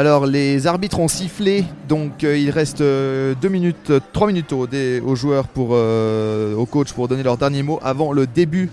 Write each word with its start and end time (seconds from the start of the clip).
Alors 0.00 0.24
les 0.24 0.66
arbitres 0.66 0.98
ont 0.98 1.08
sifflé, 1.08 1.62
donc 1.86 2.24
euh, 2.24 2.38
il 2.38 2.48
reste 2.48 2.78
2 2.80 3.34
minutes, 3.50 3.92
3 4.14 4.28
minutes 4.28 4.50
aux, 4.54 4.66
aux 4.66 5.14
joueurs 5.14 5.46
pour, 5.46 5.72
euh, 5.72 6.54
au 6.54 6.64
coach 6.64 6.94
pour 6.94 7.06
donner 7.06 7.22
leur 7.22 7.36
dernier 7.36 7.62
mot 7.62 7.78
avant 7.82 8.12
le 8.14 8.26
début 8.26 8.70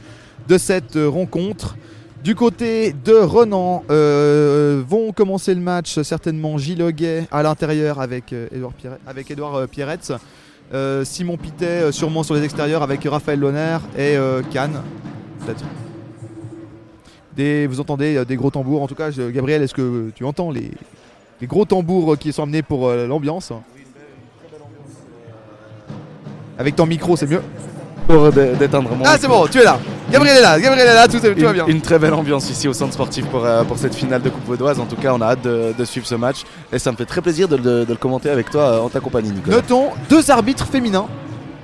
de 0.48 0.58
cette 0.58 0.96
euh, 0.96 1.10
rencontre. 1.10 1.76
Du 2.24 2.34
côté 2.34 2.96
de 3.04 3.12
Renan, 3.12 3.84
euh, 3.92 4.82
vont 4.88 5.12
commencer 5.12 5.54
le 5.54 5.60
match 5.60 6.02
certainement 6.02 6.58
Gilles 6.58 6.82
Hoguet 6.82 7.28
à 7.30 7.44
l'intérieur 7.44 8.00
avec 8.00 8.32
euh, 8.32 8.48
Édouard 8.56 8.72
Pierre- 8.72 8.98
avec 9.06 9.30
Édouard 9.30 9.56
euh, 9.56 9.68
Pierretz. 9.68 10.14
Euh, 10.74 11.04
Simon 11.04 11.36
Pitet 11.36 11.66
euh, 11.66 11.92
sûrement 11.92 12.24
sur 12.24 12.36
les 12.36 12.44
extérieurs 12.46 12.84
avec 12.84 13.04
Raphaël 13.04 13.42
Lonner 13.42 13.80
et 13.98 14.16
euh, 14.16 14.42
Cannes 14.50 14.82
vous 17.68 17.80
entendez 17.82 18.16
euh, 18.16 18.24
des 18.24 18.38
gros 18.38 18.50
tambours. 18.50 18.82
En 18.82 18.88
tout 18.88 18.96
cas, 18.96 19.12
Gabriel, 19.12 19.62
est-ce 19.62 19.74
que 19.74 20.10
tu 20.16 20.24
entends 20.24 20.52
les, 20.52 20.72
les 21.42 21.48
gros 21.48 21.66
tambours 21.66 22.14
euh, 22.14 22.16
qui 22.16 22.32
sont 22.34 22.44
amenés 22.44 22.62
pour 22.64 22.88
euh, 22.88 23.06
l'ambiance 23.08 23.52
Avec 26.58 26.76
ton 26.76 26.86
micro, 26.86 27.16
c'est 27.16 27.28
mieux. 27.28 27.42
Pour 28.08 28.32
d'éteindre 28.32 28.90
mon 28.96 29.04
Ah, 29.06 29.18
c'est 29.20 29.28
bon, 29.28 29.46
tu 29.48 29.60
es 29.60 29.64
là. 29.66 29.78
Gabriel 30.10 30.38
est 30.38 30.42
là. 30.42 30.60
Gabriel 30.60 30.88
est 30.88 30.94
là. 30.94 31.08
Tout, 31.08 31.20
tout 31.20 31.44
va 31.44 31.54
bien. 31.54 31.66
une 31.68 31.82
très 31.82 32.00
belle 32.00 32.14
ambiance 32.14 32.50
ici 32.50 32.68
au 32.70 32.74
centre 32.74 32.94
sportif 32.94 33.26
pour, 33.26 33.44
euh, 33.44 33.64
pour 33.66 33.78
cette 33.78 33.94
finale 33.94 34.22
de 34.22 34.30
Coupe 34.30 34.46
Vaudoise. 34.46 34.80
En 34.80 34.86
tout 34.86 34.96
cas, 34.96 35.14
on 35.14 35.20
a 35.22 35.26
hâte 35.28 35.42
de, 35.42 35.74
de 35.78 35.86
suivre 35.86 36.08
ce 36.08 36.16
match 36.16 36.44
et 36.72 36.80
ça 36.80 36.92
me 36.94 36.98
fait 36.98 37.06
très 37.06 37.22
plaisir 37.22 37.50
de, 37.50 37.58
le- 37.58 37.86
de 37.86 37.92
le 37.92 37.96
commenter 37.98 38.30
avec 38.30 38.50
toi 38.50 38.62
euh, 38.62 38.80
en 38.80 38.88
ta 38.90 39.02
compagnie, 39.02 39.30
Nicolas. 39.32 39.58
Notons 39.58 39.90
deux 40.10 40.32
arbitres 40.32 40.66
féminins. 40.68 41.08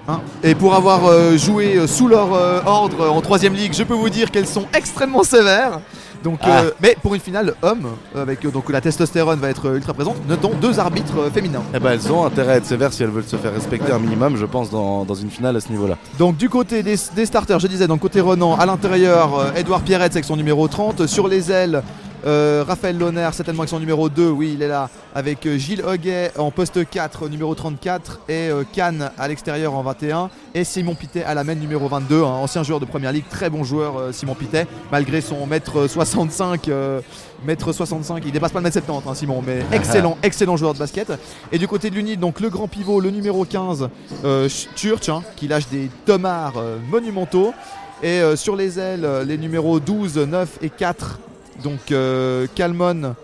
hein. 0.10 0.20
et 0.44 0.54
pour 0.54 0.76
avoir 0.76 1.06
euh, 1.06 1.38
joué 1.38 1.88
sous 1.88 2.10
leur 2.10 2.28
ordre 2.68 3.10
en 3.10 3.22
troisième 3.22 3.54
ligue, 3.54 3.74
je 3.74 3.84
peux 3.84 3.94
vous 3.96 4.10
dire 4.10 4.30
qu'elles 4.30 4.46
sont 4.48 4.66
extrêmement 4.76 5.24
sévères. 5.24 5.80
Donc, 6.24 6.40
euh, 6.48 6.72
mais 6.82 6.96
pour 7.02 7.14
une 7.16 7.20
finale 7.22 7.54
homme, 7.62 7.88
avec 8.16 8.46
euh, 8.46 8.52
donc 8.52 8.70
la 8.72 8.80
testostérone 8.82 9.40
va 9.40 9.50
être 9.50 9.68
euh, 9.68 9.76
ultra 9.76 9.94
présente, 9.94 10.16
notons 10.28 10.52
deux 10.62 10.80
arbitres 10.80 11.20
euh, 11.20 11.30
féminins. 11.30 11.64
Eh 11.74 11.80
ben, 11.80 11.92
elles 11.92 12.12
ont 12.12 12.26
intérêt 12.26 12.54
à 12.54 12.56
être 12.58 12.66
sévères 12.66 12.94
si 12.94 13.04
elles 13.04 13.10
veulent 13.10 13.24
se 13.26 13.36
faire 13.36 13.54
respecter 13.54 13.92
un 13.92 14.00
minimum, 14.00 14.38
je 14.38 14.46
pense, 14.46 14.70
dans, 14.70 15.04
dans 15.04 15.16
une 15.16 15.30
finale 15.30 15.56
à 15.58 15.60
ce 15.60 15.70
niveau-là. 15.70 15.98
Donc 16.18 16.38
du 16.38 16.50
côté 16.50 16.82
des, 16.82 16.96
des 17.16 17.26
starters, 17.26 17.60
je 17.60 17.68
disais, 17.68 17.88
donc 17.88 18.00
côté 18.00 18.22
Renan, 18.22 18.56
à 18.56 18.66
l'intérieur, 18.66 19.38
euh, 19.38 19.52
Edouard 19.56 19.82
Pierretz 19.82 20.16
avec 20.16 20.26
son 20.26 20.38
numéro 20.38 20.68
30. 20.68 21.08
Sur 21.08 21.28
les 21.28 21.52
ailes, 21.52 21.84
euh, 22.26 22.64
Raphaël 22.68 22.98
Lonner, 22.98 23.30
certainement 23.34 23.62
avec 23.62 23.70
son 23.70 23.80
numéro 23.80 24.10
2, 24.10 24.30
oui, 24.30 24.54
il 24.56 24.62
est 24.62 24.68
là, 24.68 24.90
avec 25.14 25.46
euh, 25.46 25.58
Gilles 25.58 25.84
Hoguet 25.84 26.32
en 26.38 26.52
poste 26.52 26.88
4, 26.90 27.28
numéro 27.30 27.54
34, 27.54 28.22
et 28.30 28.50
euh, 28.50 28.64
Cannes 28.72 29.12
à 29.18 29.28
l'extérieur 29.28 29.74
en 29.74 29.84
21, 29.84 30.30
et 30.54 30.64
Simon 30.64 30.96
Pitet 30.96 31.24
à 31.24 31.34
la 31.34 31.44
main, 31.44 31.56
numéro 31.56 31.88
22, 31.88 32.22
un 32.22 32.26
ancien 32.26 32.64
joueur 32.64 32.80
de 32.80 32.86
première 32.86 33.12
ligue, 33.12 33.28
très 33.30 33.50
bon 33.50 33.64
joueur, 33.64 33.98
euh, 33.98 34.12
Simon 34.12 34.36
Pitet, 34.36 34.68
malgré 34.92 35.22
son 35.22 35.46
mètre 35.46 35.88
65. 35.88 36.68
euh, 36.70 37.02
mètre 37.46 37.74
65, 37.74 38.24
il 38.26 38.32
dépasse 38.32 38.52
pas 38.52 38.60
le 38.60 38.64
mètre 38.64 38.80
70 38.80 39.10
hein, 39.10 39.16
Simon, 39.16 39.44
mais 39.46 39.64
excellent, 39.72 40.18
excellent 40.24 40.56
joueur 40.56 40.74
de 40.74 40.80
basket. 40.80 41.12
Et 41.52 41.58
du 41.58 41.68
côté 41.68 41.90
de 41.90 41.96
l'Uni, 41.96 42.16
donc 42.16 42.40
le 42.40 42.50
grand 42.50 42.68
pivot, 42.68 43.02
le 43.02 43.10
numéro 43.10 43.44
15, 43.44 43.90
euh, 44.24 44.48
Church, 44.76 45.10
hein, 45.10 45.24
qui 45.36 45.48
lâche 45.48 45.68
des 45.68 45.90
tomards 46.06 46.62
monumentaux. 46.90 47.54
Et 48.02 48.22
sur 48.36 48.58
les 48.58 48.80
ailes, 48.80 49.08
les 49.26 49.38
numéros 49.38 49.80
12, 49.80 50.18
9 50.18 50.58
et 50.62 50.70
4. 50.70 51.20
Donc 51.62 51.92
euh, 51.92 52.48
Calmon, 52.56 53.16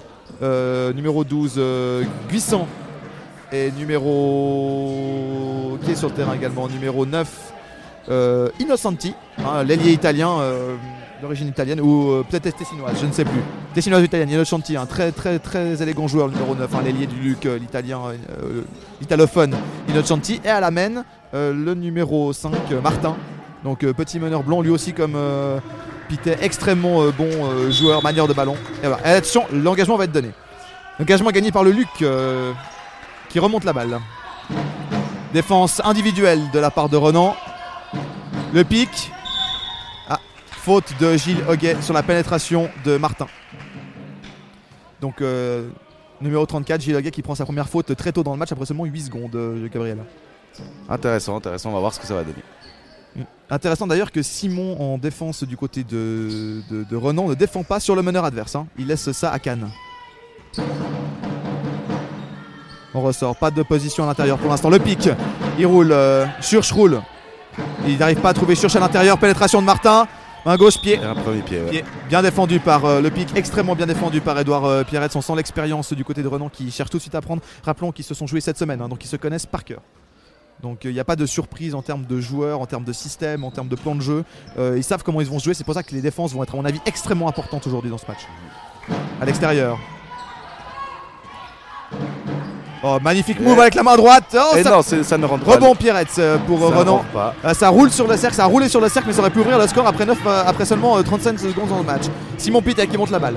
euh, 0.42 0.94
numéro 0.94 1.24
12, 1.24 1.56
euh, 1.58 2.04
Guissant. 2.30 2.68
Et 3.52 3.72
numéro. 3.72 5.80
qui 5.84 5.92
est 5.92 5.96
sur 5.96 6.14
terrain 6.14 6.36
également, 6.36 6.68
numéro 6.68 7.08
9, 7.08 7.52
euh, 8.10 8.50
Innocenti, 8.60 9.16
hein, 9.40 9.64
l'ailier 9.64 9.92
italien. 9.92 10.40
euh, 10.40 10.76
d'origine 11.22 11.48
italienne 11.48 11.82
ou 11.82 12.12
euh, 12.12 12.24
peut-être 12.30 12.58
tessinoise, 12.58 12.96
je 13.00 13.06
ne 13.06 13.12
sais 13.12 13.26
plus. 13.26 13.42
Tessinoise 13.74 14.04
italienne, 14.04 14.30
Innocenti, 14.30 14.78
un 14.78 14.86
très 14.86 15.12
très 15.12 15.40
très 15.40 15.82
élégant 15.82 16.08
joueur, 16.08 16.30
numéro 16.30 16.56
9, 16.56 16.74
hein, 16.74 16.82
l'ailier 16.84 17.08
du 17.08 17.16
Luc, 17.18 17.46
euh, 17.46 17.58
l'italien, 17.60 18.00
euh, 18.42 18.62
l'italophone 19.02 19.56
Innocenti. 19.90 20.42
Et 20.44 20.50
à 20.50 20.60
la 20.60 20.72
main, 20.72 21.04
euh, 21.34 21.54
le 21.54 21.74
numéro 21.74 22.34
5, 22.34 22.54
euh, 22.72 22.82
Martin. 22.82 23.16
Donc 23.64 23.84
euh, 23.84 23.94
petit 23.94 24.20
meneur 24.20 24.44
blond, 24.44 24.62
lui 24.62 24.70
aussi 24.70 24.94
comme 24.94 25.14
euh, 25.16 25.60
Pitet, 26.10 26.38
extrêmement 26.42 27.04
euh, 27.04 27.12
bon 27.12 27.30
euh, 27.30 27.72
joueur, 27.72 28.04
manière 28.04 28.28
de 28.28 28.34
ballon. 28.34 28.58
Attention, 29.04 29.46
l'engagement 29.54 29.96
va 29.96 30.04
être 30.04 30.12
donné. 30.12 30.32
Engagement 31.00 31.30
gagné 31.30 31.52
par 31.52 31.64
le 31.64 31.72
Luc 31.72 31.88
euh, 32.02 32.52
qui 33.30 33.40
remonte 33.40 33.64
la 33.64 33.72
balle. 33.72 34.00
Défense 35.32 35.82
individuelle 35.86 36.42
de 36.52 36.60
la 36.60 36.72
part 36.72 36.90
de 36.90 36.98
Renan. 36.98 37.36
Le 38.54 38.64
pic. 38.64 39.12
Ah, 40.10 40.20
faute 40.48 40.94
de 41.00 41.16
Gilles 41.16 41.44
Hoguet 41.48 41.82
sur 41.82 41.94
la 41.94 42.04
pénétration 42.04 42.70
de 42.84 42.98
Martin. 42.98 43.28
Donc 45.00 45.22
numéro 46.22 46.46
34, 46.46 46.82
Gilles 46.82 46.96
Hoguet 46.96 47.12
qui 47.12 47.22
prend 47.22 47.36
sa 47.36 47.46
première 47.46 47.70
faute 47.70 47.96
très 47.96 48.12
tôt 48.12 48.24
dans 48.24 48.34
le 48.34 48.38
match 48.38 48.52
après 48.52 48.66
seulement 48.66 48.86
8 48.86 49.02
secondes, 49.02 49.36
euh, 49.36 49.68
Gabriel. 49.70 50.00
Intéressant, 50.90 51.38
intéressant, 51.38 51.70
on 51.70 51.74
va 51.74 51.80
voir 51.80 51.94
ce 51.94 52.00
que 52.00 52.08
ça 52.08 52.16
va 52.16 52.24
donner. 52.24 52.44
Intéressant 53.52 53.88
d'ailleurs 53.88 54.12
que 54.12 54.22
Simon 54.22 54.80
en 54.80 54.98
défense 55.00 55.44
du 55.44 55.58
côté 55.58 55.84
de, 55.84 56.62
de, 56.70 56.84
de 56.84 56.96
Renan 56.96 57.28
ne 57.28 57.34
défend 57.34 57.64
pas 57.64 57.80
sur 57.80 57.96
le 57.96 58.04
meneur 58.04 58.24
adverse. 58.24 58.56
hein. 58.56 58.68
Il 58.78 58.88
laisse 58.88 59.12
ça 59.12 59.32
à 59.32 59.40
Cannes. 59.40 59.70
On 62.94 63.02
ressort, 63.02 63.36
pas 63.36 63.52
de 63.52 63.62
position 63.64 64.04
à 64.04 64.08
l'intérieur 64.08 64.38
pour 64.38 64.50
l'instant. 64.50 64.70
Le 64.70 64.80
pic, 64.80 65.10
il 65.58 65.66
roule, 65.66 65.92
euh, 65.92 66.26
Church 66.42 66.72
roule. 66.72 67.02
Il 67.88 67.98
n'arrive 67.98 68.20
pas 68.20 68.30
à 68.30 68.34
trouver 68.34 68.56
Church 68.56 68.76
à 68.76 68.80
l'intérieur. 68.80 69.18
Pénétration 69.18 69.62
de 69.62 69.66
Martin. 69.66 70.08
Main 70.46 70.56
gauche, 70.56 70.80
pied. 70.80 70.94
Et 70.96 71.04
un 71.04 71.16
premier 71.16 71.42
pied, 71.42 71.60
ouais. 71.60 71.70
Pied 71.70 71.84
bien 72.08 72.22
défendu 72.22 72.60
par 72.60 72.86
euh, 72.86 73.02
le 73.02 73.12
pic, 73.12 73.30
extrêmement 73.36 73.76
bien 73.76 73.86
défendu 73.86 74.22
par 74.22 74.40
Edouard 74.40 74.66
euh, 74.66 74.84
Pierretz. 74.84 75.16
On 75.16 75.22
sent 75.22 75.36
l'expérience 75.36 75.92
du 75.94 76.04
côté 76.04 76.24
de 76.24 76.28
Renan 76.28 76.50
qui 76.50 76.72
cherche 76.72 76.90
tout 76.90 76.98
de 76.98 77.02
suite 77.02 77.16
à 77.16 77.22
prendre. 77.22 77.42
Rappelons 77.64 77.92
qu'ils 77.92 78.06
se 78.06 78.14
sont 78.14 78.26
joués 78.26 78.42
cette 78.42 78.58
semaine, 78.58 78.82
hein, 78.82 78.88
donc 78.88 79.04
ils 79.04 79.08
se 79.10 79.18
connaissent 79.18 79.46
par 79.46 79.64
cœur. 79.64 79.82
Donc 80.62 80.80
il 80.84 80.92
n'y 80.92 81.00
a 81.00 81.06
pas 81.06 81.16
de 81.16 81.26
surprise 81.26 81.74
en 81.74 81.82
termes 81.82 82.04
de 82.06 82.20
joueurs, 82.20 82.60
en 82.60 82.66
termes 82.66 82.84
de 82.84 82.92
système, 82.94 83.44
en 83.46 83.52
termes 83.52 83.70
de 83.70 83.76
plan 83.76 83.96
de 83.96 84.02
jeu. 84.02 84.24
Euh, 84.58 84.74
ils 84.78 84.84
savent 84.84 85.04
comment 85.04 85.22
ils 85.22 85.28
vont 85.28 85.40
se 85.40 85.46
jouer. 85.46 85.54
C'est 85.54 85.64
pour 85.64 85.74
ça 85.74 85.84
que 85.84 85.94
les 85.96 86.02
défenses 86.02 86.34
vont 86.34 86.44
être, 86.44 86.54
à 86.54 86.58
mon 86.58 86.66
avis, 86.66 86.82
extrêmement 86.86 87.30
importantes 87.30 87.66
aujourd'hui 87.66 87.90
dans 87.90 87.98
ce 87.98 88.06
match. 88.08 88.28
À 89.22 89.26
l'extérieur. 89.26 89.78
Oh, 92.82 92.98
magnifique 93.02 93.42
move 93.42 93.60
avec 93.60 93.76
la 93.76 93.84
main 93.84 93.98
droite. 93.98 94.34
Oh, 94.36 94.56
Et 94.56 94.64
ça- 94.64 94.70
non, 94.72 94.82
ça 94.82 95.18
ne 95.18 95.26
rentre 95.26 95.44
pas. 95.44 95.52
Rebond 95.56 95.76
Pierretz 95.76 96.16
euh, 96.18 96.38
pour 96.38 96.66
euh, 96.66 96.70
Ça 96.72 96.78
Renan. 96.78 97.04
pas. 97.14 97.36
Euh, 97.44 97.54
ça 97.54 97.68
roule 97.70 97.92
sur 97.92 98.08
le 98.08 98.16
cercle, 98.16 98.36
ça 98.38 98.44
a 98.44 98.48
roulé 98.48 98.70
sur 98.70 98.80
le 98.80 98.88
cercle, 98.88 99.08
mais 99.10 99.14
ça 99.14 99.20
aurait 99.20 99.32
pu 99.32 99.40
ouvrir 99.40 99.58
le 99.60 99.68
score 99.68 99.86
après, 99.86 100.06
9, 100.06 100.18
euh, 100.26 100.44
après 100.46 100.64
seulement 100.64 100.98
euh, 100.98 101.02
35 101.02 101.38
secondes 101.40 101.68
dans 101.68 101.80
le 101.80 101.84
match. 101.84 102.04
Simon 102.38 102.62
Pitet 102.62 102.88
qui 102.88 102.98
monte 102.98 103.12
la 103.12 103.20
balle. 103.20 103.36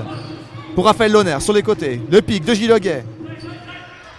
Pour 0.75 0.85
Raphaël 0.85 1.11
Lonner 1.11 1.37
sur 1.41 1.51
les 1.53 1.61
côtés. 1.61 2.01
Le 2.09 2.21
pic 2.21 2.45
de 2.45 2.53
Gilles 2.53 2.71
Hoguet. 2.71 3.03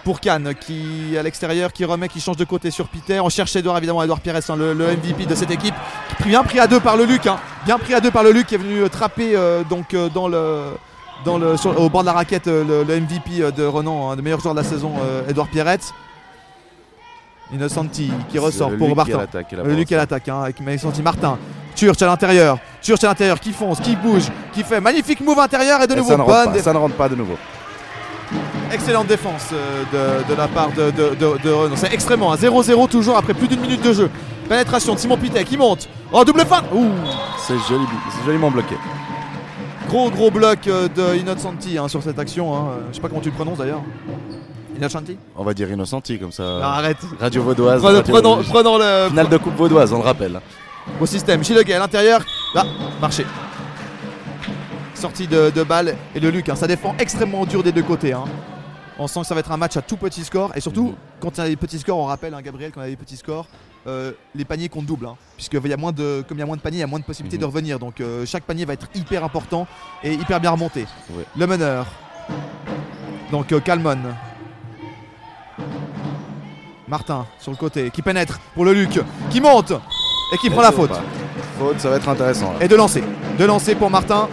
Pour 0.05 0.21
Cannes 0.21 0.53
qui 0.61 1.17
à 1.19 1.23
l'extérieur 1.23 1.73
qui 1.73 1.83
remet, 1.83 2.07
qui 2.07 2.21
change 2.21 2.37
de 2.37 2.45
côté 2.45 2.71
sur 2.71 2.87
Pitet. 2.87 3.19
On 3.19 3.27
cherche 3.29 3.53
Edouard 3.55 3.77
évidemment, 3.77 4.01
Edouard 4.03 4.21
Pires, 4.21 4.35
hein, 4.37 4.55
le, 4.55 4.73
le 4.73 4.85
MVP 4.95 5.25
de 5.25 5.35
cette 5.35 5.51
équipe. 5.51 5.73
Bien 6.23 6.43
pris 6.43 6.59
à 6.59 6.67
deux 6.67 6.79
par 6.79 6.95
le 6.95 7.05
Luc. 7.05 7.25
hein. 7.27 7.37
Bien 7.65 7.77
pris 7.79 7.93
à 7.93 7.99
deux 7.99 8.11
par 8.11 8.23
le 8.23 8.31
Luc 8.31 8.45
qui 8.47 8.55
est 8.55 8.59
venu 8.59 8.81
euh, 8.83 8.87
trapper 8.87 9.35
euh, 9.35 9.63
donc 9.63 9.93
euh, 9.93 10.07
dans 10.07 10.27
le. 10.29 10.61
Dans 11.25 11.37
le, 11.39 11.57
sur- 11.57 11.79
au 11.81 11.89
bord 11.89 12.01
de 12.01 12.05
la 12.07 12.13
raquette, 12.13 12.45
le, 12.45 12.83
le 12.87 12.99
MVP 12.99 13.51
de 13.51 13.65
Renan, 13.65 14.11
hein, 14.11 14.15
le 14.15 14.21
meilleur 14.21 14.39
joueur 14.41 14.53
de 14.53 14.59
la 14.61 14.65
saison, 14.67 14.91
Edouard 15.27 15.47
Pierret. 15.47 15.79
Innocenti 17.53 18.11
qui 18.29 18.39
ressort 18.39 18.71
Le 18.71 18.77
pour 18.77 18.87
Luc 18.89 18.97
à 19.09 19.17
Martin. 19.17 19.27
Le 19.63 19.73
Luc 19.75 19.91
à 19.91 19.97
l'attaque 19.97 20.27
hein, 20.29 20.41
avec 20.41 20.59
Maxenti 20.61 21.01
Martin. 21.01 21.37
Church 21.75 22.01
à 22.01 22.07
l'intérieur. 22.07 22.57
Church 22.81 23.03
à 23.03 23.07
l'intérieur 23.07 23.39
qui 23.39 23.51
fonce, 23.53 23.79
qui 23.79 23.95
bouge, 23.95 24.25
qui 24.53 24.63
fait 24.63 24.81
magnifique 24.81 25.21
move 25.21 25.39
intérieur 25.39 25.81
et 25.81 25.87
de 25.87 25.93
Et 25.93 25.97
nouveau 25.97 26.09
ça 26.11 26.17
ne 26.17 26.21
rentre 26.23 26.33
bonne 26.33 26.45
pas, 26.45 26.51
défense. 26.51 26.65
ça 26.65 26.73
ne 26.73 26.77
rentre 26.77 26.95
pas 26.95 27.09
de 27.09 27.15
nouveau. 27.15 27.37
Excellente 28.71 29.07
défense 29.07 29.49
euh, 29.53 29.83
de, 30.25 30.33
de 30.33 30.37
la 30.37 30.47
part 30.47 30.69
de, 30.71 30.91
de, 30.91 31.15
de- 31.15 31.37
de 31.43 31.51
Renault. 31.51 31.75
C'est 31.75 31.93
extrêmement. 31.93 32.31
hein. 32.33 32.35
0-0 32.35 32.87
toujours 32.89 33.17
après 33.17 33.33
plus 33.33 33.47
d'une 33.47 33.59
minute 33.61 33.81
de 33.81 33.93
jeu. 33.93 34.09
Pénétration 34.49 34.93
de 34.95 34.99
Simon 34.99 35.17
Pitet 35.17 35.43
qui 35.43 35.57
monte. 35.57 35.87
Oh, 36.11 36.23
double 36.25 36.41
fin 36.45 36.61
C'est 37.39 37.57
joli, 37.69 37.85
c'est 38.11 38.25
joliment 38.25 38.51
bloqué. 38.51 38.75
Gros 39.87 40.09
gros 40.09 40.31
bloc 40.31 40.67
euh, 40.67 40.87
de 40.87 41.15
Innocenti 41.15 41.77
hein, 41.77 41.87
sur 41.87 42.01
cette 42.03 42.17
action. 42.19 42.55
hein. 42.55 42.67
Je 42.89 42.95
sais 42.95 43.01
pas 43.01 43.07
comment 43.07 43.21
tu 43.21 43.29
le 43.29 43.35
prononces 43.35 43.59
d'ailleurs. 43.59 43.81
Innocenti 44.75 45.17
On 45.37 45.43
va 45.43 45.53
dire 45.53 45.69
Innocenti 45.71 46.19
comme 46.19 46.31
ça. 46.31 46.43
Non, 46.43 46.61
arrête. 46.63 46.97
Radio 47.19 47.43
Vaudoise. 47.43 47.81
Prenons, 47.81 47.97
radio- 47.99 48.13
prenons- 48.13 48.43
prenons 48.43 48.77
le 48.77 49.09
Finale 49.09 49.29
de 49.29 49.37
Coupe 49.37 49.55
Vaudoise, 49.55 49.93
on 49.93 49.97
le 49.99 50.03
rappelle. 50.03 50.41
au 50.99 51.05
système. 51.05 51.43
Gilles 51.43 51.55
Leguet 51.55 51.75
à 51.75 51.79
l'intérieur. 51.79 52.21
Là, 52.53 52.65
marché. 52.99 53.25
Sortie 54.95 55.27
de, 55.27 55.49
de 55.49 55.63
balle 55.63 55.95
et 56.15 56.19
le 56.19 56.29
Luc. 56.29 56.49
hein. 56.49 56.55
Ça 56.55 56.67
défend 56.67 56.95
extrêmement 56.97 57.45
dur 57.45 57.61
des 57.63 57.71
deux 57.71 57.83
côtés. 57.83 58.13
hein. 58.13 58.23
On 58.97 59.07
sent 59.07 59.19
que 59.21 59.25
ça 59.27 59.33
va 59.33 59.41
être 59.41 59.51
un 59.51 59.57
match 59.57 59.75
à 59.75 59.81
tout 59.81 59.97
petit 59.97 60.23
score. 60.23 60.51
Et 60.55 60.61
surtout, 60.61 60.87
Mhm. 60.87 60.95
quand 61.19 61.37
il 61.37 61.41
y 61.41 61.43
a 61.43 61.49
des 61.49 61.55
petits 61.57 61.79
scores, 61.79 61.97
on 61.97 62.05
rappelle, 62.05 62.33
hein, 62.33 62.41
Gabriel, 62.41 62.71
quand 62.73 62.79
il 62.81 62.85
y 62.85 62.87
a 62.87 62.89
des 62.91 62.95
petits 62.95 63.17
scores, 63.17 63.45
euh, 63.87 64.13
les 64.33 64.45
paniers 64.45 64.69
comptent 64.69 64.85
double. 64.85 65.05
hein. 65.07 65.15
Puisque 65.35 65.53
il 65.61 65.67
y 65.69 65.73
a 65.73 65.77
moins 65.77 65.91
de, 65.91 66.23
comme 66.27 66.37
il 66.37 66.39
y 66.39 66.43
a 66.43 66.45
moins 66.45 66.55
de 66.55 66.61
paniers, 66.61 66.77
il 66.77 66.81
y 66.81 66.83
a 66.83 66.87
moins 66.87 66.99
de 66.99 67.03
possibilités 67.05 67.35
Mhm. 67.37 67.41
de 67.41 67.45
revenir. 67.45 67.77
Donc 67.77 67.99
euh, 67.99 68.25
chaque 68.25 68.43
panier 68.43 68.63
va 68.65 68.71
être 68.73 68.87
hyper 68.95 69.23
important 69.25 69.67
et 70.01 70.13
hyper 70.13 70.39
bien 70.39 70.51
remonté. 70.51 70.85
Ouais. 71.11 71.25
Le 71.37 71.45
meneur. 71.45 71.85
Donc 73.31 73.51
euh, 73.51 73.59
Calmon. 73.59 73.97
Martin 76.87 77.25
sur 77.39 77.51
le 77.51 77.57
côté 77.57 77.89
qui 77.89 78.01
pénètre 78.01 78.39
pour 78.53 78.63
le 78.63 78.71
Luc 78.73 78.99
qui 79.31 79.41
monte 79.41 79.71
et 80.33 80.37
qui 80.37 80.49
prend 80.49 80.61
la 80.61 80.71
faute. 80.71 80.91
Faute, 81.57 81.79
ça 81.79 81.89
va 81.89 81.95
être 81.97 82.07
intéressant. 82.07 82.53
là. 82.53 82.63
Et 82.63 82.67
de 82.67 82.75
lancer. 82.75 83.03
De 83.39 83.43
lancer 83.45 83.75
pour 83.75 83.89
Martin. 83.89 84.29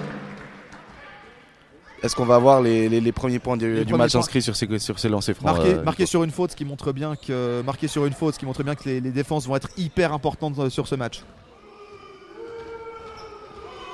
Est-ce 2.02 2.16
qu'on 2.16 2.24
va 2.24 2.34
avoir 2.34 2.60
les, 2.60 2.88
les- 2.88 3.00
les 3.00 3.12
premiers 3.12 3.38
points 3.38 3.56
du, 3.56 3.84
match 3.96 4.12
points. 4.12 4.20
inscrits 4.20 4.42
sur 4.42 4.56
ces, 4.56 4.78
sur 4.80 4.98
ces 4.98 5.08
lancers 5.08 5.36
francs 5.36 5.54
Marqué, 5.56 5.74
euh, 5.74 5.82
marqué 5.84 6.04
sur 6.06 6.24
une 6.24 6.32
faute, 6.32 6.50
ce 6.50 6.56
qui 6.56 6.64
montre 6.64 6.90
bien 6.92 7.14
que 7.14 7.62
marqué 7.62 7.86
sur 7.86 8.06
une 8.06 8.12
faute, 8.12 8.34
ce 8.34 8.38
qui 8.40 8.44
montre 8.46 8.62
bien 8.64 8.74
que 8.74 8.84
les, 8.86 9.00
les 9.00 9.10
défenses 9.12 9.46
vont 9.46 9.54
être 9.54 9.68
hyper 9.76 10.12
importantes 10.12 10.58
euh, 10.58 10.68
sur 10.70 10.88
ce 10.88 10.96
match. 10.96 11.22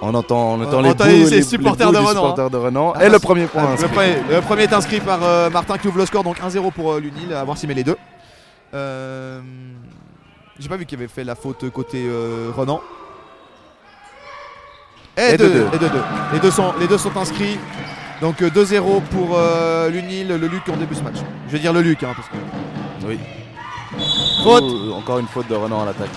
On 0.00 0.14
entend, 0.14 0.54
on 0.54 0.62
entend 0.62 0.80
les 0.80 0.94
bouts, 0.94 1.04
les- 1.04 1.24
les, 1.24 1.30
les 1.30 1.42
supporters 1.42 1.88
bouts 1.88 1.92
de 1.92 1.98
Renan, 1.98 2.08
supporter 2.10 2.50
de 2.50 2.56
Renan. 2.56 2.92
Ah, 2.96 3.04
et 3.04 3.10
le 3.10 3.18
premier 3.18 3.46
point 3.46 3.64
inscrit. 3.72 3.88
le, 3.88 3.94
premier, 3.94 4.16
le 4.36 4.40
premier 4.40 4.62
est 4.62 4.72
inscrit 4.72 5.00
par 5.00 5.22
euh, 5.22 5.50
Martin 5.50 5.76
qui 5.76 5.88
ouvre 5.88 5.98
le 5.98 6.06
score, 6.06 6.22
donc 6.24 6.38
1-0 6.40 6.72
pour 6.72 6.92
euh, 6.92 7.00
l'Unil, 7.00 7.32
à 7.34 7.42
voir 7.44 7.58
s'il 7.58 7.68
met 7.68 7.74
les 7.74 7.84
deux. 7.84 7.96
J'ai 10.58 10.68
pas 10.68 10.76
vu 10.76 10.86
qu'il 10.86 10.98
avait 10.98 11.08
fait 11.08 11.24
la 11.24 11.34
faute 11.34 11.68
côté 11.70 12.08
Renan. 12.56 12.80
Et, 15.16 15.34
Et 15.34 15.36
deux, 15.36 15.66
et 15.74 15.78
deux. 15.78 15.90
Les 16.32 16.38
deux 16.38 16.50
sont, 16.52 16.72
les 16.78 16.86
deux 16.86 16.96
sont 16.98 17.16
inscrits. 17.16 17.58
Donc 18.20 18.42
euh, 18.42 18.50
2-0 18.50 19.02
pour 19.10 19.36
euh, 19.36 19.90
l'Unil, 19.90 20.28
le 20.28 20.46
Luc 20.48 20.68
en 20.68 20.76
début 20.76 20.94
de 20.94 20.98
ce 20.98 21.04
match. 21.04 21.16
Je 21.46 21.52
vais 21.52 21.58
dire 21.60 21.72
le 21.72 21.82
Luc, 21.82 22.02
hein, 22.02 22.12
parce 22.16 22.28
que. 22.28 23.06
Oui. 23.06 23.18
Faute. 24.42 24.64
Encore 24.94 25.18
une 25.18 25.26
faute 25.28 25.48
de 25.48 25.54
Renan 25.54 25.82
à 25.82 25.86
l'attaque. 25.86 26.10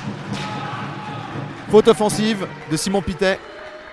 Faute 1.70 1.88
offensive 1.88 2.48
de 2.70 2.78
Simon 2.78 3.02
Pitet. 3.02 3.40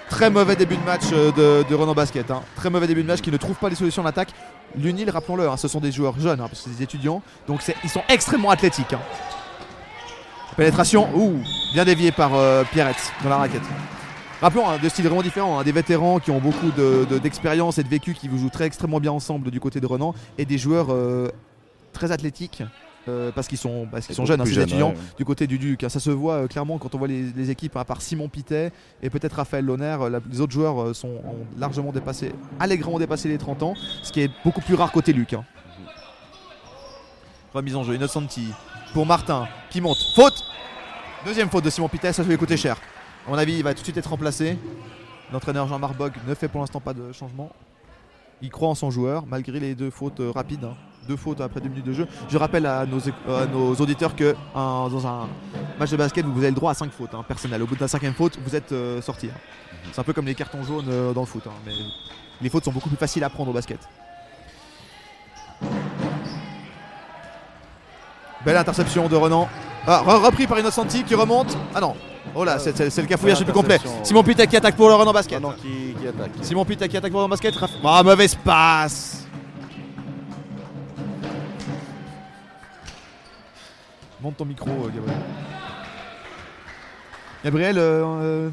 Très 0.09 0.31
mauvais 0.31 0.57
début 0.57 0.77
de 0.77 0.85
match 0.85 1.03
euh, 1.13 1.31
de, 1.33 1.69
de 1.69 1.75
Renan 1.75 1.93
Basket. 1.95 2.31
hein. 2.31 2.43
Très 2.57 2.71
mauvais 2.71 2.87
début 2.87 3.03
de 3.03 3.07
match 3.09 3.21
qui 3.21 3.31
ne 3.31 3.37
trouve 3.37 3.57
pas 3.57 3.69
les 3.69 3.75
solutions 3.77 4.03
d'attaque. 4.03 4.31
L'Unil, 4.77 5.11
rappelons-le, 5.11 5.49
hein, 5.49 5.57
ce 5.57 5.69
sont 5.69 5.81
des 5.81 5.93
joueurs 5.93 6.19
jeunes, 6.19 6.41
hein, 6.41 6.47
parce 6.49 6.63
que 6.63 6.71
c'est 6.71 6.77
des 6.77 6.83
étudiants. 6.83 7.23
Donc 7.47 7.61
ils 7.85 7.91
sont 7.91 8.03
extrêmement 8.09 8.51
athlétiques. 8.51 8.95
Pénétration, 10.57 11.09
ouh, 11.15 11.39
bien 11.73 11.85
dévié 11.85 12.11
par 12.11 12.31
euh, 12.35 12.65
Pierrette 12.73 13.13
dans 13.23 13.31
la 13.31 13.37
raquette. 13.37 13.63
Rappelons, 14.41 14.69
hein, 14.69 14.79
deux 14.81 14.89
styles 14.89 15.05
vraiment 15.07 15.23
différents. 15.23 15.59
hein, 15.59 15.65
des 15.65 15.73
vétérans 15.73 16.21
qui 16.21 16.31
ont 16.31 16.39
beaucoup 16.39 16.71
de- 16.71 17.07
de- 17.11 17.19
d'expérience 17.19 17.79
et 17.79 17.83
de 17.83 17.89
vécu 17.89 18.15
qui 18.15 18.29
jouent 18.29 18.51
très 18.51 18.67
extrêmement 18.67 19.01
bien 19.01 19.13
ensemble 19.13 19.51
du 19.51 19.59
côté 19.61 19.81
de 19.81 19.87
Renan. 19.87 20.15
Et 20.39 20.45
des 20.45 20.59
joueurs 20.59 20.89
euh, 20.91 21.29
très 21.93 22.13
athlétiques. 22.13 22.63
euh, 23.09 23.33
parce 23.35 23.49
qu'ils 23.49 23.57
sont, 23.59 23.89
parce 23.91 24.05
qu'ils 24.07 24.15
sont 24.15 24.27
jeunes, 24.27 24.41
hein, 24.43 24.45
étudiants 24.45 24.91
ouais. 24.91 24.97
du 25.17 25.25
côté 25.25 25.47
du 25.47 25.59
Duc. 25.59 25.83
hein. 25.83 25.89
Ça 25.89 25.99
se 25.99 26.11
voit 26.11 26.35
euh, 26.35 26.47
clairement 26.47 26.77
quand 26.77 26.95
on 26.95 26.99
voit 26.99 27.09
les, 27.09 27.23
les 27.35 27.51
équipes, 27.51 27.75
hein, 27.77 27.81
à 27.81 27.85
part 27.87 28.03
Simon 28.03 28.29
Pitet 28.29 28.71
et 29.03 29.09
peut-être 29.09 29.33
Raphaël 29.35 29.65
Lonner, 29.65 29.97
la- 30.11 30.21
les 30.31 30.41
autres 30.43 30.53
joueurs 30.53 30.95
sont, 30.95 31.09
ont 31.09 31.47
largement 31.59 31.91
dépassé, 31.91 32.33
allègrement 32.61 32.99
dépassé 32.99 33.29
les 33.31 33.39
30 33.39 33.63
ans, 33.63 33.73
ce 34.03 34.13
qui 34.13 34.21
est 34.21 34.31
beaucoup 34.45 34.61
plus 34.61 34.75
rare 34.75 34.93
côté 34.93 35.15
Luc. 35.15 35.33
hein. 35.33 35.45
Remise 37.55 37.77
en 37.77 37.83
jeu, 37.85 37.95
Innocenti 37.95 38.49
pour 38.93 39.07
Martin 39.07 39.49
qui 39.71 39.81
monte. 39.81 39.99
Faute 40.15 40.45
Deuxième 41.25 41.49
faute 41.49 41.65
de 41.65 41.71
Simon 41.71 41.89
Pitet, 41.89 42.13
ça 42.13 42.23
lui 42.23 42.37
coûter 42.37 42.57
cher. 42.59 42.77
À 43.29 43.31
mon 43.31 43.37
avis, 43.39 43.59
il 43.59 43.63
va 43.63 43.75
tout 43.75 43.81
de 43.81 43.85
suite 43.85 43.97
être 43.99 44.09
remplacé. 44.09 44.57
L'entraîneur 45.33 45.69
Jean-Marc 45.69 45.95
Bog 45.97 46.13
ne 46.27 46.35
fait 46.35 46.49
pour 46.49 46.63
l'instant 46.63 46.81
pas 46.81 46.95
de 46.95 47.13
changement. 47.13 47.51
Il 48.41 48.49
croit 48.51 48.69
en 48.69 48.75
son 48.75 48.91
joueur, 48.91 49.27
malgré 49.27 49.61
les 49.61 49.75
deux 49.75 49.91
fautes 49.91 50.21
euh, 50.21 50.31
rapides. 50.31 50.65
hein. 50.65 50.75
Deux 51.07 51.17
fautes 51.17 51.41
après 51.43 51.61
deux 51.61 51.69
minutes 51.69 51.85
de 51.87 51.93
jeu. 51.93 52.07
Je 52.31 52.39
rappelle 52.39 52.65
à 52.67 52.87
nos, 52.87 52.99
euh, 53.29 53.43
à 53.43 53.47
nos 53.47 53.75
auditeurs 53.75 54.15
que 54.17 54.35
un- 54.55 54.89
dans 54.89 55.07
un 55.07 55.29
match 55.79 55.91
de 55.91 55.97
basket, 55.97 56.25
vous 56.25 56.39
avez 56.39 56.49
le 56.51 56.55
droit 56.55 56.71
à 56.71 56.75
5 56.75 56.91
fautes 56.91 57.15
hein, 57.15 57.25
personnelles. 57.27 57.63
Au 57.63 57.67
bout 57.67 57.77
de 57.77 57.81
la 57.81 57.89
cinquième 57.89 58.15
faute, 58.15 58.39
vous 58.43 58.57
êtes 58.57 58.73
euh, 58.73 59.03
sorti. 59.03 59.27
hein. 59.29 59.39
C'est 59.93 60.01
un 60.01 60.05
peu 60.05 60.13
comme 60.15 60.27
les 60.27 60.35
cartons 60.35 60.63
jaunes 60.63 60.87
euh, 60.89 61.13
dans 61.13 61.21
le 61.23 61.27
foot. 61.27 61.43
mais 61.67 61.73
les 62.41 62.49
fautes 62.49 62.65
sont 62.65 62.73
beaucoup 62.73 62.89
plus 62.89 62.97
faciles 62.99 63.25
à 63.25 63.29
prendre 63.31 63.51
au 63.51 63.55
basket. 63.55 63.81
Belle 68.45 68.57
interception 68.57 69.09
de 69.09 69.17
Renan. 69.17 69.49
Ah, 69.87 70.03
re- 70.07 70.25
repris 70.25 70.47
par 70.47 70.59
Innocenti 70.59 71.03
qui 71.05 71.15
remonte. 71.15 71.57
Ah 71.75 71.81
non. 71.81 71.95
Oh 72.35 72.45
là, 72.45 72.59
c'est 72.59 72.79
le 72.79 73.07
cafouillage 73.07 73.39
le 73.41 73.45
plus 73.45 73.53
complet. 73.55 73.79
Simon 74.03 74.23
Pitet 74.23 74.47
qui 74.47 74.57
attaque 74.57 74.77
pour 74.77 74.89
le 74.89 74.95
Renan 74.95 75.13
basket. 75.13 75.39
Renan 75.39 75.55
qui, 75.61 75.95
qui 76.01 76.07
attaque. 76.07 76.31
Simon 76.43 76.65
Pitet 76.65 76.89
qui 76.89 76.97
attaque 76.97 77.13
pour 77.13 77.23
le 77.23 77.29
basket. 77.29 77.55
Raph- 77.57 77.79
Ah, 77.85 78.03
mauvaise 78.03 78.35
passe. 78.37 79.25
Monte 84.21 84.37
ton 84.37 84.45
micro, 84.45 84.69
euh, 84.71 84.89
Gabriel. 84.95 85.19
Gabriel, 87.45 87.79
euh, 87.79 88.05
euh, 88.05 88.51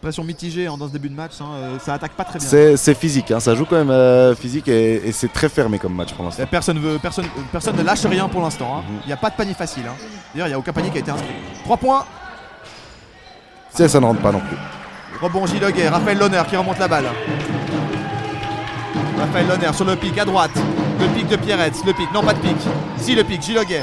pression 0.00 0.24
mitigée 0.24 0.66
hein, 0.66 0.76
dans 0.78 0.88
ce 0.88 0.92
début 0.92 1.10
de 1.10 1.14
match. 1.14 1.32
hein, 1.40 1.78
ça 1.84 1.94
attaque 1.94 2.12
pas 2.12 2.24
très 2.24 2.38
bien. 2.38 2.76
C'est 2.76 2.94
physique, 2.94 3.30
hein, 3.30 3.38
ça 3.38 3.54
joue 3.54 3.66
quand 3.66 3.76
même 3.76 3.90
euh, 3.90 4.34
physique 4.34 4.68
et, 4.68 5.06
et 5.06 5.12
c'est 5.12 5.30
très 5.30 5.50
fermé 5.50 5.78
comme 5.78 5.94
match 5.94 6.14
pour 6.14 6.24
l'instant. 6.24 6.44
Personne, 6.50 6.78
veut, 6.78 6.98
personne, 6.98 7.26
personne 7.52 7.76
ne 7.76 7.82
lâche 7.82 8.04
rien 8.06 8.26
pour 8.28 8.40
l'instant. 8.40 8.78
hein. 8.78 8.82
Il 8.88 8.94
Mhm. 8.94 9.06
n'y 9.06 9.12
a 9.12 9.16
pas 9.18 9.28
de 9.30 9.36
panier 9.36 9.54
facile. 9.54 9.84
hein. 9.86 9.94
D'ailleurs, 10.32 10.46
il 10.46 10.50
n'y 10.50 10.54
a 10.54 10.58
aucun 10.58 10.72
panier 10.72 10.90
qui 10.90 10.96
a 10.96 11.00
été 11.00 11.10
inscrit. 11.10 11.28
3 11.64 11.76
points. 11.76 12.04
Ça, 13.74 13.88
ça 13.88 14.00
ne 14.00 14.04
rentre 14.06 14.20
pas 14.20 14.32
non 14.32 14.40
plus. 14.40 14.56
Rebond 15.20 15.46
Giloguet, 15.46 15.88
Raphaël 15.88 16.18
Lonner 16.18 16.42
qui 16.48 16.56
remonte 16.56 16.78
la 16.78 16.88
balle. 16.88 17.06
Raphaël 19.18 19.46
Lonner 19.48 19.72
sur 19.72 19.84
le 19.84 19.96
pic 19.96 20.18
à 20.18 20.24
droite. 20.24 20.50
Le 21.00 21.06
pic 21.08 21.26
de 21.28 21.36
Pierretz, 21.36 21.84
le 21.86 21.92
pic, 21.92 22.12
non 22.12 22.22
pas 22.22 22.34
de 22.34 22.38
pic. 22.40 22.56
Si 22.98 23.14
le 23.14 23.24
pic, 23.24 23.42
Giloguet. 23.42 23.82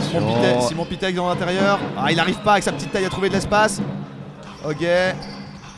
Simon 0.00 0.26
Pitet, 0.34 0.60
Simon 0.68 0.84
Pitet 0.84 1.12
dans 1.12 1.28
l'intérieur. 1.28 1.78
Ah, 1.96 2.10
il 2.10 2.16
n'arrive 2.16 2.38
pas 2.40 2.52
avec 2.52 2.64
sa 2.64 2.72
petite 2.72 2.92
taille 2.92 3.04
à 3.04 3.08
trouver 3.08 3.28
de 3.28 3.34
l'espace. 3.34 3.80
Hoguet 4.64 5.14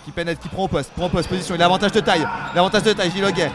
qui 0.05 0.11
pénètre, 0.13 0.41
qui 0.41 0.49
prend 0.49 0.65
au 0.65 0.69
poste, 0.69 0.91
prend 0.97 1.07
au 1.07 1.09
poste, 1.11 1.29
position. 1.29 1.55
Il 1.55 1.61
a 1.61 1.65
l'avantage 1.65 1.93
de 1.93 2.01
taille. 2.01 2.27
L'avantage 2.55 2.83
de 2.83 2.93
taille, 2.95 3.11
Giloguet. 3.11 3.51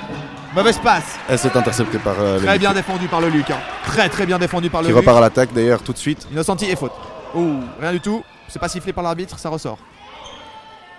Mauvaise 0.55 0.77
passe. 0.77 1.17
Elle 1.27 1.39
s'est 1.39 1.57
interceptée 1.57 1.97
par 1.97 2.13
euh, 2.19 2.37
le 2.39 2.45
Très 2.45 2.59
bien 2.59 2.73
défendu 2.73 3.07
par 3.07 3.21
le 3.21 3.29
Luc. 3.29 3.49
hein. 3.49 3.57
Très 3.87 4.07
très 4.07 4.25
bien 4.27 4.37
défendu 4.37 4.69
par 4.69 4.81
le 4.81 4.87
qui 4.87 4.93
Luc. 4.93 4.99
repart 4.99 5.17
à 5.17 5.21
l'attaque 5.21 5.51
d'ailleurs 5.51 5.81
tout 5.81 5.93
de 5.93 5.97
suite. 5.97 6.27
Innocenti 6.31 6.65
et 6.69 6.75
faute. 6.75 6.91
Ouh, 7.33 7.55
rien 7.81 7.91
du 7.91 7.99
tout. 7.99 8.23
C'est 8.47 8.59
pas 8.59 8.67
sifflé 8.67 8.93
par 8.93 9.03
l'arbitre, 9.03 9.37
ça 9.39 9.49
ressort. 9.49 9.77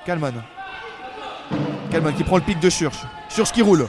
Calmon. 0.06 0.32
Calmon 1.90 2.12
qui 2.12 2.24
prend 2.24 2.36
le 2.36 2.42
pic 2.42 2.58
de 2.60 2.68
Church. 2.70 2.96
Church 3.28 3.52
qui 3.52 3.62
roule. 3.62 3.86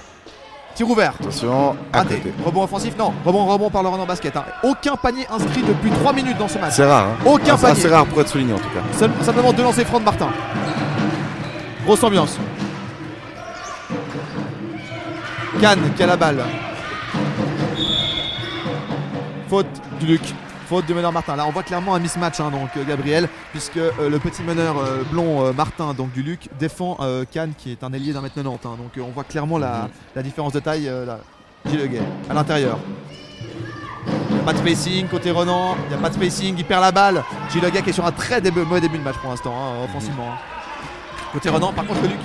Tir 0.75 0.90
ouvert. 0.90 1.13
Attention, 1.19 1.75
à 1.94 2.00
Raté. 2.00 2.18
côté. 2.18 2.34
Rebond 2.46 2.63
offensif, 2.63 2.96
non. 2.98 3.13
Rebond, 3.25 3.46
rebond 3.46 3.69
par 3.69 3.81
le 3.81 3.90
Renan 3.90 4.06
Basket. 4.06 4.36
hein. 4.36 4.44
Aucun 4.63 4.96
panier 4.98 5.25
inscrit 5.31 5.63
depuis 5.63 5.90
3 5.90 6.12
minutes 6.13 6.38
dans 6.38 6.50
ce 6.50 6.57
match. 6.60 6.74
C'est 6.74 6.86
rare. 6.86 7.07
Hein. 7.07 7.18
Aucun 7.25 7.54
Ah, 7.54 7.57
ça, 7.57 7.68
panier. 7.69 7.81
C'est 7.81 7.88
rare 7.90 8.06
pour 8.06 8.19
être 8.22 8.28
souligné 8.28 8.54
en 8.54 8.57
tout 8.57 8.69
cas. 8.69 8.81
Seul- 8.98 9.12
simplement 9.22 9.54
deux 9.54 9.63
lancers 9.63 9.86
francs 9.88 10.02
de 10.02 10.06
Martin. 10.06 10.30
Grosse 11.86 12.04
ambiance. 12.04 12.38
Cannes 15.62 15.94
qui 15.96 16.04
a 16.04 16.07
la 16.07 16.18
balle. 16.18 16.44
Faute 19.50 19.68
du 20.00 20.07
Luc. 20.07 20.22
Faute 20.67 20.85
du 20.88 20.94
meneur 20.94 21.12
Martin. 21.12 21.35
Là, 21.35 21.45
on 21.47 21.51
voit 21.51 21.63
clairement 21.63 21.94
un 21.94 22.00
mismatch, 22.00 22.39
hein, 22.39 22.50
donc 22.50 22.69
euh, 22.75 22.83
Gabriel, 22.83 23.29
puisque 23.51 23.78
euh, 23.78 24.09
le 24.09 24.18
petit 24.19 24.42
meneur 24.42 24.78
euh, 24.78 25.04
blond 25.11 25.45
euh, 25.45 25.54
Martin, 25.54 25.94
donc 25.94 26.11
du 26.11 26.23
Luc, 26.23 26.49
défend 26.59 26.97
Cannes 27.31 27.54
qui 27.57 27.71
est 27.71 27.83
un 27.83 27.94
ailier 27.94 28.13
d'un 28.13 28.21
mètre 28.21 28.35
90. 28.35 28.68
hein. 28.68 28.78
donc 28.78 28.92
on 29.06 29.11
voit 29.11 29.23
clairement 29.23 29.57
la, 29.57 29.90
la 30.16 30.23
différence 30.23 30.54
de 30.54 30.59
taille. 30.59 30.85
Là. 30.85 31.19
Gilles 31.68 31.80
Leguet, 31.80 32.01
à 32.30 32.33
l'intérieur. 32.33 32.78
Il 34.30 34.35
n'y 34.35 34.42
a 34.42 34.44
pas 34.44 34.54
de 34.54 34.57
spacing 34.59 35.07
côté 35.07 35.31
Renan, 35.31 35.75
il 35.85 35.90
n'y 35.90 35.95
a 35.95 35.97
pas 35.97 36.09
de 36.09 36.13
spacing, 36.16 36.56
il 36.57 36.66
perd 36.66 36.81
la 36.81 36.92
balle. 36.92 37.23
Gilles 37.51 37.71
qui 37.71 37.90
est 37.90 37.94
sur 37.94 38.06
un 38.06 38.11
très 38.11 38.42
début, 38.42 38.59
mauvais 38.61 38.81
début 38.81 38.97
de 38.99 39.04
match 39.04 39.16
pour 39.18 39.31
l'instant, 39.31 39.54
hein, 39.56 39.83
offensivement. 39.85 40.30
Côté 41.33 41.49
Renan, 41.49 41.73
par 41.73 41.85
contre, 41.85 42.01
le 42.04 42.09
Luc. 42.09 42.19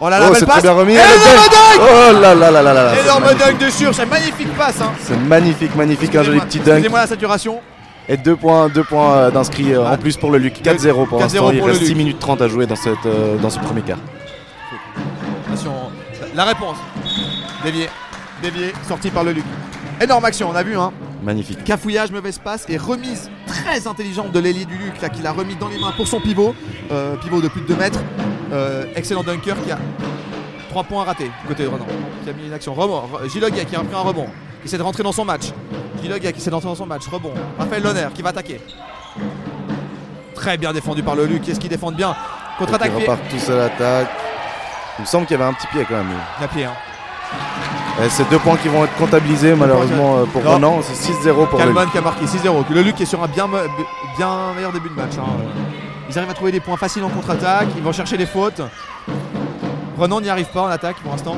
Oh 0.00 0.08
là 0.08 0.20
là, 0.20 0.26
oh, 0.28 0.32
belle 0.32 0.46
passe 0.46 0.62
bien 0.62 0.72
remis. 0.72 0.92
Énorme 0.92 1.48
dunk. 1.50 1.80
Oh 1.80 2.20
là 2.20 2.34
là 2.34 2.50
là 2.50 2.62
là 2.62 2.72
là 2.72 3.00
Énorme 3.00 3.34
dunk 3.34 3.58
de 3.58 3.70
Sur, 3.70 3.94
c'est 3.94 4.06
magnifique 4.06 4.56
passe. 4.56 4.80
Hein. 4.80 4.92
C'est 5.02 5.16
magnifique, 5.16 5.74
magnifique, 5.74 6.14
un 6.14 6.22
joli 6.22 6.40
petit 6.40 6.58
dunk. 6.58 6.76
Excusez-moi 6.76 7.00
la 7.00 7.06
saturation. 7.06 7.60
Et 8.08 8.16
deux 8.16 8.36
points, 8.36 8.68
deux 8.68 8.84
points 8.84 9.14
euh, 9.14 9.30
d'inscrits 9.30 9.74
euh, 9.74 9.86
en 9.86 9.96
plus 9.98 10.16
pour 10.16 10.30
le 10.30 10.38
Luc. 10.38 10.62
4-0 10.62 11.06
pour 11.08 11.18
4-0 11.18 11.22
l'instant. 11.22 11.50
Il 11.52 11.62
reste 11.62 11.80
Luc. 11.80 11.88
6 11.88 11.94
minutes 11.94 12.18
30 12.18 12.42
à 12.42 12.48
jouer 12.48 12.66
dans, 12.66 12.76
cette, 12.76 13.04
euh, 13.06 13.36
dans 13.36 13.50
ce 13.50 13.58
premier 13.58 13.82
quart. 13.82 13.98
Attention, 15.46 15.72
la 16.34 16.44
réponse. 16.44 16.76
Dévié, 17.64 17.88
dévié, 18.40 18.72
sorti 18.86 19.10
par 19.10 19.24
le 19.24 19.32
Luc. 19.32 19.44
Énorme 20.00 20.24
action, 20.24 20.48
on 20.50 20.54
a 20.54 20.62
vu, 20.62 20.78
hein. 20.78 20.92
Magnifique. 21.22 21.64
Cafouillage, 21.64 22.12
mauvaise 22.12 22.38
passe 22.38 22.64
et 22.68 22.76
remise 22.76 23.28
très 23.46 23.86
intelligente 23.86 24.30
de 24.32 24.38
l'ailier 24.38 24.64
du 24.64 24.76
Luc 24.76 25.00
là, 25.02 25.08
qui 25.08 25.20
l'a 25.22 25.32
remis 25.32 25.56
dans 25.56 25.68
les 25.68 25.78
mains 25.78 25.92
pour 25.96 26.06
son 26.06 26.20
pivot. 26.20 26.54
Euh, 26.92 27.16
pivot 27.16 27.40
de 27.40 27.48
plus 27.48 27.62
de 27.62 27.66
2 27.66 27.76
mètres. 27.76 28.00
Euh, 28.52 28.84
excellent 28.96 29.22
dunker 29.22 29.56
qui 29.64 29.70
a 29.72 29.78
3 30.70 30.84
points 30.84 31.04
ratés 31.04 31.30
côté 31.46 31.64
de 31.64 31.68
Renan. 31.68 31.86
Qui 32.24 32.30
a 32.30 32.32
mis 32.32 32.46
une 32.46 32.52
action. 32.52 32.74
Rebond. 32.74 33.02
Re- 33.12 33.28
Giloguet 33.30 33.64
qui 33.64 33.76
a 33.76 33.80
repris 33.80 33.94
un 33.96 34.00
rebond. 34.02 34.26
Qui 34.62 34.68
essaie 34.68 34.78
de 34.78 34.82
rentrer 34.82 35.02
dans 35.02 35.12
son 35.12 35.24
match. 35.24 35.52
Giloguet 36.02 36.32
qui 36.32 36.40
essaie 36.40 36.50
d'entrer 36.50 36.68
dans 36.68 36.74
son 36.74 36.86
match. 36.86 37.06
Rebond. 37.10 37.32
Raphaël 37.58 37.82
Lonner 37.82 38.08
qui 38.14 38.22
va 38.22 38.30
attaquer. 38.30 38.60
Très 40.34 40.56
bien 40.56 40.72
défendu 40.72 41.02
par 41.02 41.14
le 41.16 41.26
Luc. 41.26 41.42
Qu'est-ce 41.42 41.60
qu'il 41.60 41.68
défend 41.70 41.90
bien? 41.92 42.14
Contre-attaque 42.58 42.92
Ils 42.96 43.00
repartent 43.02 43.28
tous 43.30 43.50
à 43.52 43.56
l'attaque. 43.56 44.08
Il 44.98 45.02
me 45.02 45.06
semble 45.06 45.26
qu'il 45.26 45.36
y 45.38 45.40
avait 45.40 45.48
un 45.50 45.54
petit 45.54 45.66
pied 45.68 45.84
quand 45.88 45.94
même. 45.96 46.06
Il 46.40 46.44
a 46.44 46.48
pied, 46.48 46.64
hein. 46.64 46.72
Et 48.04 48.08
c'est 48.08 48.28
deux 48.30 48.38
points 48.38 48.56
qui 48.56 48.68
vont 48.68 48.84
être 48.84 48.94
comptabilisés 48.96 49.54
malheureusement 49.54 50.18
euh, 50.18 50.24
pour 50.26 50.42
Non. 50.42 50.54
Renan. 50.54 50.78
C'est 50.82 51.12
6-0 51.12 51.48
pour 51.48 51.58
le 51.58 51.64
Calman 51.64 51.86
qui 51.90 51.98
a 51.98 52.00
marqué 52.00 52.24
6-0. 52.26 52.64
Le 52.70 52.82
Luc 52.82 53.00
est 53.00 53.04
sur 53.04 53.22
un 53.22 53.26
bien 53.28 53.46
meilleur 53.48 54.72
début 54.72 54.88
de 54.88 54.94
match. 54.94 55.12
hein. 55.18 55.26
Ils 56.08 56.16
arrivent 56.18 56.30
à 56.30 56.34
trouver 56.34 56.52
des 56.52 56.60
points 56.60 56.76
faciles 56.76 57.04
en 57.04 57.10
contre-attaque. 57.10 57.68
Ils 57.76 57.82
vont 57.82 57.92
chercher 57.92 58.16
les 58.16 58.26
fautes. 58.26 58.62
Renan 59.98 60.20
n'y 60.20 60.30
arrive 60.30 60.46
pas 60.46 60.62
en 60.62 60.66
attaque 60.68 60.96
pour 61.00 61.10
l'instant. 61.12 61.36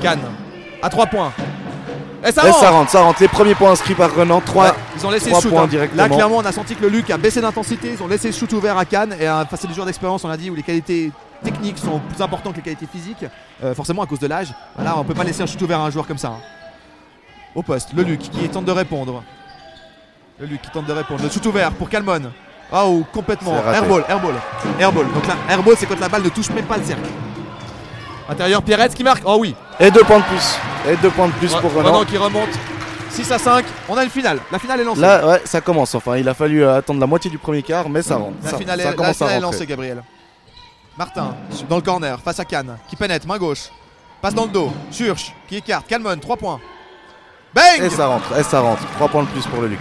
Cannes 0.00 0.20
à 0.82 0.88
3 0.90 1.06
points. 1.06 1.32
Et 2.26 2.32
ça 2.32 2.42
Et 2.46 2.50
rentre 2.50 2.60
ça 2.60 2.70
rentre, 2.70 2.90
ça 2.90 3.00
rentre. 3.02 3.20
Les 3.22 3.28
premiers 3.28 3.54
points 3.54 3.70
inscrits 3.72 3.94
par 3.94 4.14
Renan. 4.14 4.40
3 4.40 4.64
Ouais, 4.64 4.70
Ils 4.96 5.06
ont 5.06 5.10
laissé 5.10 5.30
shoot. 5.32 5.48
points 5.50 5.62
hein. 5.62 5.66
directement. 5.66 6.02
Là, 6.02 6.08
clairement, 6.08 6.36
on 6.38 6.44
a 6.44 6.52
senti 6.52 6.74
que 6.74 6.82
le 6.82 6.88
Luc 6.88 7.10
a 7.10 7.18
baissé 7.18 7.40
d'intensité. 7.40 7.92
Ils 7.94 8.02
ont 8.02 8.08
laissé 8.08 8.28
le 8.28 8.34
shoot 8.34 8.52
ouvert 8.52 8.76
à 8.78 8.84
Cannes. 8.84 9.14
Et 9.18 9.28
euh, 9.28 9.44
face 9.46 9.64
à 9.64 9.68
des 9.68 9.74
joueurs 9.74 9.86
d'expérience, 9.86 10.24
on 10.24 10.30
a 10.30 10.36
dit, 10.36 10.50
où 10.50 10.54
les 10.54 10.62
qualités 10.62 11.12
techniques 11.44 11.78
sont 11.78 12.00
plus 12.00 12.20
importantes 12.22 12.52
que 12.52 12.58
les 12.58 12.62
qualités 12.62 12.86
physiques. 12.90 13.24
Euh, 13.62 13.74
forcément, 13.74 14.02
à 14.02 14.06
cause 14.06 14.18
de 14.18 14.26
l'âge. 14.26 14.52
Voilà, 14.76 14.98
on 14.98 15.04
peut 15.04 15.14
pas 15.14 15.24
laisser 15.24 15.42
un 15.42 15.46
shoot 15.46 15.60
ouvert 15.62 15.80
à 15.80 15.84
un 15.86 15.90
joueur 15.90 16.06
comme 16.06 16.18
ça. 16.18 16.28
hein. 16.28 16.40
Au 17.54 17.62
poste, 17.62 17.90
le 17.94 18.02
Luc 18.02 18.20
qui 18.20 18.48
tente 18.48 18.64
de 18.66 18.72
répondre. 18.72 19.22
Le 20.38 20.46
Luc 20.46 20.62
qui 20.62 20.70
tente 20.70 20.86
de 20.86 20.92
répondre. 20.92 21.22
Le 21.22 21.30
shoot 21.30 21.44
ouvert 21.46 21.72
pour 21.72 21.88
Calmon. 21.88 22.30
Oh, 22.72 23.04
complètement. 23.12 23.56
Airball, 23.72 24.04
airball. 24.08 24.34
Airball. 24.78 25.06
Donc 25.14 25.26
là, 25.26 25.34
airball, 25.48 25.76
c'est 25.78 25.86
quand 25.86 25.98
la 26.00 26.08
balle 26.08 26.22
ne 26.24 26.28
touche 26.28 26.50
même 26.50 26.64
pas 26.66 26.76
le 26.76 26.84
cercle. 26.84 27.08
Intérieur, 28.28 28.62
Pierrette 28.62 28.94
qui 28.94 29.04
marque. 29.04 29.22
Oh 29.24 29.36
oui. 29.38 29.54
Et 29.78 29.90
2 29.90 30.00
points 30.02 30.18
de 30.18 30.24
plus. 30.24 30.58
Et 30.90 30.96
2 30.96 31.10
points 31.10 31.28
de 31.28 31.32
plus 31.32 31.54
pour 31.54 31.72
Renan. 31.72 31.92
Renan 31.92 32.04
qui 32.04 32.18
remonte. 32.18 32.50
6 33.10 33.32
à 33.32 33.38
5. 33.38 33.64
On 33.88 33.96
a 33.96 34.04
une 34.04 34.10
finale. 34.10 34.40
La 34.50 34.58
finale 34.58 34.80
est 34.80 34.84
lancée. 34.84 35.00
Là, 35.00 35.26
ouais, 35.26 35.42
ça 35.44 35.60
commence. 35.60 35.94
Enfin, 35.94 36.16
il 36.16 36.28
a 36.28 36.34
fallu 36.34 36.62
euh, 36.62 36.78
attendre 36.78 37.00
la 37.00 37.06
moitié 37.06 37.30
du 37.30 37.38
premier 37.38 37.62
quart, 37.62 37.88
mais 37.88 38.02
ça 38.02 38.16
rentre. 38.16 38.36
La 38.42 38.50
ça, 38.50 38.58
finale, 38.58 38.80
est, 38.80 38.82
ça 38.82 38.94
la 38.98 39.14
finale 39.14 39.32
à 39.32 39.36
est 39.36 39.40
lancée, 39.40 39.66
Gabriel. 39.66 40.02
Martin, 40.98 41.34
dans 41.68 41.76
le 41.76 41.82
corner, 41.82 42.18
face 42.20 42.40
à 42.40 42.44
Cannes, 42.44 42.76
qui 42.88 42.96
pénètre, 42.96 43.26
main 43.26 43.38
gauche. 43.38 43.70
Passe 44.20 44.34
dans 44.34 44.44
le 44.44 44.50
dos. 44.50 44.72
Church, 44.90 45.32
qui 45.48 45.56
écarte. 45.56 45.86
Calmon, 45.86 46.16
3 46.16 46.36
points. 46.36 46.60
Bang 47.54 47.80
Et 47.80 47.90
ça 47.90 48.06
rentre, 48.06 48.38
et 48.38 48.42
ça 48.42 48.60
rentre. 48.60 48.82
3 48.96 49.08
points 49.08 49.22
de 49.22 49.28
plus 49.28 49.46
pour 49.46 49.60
le 49.60 49.68
Luc. 49.68 49.80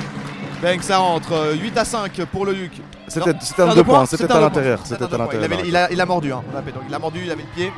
Bang, 0.65 0.81
ça 0.81 0.97
rentre. 0.97 1.31
euh, 1.33 1.53
8 1.53 1.77
à 1.77 1.85
5 1.85 2.25
pour 2.25 2.43
le 2.43 2.53
Luc. 2.53 2.71
C'était 3.07 3.29
un 3.61 3.67
deux 3.67 3.75
2 3.75 3.83
points, 3.83 4.07
c'était 4.07 4.31
à 4.31 4.39
l'intérieur. 4.39 4.79
C'était 4.83 5.03
à. 5.03 5.07
Il, 5.11 5.17
l'intérieur. 5.19 5.43
avait- 5.59 5.67
il 5.67 5.75
a, 5.75 5.91
il 5.91 6.01
a 6.01 6.05
mordu. 6.07 6.33
Hein, 6.33 6.41
il 6.87 6.93
a 6.95 6.97
mordu, 6.97 7.21
il 7.23 7.31
avait 7.31 7.43
le 7.43 7.49
pied. 7.49 7.71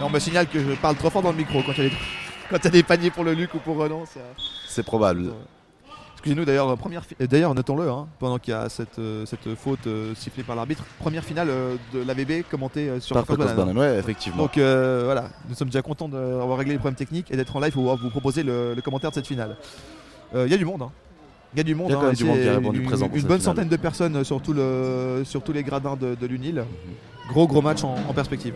On 0.00 0.08
me 0.08 0.20
signale 0.20 0.46
que 0.46 0.60
je 0.60 0.74
parle 0.76 0.94
trop 0.94 1.10
fort 1.10 1.22
dans 1.22 1.32
le 1.32 1.36
micro 1.36 1.60
quand 1.66 1.72
il 1.76 1.90
y 1.90 2.54
a 2.54 2.70
des, 2.70 2.82
paniers 2.84 3.10
pour 3.10 3.24
le 3.24 3.32
Luc 3.32 3.52
ou 3.54 3.58
pour 3.58 3.78
Renan. 3.78 4.04
C'est 4.68 4.84
probable. 4.84 5.32
Excusez-nous 6.26 6.44
d'ailleurs, 6.44 6.68
euh, 6.70 6.74
première 6.74 7.02
euh, 7.20 7.26
d'ailleurs 7.28 7.54
notons-le, 7.54 7.88
hein, 7.88 8.08
pendant 8.18 8.40
qu'il 8.40 8.50
y 8.52 8.56
a 8.56 8.68
cette, 8.68 8.98
euh, 8.98 9.24
cette 9.26 9.54
faute 9.54 9.86
euh, 9.86 10.12
sifflée 10.16 10.42
par 10.42 10.56
l'arbitre, 10.56 10.82
première 10.98 11.22
finale 11.22 11.48
euh, 11.48 11.76
de 11.94 12.02
l'AVB 12.02 12.42
commentée 12.50 12.88
euh, 12.88 12.98
sur 12.98 13.14
Par. 13.24 13.36
Banana, 13.36 13.72
ouais, 13.72 13.96
effectivement. 14.00 14.42
Donc 14.42 14.54
voilà, 14.56 15.30
nous 15.48 15.54
sommes 15.54 15.68
déjà 15.68 15.82
contents 15.82 16.08
d'avoir 16.08 16.58
réglé 16.58 16.72
les 16.72 16.78
problèmes 16.78 16.96
techniques 16.96 17.30
et 17.30 17.36
d'être 17.36 17.54
en 17.54 17.60
live 17.60 17.72
pour 17.74 17.96
vous 17.96 18.10
proposer 18.10 18.42
le, 18.42 18.74
le 18.74 18.82
commentaire 18.82 19.10
de 19.10 19.14
cette 19.14 19.28
finale. 19.28 19.56
Il 20.34 20.48
y 20.48 20.54
a 20.54 20.56
du 20.56 20.64
monde, 20.64 20.82
hein. 20.82 20.90
Il 21.54 21.58
y 21.58 21.60
a 21.60 21.62
du 21.62 21.76
monde, 21.76 21.90
Il 21.90 21.92
y 21.92 21.94
a 21.94 22.00
hein, 22.00 22.12
du 22.12 22.24
monde 22.24 22.34
qui 22.34 22.40
a 22.42 22.44
c'est 22.44 22.56
répondu 22.56 22.80
une, 22.80 22.86
présent 22.86 23.06
pour 23.08 23.16
une 23.16 23.22
bonne 23.22 23.38
finale. 23.38 23.54
centaine 23.56 23.68
de 23.68 23.76
personnes 23.76 24.24
sur, 24.24 24.42
tout 24.42 24.52
le, 24.52 25.22
sur 25.24 25.42
tous 25.42 25.52
les 25.52 25.62
gradins 25.62 25.94
de, 25.94 26.16
de 26.16 26.26
l'UNIL. 26.26 26.64
Gros 27.28 27.46
gros 27.46 27.62
match 27.62 27.84
en, 27.84 27.94
en 28.08 28.12
perspective. 28.12 28.54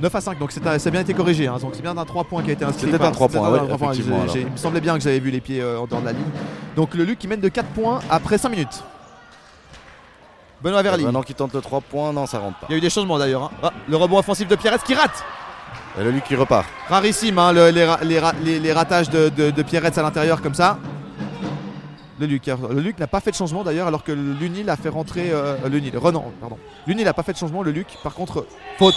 9 0.00 0.14
à 0.14 0.20
5, 0.20 0.38
donc 0.38 0.50
c'est 0.52 0.62
ça 0.64 0.88
a 0.88 0.90
bien 0.90 1.00
été 1.00 1.12
corrigé. 1.14 1.46
hein, 1.46 1.56
donc 1.60 1.72
c'est 1.74 1.82
bien 1.82 1.96
un 1.96 2.04
3 2.04 2.24
points 2.24 2.42
qui 2.42 2.50
a 2.50 2.52
été 2.54 2.64
inscrit. 2.64 2.86
C'était 2.86 2.98
par- 2.98 3.08
un 3.08 3.12
trois 3.12 3.28
c'était 3.28 3.38
points, 3.38 3.48
un 3.48 3.52
ouais, 3.52 3.58
trois 3.66 3.78
points. 3.78 3.92
Il 3.94 4.46
me 4.50 4.56
semblait 4.56 4.80
bien 4.80 4.94
que 4.96 5.00
j'avais 5.04 5.20
vu 5.20 5.30
les 5.30 5.40
pieds 5.40 5.60
euh, 5.60 5.78
en 5.80 5.86
dehors 5.86 6.00
de 6.00 6.06
la 6.06 6.12
ligne. 6.12 6.22
Donc 6.76 6.94
le 6.94 7.04
Luc 7.04 7.18
qui 7.18 7.28
mène 7.28 7.40
de 7.40 7.48
4 7.48 7.68
points 7.68 8.00
après 8.10 8.38
5 8.38 8.48
minutes. 8.48 8.82
Benoît 10.62 10.82
Verly. 10.82 11.04
Renan 11.06 11.22
qui 11.22 11.34
tente 11.34 11.54
le 11.54 11.60
3 11.60 11.80
points, 11.80 12.12
non, 12.12 12.26
ça 12.26 12.38
rentre 12.38 12.58
pas. 12.58 12.66
Il 12.68 12.72
y 12.72 12.74
a 12.74 12.78
eu 12.78 12.80
des 12.82 12.90
changements 12.90 13.18
d'ailleurs. 13.18 13.44
hein. 13.44 13.50
Ah, 13.62 13.72
le 13.88 13.96
rebond 13.96 14.18
offensif 14.18 14.46
de 14.46 14.56
Pierrette 14.56 14.82
qui 14.82 14.94
rate. 14.94 15.24
Et 15.98 16.04
le 16.04 16.10
Luc 16.10 16.24
qui 16.24 16.36
repart. 16.36 16.66
Rarissime 16.88 17.38
hein, 17.38 17.52
le- 17.52 17.70
les, 17.70 17.84
ra- 17.84 17.98
les 18.02 18.18
ra- 18.20 18.34
les- 18.44 18.60
les 18.60 18.72
ratages 18.72 19.08
de, 19.10 19.28
de, 19.30 19.50
de 19.50 19.62
Pierrette 19.62 19.96
à 19.98 20.02
l'intérieur 20.02 20.40
comme 20.42 20.54
ça. 20.54 20.78
Le 22.18 22.26
Luc, 22.26 22.46
le 22.46 22.80
Luc 22.80 22.98
n'a 22.98 23.06
pas 23.06 23.20
fait 23.20 23.30
de 23.30 23.36
changement 23.36 23.64
d'ailleurs 23.64 23.86
alors 23.86 24.04
que 24.04 24.12
l'Unil 24.12 24.68
a 24.68 24.76
fait 24.76 24.90
rentrer 24.90 25.30
euh, 25.32 25.56
l'Unil. 25.70 25.96
Renan, 25.96 26.30
pardon. 26.38 26.58
L'Unil 26.86 27.06
n'a 27.06 27.14
pas 27.14 27.22
fait 27.22 27.32
de 27.32 27.38
changement, 27.38 27.62
le 27.62 27.70
Luc 27.70 27.86
par 28.02 28.14
contre 28.14 28.46
faute. 28.78 28.94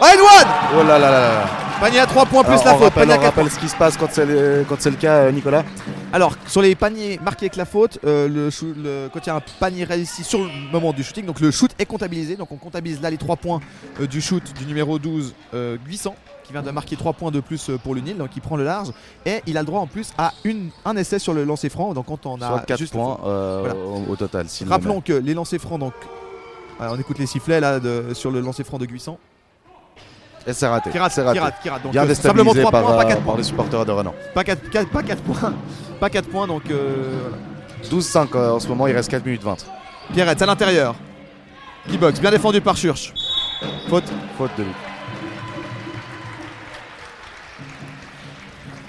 Oh 0.00 0.04
Edouard 0.12 0.70
Oh 0.74 0.82
là 0.82 0.98
là 0.98 1.10
là 1.10 1.20
là. 1.34 1.46
Panier 1.80 1.98
à 1.98 2.06
3 2.06 2.26
points 2.26 2.44
plus 2.44 2.52
Alors, 2.52 2.64
la 2.64 2.70
on 2.70 2.74
faute. 2.74 2.84
rappelle, 2.84 3.08
Panier 3.08 3.18
on 3.20 3.24
rappelle 3.24 3.50
ce 3.50 3.58
qui 3.58 3.68
se 3.68 3.76
passe 3.76 3.96
quand 3.96 4.06
c'est 4.10 4.24
le, 4.24 4.64
quand 4.68 4.76
c'est 4.78 4.90
le 4.90 4.96
cas, 4.96 5.14
euh, 5.14 5.32
Nicolas. 5.32 5.64
Alors, 6.12 6.36
sur 6.46 6.62
les 6.62 6.76
paniers 6.76 7.18
marqués 7.24 7.46
avec 7.46 7.56
la 7.56 7.64
faute, 7.64 7.98
euh, 8.04 8.28
le 8.28 9.08
quand 9.12 9.18
il 9.24 9.26
y 9.26 9.30
a 9.30 9.34
un 9.36 9.42
panier 9.58 9.82
réussi 9.84 10.22
sur 10.22 10.40
le 10.40 10.48
moment 10.70 10.92
du 10.92 11.02
shooting, 11.02 11.24
donc 11.26 11.40
le 11.40 11.50
shoot 11.50 11.72
est 11.80 11.86
comptabilisé. 11.86 12.36
Donc 12.36 12.52
on 12.52 12.56
comptabilise 12.56 13.00
là 13.00 13.10
les 13.10 13.16
3 13.16 13.34
points 13.36 13.58
euh, 14.00 14.06
du 14.06 14.20
shoot 14.20 14.42
du 14.58 14.64
numéro 14.66 14.98
12, 15.00 15.34
euh, 15.54 15.76
Guissant, 15.88 16.14
qui 16.44 16.52
vient 16.52 16.62
de 16.62 16.70
marquer 16.70 16.94
3 16.96 17.14
points 17.14 17.32
de 17.32 17.40
plus 17.40 17.70
euh, 17.70 17.78
pour 17.78 17.96
l'UNIL, 17.96 18.16
donc 18.16 18.30
il 18.36 18.40
prend 18.42 18.56
le 18.56 18.64
large. 18.64 18.90
Et 19.26 19.42
il 19.46 19.56
a 19.56 19.60
le 19.60 19.66
droit 19.66 19.80
en 19.80 19.88
plus 19.88 20.12
à 20.18 20.32
une, 20.44 20.70
un 20.84 20.96
essai 20.96 21.18
sur 21.18 21.32
le 21.34 21.42
lancer 21.42 21.68
franc. 21.68 21.94
Donc 21.94 22.06
quand 22.06 22.26
on 22.26 22.40
a 22.42 22.46
Soit 22.48 22.60
4 22.60 22.78
juste 22.78 22.92
points 22.92 23.18
euh, 23.26 23.58
Voilà. 23.64 23.74
au, 23.76 24.12
au 24.12 24.16
total. 24.16 24.46
Rappelons 24.68 25.00
que 25.00 25.14
les 25.14 25.34
lancers 25.34 25.60
francs, 25.60 25.80
donc. 25.80 25.94
on 26.78 26.96
écoute 27.00 27.18
les 27.18 27.26
sifflets 27.26 27.58
là 27.60 27.80
de- 27.80 28.14
sur 28.14 28.30
le 28.30 28.40
lancer 28.40 28.62
franc 28.62 28.78
de 28.78 28.86
Guissant. 28.86 29.18
Et 30.46 30.52
c'est 30.52 30.66
raté. 30.66 30.90
Qui 30.90 30.98
rate, 30.98 31.12
c'est 31.12 31.20
qui 31.20 31.26
raté. 31.26 31.38
rate, 31.38 31.54
qui 31.62 31.68
rate. 31.68 31.82
Donc 31.82 31.92
Bien 31.92 32.02
euh, 32.04 32.14
simplement 32.14 32.52
déstabilisé 32.52 32.60
3 32.62 32.70
par, 32.70 32.82
points, 32.82 32.96
pas 32.96 33.02
euh, 33.04 33.08
4 33.08 33.14
par 33.16 33.24
points. 33.24 33.36
les 33.36 33.42
supporters 33.42 33.84
de 33.84 33.92
Renan. 33.92 34.14
Pas 34.34 34.44
4, 34.44 34.90
pas 34.90 35.02
4 35.02 35.22
points. 35.22 35.54
Pas 36.00 36.10
4 36.10 36.28
points, 36.28 36.46
donc 36.46 36.62
euh, 36.70 37.18
voilà. 37.80 38.02
12-5 38.02 38.28
euh, 38.34 38.50
en 38.50 38.60
ce 38.60 38.68
moment, 38.68 38.86
il 38.86 38.94
reste 38.94 39.10
4 39.10 39.24
minutes 39.24 39.42
20. 39.42 39.56
Pierrette 40.12 40.42
à 40.42 40.46
l'intérieur. 40.46 40.94
Qui 41.88 41.98
boxe, 41.98 42.20
bien 42.20 42.30
défendu 42.30 42.60
par 42.60 42.76
Church. 42.76 43.12
Faute. 43.88 44.04
Faute 44.36 44.50
de 44.58 44.64
Luc. 44.64 44.74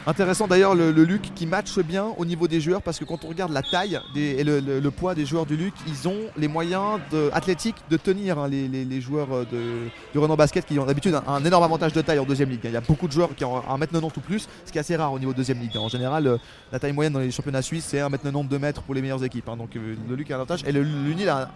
Intéressant 0.05 0.47
d'ailleurs 0.47 0.75
le, 0.75 0.91
Luc 0.91 1.33
qui 1.33 1.45
matche 1.45 1.79
bien 1.79 2.07
au 2.17 2.25
niveau 2.25 2.47
des 2.49 2.59
joueurs 2.59 2.81
parce 2.81 2.99
que 2.99 3.05
quand 3.05 3.23
on 3.23 3.29
regarde 3.29 3.53
la 3.53 3.61
taille 3.61 3.99
et 4.15 4.43
le, 4.43 4.89
poids 4.89 5.15
des 5.15 5.25
joueurs 5.25 5.45
du 5.45 5.55
Luc, 5.55 5.73
ils 5.87 6.09
ont 6.09 6.17
les 6.37 6.49
moyens 6.49 6.99
de, 7.11 7.29
athlétiques 7.33 7.77
de 7.89 7.95
tenir 7.95 8.37
hein, 8.37 8.49
les, 8.49 8.67
les- 8.67 9.01
joueurs 9.01 9.31
euh, 9.33 9.45
de, 9.51 9.87
du 10.11 10.19
Renan 10.19 10.35
Basket 10.35 10.65
qui 10.65 10.77
ont 10.77 10.85
d'habitude 10.85 11.17
un, 11.25 11.43
énorme 11.45 11.63
avantage 11.63 11.93
de 11.93 12.01
taille 12.01 12.19
en 12.19 12.25
deuxième 12.25 12.49
ligue. 12.49 12.59
Il 12.65 12.71
y 12.71 12.75
a 12.77 12.81
beaucoup 12.81 13.07
de 13.07 13.13
joueurs 13.13 13.33
qui 13.35 13.45
ont 13.45 13.59
1m90 13.61 14.03
ou 14.17 14.19
plus, 14.19 14.47
ce 14.65 14.71
qui 14.71 14.77
est 14.77 14.81
assez 14.81 14.95
rare 14.95 15.13
au 15.13 15.19
niveau 15.19 15.33
deuxième 15.33 15.59
ligue. 15.59 15.77
En 15.77 15.87
général, 15.87 16.27
euh, 16.27 16.37
la 16.71 16.79
taille 16.79 16.91
moyenne 16.93 17.13
dans 17.13 17.19
les 17.19 17.31
championnats 17.31 17.61
suisses 17.61 17.85
c'est 17.87 17.99
1m90 17.99 18.47
2 18.49 18.59
mètres 18.59 18.81
pour 18.83 18.93
les 18.95 19.01
meilleures 19.01 19.23
équipes. 19.23 19.47
hein. 19.49 19.55
Donc 19.57 19.75
euh, 19.77 19.95
le 20.09 20.15
Luc 20.15 20.29
a 20.31 20.33
un 20.33 20.37
avantage 20.37 20.63
et 20.67 20.71
le, 20.73 20.83
l'Unil 20.83 21.29
a 21.29 21.49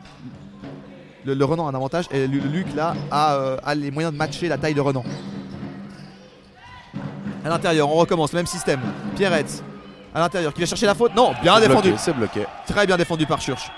le, 1.26 1.44
Renan 1.44 1.68
a 1.68 1.72
un 1.72 1.76
avantage 1.76 2.06
et 2.12 2.28
le, 2.28 2.38
Luc 2.40 2.68
là 2.76 2.96
a, 3.12 3.58
a 3.64 3.76
les 3.76 3.92
moyens 3.92 4.14
de 4.14 4.18
matcher 4.18 4.48
la 4.48 4.58
taille 4.58 4.74
de 4.74 4.82
Renan. 4.82 5.04
À 7.48 7.50
l'intérieur, 7.50 7.90
on 7.90 7.94
recommence, 7.96 8.34
le 8.34 8.40
même 8.40 8.46
système. 8.46 8.82
Pierrette, 9.16 9.64
à 10.14 10.20
l'intérieur, 10.20 10.54
qui 10.54 10.60
va 10.60 10.66
chercher 10.66 10.86
la 10.86 10.94
faute. 10.96 11.16
Non, 11.16 11.32
bien 11.42 11.58
défendu. 11.62 11.94
C'est 11.98 12.12
bloqué. 12.14 12.42
Très 12.68 12.86
bien 12.86 12.98
défendu 12.98 13.26
par 13.26 13.40
Church. 13.40 13.72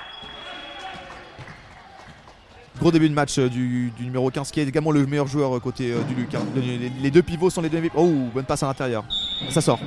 Gros 2.80 2.92
début 2.92 3.10
de 3.10 3.14
match 3.14 3.38
euh, 3.38 3.48
du, 3.48 3.92
du 3.96 4.06
numéro 4.06 4.32
15, 4.32 4.50
qui 4.50 4.60
est 4.60 4.68
également 4.68 4.90
le 4.90 5.06
meilleur 5.06 5.28
joueur 5.28 5.56
euh, 5.56 5.60
côté 5.60 5.92
euh, 5.92 6.02
du 6.02 6.16
Luc. 6.16 6.34
hein. 6.34 6.40
Le- 6.56 6.62
les, 6.62 6.90
les 7.00 7.12
deux 7.12 7.22
pivots 7.22 7.52
sont 7.52 7.62
les 7.62 7.70
deux. 7.70 7.80
Oh, 7.94 8.10
bonne 8.34 8.46
passe 8.46 8.64
à 8.64 8.68
l'intérieur. 8.68 9.04
Ça 9.52 9.62
sort. 9.62 9.80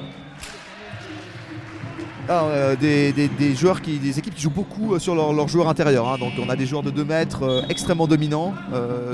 Ah, 2.29 2.45
euh, 2.45 2.77
des, 2.77 3.13
des- 3.13 3.27
des 3.27 3.57
joueurs 3.57 3.81
qui, 3.83 3.99
des 3.99 4.17
équipes 4.21 4.35
qui 4.37 4.43
jouent 4.43 4.51
beaucoup 4.51 4.95
euh, 4.95 5.01
sur 5.01 5.17
leurs 5.17 5.33
leurs 5.33 5.49
joueurs 5.49 5.69
intérieurs. 5.69 6.07
hein. 6.07 6.19
Donc 6.19 6.35
on 6.39 6.49
a 6.49 6.55
des 6.55 6.67
joueurs 6.67 6.85
de 6.85 6.91
2 6.91 7.05
mètres 7.05 7.65
extrêmement 7.69 8.07
dominants. 8.07 8.55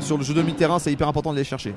Sur 0.00 0.18
le 0.18 0.24
jeu 0.24 0.34
de 0.34 0.42
mi-terrain, 0.42 0.78
c'est 0.78 0.92
hyper 0.92 1.08
important 1.08 1.32
de 1.32 1.38
les 1.38 1.44
chercher. 1.44 1.74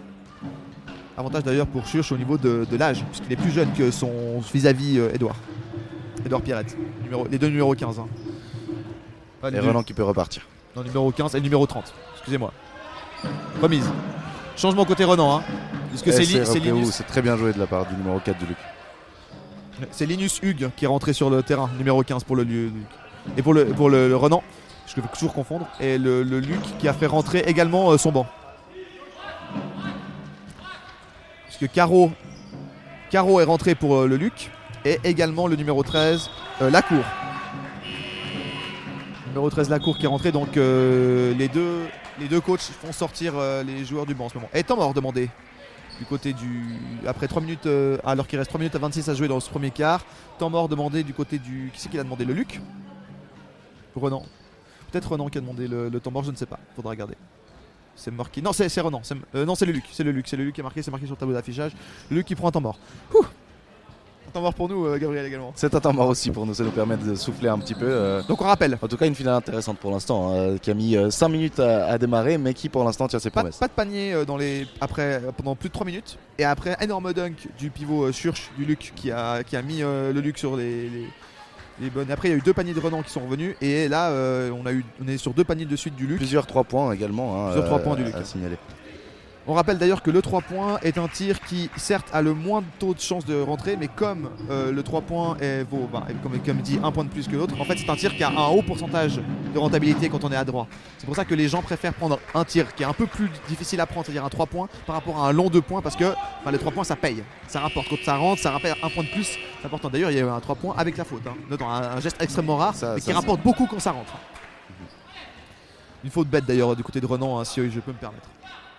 Avantage 1.22 1.44
d'ailleurs 1.44 1.68
pour 1.68 1.86
Church 1.88 2.12
au 2.12 2.18
niveau 2.18 2.38
de, 2.38 2.66
de 2.70 2.78
l'âge, 2.78 3.04
puisqu'il 3.06 3.32
est 3.32 3.36
plus 3.38 3.52
jeune 3.52 3.72
que 3.74 3.90
son 3.92 4.12
vis-à-vis 4.54 4.98
euh, 5.00 5.14
Edouard. 5.14 5.36
Edouard 6.26 6.42
Pierrette, 6.42 6.76
numéro- 7.04 7.28
les 7.32 7.38
deux 7.38 7.48
numéros 7.48 7.74
15. 7.74 8.00
hein. 8.00 8.08
Et 9.54 9.60
Renan 9.60 9.82
qui 9.84 9.94
peut 9.94 10.04
repartir. 10.04 10.44
non, 10.76 10.84
numéro 10.84 11.12
15 11.12 11.36
et 11.36 11.42
numéro 11.42 11.66
30. 11.66 11.94
Excusez-moi. 12.16 12.52
Remise. 13.62 13.90
Changement 14.58 14.86
côté 14.86 15.04
Renan. 15.04 15.38
Hein. 15.38 15.44
Que 16.04 16.10
Et 16.10 16.14
c'est 16.14 16.60
Linus, 16.60 16.92
C'est 16.92 17.08
très 17.08 17.22
bien 17.22 17.36
joué 17.38 17.52
de 17.54 17.60
la 17.60 17.68
part 17.68 17.86
du 17.88 17.96
numéro 17.96 18.20
4 18.20 18.38
du 18.38 18.46
Luc. 18.46 18.58
c'est 19.92 20.06
Linus 20.06 20.40
Hugues 20.44 20.70
qui 20.76 20.86
est 20.86 20.88
rentré 20.88 21.14
sur 21.14 21.30
le 21.30 21.42
terrain, 21.44 21.70
numéro 21.78 22.02
15 22.04 22.24
pour 22.24 22.36
le 22.36 22.44
Luc. 22.44 22.72
Et 23.38 23.42
pour 23.42 23.54
le, 23.54 23.66
pour 23.66 23.90
le, 23.90 24.08
le 24.08 24.16
Renan, 24.16 24.42
je 24.88 24.96
vais 24.96 25.02
toujours 25.14 25.34
confondre. 25.34 25.68
Et 25.80 25.98
le, 25.98 26.24
le 26.24 26.40
Luc 26.40 26.60
qui 26.80 26.88
a 26.88 26.94
fait 26.94 27.08
rentrer 27.08 27.40
également 27.48 27.92
euh, 27.92 27.98
son 27.98 28.12
banc. 28.12 28.26
Caro, 31.68 32.12
est 33.14 33.44
rentré 33.44 33.76
pour 33.76 33.96
euh, 33.96 34.08
le 34.08 34.16
Luc. 34.18 34.52
Et 34.84 35.00
également 35.04 35.48
le 35.48 35.56
numéro 35.56 35.84
13, 35.84 36.30
euh, 36.62 36.70
Lacour. 36.70 37.04
Numéro 39.28 39.50
13 39.50 39.70
Lacour 39.70 39.98
qui 39.98 40.06
est 40.06 40.10
rentré. 40.10 40.32
Donc 40.32 40.58
euh, 40.58 41.34
les, 41.36 41.48
deux, 41.48 41.86
les 42.20 42.42
coachs 42.42 42.62
font 42.62 42.92
sortir 42.92 43.34
les 43.66 43.86
joueurs 43.86 44.06
du 44.06 44.16
banc 44.16 44.26
en 44.26 44.30
ce 44.30 44.36
moment. 44.36 44.50
Et 44.54 44.64
temps 44.64 44.76
mort 44.76 44.94
demandé 44.94 45.30
du 46.00 46.06
côté 46.06 46.34
du. 46.34 46.80
Après 47.06 47.28
3 47.28 47.42
minutes, 47.42 47.70
alors 48.04 48.28
qu'il 48.28 48.40
reste 48.40 48.50
3 48.50 48.60
minutes 48.60 48.76
à 48.76 48.80
26 48.80 49.10
à 49.10 49.14
jouer 49.14 49.28
dans 49.28 49.40
ce 49.40 49.50
premier 49.50 49.72
quart. 49.72 50.04
Temps 50.40 50.50
mort 50.50 50.68
demandé 50.68 51.04
du 51.04 51.14
côté 51.14 51.38
du. 51.38 51.70
Qui 51.74 51.80
c'est 51.80 51.90
qui 51.90 51.98
l'a 51.98 52.04
demandé? 52.04 52.26
Le 52.26 52.34
Luc? 52.34 52.60
Renan. 53.96 54.24
Peut-être 54.92 55.12
Renan 55.12 55.30
qui 55.30 55.38
a 55.38 55.42
demandé 55.42 55.68
le, 55.68 55.90
le 55.90 56.00
temps 56.00 56.12
je 56.24 56.32
ne 56.32 56.36
sais 56.36 56.46
pas. 56.48 56.60
Faudra 56.76 56.92
regarder. 56.92 57.16
C'est 58.04 58.12
marqué. 58.12 58.42
Non, 58.42 58.52
c'est 58.52 58.68
Renan. 58.82 59.02
c'est- 59.04 59.16
euh, 59.36 59.46
non, 59.46 59.54
c'est 59.54 59.66
le 59.68 59.74
Luc. 59.74 59.84
C'est 59.92 60.04
le 60.04 60.12
Luc. 60.12 60.28
C'est 60.28 60.36
le 60.38 60.44
Luc 60.44 60.56
qui 60.56 60.62
est 60.62 60.64
marqué. 60.64 60.82
C'est 60.82 60.90
marqué 60.90 61.06
sur 61.06 61.14
le 61.16 61.20
tableau 61.20 61.36
d'affichage. 61.36 61.72
Luc 62.10 62.26
qui 62.26 62.34
prend 62.36 62.48
un 62.48 62.52
temps 62.52 62.62
mort. 62.62 62.80
Ouh. 63.14 63.24
temps 64.34 64.42
mort 64.42 64.54
pour 64.54 64.70
nous, 64.70 64.86
euh, 64.86 64.98
Gabriel 64.98 65.26
également. 65.26 65.52
C'est 65.58 65.76
un 65.76 65.80
temps 65.82 65.92
mort 65.92 66.08
aussi 66.08 66.32
pour 66.32 66.46
nous, 66.46 66.54
ça 66.54 66.64
nous 66.64 66.72
permet 66.72 66.96
de 66.96 67.16
souffler 67.16 67.50
un 67.50 67.60
petit 67.60 67.74
peu. 67.76 67.86
euh. 67.86 68.24
Donc 68.30 68.42
on 68.42 68.46
rappelle, 68.46 68.78
En 68.82 68.88
tout 68.88 68.96
cas, 68.96 69.06
une 69.06 69.14
finale 69.14 69.36
intéressante 69.36 69.78
pour 69.78 69.92
l'instant, 69.92 70.34
hein, 70.34 70.58
qui 70.58 70.72
a 70.72 70.74
mis 70.74 70.96
5 71.12 71.28
minutes 71.28 71.60
à, 71.60 71.88
à 71.88 71.98
démarrer, 71.98 72.38
mais 72.38 72.54
qui 72.54 72.70
pour 72.70 72.84
l'instant 72.86 73.10
tient 73.10 73.20
ses 73.20 73.30
pas, 73.30 73.42
promesses. 73.42 73.58
pas 73.58 73.68
de 73.68 73.74
panier 73.74 74.24
dans 74.26 74.38
les, 74.38 74.68
après, 74.80 75.22
pendant 75.36 75.56
plus 75.58 75.68
de 75.68 75.74
3 75.74 75.86
minutes. 75.86 76.18
Et 76.40 76.46
après, 76.46 76.78
énorme 76.80 77.12
dunk 77.12 77.50
du 77.60 77.70
pivot 77.72 78.10
Schurch, 78.14 78.52
du 78.58 78.64
Luc, 78.64 78.94
qui 78.96 79.12
a, 79.12 79.44
qui 79.44 79.58
a 79.58 79.62
mis 79.62 79.80
le 79.82 80.12
Luc 80.22 80.38
sur 80.38 80.56
les, 80.56 80.88
les, 80.90 81.08
Après, 82.12 82.28
il 82.28 82.32
y 82.32 82.34
a 82.34 82.38
eu 82.38 82.42
deux 82.42 82.54
paniers 82.54 82.74
de 82.74 82.80
Renan 82.80 83.02
qui 83.02 83.12
sont 83.12 83.22
revenus. 83.22 83.56
Et 83.62 83.88
là, 83.88 84.12
euh, 84.12 84.52
on, 84.52 84.66
a 84.66 84.72
eu, 84.74 84.84
on 85.04 85.08
est 85.08 85.18
sur 85.18 85.34
deux 85.34 85.44
paniers 85.44 85.66
de 85.66 85.76
suite 85.76 85.96
du 85.96 86.08
Luc. 86.08 86.18
Plusieurs 86.18 86.48
3 86.48 86.64
points 86.64 86.92
également 86.94 87.36
hein, 87.36 87.52
Plusieurs 87.52 87.66
trois 87.68 87.80
points 87.80 87.96
du 87.96 88.04
Luc. 88.04 88.16
à 88.16 88.24
signaler. 88.24 88.58
On 89.48 89.54
rappelle 89.56 89.80
d'ailleurs 89.80 90.04
que 90.04 90.12
le 90.12 90.22
3 90.22 90.42
points 90.42 90.78
est 90.84 91.00
un 91.00 91.08
tir 91.08 91.40
qui 91.42 91.72
certes 91.76 92.08
a 92.14 92.22
le 92.22 92.36
moins 92.36 92.62
de 92.62 92.68
taux 92.78 92.94
de 92.94 93.00
chance 93.00 93.26
de 93.26 93.42
rentrer, 93.42 93.76
mais 93.76 93.88
comme 93.88 94.30
euh, 94.52 94.72
le 94.72 94.84
3 94.84 95.02
points 95.02 95.36
est, 95.42 95.64
vaut, 95.64 95.90
bah, 95.92 96.06
comme, 96.22 96.38
comme 96.40 96.58
dit, 96.62 96.80
un 96.84 96.92
point 96.92 97.04
de 97.04 97.10
plus 97.10 97.28
que 97.28 97.36
l'autre, 97.36 97.60
en 97.60 97.66
fait 97.66 97.76
c'est 97.80 97.90
un 97.90 97.96
tir 97.96 98.16
qui 98.16 98.24
a 98.24 98.30
un 98.30 98.48
haut 98.50 98.62
pourcentage 98.62 99.20
de 99.52 99.58
rentabilité 99.58 100.10
quand 100.10 100.24
on 100.24 100.32
est 100.32 100.36
à 100.36 100.46
droit. 100.46 100.68
C'est 101.00 101.08
pour 101.08 101.16
ça 101.16 101.26
que 101.26 101.34
les 101.34 101.48
gens 101.48 101.64
préfèrent 101.64 101.96
prendre 101.96 102.20
un 102.36 102.46
tir 102.46 102.76
qui 102.76 102.84
est 102.84 102.86
un 102.86 102.94
peu 102.94 103.08
plus 103.08 103.32
difficile 103.48 103.82
à 103.82 103.88
prendre, 103.88 104.06
c'est-à-dire 104.06 104.24
un 104.24 104.30
3 104.30 104.46
points, 104.46 104.70
par 104.86 104.96
rapport 104.96 105.24
à 105.24 105.30
un 105.30 105.32
long 105.32 105.50
2 105.50 105.60
points, 105.62 105.82
parce 105.82 105.96
que 105.96 106.14
bah, 106.46 106.52
les 106.52 106.60
3 106.60 106.72
points 106.72 106.84
ça 106.84 106.96
paye, 106.96 107.24
ça 107.48 107.62
rapporte. 107.62 107.88
Quand 107.90 107.98
ça 108.06 108.18
rentre, 108.18 108.42
ça 108.44 108.52
rappelle 108.52 108.76
un 108.84 108.90
point 108.92 109.04
de 109.04 109.10
plus, 109.10 109.24
c'est 109.60 109.66
important. 109.66 109.90
D'ailleurs 109.90 110.12
il 110.12 110.18
y 110.18 110.20
a 110.22 110.24
eu 110.24 110.30
un 110.30 110.40
3 110.40 110.54
points 110.56 110.76
avec 110.78 110.98
la 110.98 111.04
faute, 111.04 111.24
hein. 111.26 111.34
Un, 111.60 111.98
un 111.98 112.00
geste 112.00 112.22
extrêmement 112.22 112.58
rare, 112.58 112.76
Ça- 112.76 112.94
mais 112.94 113.00
ça, 113.02 113.06
qui 113.08 113.12
rapporte 113.12 113.42
beaucoup 113.42 113.66
quand 113.66 113.80
ça 113.80 113.92
rentre. 113.92 114.14
Une 116.04 116.12
faute 116.12 116.28
bête 116.28 116.46
d'ailleurs 116.46 116.76
du 116.76 116.84
côté 116.84 117.02
de 117.02 117.08
Renan, 117.08 117.40
hein, 117.40 117.44
si 117.44 117.60
je 117.72 117.80
peux 117.80 117.92
me 117.92 117.98
permettre. 117.98 118.28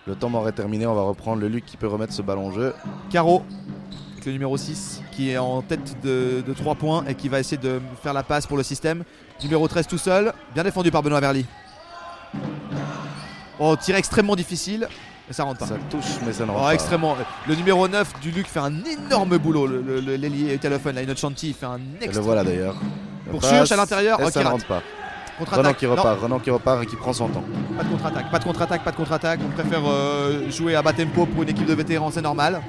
Le 0.05 0.15
temps 0.15 0.29
est 0.47 0.51
terminé, 0.51 0.85
on 0.85 0.93
va 0.95 1.01
reprendre 1.03 1.41
le 1.41 1.47
Luc 1.47 1.65
qui 1.65 1.77
peut 1.77 1.87
remettre 1.87 2.11
ce 2.13 2.21
ballon 2.21 2.47
en 2.47 2.51
jeu. 2.51 2.73
Caro, 3.09 3.43
avec 4.13 4.25
le 4.25 4.33
numéro 4.33 4.57
6, 4.57 5.01
qui 5.11 5.29
est 5.31 5.37
en 5.37 5.61
tête 5.61 5.95
de, 6.03 6.43
3 6.53 6.75
points 6.75 7.05
et 7.07 7.15
qui 7.15 7.29
va 7.29 7.39
essayer 7.39 7.57
de 7.57 7.79
faire 8.01 8.13
la 8.13 8.23
passe 8.23 8.45
pour 8.45 8.57
le 8.57 8.63
système. 8.63 9.03
Numéro 9.41 9.65
13 9.67 9.87
tout 9.87 9.97
seul, 9.97 10.33
bien 10.53 10.63
défendu 10.63 10.91
par 10.91 11.03
Benoît 11.03 11.21
Verly. 11.21 11.45
Oh, 13.59 13.75
tir 13.79 13.95
extrêmement 13.95 14.35
difficile, 14.35 14.87
mais 15.27 15.33
ça 15.33 15.43
rentre 15.45 15.59
pas. 15.59 15.67
Ça 15.67 15.75
touche, 15.89 16.05
mais 16.25 16.33
ça 16.33 16.45
ne 16.45 16.49
rentre 16.51 16.61
Oh, 16.63 16.67
pas. 16.67 16.73
extrêmement. 16.73 17.15
Le 17.47 17.55
numéro 17.55 17.87
9 17.87 18.19
du 18.19 18.31
Luc 18.31 18.47
fait 18.47 18.59
un 18.59 18.73
énorme 18.83 19.37
boulot. 19.37 19.67
Le- 19.67 19.81
le- 19.81 20.01
le- 20.01 20.15
L'ailier 20.15 20.57
téléphone, 20.57 20.95
là, 20.95 21.15
Chanty 21.15 21.53
fait 21.53 21.65
un 21.65 21.79
Et 22.01 22.07
le 22.07 22.19
voilà 22.19 22.43
d'ailleurs. 22.43 22.75
Pour 23.31 23.43
à 23.45 23.75
l'intérieur, 23.77 24.19
et 24.21 24.31
ça 24.31 24.43
ne 24.43 24.49
rentre 24.49 24.65
pas. 24.67 24.81
Renan 25.39 25.73
qui 25.73 25.85
repart, 25.85 26.21
Renan 26.21 26.39
qui 26.39 26.49
repart 26.49 26.83
et 26.83 26.85
qui 26.85 26.95
prend 26.95 27.13
son 27.13 27.27
temps. 27.27 27.43
Pas 27.75 27.83
de 27.83 27.89
contre-attaque, 27.89 28.31
pas 28.31 28.39
de 28.39 28.43
contre-attaque, 28.43 28.83
pas 28.83 28.91
de 28.91 28.95
contre-attaque. 28.95 29.39
On 29.43 29.49
préfère 29.49 29.81
euh, 29.85 30.49
jouer 30.49 30.75
à 30.75 30.81
bas 30.81 30.93
tempo 30.93 31.25
pour 31.25 31.43
une 31.43 31.49
équipe 31.49 31.65
de 31.65 31.73
vétérans, 31.73 32.11
c'est 32.11 32.21
normal. 32.21 32.61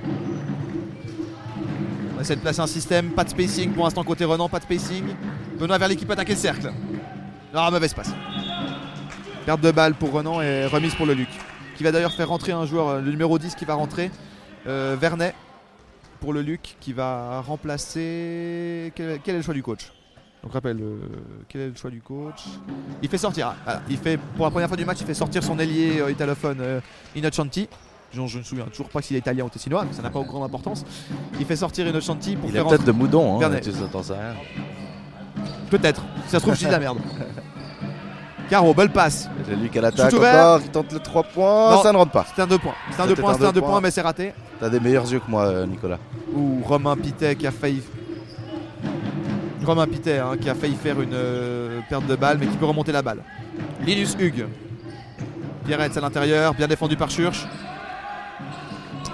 On 2.16 2.20
essaie 2.20 2.36
de 2.36 2.40
placer 2.40 2.60
un 2.60 2.66
système, 2.66 3.10
pas 3.10 3.24
de 3.24 3.30
spacing 3.30 3.72
pour 3.72 3.84
l'instant 3.84 4.02
côté 4.02 4.24
Renan, 4.24 4.48
pas 4.48 4.58
de 4.58 4.64
spacing. 4.64 5.04
Benoît 5.58 5.78
vers 5.78 5.88
l'équipe 5.88 6.10
attaquer 6.10 6.32
le 6.32 6.38
cercle. 6.38 6.72
Ah, 7.52 7.70
mauvaise 7.70 7.94
passe. 7.94 8.12
Perte 9.44 9.60
de 9.60 9.70
balle 9.70 9.94
pour 9.94 10.12
Renan 10.12 10.40
et 10.40 10.66
remise 10.66 10.94
pour 10.94 11.06
le 11.06 11.12
Luc. 11.14 11.28
Qui 11.76 11.84
va 11.84 11.92
d'ailleurs 11.92 12.12
faire 12.12 12.28
rentrer 12.28 12.52
un 12.52 12.66
joueur, 12.66 12.88
euh, 12.88 13.00
le 13.00 13.10
numéro 13.10 13.38
10 13.38 13.54
qui 13.56 13.64
va 13.64 13.74
rentrer, 13.74 14.10
euh, 14.66 14.96
Vernet, 14.98 15.34
pour 16.20 16.32
le 16.32 16.40
Luc, 16.40 16.76
qui 16.80 16.92
va 16.92 17.40
remplacer. 17.40 18.92
Quel, 18.94 19.20
quel 19.22 19.34
est 19.34 19.38
le 19.38 19.44
choix 19.44 19.54
du 19.54 19.62
coach? 19.62 19.92
Donc 20.44 20.52
rappelle, 20.52 20.78
euh, 20.80 20.98
quel 21.48 21.60
est 21.62 21.68
le 21.70 21.74
choix 21.74 21.90
du 21.90 22.02
coach? 22.02 22.44
Il 23.02 23.08
fait 23.08 23.16
sortir, 23.16 23.54
voilà, 23.64 23.80
il 23.88 23.96
fait 23.96 24.18
pour 24.36 24.44
la 24.44 24.50
première 24.50 24.68
fois 24.68 24.76
du 24.76 24.84
match, 24.84 24.98
il 25.00 25.06
fait 25.06 25.14
sortir 25.14 25.42
son 25.42 25.58
ailier 25.58 26.00
euh, 26.00 26.10
italophone 26.12 26.58
euh. 26.60 26.80
Je, 27.16 27.20
je 28.12 28.20
ne 28.20 28.38
me 28.38 28.44
souviens 28.44 28.64
toujours 28.66 28.90
pas 28.90 29.00
s'il 29.02 29.16
est 29.16 29.20
italien 29.20 29.44
ou 29.44 29.48
tessinois, 29.48 29.84
mais 29.88 29.92
ça 29.94 30.02
n'a 30.02 30.10
pas 30.10 30.20
grande 30.20 30.44
importance. 30.44 30.84
Il 31.40 31.46
fait 31.46 31.56
sortir 31.56 31.88
Innocenti 31.88 32.36
pour 32.36 32.48
Il 32.48 32.52
faire 32.52 32.60
est 32.60 32.68
peut-être 32.68 32.80
rentrer- 32.82 32.92
de 32.92 32.92
Moudon, 32.92 33.40
hein, 33.42 33.50
tu. 33.60 33.70
Peut-être. 35.70 36.02
Si 36.26 36.30
ça 36.30 36.38
se 36.38 36.42
trouve, 36.42 36.54
je 36.54 36.60
dis 36.60 36.66
de 36.66 36.70
la 36.70 36.78
merde. 36.78 36.98
Caro, 38.50 38.72
belle 38.74 38.92
passe. 38.92 39.28
Le 39.48 39.56
Luc 39.56 39.76
à 39.76 39.80
l'attaque 39.80 40.12
encore, 40.12 40.60
il 40.62 40.70
tente 40.70 40.92
le 40.92 41.00
3 41.00 41.22
points, 41.24 41.70
Non. 41.72 41.82
ça 41.82 41.90
ne 41.92 41.96
rentre 41.96 42.12
pas. 42.12 42.26
C'était 42.28 42.42
un 42.42 42.46
2 42.46 42.58
points. 42.58 42.74
C'était 42.90 43.02
un 43.02 43.06
2 43.06 43.10
C'était 43.10 43.22
points, 43.22 43.30
un 43.30 43.34
c'était 43.34 43.44
un 43.46 43.48
deux 43.48 43.54
2 43.54 43.60
points, 43.62 43.70
points. 43.70 43.80
mais 43.80 43.90
c'est 43.90 44.02
raté. 44.02 44.34
T'as 44.60 44.68
des 44.68 44.78
meilleurs 44.80 45.10
yeux 45.10 45.18
que 45.20 45.30
moi, 45.30 45.46
euh, 45.46 45.66
Nicolas. 45.66 45.98
Ou 46.36 46.60
Romain 46.62 46.94
Pitet 46.96 47.34
qui 47.36 47.46
a 47.46 47.50
failli. 47.50 47.82
Romain 49.64 49.86
Pitet 49.86 50.18
hein, 50.18 50.36
qui 50.40 50.48
a 50.50 50.54
failli 50.54 50.74
faire 50.74 51.00
une 51.00 51.14
euh, 51.14 51.80
perte 51.88 52.06
de 52.06 52.16
balle, 52.16 52.38
mais 52.38 52.46
qui 52.46 52.56
peut 52.56 52.66
remonter 52.66 52.92
la 52.92 53.02
balle. 53.02 53.22
Linus 53.84 54.16
Hugues. 54.18 54.46
Pierretz 55.66 55.96
à 55.96 56.00
l'intérieur, 56.00 56.52
bien 56.54 56.66
défendu 56.68 56.96
par 56.96 57.10
Schurch. 57.10 57.46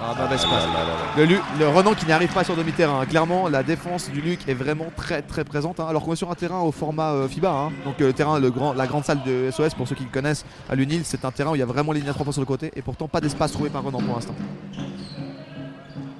Ah, 0.03 0.15
mauvaise 0.19 0.41
Ah 0.45 0.49
passe. 0.49 0.65
là 0.65 0.73
là 0.73 0.79
là 0.79 1.25
là. 1.27 1.39
Le, 1.55 1.59
le 1.59 1.67
Renan 1.69 1.93
qui 1.93 2.07
n'arrive 2.07 2.33
pas 2.33 2.43
sur 2.43 2.55
demi-terrain. 2.55 3.05
Clairement, 3.05 3.47
la 3.47 3.61
défense 3.61 4.09
du 4.09 4.19
Luc 4.19 4.39
est 4.49 4.55
vraiment 4.55 4.87
très 4.97 5.21
très 5.21 5.43
présente. 5.43 5.79
hein. 5.79 5.85
Alors 5.87 6.01
qu'on 6.03 6.13
est 6.13 6.15
sur 6.15 6.31
un 6.31 6.35
terrain 6.35 6.59
au 6.61 6.71
format 6.71 7.11
euh, 7.11 7.27
FIBA. 7.27 7.51
hein. 7.51 7.69
Donc 7.85 8.01
euh, 8.01 8.11
terrain, 8.11 8.39
le 8.39 8.49
grand, 8.49 8.73
la 8.73 8.87
grande 8.87 9.05
salle 9.05 9.21
de 9.23 9.51
SOS, 9.51 9.75
pour 9.75 9.87
ceux 9.87 9.93
qui 9.95 10.03
le 10.03 10.09
connaissent, 10.09 10.43
à 10.69 10.73
l'UNIL, 10.75 11.01
c'est 11.05 11.23
un 11.23 11.29
terrain 11.31 11.51
où 11.51 11.55
il 11.55 11.59
y 11.59 11.61
a 11.61 11.67
vraiment 11.67 11.91
les 11.91 11.99
lignes 11.99 12.09
à 12.09 12.13
3 12.13 12.23
points 12.23 12.33
sur 12.33 12.41
le 12.41 12.47
côté. 12.47 12.71
Et 12.75 12.81
pourtant, 12.81 13.07
pas 13.07 13.21
d'espace 13.21 13.51
trouvé 13.51 13.69
par 13.69 13.83
Renan 13.83 13.99
pour 14.01 14.15
l'instant. 14.15 14.33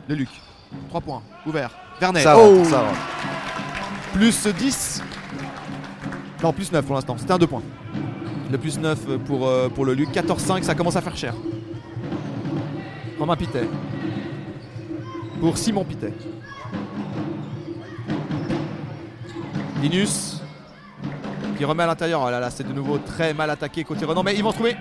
Le 0.08 0.14
Luc. 0.16 0.30
3 0.90 1.02
points. 1.02 1.22
Ouvert. 1.48 1.72
Vernet. 2.00 2.22
Ça 2.22 2.38
Oh 2.38 2.64
ça 2.64 2.82
rentre. 2.82 2.96
Plus 4.14 4.48
10. 4.48 5.04
Non, 6.44 6.54
plus 6.54 6.72
9 6.72 6.86
pour 6.86 6.96
l'instant. 6.96 7.16
C'était 7.18 7.34
un 7.34 7.38
2 7.38 7.48
points. 7.48 7.64
Le 8.52 8.58
plus 8.58 8.80
9 8.80 9.18
pour, 9.26 9.48
euh, 9.48 9.70
pour 9.70 9.86
le 9.86 9.94
Luc. 9.94 10.10
14-5, 10.10 10.64
ça 10.64 10.76
commence 10.76 10.96
à 10.96 11.02
faire 11.02 11.16
cher. 11.16 11.34
Romain 13.20 13.36
Pitet. 13.36 13.68
Pour 15.40 15.58
Simon 15.58 15.84
Pitet. 15.84 16.14
Linus. 19.82 20.42
Qui 21.58 21.66
remet 21.66 21.84
à 21.84 21.88
l'intérieur. 21.88 22.24
Oh 22.26 22.30
là 22.30 22.40
là, 22.40 22.50
c'est 22.50 22.68
de 22.68 22.74
nouveau 22.74 22.98
très 22.98 23.34
mal 23.34 23.50
attaqué 23.50 23.84
côté 23.84 24.06
Renan. 24.06 24.24
Mais 24.24 24.36
ils 24.36 24.44
vont 24.44 24.52
se 24.52 24.56
trouver. 24.56 24.76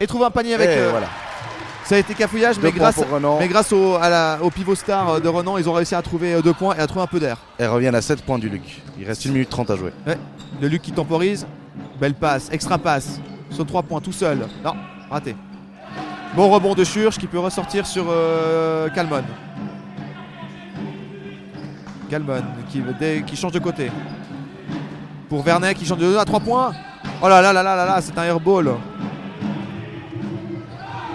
Et 0.00 0.06
trouver 0.06 0.26
un 0.26 0.30
panier 0.30 0.54
avec. 0.54 0.68
Et 0.68 0.78
euh, 0.78 0.90
voilà. 0.90 1.08
Ça 1.84 1.96
a 1.96 1.98
été 1.98 2.14
cafouillage, 2.14 2.56
Deux 2.56 2.62
mais 2.62 2.72
grâce, 2.72 2.96
mais 3.70 3.76
au, 3.76 3.94
à 3.96 4.08
la- 4.08 4.38
au 4.42 4.48
pivot 4.50 4.74
star 4.74 5.08
euh, 5.10 5.20
de 5.20 5.28
Renan, 5.28 5.58
ils 5.58 5.68
ont 5.68 5.74
réussi 5.74 5.94
à 5.94 6.00
trouver 6.00 6.40
2 6.40 6.52
points 6.54 6.74
et 6.76 6.80
à 6.80 6.86
trouver 6.86 7.02
un 7.02 7.06
peu 7.06 7.20
d'air. 7.20 7.36
Elles 7.58 7.68
reviennent 7.68 7.94
à 7.94 8.00
7 8.00 8.22
points 8.22 8.38
du 8.38 8.48
Luc. 8.48 8.80
Il 8.98 9.06
reste 9.06 9.26
1 9.26 9.30
minute 9.32 9.50
30 9.50 9.70
à 9.70 9.76
jouer. 9.76 9.92
Le 10.60 10.68
Luc 10.68 10.80
qui 10.80 10.92
temporise. 10.92 11.46
Belle 12.00 12.14
passe, 12.14 12.48
extra 12.52 12.78
passe. 12.78 13.20
Sur 13.50 13.66
3 13.66 13.82
points 13.82 14.00
tout 14.00 14.12
seul. 14.12 14.46
Non, 14.64 14.72
raté. 15.10 15.36
Bon 16.34 16.48
rebond 16.50 16.74
de 16.74 16.84
Schurch 16.84 17.18
qui 17.18 17.26
peut 17.26 17.38
ressortir 17.38 17.86
sur 17.86 18.06
euh, 18.08 18.88
Calmon. 18.88 19.22
Calmon 22.10 22.42
qui, 22.70 22.82
dès- 22.98 23.22
qui 23.26 23.36
change 23.36 23.52
de 23.52 23.58
côté. 23.58 23.90
Pour 25.28 25.42
Vernet 25.42 25.74
qui 25.74 25.84
change 25.84 25.98
de 25.98 26.06
2 26.06 26.18
à 26.18 26.24
3 26.24 26.40
points. 26.40 26.72
Oh 27.22 27.28
là 27.28 27.42
là 27.42 27.52
là 27.52 27.62
là 27.62 27.76
là 27.76 27.84
là, 27.86 28.00
c'est 28.00 28.16
un 28.18 28.24
airball. 28.24 28.74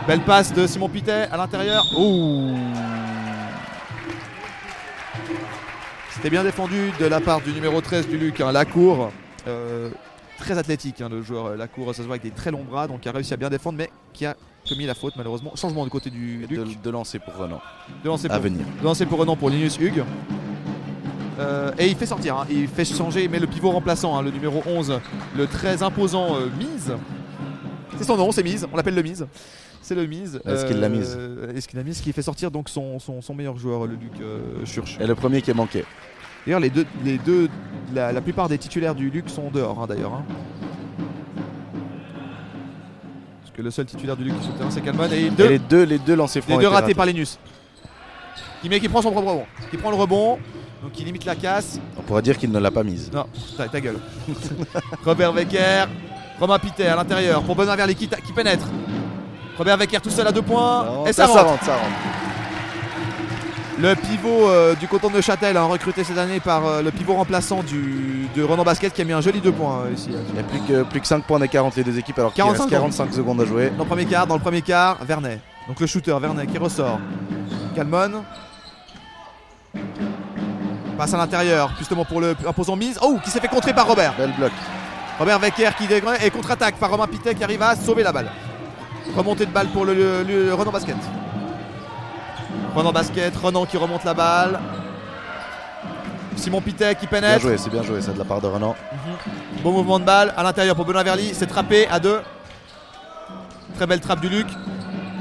Belle 0.09 0.21
passe 0.21 0.51
de 0.55 0.65
Simon 0.65 0.89
Pitet 0.89 1.27
à 1.31 1.37
l'intérieur. 1.37 1.85
Ouh. 1.95 2.55
C'était 6.09 6.31
bien 6.31 6.43
défendu 6.43 6.89
de 6.99 7.05
la 7.05 7.21
part 7.21 7.41
du 7.41 7.53
numéro 7.53 7.79
13 7.79 8.07
du 8.07 8.17
Luc, 8.17 8.41
hein, 8.41 8.51
Lacour. 8.51 9.11
Euh, 9.47 9.91
très 10.39 10.57
athlétique 10.57 10.99
hein, 11.01 11.09
le 11.11 11.21
joueur 11.21 11.45
euh, 11.45 11.55
Lacour, 11.55 11.93
ça 11.93 12.01
se 12.01 12.07
voit 12.07 12.13
avec 12.13 12.23
des 12.23 12.31
très 12.31 12.49
longs 12.49 12.63
bras, 12.63 12.87
donc 12.87 13.01
qui 13.01 13.09
a 13.09 13.11
réussi 13.11 13.35
à 13.35 13.37
bien 13.37 13.51
défendre, 13.51 13.77
mais 13.77 13.91
qui 14.11 14.25
a 14.25 14.35
commis 14.67 14.87
la 14.87 14.95
faute 14.95 15.13
malheureusement. 15.15 15.55
Changement 15.55 15.83
du 15.83 15.91
côté 15.91 16.09
du 16.09 16.47
Luc. 16.49 16.81
de 16.81 16.89
lancer 16.89 17.19
pour 17.19 17.35
Renan. 17.35 17.61
De 18.03 18.07
lancer 18.07 18.25
À 18.31 18.33
pour, 18.33 18.41
venir. 18.41 18.65
de 18.79 18.83
lancer 18.83 19.05
pour 19.05 19.19
Renan 19.19 19.35
pour 19.35 19.51
Linus 19.51 19.77
Hugues. 19.79 20.03
Euh, 21.37 21.71
et 21.77 21.85
il 21.85 21.95
fait 21.95 22.07
sortir, 22.07 22.35
hein, 22.35 22.47
il 22.49 22.67
fait 22.67 22.83
changer, 22.83 23.27
mais 23.27 23.37
le 23.37 23.45
pivot 23.45 23.69
remplaçant, 23.69 24.19
le 24.23 24.31
numéro 24.31 24.63
11, 24.65 25.01
le 25.37 25.45
très 25.45 25.83
imposant 25.83 26.35
euh, 26.35 26.49
Mise. 26.57 26.93
C'est 27.99 28.05
son 28.05 28.17
nom, 28.17 28.31
c'est 28.31 28.41
Mise, 28.41 28.67
on 28.73 28.75
l'appelle 28.75 28.95
le 28.95 29.03
Mise. 29.03 29.27
C'est 29.89 29.95
le 29.95 30.05
Mise. 30.05 30.39
Est-ce 30.45 30.65
qu'il 30.67 30.79
l'a 30.79 30.87
mise 30.87 31.17
Est-ce 31.55 31.67
qu'il 31.67 31.79
l'a 31.79 31.83
mise 31.83 31.99
Qui 31.99 32.13
fait 32.13 32.21
sortir 32.21 32.51
donc 32.51 32.69
son, 32.69 32.99
son, 32.99 33.23
son 33.23 33.33
meilleur 33.33 33.57
joueur, 33.57 33.87
le 33.87 33.95
Luc 33.95 34.11
euh, 34.21 34.63
Schurch. 34.63 34.99
Et 34.99 35.07
le 35.07 35.15
premier 35.15 35.41
qui 35.41 35.49
est 35.49 35.55
manqué. 35.55 35.83
D'ailleurs, 36.45 36.59
les 36.59 36.69
deux, 36.69 36.85
les 37.03 37.17
deux 37.17 37.49
la, 37.95 38.11
la 38.11 38.21
plupart 38.21 38.47
des 38.49 38.59
titulaires 38.59 38.93
du 38.93 39.09
Luc 39.09 39.27
sont 39.31 39.49
dehors, 39.49 39.79
hein, 39.81 39.87
d'ailleurs. 39.87 40.13
hein. 40.13 40.23
Parce 43.41 43.51
que 43.51 43.63
le 43.63 43.71
seul 43.71 43.87
titulaire 43.87 44.15
du 44.15 44.25
Luc 44.25 44.33
qui 44.35 44.41
est 44.41 44.43
sur 44.43 44.51
le 44.51 44.57
terrain, 44.59 44.69
c'est 44.69 44.81
Calman. 44.81 45.11
Et 45.11 45.25
Et 45.25 45.29
deux, 45.31 45.47
les 45.49 45.57
deux, 45.57 45.83
les 45.85 45.97
deux 45.97 46.15
lancers 46.15 46.43
les 46.47 46.53
francs. 46.53 46.61
deux 46.61 46.67
étaient 46.67 46.75
ratés 46.75 46.93
par 46.93 47.07
Linus. 47.07 47.39
Qui, 48.61 48.69
qui 48.69 48.89
prend 48.89 49.01
son 49.01 49.09
propre 49.11 49.29
rebond. 49.29 49.45
Qui 49.71 49.77
prend 49.77 49.89
le 49.89 49.95
rebond, 49.95 50.37
donc 50.83 50.91
qui 50.91 51.03
limite 51.03 51.25
la 51.25 51.33
casse. 51.35 51.79
On 51.97 52.03
pourrait 52.03 52.21
dire 52.21 52.37
qu'il 52.37 52.51
ne 52.51 52.59
l'a 52.59 52.69
pas 52.69 52.83
mise. 52.83 53.09
Non, 53.11 53.25
ta, 53.57 53.67
ta 53.67 53.81
gueule. 53.81 53.97
Robert 55.03 55.33
Wecker, 55.33 55.85
Romain 56.39 56.59
Pitet 56.59 56.85
à 56.85 56.95
l'intérieur 56.95 57.41
pour 57.41 57.55
Benoît 57.55 57.75
Verly 57.75 57.95
qui, 57.95 58.07
qui 58.07 58.33
pénètre. 58.33 58.67
Robert 59.59 59.77
Wecker 59.77 59.99
tout 59.99 60.09
seul 60.09 60.25
à 60.25 60.31
deux 60.31 60.41
points. 60.41 60.85
Non, 60.85 61.05
et 61.05 61.11
ça, 61.11 61.27
ça, 61.27 61.43
rentre. 61.43 61.65
ça 61.65 61.73
rentre. 61.73 61.91
Le 63.77 63.93
pivot 63.93 64.49
euh, 64.49 64.73
du 64.73 64.87
canton 64.87 65.09
de 65.09 65.19
Châtel, 65.19 65.57
hein, 65.57 65.65
recruté 65.65 66.05
cette 66.05 66.17
année 66.17 66.39
par 66.39 66.65
euh, 66.65 66.81
le 66.81 66.91
pivot 66.91 67.13
remplaçant 67.13 67.61
du, 67.61 68.29
de 68.33 68.43
Renan 68.43 68.63
Basket 68.63 68.93
qui 68.93 69.01
a 69.01 69.05
mis 69.05 69.11
un 69.11 69.19
joli 69.19 69.41
deux 69.41 69.51
points 69.51 69.83
euh, 69.85 69.93
ici. 69.93 70.09
Il 70.11 70.33
n'y 70.33 70.39
a 70.39 70.43
plus 70.43 70.59
que, 70.61 70.83
plus 70.83 71.01
que 71.01 71.07
5 71.07 71.25
points 71.25 71.39
d'écart 71.39 71.65
entre 71.65 71.75
les 71.75 71.83
deux 71.83 71.97
équipes 71.97 72.19
alors 72.19 72.33
qu'il 72.33 72.41
45 72.41 72.63
reste 72.63 72.71
45 72.71 73.13
secondes 73.13 73.41
à 73.41 73.45
jouer. 73.45 73.69
Dans 73.71 73.83
le 73.83 73.89
premier 73.89 74.05
quart, 74.05 74.27
dans 74.27 74.35
le 74.35 74.41
premier 74.41 74.61
quart, 74.61 74.97
Vernet. 75.03 75.41
Donc 75.67 75.79
le 75.79 75.87
shooter 75.87 76.15
Vernet 76.21 76.47
qui 76.47 76.57
ressort. 76.57 76.99
Calmon. 77.75 78.23
Passe 80.97 81.13
à 81.13 81.17
l'intérieur, 81.17 81.71
justement 81.77 82.05
pour 82.05 82.21
le 82.21 82.35
imposant 82.47 82.77
mise. 82.77 82.97
Oh, 83.01 83.17
qui 83.23 83.29
s'est 83.29 83.39
fait 83.41 83.47
contrer 83.49 83.73
par 83.73 83.87
Robert. 83.87 84.13
Bel 84.17 84.33
bloc. 84.37 84.51
Robert 85.19 85.39
Wecker 85.41 85.71
qui 85.77 85.85
et 86.23 86.29
contre-attaque 86.31 86.75
par 86.75 86.89
Romain 86.91 87.07
Pitet 87.07 87.35
qui 87.35 87.43
arrive 87.43 87.61
à 87.61 87.75
sauver 87.75 88.03
la 88.03 88.13
balle. 88.13 88.29
Remontée 89.15 89.45
de 89.45 89.51
balle 89.51 89.67
pour 89.67 89.85
le, 89.85 89.93
le- 89.93 90.23
le 90.23 90.53
Renan 90.53 90.71
Basket. 90.71 90.95
Renan 92.75 92.91
Basket, 92.91 93.35
Renan 93.35 93.65
qui 93.65 93.77
remonte 93.77 94.03
la 94.03 94.13
balle. 94.13 94.59
Simon 96.35 96.61
Pitet 96.61 96.95
qui 96.95 97.07
Bien 97.07 97.19
pénètre. 97.19 97.41
joué, 97.41 97.57
c'est 97.57 97.69
bien 97.69 97.83
joué 97.83 98.01
ça 98.01 98.11
de 98.13 98.17
la 98.19 98.23
part 98.23 98.39
de 98.39 98.47
Renan. 98.47 98.75
Bon 99.63 99.71
mouvement 99.71 99.99
de 99.99 100.05
balle 100.05 100.33
à 100.37 100.43
l'intérieur 100.43 100.75
pour 100.75 100.85
Benoît 100.85 101.03
Verly. 101.03 101.31
C'est 101.33 101.47
trappé 101.47 101.87
à 101.89 101.99
deux. 101.99 102.21
Très 103.75 103.85
belle 103.87 103.99
trappe 103.99 104.21
du 104.21 104.29
Luc. 104.29 104.47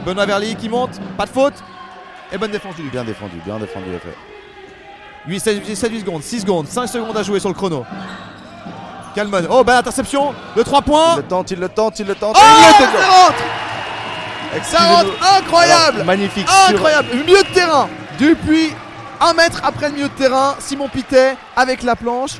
Benoît 0.06 0.26
Verly 0.26 0.54
qui 0.54 0.68
monte. 0.68 1.00
Pas 1.16 1.24
de 1.24 1.30
faute. 1.30 1.54
Et 2.30 2.38
bonne 2.38 2.50
défense 2.52 2.76
du 2.76 2.82
Luc. 2.82 2.92
Bien 2.92 3.04
défendu, 3.04 3.40
bien 3.44 3.58
défendu. 3.58 3.86
fait. 4.00 4.16
8, 5.26 5.40
7, 5.40 5.76
7, 5.76 5.90
8 5.92 6.00
secondes, 6.00 6.22
6 6.22 6.40
secondes, 6.40 6.66
5 6.68 6.86
secondes 6.86 7.16
à 7.16 7.22
jouer 7.22 7.40
sur 7.40 7.48
le 7.48 7.54
chrono. 7.54 7.84
Calmon. 9.14 9.42
Oh, 9.50 9.64
belle 9.64 9.76
interception. 9.78 10.32
Le 10.54 10.62
3 10.62 10.82
points. 10.82 11.14
Il 11.14 11.16
le 11.16 11.22
tente, 11.24 11.50
il 11.50 11.58
le 11.58 11.68
tente, 11.68 11.98
il 11.98 12.06
le 12.06 12.14
tente. 12.14 12.36
Oh, 12.38 12.44
il 12.80 12.86
le 12.86 13.57
ça 14.64 14.78
rentre 14.78 15.10
Incroyable 15.38 15.96
Alors, 15.96 16.06
magnifique. 16.06 16.48
sur- 16.48 16.74
Incroyable 16.74 17.08
Milieu 17.14 17.42
de 17.42 17.54
terrain 17.54 17.88
Depuis 18.20 18.70
un 19.20 19.32
mètre 19.34 19.60
après 19.64 19.88
le 19.88 19.94
milieu 19.94 20.08
de 20.08 20.14
terrain, 20.14 20.54
Simon 20.60 20.88
Pitet 20.88 21.34
avec 21.56 21.82
la 21.82 21.96
planche 21.96 22.36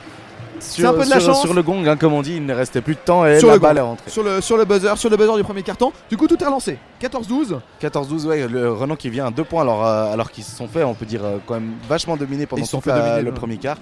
Sur, 0.61 0.89
un 0.91 0.93
peu 0.93 1.05
de 1.05 1.11
la 1.11 1.21
sur- 1.21 1.35
chance. 1.35 1.43
sur 1.43 1.55
le 1.55 1.63
gong, 1.63 1.85
hein, 1.87 1.97
comme 1.97 2.13
on 2.13 2.23
dit, 2.23 2.37
il 2.37 2.45
ne 2.47 2.53
restait 2.55 2.81
plus 2.81 2.95
de 2.95 3.01
temps 3.01 3.25
et 3.27 3.39
Sur 3.39 3.49
la 3.49 3.55
le 3.55 3.61
balle 3.61 3.79
est 3.79 3.81
rentrée. 3.81 4.11
sur 4.11 4.23
le, 4.23 4.41
sur 4.41 4.57
le 4.57 4.65
buzzer, 4.65 4.97
sur 4.97 5.09
le 5.11 5.17
buzzer 5.17 5.37
du 5.37 5.45
premier 5.45 5.63
carton. 5.63 5.93
Du 6.11 6.17
coup, 6.17 6.27
tout 6.27 6.41
est 6.43 6.47
relancé. 6.47 6.79
14-12. 7.01 7.59
14-12, 7.81 8.27
ouais, 8.27 8.47
le 8.49 8.73
Renan 8.73 8.97
qui 8.97 9.09
vient 9.11 9.27
à 9.27 9.31
deux 9.31 9.45
points 9.45 9.63
alors, 9.63 9.85
euh, 9.87 10.13
alors 10.13 10.31
qu'ils 10.31 10.45
se 10.45 10.55
sont 10.57 10.67
fait, 10.69 10.83
on 10.85 10.95
peut 10.95 11.07
dire, 11.07 11.21
euh, 11.25 11.37
quand 11.47 11.55
même 11.55 11.73
vachement 11.89 12.17
dominés 12.17 12.47
pendant 12.47 12.63
Ils 12.63 12.67
sont 12.67 12.81
fait 12.81 12.91
la- 12.91 12.99
dominer, 12.99 13.23
le 13.23 13.31
ouais. 13.31 13.35
premier 13.37 13.57
quart. 13.57 13.77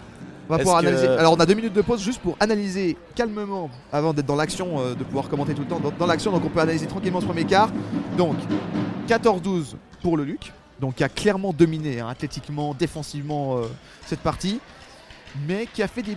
On 0.48 0.56
va 0.56 0.82
que-. 0.82 1.18
Alors, 1.18 1.32
on 1.32 1.40
a 1.40 1.46
deux 1.46 1.54
minutes 1.54 1.72
de 1.72 1.82
pause 1.82 2.02
juste 2.02 2.20
pour 2.20 2.36
analyser 2.40 2.96
calmement 3.14 3.70
avant 3.92 4.12
d'être 4.12 4.26
dans 4.26 4.36
l'action, 4.36 4.78
euh, 4.78 4.94
de 4.94 5.04
pouvoir 5.04 5.28
commenter 5.28 5.54
tout 5.54 5.62
le 5.62 5.68
temps 5.68 5.80
dans, 5.80 5.90
dans 5.90 6.06
l'action. 6.06 6.30
Donc, 6.32 6.44
on 6.44 6.48
peut 6.48 6.60
analyser 6.60 6.86
tranquillement 6.86 7.20
ce 7.20 7.26
premier 7.26 7.44
quart. 7.44 7.70
Donc, 8.16 8.36
14-12 9.08 9.74
pour 10.02 10.16
le 10.16 10.24
Luc. 10.24 10.52
Donc, 10.80 10.96
qui 10.96 11.04
a 11.04 11.08
clairement 11.08 11.52
dominé 11.52 12.00
hein, 12.00 12.08
athlétiquement, 12.08 12.74
défensivement 12.74 13.58
euh, 13.58 13.62
cette 14.06 14.20
partie. 14.20 14.60
Mais 15.46 15.66
qui 15.72 15.82
a 15.82 15.88
fait 15.88 16.02
des. 16.02 16.16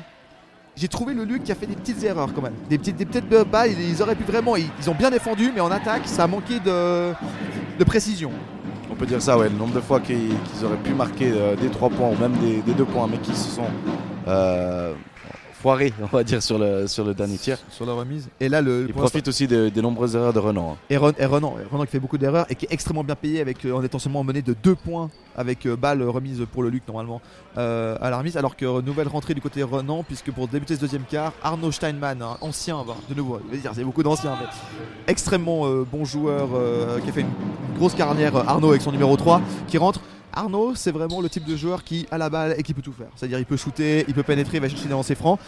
J'ai 0.75 0.87
trouvé 0.87 1.13
le 1.13 1.23
Luc 1.23 1.43
qui 1.43 1.51
a 1.51 1.55
fait 1.55 1.65
des 1.65 1.75
petites 1.75 2.03
erreurs 2.03 2.29
quand 2.33 2.41
même. 2.41 2.53
Des 2.69 2.77
petites, 2.77 2.95
des 2.95 3.05
petites 3.05 3.27
balles. 3.27 3.71
Ils, 3.71 4.01
auraient 4.01 4.15
pu 4.15 4.23
vraiment. 4.23 4.55
Ils, 4.55 4.69
ils 4.79 4.89
ont 4.89 4.95
bien 4.95 5.09
défendu, 5.09 5.51
mais 5.53 5.61
en 5.61 5.71
attaque, 5.71 6.03
ça 6.05 6.23
a 6.23 6.27
manqué 6.27 6.59
de, 6.59 7.11
de 7.77 7.83
précision. 7.83 8.31
On 8.91 8.95
peut 8.95 9.05
dire 9.05 9.21
ça, 9.21 9.37
ouais, 9.37 9.49
le 9.49 9.55
nombre 9.55 9.73
de 9.73 9.81
fois 9.81 9.99
qu'ils 9.99 10.29
qu'ils 10.29 10.65
auraient 10.65 10.77
pu 10.77 10.93
marquer 10.93 11.31
euh, 11.31 11.55
des 11.55 11.69
3 11.69 11.89
points 11.89 12.09
ou 12.09 12.17
même 12.17 12.33
des, 12.37 12.61
des 12.61 12.73
2 12.73 12.85
points, 12.85 13.07
mais 13.09 13.17
qui 13.17 13.35
se 13.35 13.49
sont 13.49 13.67
euh, 14.29 14.93
foirés, 15.61 15.91
on 16.01 16.05
va 16.05 16.23
dire, 16.23 16.41
sur 16.41 16.57
le, 16.57 16.87
sur 16.87 17.03
le 17.03 17.13
dernier 17.13 17.37
tir. 17.37 17.57
Sur 17.69 17.85
la 17.85 17.93
remise. 17.93 18.29
Et 18.39 18.47
là, 18.47 18.61
le. 18.61 18.85
Il 18.87 18.93
profite 18.93 19.27
aussi 19.27 19.45
de- 19.47 19.67
des 19.69 19.81
nombreuses 19.81 20.15
erreurs 20.15 20.31
de 20.33 20.39
Renan. 20.39 20.71
hein. 20.73 20.77
Et, 20.89 20.95
Ren- 20.97 21.13
et 21.17 21.25
Renan, 21.25 21.55
Renan 21.71 21.83
qui 21.85 21.91
fait 21.91 21.99
beaucoup 21.99 22.17
d'erreurs 22.17 22.45
et 22.49 22.55
qui 22.55 22.65
est 22.65 22.71
extrêmement 22.73 23.03
bien 23.03 23.15
payé 23.15 23.41
avec, 23.41 23.65
euh, 23.65 23.73
en 23.73 23.83
étant 23.83 23.99
seulement 23.99 24.23
mené 24.23 24.41
de 24.41 24.53
2 24.53 24.75
points 24.75 25.09
avec 25.35 25.65
euh, 25.65 25.75
balle 25.75 26.01
remise 26.03 26.45
pour 26.51 26.63
le 26.63 26.69
Luc 26.69 26.83
normalement 26.87 27.21
euh, 27.57 27.97
à 27.99 28.09
la 28.09 28.17
remise. 28.17 28.37
Alors 28.37 28.55
que 28.55 28.81
nouvelle 28.81 29.07
rentrée 29.09 29.33
du 29.33 29.41
côté 29.41 29.61
Renan, 29.63 30.03
puisque 30.03 30.31
pour 30.31 30.47
débuter 30.47 30.75
ce 30.75 30.81
deuxième 30.81 31.03
quart, 31.03 31.33
Arnaud 31.43 31.71
Steinmann, 31.71 32.21
un 32.21 32.37
ancien, 32.41 32.83
bah, 32.87 32.95
de 33.09 33.13
nouveau, 33.15 33.39
c'est 33.73 33.83
beaucoup 33.83 34.03
d'anciens, 34.03 34.37
mais 34.39 34.47
extrêmement 35.07 35.65
euh, 35.65 35.85
bon 35.89 36.05
joueur 36.05 36.49
qui 37.03 37.09
a 37.09 37.13
fait 37.13 37.21
une, 37.21 37.27
une 37.71 37.77
grosse 37.77 37.93
carrière, 37.95 38.35
Arnaud 38.49 38.69
avec 38.69 38.81
son 38.81 38.91
numéro 38.91 39.15
3, 39.17 39.41
qui 39.67 39.77
rentre. 39.77 39.99
Arnaud, 40.39 40.73
c'est 40.75 40.91
vraiment 40.91 41.21
le 41.21 41.29
type 41.29 41.45
de 41.45 41.55
joueur 41.55 41.83
qui 41.83 42.07
a 42.11 42.17
la 42.17 42.29
balle 42.29 42.55
et 42.57 42.63
qui 42.63 42.73
peut 42.73 42.81
tout 42.81 42.93
faire. 42.93 43.07
C'est-à-dire, 43.15 43.39
il 43.39 43.45
peut 43.45 43.57
shooter, 43.57 44.05
il 44.07 44.13
peut 44.13 44.23
pénétrer, 44.23 44.57
il 44.57 44.61
va 44.61 44.69
chercher 44.69 44.87
dans 44.89 45.03
ses 45.03 45.15
francs. 45.15 45.39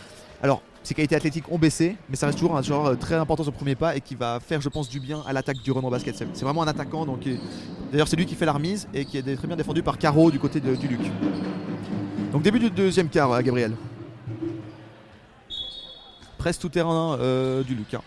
Alors, 0.44 0.62
ses 0.84 0.94
qualités 0.96 1.16
athlétiques 1.16 1.46
ont 1.52 1.58
baissé, 1.60 1.96
mais 2.10 2.16
ça 2.16 2.26
reste 2.26 2.40
toujours 2.40 2.58
un 2.58 2.62
joueur 2.64 2.86
euh, 2.88 2.96
très 2.96 3.16
important 3.16 3.44
sur 3.44 3.52
le 3.52 3.56
premier 3.58 3.76
pas 3.76 3.96
et 3.96 4.02
qui 4.02 4.16
va 4.16 4.40
faire, 4.40 4.60
je 4.62 4.70
pense, 4.70 4.90
du 4.90 5.00
bien 5.00 5.22
à 5.28 5.34
l'attaque 5.34 5.58
du 5.64 5.72
Renan 5.72 5.90
Basket. 5.92 6.16
C'est 6.18 6.44
vraiment 6.44 6.64
un 6.64 6.68
attaquant, 6.68 7.06
donc 7.06 7.28
euh, 7.28 7.36
d'ailleurs, 7.92 8.08
c'est 8.08 8.16
lui 8.16 8.26
qui 8.26 8.36
fait 8.36 8.46
la 8.48 8.54
remise 8.54 8.88
et 8.94 9.06
qui 9.06 9.18
est 9.18 9.36
très 9.36 9.48
bien 9.48 9.56
défendu 9.56 9.84
par 9.84 9.98
Caro 9.98 10.32
du 10.32 10.40
côté 10.40 10.60
de- 10.60 10.76
du 10.76 10.88
Luc. 10.88 11.02
Donc, 12.32 12.42
début 12.42 12.60
du 12.60 12.70
deuxième 12.72 13.10
quart, 13.10 13.32
euh, 13.32 13.42
Gabriel. 13.42 13.76
Presse 16.38 16.58
tout 16.58 16.70
terrain 16.70 17.18
euh, 17.20 17.62
du 17.64 17.76
Luc. 17.76 17.94
hein. 17.94 18.02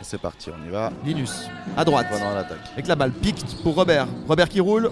C'est 0.00 0.20
parti, 0.20 0.50
on 0.50 0.66
y 0.66 0.70
va. 0.70 0.92
Linus, 1.04 1.48
à 1.76 1.84
droite, 1.84 2.06
l'attaque. 2.10 2.58
avec 2.72 2.86
la 2.88 2.96
balle. 2.96 3.12
Pique 3.12 3.44
pour 3.62 3.74
Robert. 3.76 4.06
Robert 4.26 4.48
qui 4.48 4.60
roule. 4.60 4.90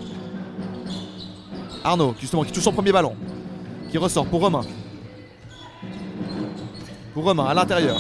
Arnaud, 1.85 2.15
justement, 2.21 2.45
qui 2.45 2.53
touche 2.53 2.63
son 2.65 2.73
premier 2.73 2.93
ballon. 2.93 3.15
Qui 3.91 3.99
ressort 3.99 4.27
pour 4.27 4.41
Romain. 4.41 4.61
Pour 7.15 7.25
Romain, 7.25 7.47
à 7.47 7.55
l'intérieur. 7.55 7.99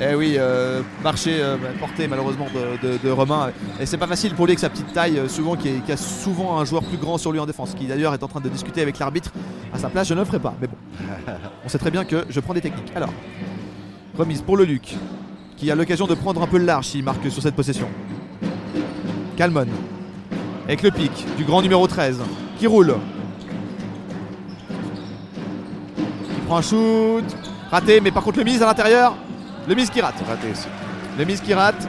Eh 0.00 0.14
oui, 0.14 0.34
euh, 0.36 0.82
marché 1.04 1.36
euh, 1.40 1.56
porté 1.78 2.08
malheureusement 2.08 2.46
de, 2.52 2.86
de- 2.86 2.98
de 2.98 3.10
Romain. 3.10 3.50
Et 3.80 3.86
c'est 3.86 3.98
pas 3.98 4.06
facile 4.08 4.34
pour 4.34 4.46
lui 4.46 4.52
avec 4.52 4.58
sa 4.58 4.68
petite 4.68 4.92
taille, 4.92 5.18
euh, 5.18 5.28
souvent 5.28 5.54
qui, 5.54 5.68
est- 5.68 5.80
qui 5.84 5.92
a 5.92 5.96
souvent 5.96 6.58
un 6.58 6.64
joueur 6.64 6.82
plus 6.82 6.96
grand 6.96 7.18
sur 7.18 7.30
lui 7.30 7.38
en 7.38 7.46
défense, 7.46 7.74
qui 7.74 7.86
d'ailleurs 7.86 8.12
est 8.12 8.22
en 8.22 8.28
train 8.28 8.40
de 8.40 8.48
discuter 8.48 8.82
avec 8.82 8.98
l'arbitre. 8.98 9.30
À 9.72 9.78
sa 9.78 9.88
place, 9.88 10.08
je 10.08 10.14
ne 10.14 10.18
le 10.20 10.24
ferai 10.24 10.40
pas. 10.40 10.54
Mais 10.60 10.66
bon, 10.66 10.76
on 11.64 11.68
sait 11.68 11.78
très 11.78 11.90
bien 11.90 12.04
que 12.04 12.24
je 12.28 12.40
prends 12.40 12.54
des 12.54 12.60
techniques. 12.60 12.90
Alors, 12.96 13.10
remise 14.18 14.42
pour 14.42 14.56
le 14.56 14.64
Luc, 14.64 14.96
qui 15.56 15.70
a 15.70 15.74
l'occasion 15.74 16.06
de 16.06 16.14
prendre 16.14 16.42
un 16.42 16.46
peu 16.48 16.58
le 16.58 16.64
large 16.64 16.86
s'il 16.86 17.04
marque 17.04 17.30
sur 17.30 17.42
cette 17.42 17.54
possession. 17.54 17.86
Calmon, 19.36 19.66
avec 20.66 20.82
le 20.82 20.90
pic 20.90 21.10
du 21.36 21.44
grand 21.44 21.62
numéro 21.62 21.86
13, 21.86 22.20
qui 22.58 22.66
roule. 22.66 22.94
Qui 25.96 26.40
prend 26.46 26.56
un 26.58 26.62
shoot, 26.62 27.24
raté, 27.70 28.00
mais 28.00 28.10
par 28.10 28.22
contre 28.22 28.38
le 28.38 28.44
mise 28.44 28.62
à 28.62 28.66
l'intérieur, 28.66 29.14
le 29.68 29.74
mise 29.74 29.90
qui 29.90 30.00
rate. 30.00 30.14
Raté 30.28 30.48
aussi. 30.52 30.66
Le 31.18 31.24
mise 31.24 31.40
qui 31.40 31.54
rate. 31.54 31.88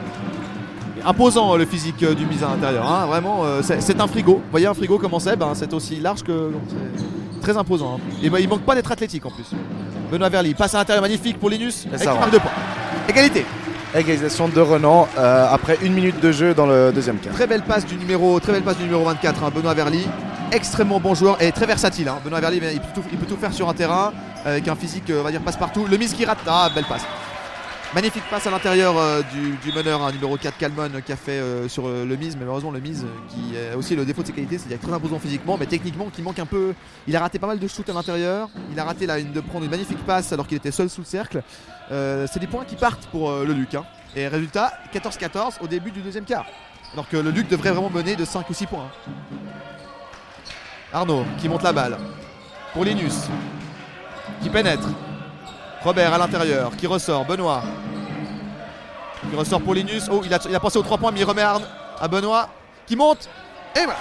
Imposant 1.06 1.52
euh, 1.54 1.58
le 1.58 1.66
physique 1.66 2.02
euh, 2.02 2.14
du 2.14 2.24
mise 2.24 2.42
à 2.42 2.48
l'intérieur. 2.48 2.90
hein. 2.90 3.04
Vraiment, 3.06 3.44
euh, 3.44 3.60
c'est 3.62 4.00
un 4.00 4.06
frigo. 4.06 4.36
Vous 4.36 4.50
voyez 4.50 4.66
un 4.66 4.72
frigo 4.72 4.98
comment 4.98 5.18
c'est? 5.18 5.36
Ben, 5.36 5.50
C'est 5.54 5.72
aussi 5.74 5.96
large 6.00 6.22
que. 6.22 6.50
Très 7.42 7.56
imposant. 7.58 7.96
hein. 7.96 8.00
Et 8.22 8.30
ben, 8.30 8.38
il 8.38 8.48
manque 8.48 8.62
pas 8.62 8.74
d'être 8.74 8.90
athlétique 8.90 9.26
en 9.26 9.30
plus. 9.30 9.44
Benoît 10.10 10.30
Verly 10.30 10.54
passe 10.54 10.74
à 10.74 10.78
l'intérieur 10.78 11.02
magnifique 11.02 11.38
pour 11.38 11.50
Linus. 11.50 11.86
Et 11.92 11.98
ça 11.98 12.14
marque 12.14 12.30
deux 12.30 12.38
points. 12.38 12.50
Égalité. 13.08 13.44
Égalisation 13.94 14.48
de 14.48 14.60
Renan 14.60 15.08
euh, 15.16 15.46
après 15.48 15.78
une 15.82 15.92
minute 15.92 16.18
de 16.20 16.32
jeu 16.32 16.52
dans 16.52 16.66
le 16.66 16.90
deuxième 16.92 17.18
quart. 17.18 17.32
Très 17.32 17.46
belle 17.46 17.62
passe 17.62 17.86
du 17.86 17.94
numéro, 17.96 18.40
très 18.40 18.52
belle 18.52 18.62
passe 18.62 18.76
du 18.76 18.84
numéro 18.84 19.04
24, 19.04 19.44
hein, 19.44 19.50
Benoît 19.54 19.74
Verly. 19.74 20.06
Extrêmement 20.50 20.98
bon 21.00 21.14
joueur 21.14 21.40
et 21.40 21.52
très 21.52 21.66
versatile. 21.66 22.08
hein. 22.08 22.18
Benoît 22.24 22.40
Verly, 22.40 22.60
il 22.72 22.80
peut, 22.80 22.86
tout, 22.94 23.02
il 23.12 23.18
peut 23.18 23.26
tout 23.26 23.36
faire 23.36 23.52
sur 23.52 23.68
un 23.68 23.74
terrain 23.74 24.12
avec 24.44 24.66
un 24.66 24.74
physique, 24.74 25.08
euh, 25.10 25.20
on 25.20 25.22
va 25.22 25.30
dire, 25.30 25.40
passe 25.42 25.56
partout. 25.56 25.86
Le 25.88 25.96
mise 25.96 26.12
qui 26.12 26.24
rate. 26.24 26.38
Ah, 26.46 26.68
belle 26.74 26.84
passe. 26.84 27.02
Magnifique 27.94 28.24
passe 28.28 28.44
à 28.48 28.50
l'intérieur 28.50 28.98
euh, 28.98 29.22
du, 29.62 29.72
meneur, 29.72 30.02
hein, 30.02 30.10
numéro 30.10 30.36
4, 30.36 30.58
Calmon, 30.58 30.90
euh, 30.96 31.00
qui 31.00 31.12
a 31.12 31.16
fait 31.16 31.30
euh, 31.38 31.68
sur 31.68 31.86
euh, 31.86 32.04
le 32.04 32.16
mise. 32.16 32.34
Mais 32.34 32.40
malheureusement, 32.40 32.72
le 32.72 32.80
mise, 32.80 33.04
euh, 33.04 33.28
qui 33.28 33.54
a 33.72 33.76
aussi 33.78 33.94
le 33.94 34.04
défaut 34.04 34.22
de 34.22 34.26
ses 34.26 34.32
qualités, 34.32 34.58
c'est-à-dire 34.58 34.80
très 34.80 34.92
imposant 34.92 35.20
physiquement, 35.20 35.56
mais 35.58 35.66
techniquement, 35.66 36.08
qui 36.12 36.20
manque 36.20 36.40
un 36.40 36.46
peu. 36.46 36.74
Il 37.06 37.14
a 37.14 37.20
raté 37.20 37.38
pas 37.38 37.46
mal 37.46 37.60
de 37.60 37.68
shoots 37.68 37.88
à 37.88 37.92
l'intérieur. 37.92 38.48
Il 38.72 38.80
a 38.80 38.84
raté 38.84 39.06
de 39.06 39.40
prendre 39.40 39.64
une 39.64 39.70
magnifique 39.70 40.04
passe 40.04 40.32
alors 40.32 40.48
qu'il 40.48 40.56
était 40.56 40.72
seul 40.72 40.90
sous 40.90 41.02
le 41.02 41.06
cercle. 41.06 41.42
Euh, 41.92 42.26
c'est 42.30 42.40
des 42.40 42.46
points 42.46 42.64
qui 42.64 42.76
partent 42.76 43.06
pour 43.06 43.30
euh, 43.30 43.44
le 43.44 43.52
Luc. 43.52 43.74
hein. 43.74 43.84
Et 44.16 44.28
résultat, 44.28 44.72
14-14 44.94 45.54
au 45.60 45.66
début 45.66 45.90
du 45.90 46.00
deuxième 46.00 46.24
quart. 46.24 46.46
Alors 46.92 47.08
que 47.08 47.16
le 47.16 47.30
Luc 47.30 47.48
devrait 47.48 47.70
vraiment 47.72 47.90
mener 47.90 48.14
de 48.16 48.24
5 48.24 48.48
ou 48.48 48.54
6 48.54 48.66
points. 48.66 48.84
hein. 49.08 49.12
Arnaud 50.92 51.24
qui 51.38 51.48
monte 51.48 51.62
la 51.62 51.72
balle. 51.72 51.96
Pour 52.72 52.84
Linus. 52.84 53.14
Qui 54.42 54.48
pénètre. 54.50 54.86
Robert 55.82 56.14
à 56.14 56.18
l'intérieur. 56.18 56.70
Qui 56.76 56.86
ressort. 56.86 57.24
Benoît. 57.24 57.62
Qui 59.30 59.36
ressort 59.36 59.60
pour 59.60 59.74
Linus. 59.74 60.04
Oh, 60.10 60.22
il 60.24 60.32
a, 60.32 60.38
il 60.48 60.54
a 60.54 60.60
pensé 60.60 60.78
aux 60.78 60.82
3 60.82 60.98
points, 60.98 61.10
mais 61.10 61.20
il 61.20 61.24
remet 61.24 61.42
à, 61.42 61.50
Arn- 61.54 61.66
à 62.00 62.08
Benoît. 62.08 62.48
Qui 62.86 62.96
monte. 62.96 63.28
Et 63.76 63.80
voilà. 63.84 63.98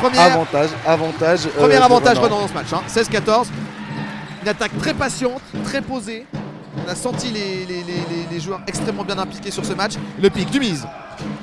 Première, 0.00 0.22
Avantage, 0.22 0.70
avantage. 0.86 1.46
euh, 1.46 1.50
premier 1.60 1.76
avantage. 1.76 2.18
Renan 2.18 2.40
dans 2.40 2.48
ce 2.48 2.52
match. 2.54 2.72
hein. 2.72 2.82
16-14. 2.88 3.46
Une 4.42 4.48
attaque 4.48 4.76
très 4.78 4.92
patiente, 4.94 5.40
très 5.64 5.80
posée. 5.82 6.26
On 6.84 6.88
a 6.88 6.94
senti 6.94 7.30
les, 7.30 7.64
les- 7.66 7.82
les- 7.82 7.94
les- 8.10 8.26
les 8.30 8.40
joueurs 8.40 8.60
extrêmement 8.66 9.04
bien 9.04 9.18
impliqués 9.18 9.50
sur 9.50 9.64
ce 9.64 9.72
match. 9.72 9.92
Le 10.20 10.30
pic 10.30 10.50
du 10.50 10.60
mise. 10.60 10.86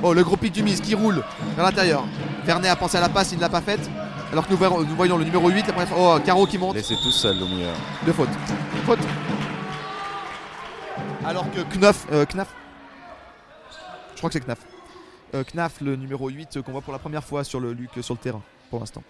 Oh, 0.03 0.13
le 0.13 0.23
gros 0.23 0.35
pic 0.37 0.51
du 0.51 0.63
mise 0.63 0.81
qui 0.81 0.95
roule 0.95 1.23
vers 1.55 1.65
l'intérieur. 1.65 2.03
Vernet 2.43 2.69
a 2.69 2.75
pensé 2.75 2.97
à 2.97 3.01
la 3.01 3.09
passe, 3.09 3.31
il 3.31 3.37
ne 3.37 3.41
l'a 3.41 3.49
pas 3.49 3.61
faite. 3.61 3.89
Alors 4.31 4.45
que 4.45 4.51
nous, 4.51 4.57
voyons- 4.57 4.81
nous 4.81 4.95
voyons 4.95 5.17
le 5.17 5.23
numéro 5.25 5.49
8, 5.49 5.67
la 5.67 5.73
première 5.73 5.89
fois. 5.89 6.15
Oh, 6.17 6.19
Caro 6.23 6.45
qui 6.45 6.57
monte. 6.57 6.75
Laissé 6.75 6.95
tout 6.95 7.11
seul 7.11 7.41
au 7.41 7.47
milieu. 7.47 7.67
De 8.05 8.11
faute. 8.11 8.29
Faute. 8.85 8.99
Alors 11.25 11.45
que 11.51 11.61
Knaf. 11.77 12.05
euh, 12.11 12.25
Knaf. 12.25 12.47
Je 14.13 14.17
crois 14.17 14.29
que 14.29 14.33
c'est 14.33 14.41
Knaf. 14.45 14.59
Euh, 15.33 15.43
Knaf, 15.43 15.81
le 15.81 15.95
numéro 15.95 16.29
8 16.29 16.57
euh, 16.57 16.61
qu'on 16.61 16.71
voit 16.71 16.81
pour 16.81 16.93
la 16.93 16.99
première 16.99 17.23
fois 17.23 17.43
sur 17.43 17.59
le 17.59 17.73
Luc 17.73 17.91
sur 18.01 18.13
le 18.13 18.19
terrain 18.19 18.41
pour 18.69 18.79
l'instant. 18.79 19.03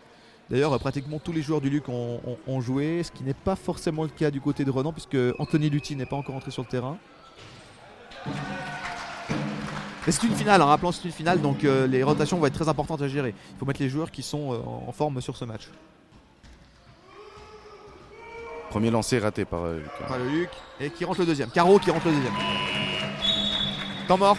D'ailleurs, 0.51 0.77
pratiquement 0.79 1.17
tous 1.17 1.31
les 1.31 1.41
joueurs 1.41 1.61
du 1.61 1.69
Luc 1.69 1.87
ont, 1.87 2.19
ont- 2.27 2.37
ont 2.45 2.59
joué, 2.61 3.01
ce 3.03 3.11
qui 3.11 3.23
n'est 3.23 3.33
pas 3.33 3.55
forcément 3.55 4.03
le 4.03 4.09
cas 4.09 4.29
du 4.29 4.41
côté 4.41 4.65
de 4.65 4.69
Renan, 4.69 4.91
puisque 4.91 5.17
Anthony 5.39 5.69
Lutti 5.69 5.95
n'est 5.95 6.05
pas 6.05 6.17
encore 6.17 6.35
entré 6.35 6.51
sur 6.51 6.61
le 6.61 6.67
terrain. 6.67 6.97
Mais 10.05 10.11
c'est 10.11 10.27
une 10.27 10.35
finale, 10.35 10.61
hein, 10.61 10.65
rappelons 10.65 10.91
c'est 10.91 11.05
une 11.05 11.11
finale, 11.13 11.39
donc 11.41 11.63
euh, 11.63 11.87
les 11.87 12.03
rotations 12.03 12.37
vont 12.37 12.47
être 12.47 12.53
très 12.55 12.67
importantes 12.67 13.01
à 13.01 13.07
gérer. 13.07 13.33
Il 13.53 13.57
faut 13.59 13.65
mettre 13.65 13.81
les 13.81 13.87
joueurs 13.89 14.11
qui 14.11 14.23
sont 14.23 14.51
euh, 14.53 14.57
en 14.87 14.91
forme 14.91 15.21
sur 15.21 15.37
ce 15.37 15.45
match. 15.45 15.69
Premier 18.71 18.89
lancé 18.89 19.19
raté 19.19 19.45
par 19.45 19.63
euh, 19.63 19.77
Luc. 19.79 19.89
Par 20.07 20.17
le 20.17 20.27
Luc. 20.29 20.49
Et 20.79 20.89
qui 20.89 21.05
rentre 21.05 21.19
le 21.19 21.25
deuxième. 21.27 21.49
Caro 21.49 21.77
qui 21.79 21.91
rentre 21.91 22.07
le 22.07 22.13
deuxième. 22.13 22.33
Temps 24.07 24.17
mort. 24.17 24.37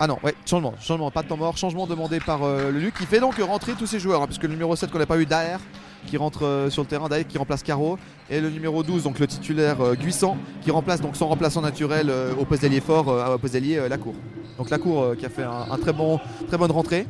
Ah 0.00 0.06
non, 0.06 0.18
ouais, 0.22 0.34
changement, 0.46 0.74
changement, 0.80 1.10
pas 1.10 1.22
de 1.22 1.28
temps 1.28 1.36
mort, 1.36 1.56
changement 1.56 1.86
demandé 1.86 2.18
par 2.18 2.42
euh, 2.42 2.70
le 2.70 2.80
Luc 2.80 2.94
qui 2.94 3.06
fait 3.06 3.20
donc 3.20 3.36
rentrer 3.38 3.72
tous 3.74 3.86
ses 3.86 4.00
joueurs, 4.00 4.22
hein, 4.22 4.26
puisque 4.26 4.42
le 4.42 4.48
numéro 4.48 4.74
7 4.74 4.90
qu'on 4.90 4.98
n'a 4.98 5.06
pas 5.06 5.18
eu 5.18 5.26
Daer 5.26 5.58
qui 6.06 6.16
rentre 6.16 6.44
euh, 6.44 6.70
sur 6.70 6.82
le 6.82 6.88
terrain, 6.88 7.08
Daer 7.08 7.24
qui 7.24 7.38
remplace 7.38 7.62
Caro, 7.62 7.98
et 8.30 8.40
le 8.40 8.50
numéro 8.50 8.82
12, 8.82 9.04
donc 9.04 9.18
le 9.18 9.26
titulaire 9.26 9.80
euh, 9.80 9.94
Guissant, 9.94 10.36
qui 10.62 10.70
remplace 10.70 11.00
donc 11.00 11.16
son 11.16 11.28
remplaçant 11.28 11.60
naturel 11.60 12.08
euh, 12.10 12.34
au 12.38 12.44
poste 12.44 12.62
d'ailier 12.62 12.80
fort, 12.80 13.08
euh, 13.08 13.34
au 13.34 13.38
poste 13.38 13.54
Lacour. 13.54 14.14
Donc 14.58 14.70
Lacour 14.70 15.16
qui 15.18 15.26
a 15.26 15.28
fait 15.28 15.42
un, 15.42 15.76
très 15.78 15.92
bon, 15.92 16.20
très 16.48 16.58
bonne 16.58 16.70
rentrée 16.70 17.06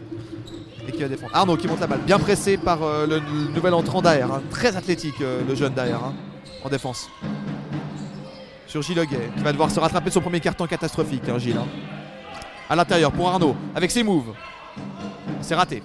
et 0.86 0.92
qui 0.92 1.02
va 1.02 1.08
défendre. 1.08 1.34
Arnaud 1.34 1.56
qui 1.56 1.68
monte 1.68 1.80
la 1.80 1.86
balle, 1.86 2.00
bien 2.00 2.18
pressé 2.18 2.56
par 2.56 2.80
le, 2.80 3.20
nouvel 3.54 3.74
entrant 3.74 4.00
Daer, 4.00 4.22
hein, 4.22 4.42
très 4.50 4.76
athlétique 4.76 5.18
le 5.20 5.54
jeune 5.54 5.74
Daer 5.74 5.94
hein, 5.94 6.14
en 6.64 6.68
défense. 6.68 7.08
Sur 8.66 8.82
Gilles 8.82 9.00
Hoguet, 9.00 9.30
qui 9.36 9.42
va 9.42 9.52
devoir 9.52 9.70
se 9.70 9.80
rattraper 9.80 10.08
de 10.08 10.14
son 10.14 10.20
premier 10.20 10.40
carton 10.40 10.66
catastrophique, 10.66 11.28
hein, 11.28 11.38
Gilles. 11.38 11.60
À 12.72 12.74
l'intérieur 12.74 13.12
pour 13.12 13.28
Arnaud, 13.28 13.54
avec 13.74 13.90
ses 13.90 14.02
moves. 14.02 14.32
C'est 15.42 15.54
raté. 15.54 15.82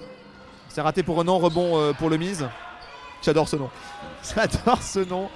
C'est 0.70 0.80
raté 0.80 1.02
pour 1.02 1.16
Renan, 1.16 1.36
rebond 1.36 1.76
euh, 1.76 1.92
pour 1.92 2.08
le 2.08 2.16
mise. 2.16 2.48
J'adore 3.22 3.46
ce 3.46 3.56
nom. 3.56 3.68
J'adore 4.34 4.82
ce 4.82 5.00
nom. 5.00 5.28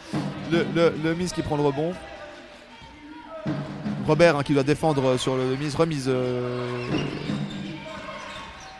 Le, 0.50 0.64
le, 0.74 0.94
le 1.04 1.14
mise 1.14 1.30
qui 1.30 1.42
prend 1.42 1.56
le 1.58 1.62
rebond. 1.62 1.92
Robert 4.06 4.38
hein, 4.38 4.42
qui 4.42 4.54
doit 4.54 4.62
défendre 4.62 5.04
euh, 5.06 5.18
sur 5.18 5.36
le 5.36 5.54
mise, 5.56 5.74
remise. 5.74 6.06
euh, 6.08 6.88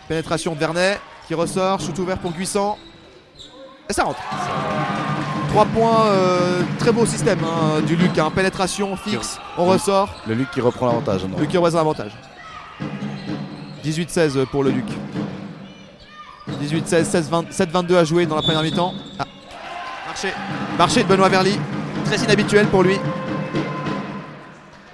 Pénétration 0.09 0.55
de 0.55 0.59
Vernet 0.59 0.99
qui 1.29 1.35
ressort, 1.35 1.79
shoot 1.79 1.99
ouvert 1.99 2.17
pour 2.17 2.33
Guissant. 2.33 2.79
Et 3.91 3.93
ça 3.93 4.05
rentre. 4.05 4.21
3 5.51 5.67
points, 5.67 6.07
euh, 6.07 6.63
très 6.79 6.91
beau 6.91 7.05
système 7.05 7.41
hein, 7.45 7.83
du 7.83 7.97
Luc. 7.97 8.17
hein. 8.17 8.33
Pénétration 8.35 8.97
fixe, 8.97 9.39
on 9.59 9.67
ressort. 9.67 10.09
Le 10.27 10.33
Luc 10.33 10.51
qui 10.51 10.63
reprend 10.63 10.87
l'avantage. 10.87 11.27
Luc 11.39 11.51
qui 11.51 11.59
représente 11.59 11.77
l'avantage. 11.81 12.13
18-16 13.85 14.47
pour 14.47 14.65
le 14.65 14.71
Luc. 14.71 14.85
18-16, 16.63 17.29
7-22 17.51 17.97
à 17.97 18.05
jouer 18.05 18.27
dans 18.27 18.37
la 18.37 18.43
première 18.43 18.63
mi-temps. 18.63 18.95
Ah. 19.19 19.25
Marché. 20.07 20.29
Marché 20.79 21.03
de 21.03 21.09
Benoît 21.09 21.29
Verly. 21.29 21.59
Très 22.05 22.17
inhabituel 22.19 22.67
pour 22.67 22.83
lui. 22.83 22.97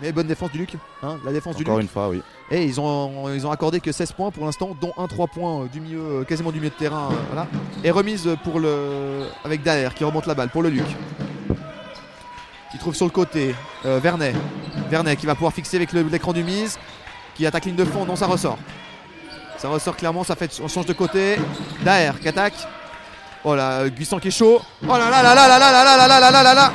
Mais 0.01 0.13
bonne 0.13 0.29
défense 0.29 0.53
du 0.53 0.59
Luc. 0.59 0.75
hein, 1.03 1.17
la 1.25 1.33
défense 1.33 1.57
du 1.57 1.65
Encore 1.65 1.77
Luc. 1.79 1.83
une 1.85 1.89
fois, 1.89 2.09
oui. 2.09 2.23
Et 2.53 2.65
ils 2.65 2.81
ont, 2.81 3.29
ils 3.35 3.45
ont 3.47 3.51
accordé 3.51 3.81
que 3.81 3.91
16 3.91 4.13
points 4.13 4.31
pour 4.31 4.45
l'instant, 4.45 4.77
dont 4.81 4.93
un 4.97 5.09
3 5.09 5.27
points 5.27 5.63
euh, 5.63 5.67
du 5.67 5.81
milieu, 5.81 6.01
euh, 6.01 6.25
quasiment 6.25 6.53
du 6.53 6.59
milieu 6.59 6.71
de 6.71 6.75
terrain. 6.77 7.09
euh, 7.11 7.15
voilà. 7.33 7.49
Et 7.83 7.91
remise 7.91 8.29
pour 8.45 8.61
le, 8.61 9.25
avec 9.45 9.63
Daer 9.65 9.93
qui 9.95 10.05
remonte 10.05 10.27
la 10.27 10.35
balle 10.35 10.51
pour 10.51 10.63
le 10.63 10.69
Luc. 10.71 10.85
Qui 12.71 12.79
trouve 12.79 12.95
sur 12.95 13.07
le 13.07 13.11
côté 13.11 13.55
euh, 13.87 13.99
Vernet. 13.99 14.35
Vernet 14.89 15.17
qui 15.17 15.27
va 15.27 15.35
pouvoir 15.35 15.53
fixer 15.53 15.77
avec 15.79 15.93
l'écran 15.93 16.33
du 16.33 16.45
mise. 16.45 16.79
Qui 17.39 17.47
attaque 17.47 17.65
ligne 17.65 17.77
de 17.77 17.85
fond. 17.87 18.05
Non, 18.05 18.17
ça 18.17 18.27
ressort. 18.27 18.59
Ça 19.57 19.69
ressort 19.69 19.97
clairement. 19.97 20.25
Ça 20.25 20.35
fait, 20.37 20.51
on 20.63 20.69
change 20.69 20.85
de 20.87 20.93
côté. 20.93 21.37
Daer 21.83 22.13
qui 22.21 22.29
attaque. 22.29 22.55
Oh 23.45 23.55
là, 23.55 23.71
euh, 23.81 23.89
Guissant 23.89 24.19
qui 24.19 24.29
est 24.29 24.33
chaud. 24.33 24.61
Oh 24.83 24.87
là 24.89 25.09
là 25.11 25.23
là 25.23 25.35
là 25.35 25.49
là 25.49 25.59
là 25.59 25.73
là 25.73 25.85
là 25.85 25.97
là 25.97 26.09
là 26.09 26.21
là 26.21 26.31
là 26.31 26.43
là 26.43 26.55
là 26.55 26.73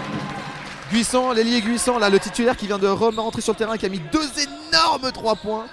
Guissant, 0.92 1.32
l'ailier 1.34 1.62
Guissant, 1.62 1.98
là, 2.00 2.10
le 2.10 2.20
titulaire 2.20 2.56
qui 2.56 2.68
vient 2.68 2.78
de 2.78 2.88
re- 2.88 3.16
rentrer 3.16 3.42
sur 3.42 3.54
le 3.54 3.58
terrain, 3.58 3.78
qui 3.78 3.86
a 3.86 3.90
mis 3.90 4.00
deux 4.12 4.30
énormes 4.72 5.12
3 5.12 5.36
points 5.36 5.66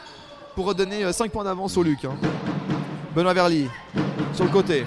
pour 0.55 0.66
redonner 0.66 1.12
5 1.12 1.31
points 1.31 1.44
d'avance 1.44 1.76
au 1.76 1.83
Luc. 1.83 2.05
hein. 2.05 2.14
Benoît 3.14 3.35
Verly 3.35 3.68
sur 4.35 4.44
le 4.44 4.50
côté. 4.50 4.87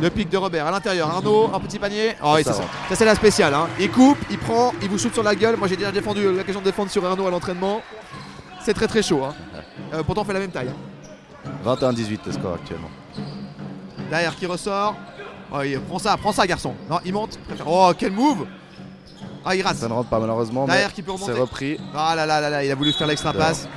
Le 0.00 0.08
pic 0.10 0.28
de 0.30 0.36
Robert 0.38 0.66
à 0.66 0.70
l'intérieur. 0.70 1.08
Arnaud, 1.10 1.50
un 1.54 1.60
petit 1.60 1.78
panier. 1.78 2.16
Oh, 2.22 2.32
oui, 2.36 2.42
Ça 2.44 2.52
c'est 2.54 2.62
ça. 2.62 2.96
c'est 2.96 3.04
la 3.04 3.14
spéciale. 3.14 3.52
hein. 3.54 3.68
Il 3.78 3.90
coupe, 3.90 4.18
il 4.30 4.38
prend, 4.38 4.72
il 4.80 4.88
vous 4.88 4.98
shoot 4.98 5.12
sur 5.12 5.22
la 5.22 5.34
gueule. 5.34 5.56
Moi, 5.56 5.68
j'ai 5.68 5.76
déjà 5.76 5.92
défendu 5.92 6.24
euh, 6.24 6.32
l'occasion 6.32 6.60
de 6.60 6.64
défendre 6.64 6.90
sur 6.90 7.04
Arnaud 7.04 7.26
à 7.26 7.30
l'entraînement. 7.30 7.82
C'est 8.62 8.74
très 8.74 8.86
très 8.86 9.02
chaud. 9.02 9.24
hein. 9.24 9.34
Euh, 9.92 10.04
pourtant, 10.04 10.20
on 10.22 10.24
fait 10.24 10.32
la 10.34 10.38
même 10.38 10.52
taille. 10.52 10.68
hein. 10.68 11.74
21-18 11.74 12.18
le 12.26 12.32
score 12.32 12.54
actuellement. 12.54 12.90
Derrière 14.08 14.36
qui 14.36 14.46
ressort? 14.46 14.94
Oh, 15.52 15.62
il 15.62 15.80
prend 15.80 15.98
ça, 15.98 16.16
prends 16.16 16.30
ça, 16.32 16.46
garçon. 16.46 16.74
Non, 16.88 17.00
il 17.04 17.12
monte. 17.12 17.40
Oh, 17.66 17.90
quel 17.98 18.12
move 18.12 18.46
Ah, 19.44 19.56
il 19.56 19.62
rate. 19.62 19.76
Ça 19.76 19.88
ne 19.88 19.92
rentre 19.92 20.08
pas 20.08 20.20
malheureusement, 20.20 20.66
Derrière 20.66 20.92
qui 20.92 21.02
peut 21.02 21.10
remonter. 21.10 21.32
c'est 21.32 21.40
repris. 21.40 21.80
Ah 21.92 22.14
là 22.14 22.24
là 22.24 22.40
là 22.40 22.50
là, 22.50 22.64
il 22.64 22.70
a 22.70 22.74
voulu 22.76 22.92
faire 22.92 23.08
l'extra 23.08 23.32
passe. 23.32 23.68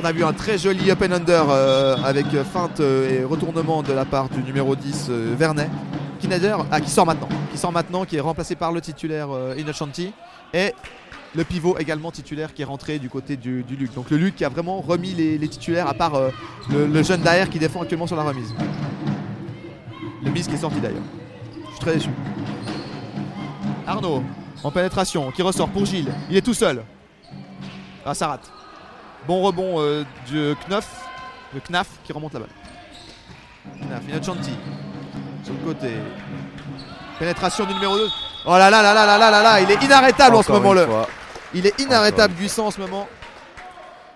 On 0.00 0.04
a 0.04 0.12
vu 0.12 0.24
un 0.24 0.32
très 0.32 0.56
joli 0.56 0.90
up 0.90 1.02
and 1.02 1.12
under 1.12 1.46
euh, 1.50 1.96
avec 2.04 2.26
feinte 2.44 2.78
euh, 2.80 3.22
et 3.22 3.24
retournement 3.24 3.82
de 3.82 3.92
la 3.92 4.04
part 4.04 4.28
du 4.28 4.42
numéro 4.42 4.76
10 4.76 5.06
euh, 5.10 5.34
Vernet. 5.36 5.68
Qui 6.20 6.28
ah, 6.70 6.80
qui 6.80 6.90
sort 6.90 7.06
maintenant, 7.06 7.28
qui 7.50 7.58
sort 7.58 7.72
maintenant, 7.72 8.04
qui 8.04 8.16
est 8.16 8.20
remplacé 8.20 8.54
par 8.54 8.72
le 8.72 8.80
titulaire 8.80 9.28
Innocenti 9.56 10.12
et 10.52 10.74
le 11.34 11.44
pivot 11.44 11.76
également 11.78 12.10
titulaire 12.10 12.54
qui 12.54 12.62
est 12.62 12.64
rentré 12.64 12.98
du 12.98 13.08
côté 13.08 13.36
du, 13.36 13.62
du 13.62 13.76
Luc. 13.76 13.94
Donc 13.94 14.10
le 14.10 14.16
Luc 14.16 14.36
qui 14.36 14.44
a 14.44 14.48
vraiment 14.48 14.80
remis 14.80 15.12
les, 15.14 15.38
les 15.38 15.48
titulaires 15.48 15.86
à 15.86 15.94
part 15.94 16.14
euh, 16.14 16.30
le, 16.70 16.86
le 16.86 17.02
jeune 17.02 17.20
derrière 17.20 17.48
qui 17.48 17.58
défend 17.58 17.82
actuellement 17.82 18.06
sur 18.06 18.16
la 18.16 18.24
remise. 18.24 18.52
Le 20.22 20.30
mise 20.30 20.48
qui 20.48 20.54
est 20.54 20.58
sorti 20.58 20.80
d'ailleurs. 20.80 21.02
Je 21.66 21.70
suis 21.70 21.80
très 21.80 21.94
déçu. 21.94 22.10
Arnaud 23.86 24.22
en 24.62 24.70
pénétration 24.70 25.30
qui 25.30 25.42
ressort 25.42 25.68
pour 25.68 25.86
Gilles. 25.86 26.12
Il 26.28 26.36
est 26.36 26.42
tout 26.42 26.54
seul. 26.54 26.82
Ah 28.04 28.14
ça 28.14 28.28
rate. 28.28 28.50
Bon 29.26 29.42
rebond 29.42 29.80
euh, 29.80 30.04
du 30.28 30.54
Knaf, 30.66 31.08
le 31.54 31.60
Knaf 31.60 31.88
qui 32.04 32.12
remonte 32.12 32.32
la 32.34 32.40
balle. 32.40 32.48
Knaf, 33.82 34.02
Innocenti 34.08 34.52
sur 35.44 35.52
le 35.54 35.60
côté. 35.60 35.90
Pénétration 37.18 37.66
du 37.66 37.74
numéro 37.74 37.96
2. 37.96 38.08
Oh 38.46 38.50
là 38.56 38.70
là 38.70 38.82
là 38.82 38.94
là 38.94 39.06
là 39.06 39.18
là 39.18 39.30
là 39.30 39.42
là, 39.42 39.60
il 39.60 39.70
est 39.70 39.82
inarrêtable 39.84 40.36
en 40.36 40.42
ce 40.42 40.50
Encore 40.50 41.06
Il 41.54 41.66
est 41.66 41.78
inarrêtable 41.80 42.34
Guissant 42.34 42.66
en 42.66 42.70
ce 42.70 42.80
moment. 42.80 43.08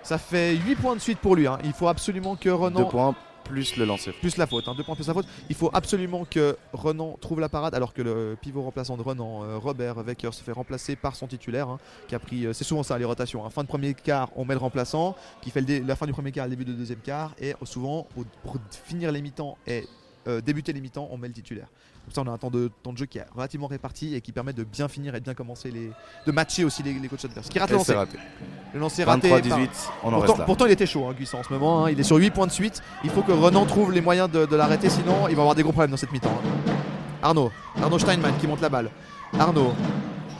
Ça 0.03 0.19
fait 0.19 0.55
8 0.57 0.77
points 0.77 0.95
de 0.95 1.01
suite 1.01 1.19
pour 1.19 1.35
lui. 1.35 1.47
hein. 1.47 1.59
Il 1.65 1.73
faut 1.73 1.89
absolument 1.89 2.37
que 2.37 2.49
Renan 2.51 2.81
Deux 2.83 2.89
points 2.89 3.15
plus 3.45 3.77
le 3.77 3.85
lancer. 3.85 4.13
plus 4.13 4.39
la 4.39 4.47
faute, 4.47 4.69
hein, 4.69 4.75
deux 4.75 4.85
points 4.85 4.95
plus 4.95 5.07
la 5.07 5.13
faute. 5.13 5.27
Il 5.51 5.55
faut 5.55 5.69
absolument 5.75 6.25
que 6.25 6.57
Renan 6.73 7.19
trouve 7.21 7.41
la 7.41 7.51
parade 7.51 7.75
alors 7.75 7.93
que 7.93 8.01
le 8.01 8.39
pivot 8.41 8.63
remplaçant 8.63 8.97
de 8.97 9.03
Renan, 9.03 9.43
euh, 9.45 9.59
Robert 9.59 9.99
Wecker, 9.99 10.33
se 10.33 10.43
fait 10.43 10.53
remplacer 10.53 10.97
par 10.97 11.15
son 11.15 11.27
titulaire 11.27 11.69
hein, 11.69 11.79
qui 12.09 12.15
a 12.15 12.19
pris. 12.19 12.47
euh, 12.47 12.53
c'est 12.55 12.65
souvent 12.65 12.83
ça 12.83 12.97
les 12.99 13.05
rotations. 13.05 13.45
hein. 13.45 13.51
Fin 13.51 13.63
de 13.63 13.69
premier 13.69 13.93
quart, 13.93 14.31
on 14.37 14.45
met 14.47 14.55
le 14.55 14.61
remplaçant 14.61 15.15
qui 15.43 15.51
fait 15.51 15.61
le 15.61 15.81
la 15.87 15.95
fin 15.97 16.07
du 16.07 16.13
premier 16.13 16.33
quart, 16.33 16.47
le 16.47 16.51
début 16.51 16.65
du 16.65 16.73
deuxième 16.75 17.01
quart 17.01 17.35
et 17.39 17.55
souvent 17.65 18.07
pour 18.15 18.57
finir 18.71 19.13
les 19.13 19.21
mi-temps 19.21 19.59
et 19.67 19.87
euh, 20.27 20.41
débuter 20.41 20.73
les 20.73 20.81
mi-temps, 20.81 21.09
on 21.11 21.19
met 21.19 21.29
le 21.29 21.35
titulaire. 21.35 21.67
Comme 22.05 22.13
ça, 22.13 22.21
on 22.21 22.27
a 22.31 22.35
un 22.35 22.39
temps 22.39 22.51
de, 22.51 22.71
temps 22.83 22.93
de 22.93 22.99
jeu 22.99 23.07
qui 23.07 23.17
est 23.19 23.25
relativement 23.35 23.67
réparti 23.67 24.15
et 24.15 24.21
qui 24.21 24.31
permet 24.31 24.53
de 24.53 24.63
bien 24.63 24.89
finir 24.89 25.15
et 25.15 25.21
de 25.21 25.25
bien 25.25 25.33
commencer 25.35 25.71
les. 25.71 25.91
de 26.27 26.33
matcher 26.33 26.65
aussi 26.65 26.83
les, 26.83 26.93
les 26.93 27.09
coachs 27.09 27.25
adverses. 27.25 27.49
Qui 27.49 27.59
rate 27.59 27.71
le 27.71 27.79
c'est 27.79 27.95
lancer. 27.95 27.95
raté. 27.95 28.19
Le 28.75 28.81
lancer 28.81 29.05
raté. 29.05 29.29
par- 29.31 29.39
23-18, 29.39 29.69
on 30.03 30.09
en 30.09 30.11
Pourtant, 30.11 30.21
reste 30.27 30.39
là. 30.39 30.45
pourtant, 30.45 30.67
il 30.67 30.73
était 30.73 30.87
chaud, 30.87 31.07
hein, 31.09 31.15
Guissant, 31.19 31.39
en 31.39 31.43
ce 31.43 31.53
moment. 31.53 31.87
hein. 31.87 31.91
Il 31.91 31.99
est 31.99 32.03
sur 32.03 32.17
8 32.17 32.31
points 32.31 32.47
de 32.47 32.53
suite. 32.53 32.83
Il 33.05 33.11
faut 33.11 33.23
que 33.23 33.33
Renan 33.33 33.65
trouve 33.65 33.91
les 33.93 34.03
moyens 34.03 34.31
de, 34.31 34.45
de 34.45 34.57
l'arrêter, 34.57 34.91
sinon 34.91 35.29
il 35.31 35.35
va 35.37 35.43
avoir 35.43 35.55
des 35.55 35.63
gros 35.63 35.73
problèmes 35.73 35.91
dans 35.93 35.97
cette 35.97 36.13
mi-temps. 36.13 36.29
hein. 36.45 36.73
Arnaud, 37.23 37.51
Arnaud 37.83 37.99
Steinman 37.99 38.35
qui 38.39 38.47
monte 38.47 38.61
la 38.61 38.69
balle. 38.69 38.91
Arnaud, 39.39 39.73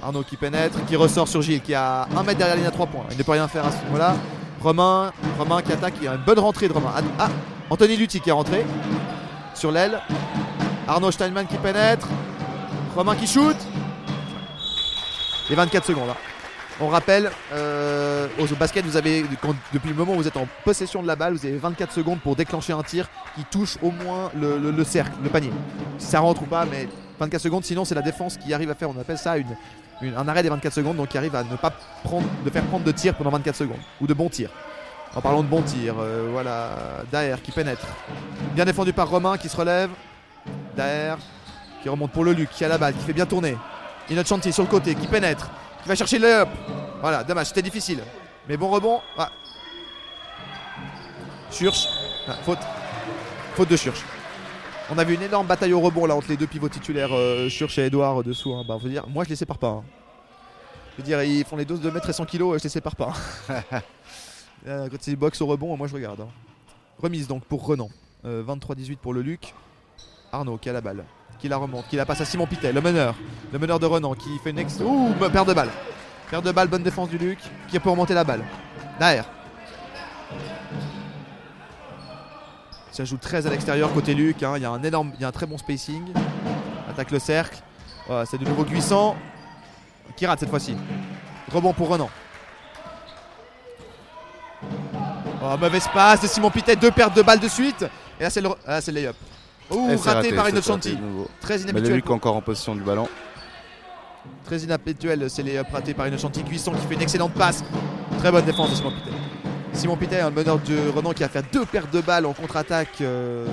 Arnaud 0.03 0.23
qui 0.23 0.37
pénètre, 0.37 0.85
qui 0.85 0.97
ressort 0.97 1.29
sur 1.29 1.41
Gilles, 1.41 1.63
qui 1.63 1.73
a 1.73 2.03
un 2.15 2.23
mètre 2.23 2.37
derrière 2.37 2.57
la 2.57 2.57
ligne 2.57 2.67
à 2.67 2.71
3 2.73 2.87
points. 2.89 3.07
Il 3.11 3.17
ne 3.17 3.23
peut 3.23 3.33
rien 3.33 3.49
faire 3.49 3.65
à 3.65 3.71
ce 3.71 3.83
moment-là. 3.87 4.17
Romain, 4.61 5.13
Romain 5.39 5.63
qui 5.63 5.73
attaque, 5.73 5.95
il 5.99 6.05
y 6.05 6.09
a 6.09 6.15
une 6.15 6.25
bonne 6.25 6.39
rentrée 6.41 6.69
de 6.69 6.75
Romain. 6.75 6.93
Ah, 6.95 7.01
ah, 7.21 7.29
Anthony 7.71 7.97
Lutti 7.97 8.21
qui 8.21 8.29
est 8.29 8.33
rentré 8.33 8.67
sur 9.55 9.71
l'aile. 9.73 9.99
Arnaud 10.89 11.11
Steinman 11.11 11.47
qui 11.47 11.57
pénètre. 11.57 12.09
Romain 12.95 13.17
qui 13.17 13.27
shoot. 13.27 13.57
Les 15.51 15.57
24 15.57 15.85
secondes. 15.87 16.09
hein. 16.11 16.17
On 16.81 16.89
rappelle, 16.89 17.31
euh, 17.53 18.27
au 18.41 18.47
basket, 18.57 18.85
vous 18.85 18.97
avez, 18.97 19.25
depuis 19.73 19.91
le 19.91 19.95
moment 19.95 20.13
où 20.15 20.17
vous 20.17 20.27
êtes 20.27 20.37
en 20.37 20.49
possession 20.65 21.03
de 21.03 21.07
la 21.07 21.15
balle, 21.15 21.35
vous 21.35 21.47
avez 21.47 21.57
24 21.57 21.93
secondes 21.93 22.19
pour 22.21 22.35
déclencher 22.35 22.73
un 22.73 22.83
tir 22.83 23.09
qui 23.37 23.45
touche 23.45 23.79
au 23.81 23.93
moins 23.93 24.31
le, 24.35 24.59
le- 24.59 24.73
le 24.73 24.85
cercle, 24.85 25.13
le 25.23 25.29
panier. 25.29 25.53
Si 25.99 26.09
ça 26.09 26.19
rentre 26.19 26.43
ou 26.43 26.47
pas, 26.47 26.65
mais 26.65 26.89
24 27.21 27.41
secondes, 27.41 27.65
sinon 27.65 27.85
c'est 27.85 27.95
la 27.95 28.03
défense 28.03 28.37
qui 28.37 28.53
arrive 28.53 28.71
à 28.71 28.75
faire, 28.75 28.91
on 28.91 28.99
appelle 29.01 29.19
ça 29.19 29.35
un 30.03 30.29
arrêt 30.29 30.43
des 30.43 30.49
24 30.49 30.73
secondes, 30.73 30.97
donc 30.97 31.09
qui 31.11 31.17
arrive 31.19 31.37
à 31.37 31.45
ne 31.45 31.57
pas 31.57 31.71
prendre, 32.03 32.27
de 32.45 32.51
faire 32.51 32.65
prendre 32.65 32.85
de 32.85 32.91
tir 32.91 33.15
pendant 33.15 33.31
24 33.31 33.55
secondes, 33.55 33.79
ou 34.01 34.09
de 34.09 34.15
bons 34.15 34.29
tirs. 34.29 34.51
En 35.15 35.21
parlant 35.21 35.45
de 35.45 35.49
bons 35.49 35.63
tirs, 35.63 35.95
euh, 36.01 36.29
voilà, 36.33 36.71
Daer 37.13 37.37
qui 37.41 37.53
pénètre. 37.53 37.87
Bien 38.55 38.65
défendu 38.65 38.93
par 38.93 39.09
Romain 39.09 39.39
qui 39.39 39.49
se 39.49 39.57
relève. 39.57 39.91
Daer 40.77 41.17
qui 41.83 41.89
remonte 41.89 42.13
pour 42.13 42.25
le 42.25 42.33
Luc, 42.33 42.51
qui 42.51 42.65
a 42.65 42.69
la 42.69 42.79
balle, 42.79 42.95
qui 42.95 43.05
fait 43.05 43.13
bien 43.13 43.27
tourner. 43.27 43.57
Innocenti 44.11 44.53
sur 44.53 44.63
le 44.63 44.69
côté, 44.69 44.95
qui 44.95 45.07
pénètre, 45.07 45.51
qui 45.83 45.89
va 45.89 45.95
chercher 45.95 46.19
le 46.19 46.27
up. 46.29 46.49
Voilà, 47.01 47.23
dommage, 47.25 47.47
c'était 47.49 47.63
difficile. 47.63 48.01
Mais 48.49 48.57
bon 48.57 48.69
rebond. 48.71 49.01
Ah. 49.19 49.31
Ah, 52.27 52.33
faute. 52.43 52.59
Faute 53.55 53.69
de 53.69 53.77
Church. 53.77 54.03
On 54.91 54.99
a 54.99 55.05
vu 55.05 55.15
une 55.15 55.23
énorme 55.23 55.47
bataille 55.47 55.73
au 55.73 55.81
rebond 55.81 56.07
là 56.07 56.15
entre 56.17 56.29
les 56.29 56.37
deux 56.37 56.47
pivots 56.47 56.69
titulaires, 56.69 57.13
euh, 57.13 57.49
et 57.49 57.81
Edouard 57.81 58.21
euh, 58.21 58.25
dessous. 58.25 58.53
hein. 58.55 58.65
Bah, 58.67 58.79
dire, 58.83 59.07
moi 59.09 59.25
je 59.25 59.31
les 59.31 59.37
sépare 59.37 59.59
pas. 59.59 59.69
hein. 59.69 59.85
Je 60.93 61.03
veux 61.03 61.07
dire, 61.07 61.23
ils 61.23 61.45
font 61.45 61.57
les 61.57 61.65
doses 61.65 61.81
de 61.81 61.91
mètres 61.91 62.09
et 62.11 62.13
100 62.13 62.25
kg, 62.27 62.59
je 62.59 62.63
les 62.63 62.69
sépare 62.69 62.97
pas. 62.97 63.13
hein. 63.49 63.81
Euh, 64.67 64.89
quand 64.91 65.07
ils 65.09 65.17
boxent 65.17 65.43
au 65.43 65.47
rebond, 65.47 65.77
moi 65.77 65.87
je 65.89 65.95
regarde. 65.95 66.23
hein. 66.23 66.29
Remise 66.99 67.29
donc 67.29 67.45
pour 67.45 67.67
Renan. 67.67 67.91
Euh, 68.25 68.43
23-18 68.43 68.97
pour 68.97 69.13
le 69.13 69.21
Luc. 69.21 69.53
Arnaud 70.35 70.59
qui 70.59 70.69
a 70.69 70.73
la 70.73 70.81
balle. 70.81 71.05
qui 71.39 71.49
la 71.49 71.57
remonte, 71.57 71.87
qui 71.89 71.97
la 71.97 72.07
passe 72.07 72.21
à 72.21 72.25
Simon 72.25 72.47
Pitet, 72.47 72.73
le 72.73 72.81
meneur. 72.81 73.15
Le 73.53 73.59
meneur 73.59 73.79
de 73.79 73.87
Renan 73.87 74.15
qui 74.15 74.39
fait 74.43 74.51
une 74.51 74.59
ex. 74.59 74.81
Ouh, 74.81 75.13
perte 75.33 75.49
de 75.49 75.55
balle. 75.55 75.69
Perte 76.31 76.45
de 76.45 76.53
balle, 76.53 76.69
bonne 76.69 76.83
défense 76.83 77.09
du 77.09 77.19
Luc 77.19 77.39
qui 77.69 77.79
peut 77.79 77.91
remonter 77.91 78.15
la 78.15 78.25
balle. 78.25 78.45
Derrière. 78.99 79.27
Ça 82.93 83.05
joue 83.05 83.17
très 83.17 83.47
à 83.47 83.51
l'extérieur 83.51 83.93
côté 83.93 84.15
Luc. 84.15 84.43
hein. 84.43 84.55
Il 84.57 84.63
y 84.63 84.65
a 84.65 84.71
un 84.71 84.83
énorme, 84.83 85.13
il 85.17 85.21
y 85.21 85.25
a 85.25 85.29
un 85.29 85.33
très 85.33 85.47
bon 85.47 85.59
spacing. 85.59 86.05
Attaque 86.91 87.11
le 87.11 87.19
cercle. 87.19 87.59
C'est 88.27 88.39
de 88.39 88.45
nouveau 88.45 88.65
Guissant 88.65 89.17
qui 90.17 90.27
rate 90.27 90.41
cette 90.41 90.51
fois-ci. 90.51 90.77
Rebond 91.53 91.73
pour 91.73 91.89
Renan. 91.89 92.09
Oh, 95.43 95.57
mauvais 95.61 95.81
passe 95.93 96.23
de 96.23 96.27
Simon 96.27 96.51
Pitet, 96.51 96.77
deux 96.77 96.91
pertes 96.91 97.15
de 97.17 97.23
balles 97.23 97.41
de 97.41 97.49
suite. 97.49 97.85
Et 98.19 98.23
là 98.23 98.31
c'est 98.31 98.41
le, 98.41 98.49
ah, 98.67 98.81
c'est 98.81 98.93
le 98.93 99.01
lay-up. 99.01 99.17
C'est 99.71 100.11
raté, 100.11 100.33
par 100.33 100.49
Innocenti. 100.49 100.97
Très 101.41 101.57
Mais 101.57 101.63
inhabituel. 101.63 101.97
Luc 101.97 102.11
encore 102.11 102.37
en 102.37 102.43
possession 102.43 102.75
du 102.75 102.83
ballon. 102.83 103.09
Très 104.45 104.59
inhabituel, 104.59 105.29
c'est 105.29 105.43
les 105.43 105.61
ratés 105.61 105.95
par 105.95 106.07
Innocenti. 106.07 106.43
Guisson 106.43 106.73
qui 106.73 106.87
fait 106.87 106.95
une 106.95 107.03
excellente 107.03 107.33
passe. 107.33 107.65
Très 108.19 108.31
bonne 108.31 108.45
défense 108.45 108.71
de 108.71 108.75
Simon 108.77 108.91
Pitet. 108.91 109.11
Simon 109.73 109.97
Pitet, 109.97 110.21
un 110.21 110.31
meneur 110.31 110.59
de 110.59 110.91
Renan 110.95 111.13
qui 111.13 111.25
a 111.25 111.29
fait 111.29 111.45
deux 111.53 111.65
pertes 111.65 111.93
de 111.93 112.01
balles 112.01 112.27
en 112.27 112.33
contre-attaque. 112.33 113.01
euh, 113.01 113.47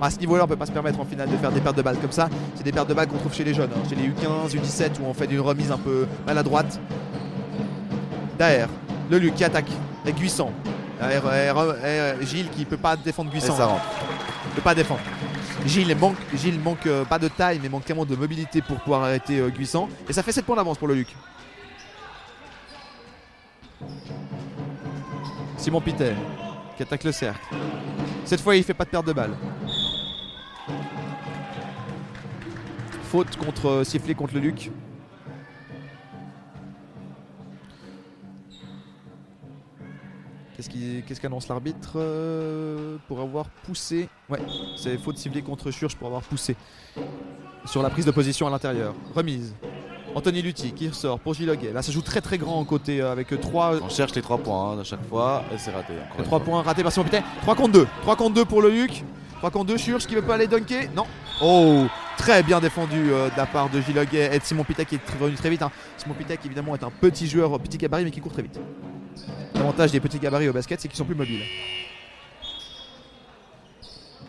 à 0.00 0.10
ce 0.10 0.18
niveau-là, 0.18 0.44
on 0.44 0.46
peut 0.46 0.56
pas 0.56 0.66
se 0.66 0.72
permettre 0.72 1.00
en 1.00 1.04
finale 1.04 1.28
de 1.28 1.36
faire 1.36 1.52
des 1.52 1.60
pertes 1.60 1.76
de 1.76 1.82
balles 1.82 1.98
comme 1.98 2.12
ça. 2.12 2.28
C'est 2.54 2.62
des 2.62 2.72
pertes 2.72 2.88
de 2.88 2.94
balles 2.94 3.08
qu'on 3.08 3.18
trouve 3.18 3.34
chez 3.34 3.44
les 3.44 3.52
jeunes, 3.52 3.70
hein, 3.74 3.82
chez 3.88 3.94
les 3.94 4.08
U15, 4.08 4.54
U17 4.54 5.00
où 5.00 5.06
on 5.06 5.12
fait 5.12 5.26
une 5.26 5.40
remise 5.40 5.70
un 5.70 5.78
peu 5.78 6.06
maladroite. 6.26 6.80
Derrière, 8.38 8.68
le 9.10 9.18
Luc 9.18 9.34
qui 9.34 9.44
attaque 9.44 9.68
avec 10.02 10.16
Guisson. 10.16 10.50
Derrière, 10.98 11.22
euh, 11.26 11.74
euh, 11.84 12.14
Gilles 12.22 12.48
qui 12.48 12.64
peut 12.64 12.76
pas 12.78 12.96
défendre 12.96 13.30
Et 13.32 13.38
Guisson. 13.38 13.54
ça 13.54 13.66
rentre. 13.66 13.84
Peut 14.56 14.62
pas 14.62 14.74
défendre. 14.74 15.02
Gilles 15.66 15.94
manque, 15.96 16.16
Gilles 16.34 16.58
manque 16.58 16.86
euh, 16.86 17.04
pas 17.04 17.18
de 17.18 17.28
taille, 17.28 17.60
mais 17.62 17.68
manque 17.68 17.84
clairement 17.84 18.06
de 18.06 18.16
mobilité 18.16 18.62
pour 18.62 18.78
pouvoir 18.80 19.02
arrêter 19.02 19.38
euh, 19.38 19.50
Guissant. 19.50 19.88
Et 20.08 20.12
ça 20.14 20.22
fait 20.22 20.32
7 20.32 20.44
points 20.46 20.56
d'avance 20.56 20.78
pour 20.78 20.88
le 20.88 20.94
Luc. 20.94 21.08
Simon 25.58 25.80
Pitet 25.80 26.14
qui 26.76 26.82
attaque 26.82 27.04
le 27.04 27.12
cercle. 27.12 27.40
Cette 28.24 28.40
fois, 28.40 28.56
il 28.56 28.64
fait 28.64 28.74
pas 28.74 28.84
de 28.84 28.90
perte 28.90 29.06
de 29.06 29.12
balle. 29.12 29.36
Faute 33.10 33.36
contre 33.36 33.68
euh, 33.68 33.84
sifflet 33.84 34.14
contre 34.14 34.34
le 34.34 34.40
Luc. 34.40 34.70
Qu'est-ce 40.56 41.20
qu'annonce 41.20 41.48
l'arbitre 41.48 41.92
euh, 41.96 42.96
pour 43.08 43.20
avoir 43.20 43.44
poussé 43.66 44.08
Ouais, 44.30 44.38
c'est 44.76 44.96
faute 44.96 45.18
sifflée 45.18 45.42
contre 45.42 45.70
Church 45.70 45.94
pour 45.96 46.06
avoir 46.06 46.22
poussé 46.22 46.56
sur 47.66 47.82
la 47.82 47.90
prise 47.90 48.06
de 48.06 48.10
position 48.10 48.46
à 48.46 48.50
l'intérieur. 48.50 48.94
Remise. 49.14 49.54
Anthony 50.14 50.40
Lutti 50.40 50.72
qui 50.72 50.88
ressort 50.88 51.18
pour 51.20 51.34
Gilles 51.34 51.50
Hoguet. 51.50 51.72
Là, 51.74 51.82
ça 51.82 51.92
joue 51.92 52.00
très 52.00 52.22
très 52.22 52.38
grand 52.38 52.58
en 52.58 52.64
côté 52.64 53.02
euh, 53.02 53.12
avec 53.12 53.38
3 53.38 53.82
On 53.82 53.88
cherche 53.90 54.14
les 54.14 54.22
3 54.22 54.38
points 54.38 54.72
hein, 54.72 54.78
à 54.80 54.84
chaque 54.84 55.04
fois 55.06 55.44
et 55.52 55.58
c'est 55.58 55.72
raté. 55.72 55.92
une 56.18 56.24
3 56.24 56.38
fois. 56.38 56.40
points 56.40 56.62
ratés 56.62 56.82
par 56.82 56.90
Simon 56.92 57.04
Pitet. 57.04 57.22
3 57.42 57.54
contre 57.54 57.72
2. 57.72 57.86
3 58.02 58.16
contre 58.16 58.34
2 58.34 58.44
pour 58.46 58.62
le 58.62 58.70
Luc. 58.70 59.04
3 59.38 59.50
contre 59.50 59.66
2. 59.66 59.76
Church 59.76 60.06
qui 60.06 60.14
veut 60.14 60.22
pas 60.22 60.36
aller 60.36 60.46
dunker. 60.46 60.88
Non. 60.96 61.04
Oh, 61.42 61.84
très 62.16 62.42
bien 62.42 62.60
défendu 62.60 63.12
euh, 63.12 63.28
de 63.28 63.36
la 63.36 63.44
part 63.44 63.68
de 63.68 63.78
Gilles 63.82 63.98
Hoguet 63.98 64.34
et 64.34 64.38
de 64.38 64.44
Simon 64.44 64.64
Pitet 64.64 64.86
qui 64.86 64.94
est 64.94 65.00
revenu 65.20 65.36
très 65.36 65.50
vite. 65.50 65.60
hein. 65.60 65.70
Simon 65.98 66.14
Pitet 66.14 66.38
qui 66.38 66.46
évidemment 66.46 66.74
est 66.74 66.82
un 66.82 66.90
petit 66.90 67.26
joueur, 67.26 67.58
petit 67.60 67.76
gabarit 67.76 68.04
mais 68.04 68.10
qui 68.10 68.20
court 68.20 68.32
très 68.32 68.42
vite. 68.42 68.58
L'avantage 69.54 69.92
des 69.92 70.00
petits 70.00 70.18
gabarits 70.18 70.48
au 70.48 70.52
basket, 70.52 70.80
c'est 70.80 70.88
qu'ils 70.88 70.96
sont 70.96 71.04
plus 71.04 71.14
mobiles. 71.14 71.42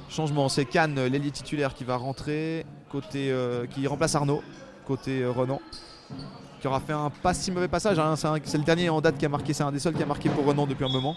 Changement, 0.10 0.50
c'est 0.50 0.65
Cannes, 0.65 1.06
l'ailier 1.06 1.32
titulaire 1.32 1.73
qui 1.73 1.84
va 1.84 1.95
rentrer, 1.95 2.65
côté, 2.89 3.30
euh, 3.32 3.67
qui 3.67 3.86
remplace 3.86 4.15
Arnaud, 4.15 4.41
côté 4.86 5.21
euh, 5.21 5.32
Renan, 5.32 5.62
qui 6.60 6.67
aura 6.67 6.80
fait 6.80 6.93
un 6.93 7.10
pas 7.10 7.34
si 7.34 7.52
mauvais 7.52 7.67
passage. 7.67 8.00
hein. 8.00 8.15
C'est 8.43 8.58
le 8.58 8.63
dernier 8.63 8.89
en 8.89 9.00
date 9.02 9.17
qui 9.17 9.26
a 9.26 9.30
marqué, 9.30 9.54
c'est 9.54 9.63
un 9.63 9.71
des 9.71 9.80
seuls 9.80 9.93
qui 9.93 10.02
a 10.02 10.08
marqué 10.08 10.30
pour 10.30 10.45
Renan 10.45 10.65
depuis 10.65 10.86
un 10.86 10.89
moment. 10.89 11.15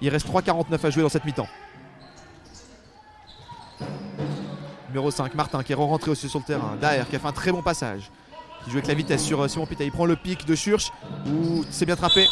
Il 0.00 0.08
reste 0.08 0.26
3,49 0.26 0.86
à 0.86 0.90
jouer 0.90 1.02
dans 1.02 1.08
cette 1.08 1.24
mi-temps. 1.24 1.48
Numéro 4.88 5.10
5, 5.10 5.34
Martin 5.34 5.62
qui 5.62 5.72
est 5.72 5.74
rentré 5.74 6.10
aussi 6.10 6.28
sur 6.28 6.38
le 6.38 6.44
terrain. 6.44 6.76
Derrière, 6.80 7.08
qui 7.08 7.16
a 7.16 7.18
fait 7.18 7.28
un 7.28 7.32
très 7.32 7.52
bon 7.52 7.62
passage. 7.62 8.10
Qui 8.64 8.70
joue 8.70 8.76
avec 8.76 8.88
la 8.88 8.94
vitesse 8.94 9.22
sur 9.24 9.40
euh, 9.40 9.48
Simon 9.48 9.66
Pita. 9.66 9.84
Il 9.84 9.90
prend 9.92 10.06
le 10.06 10.16
pic 10.16 10.46
de 10.46 10.54
Church. 10.54 10.90
Ouh, 11.26 11.64
c'est 11.70 11.86
bien 11.86 11.96
trappé. 11.96 12.26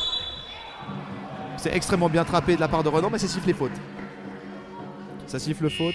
C'est 1.60 1.74
extrêmement 1.76 2.08
bien 2.08 2.24
trappé 2.24 2.56
de 2.56 2.60
la 2.60 2.68
part 2.68 2.82
de 2.82 2.88
Renan, 2.88 3.10
mais 3.10 3.18
c'est 3.18 3.28
sifflé 3.28 3.52
faute. 3.52 3.70
Ça 5.26 5.38
siffle 5.38 5.68
faute. 5.68 5.94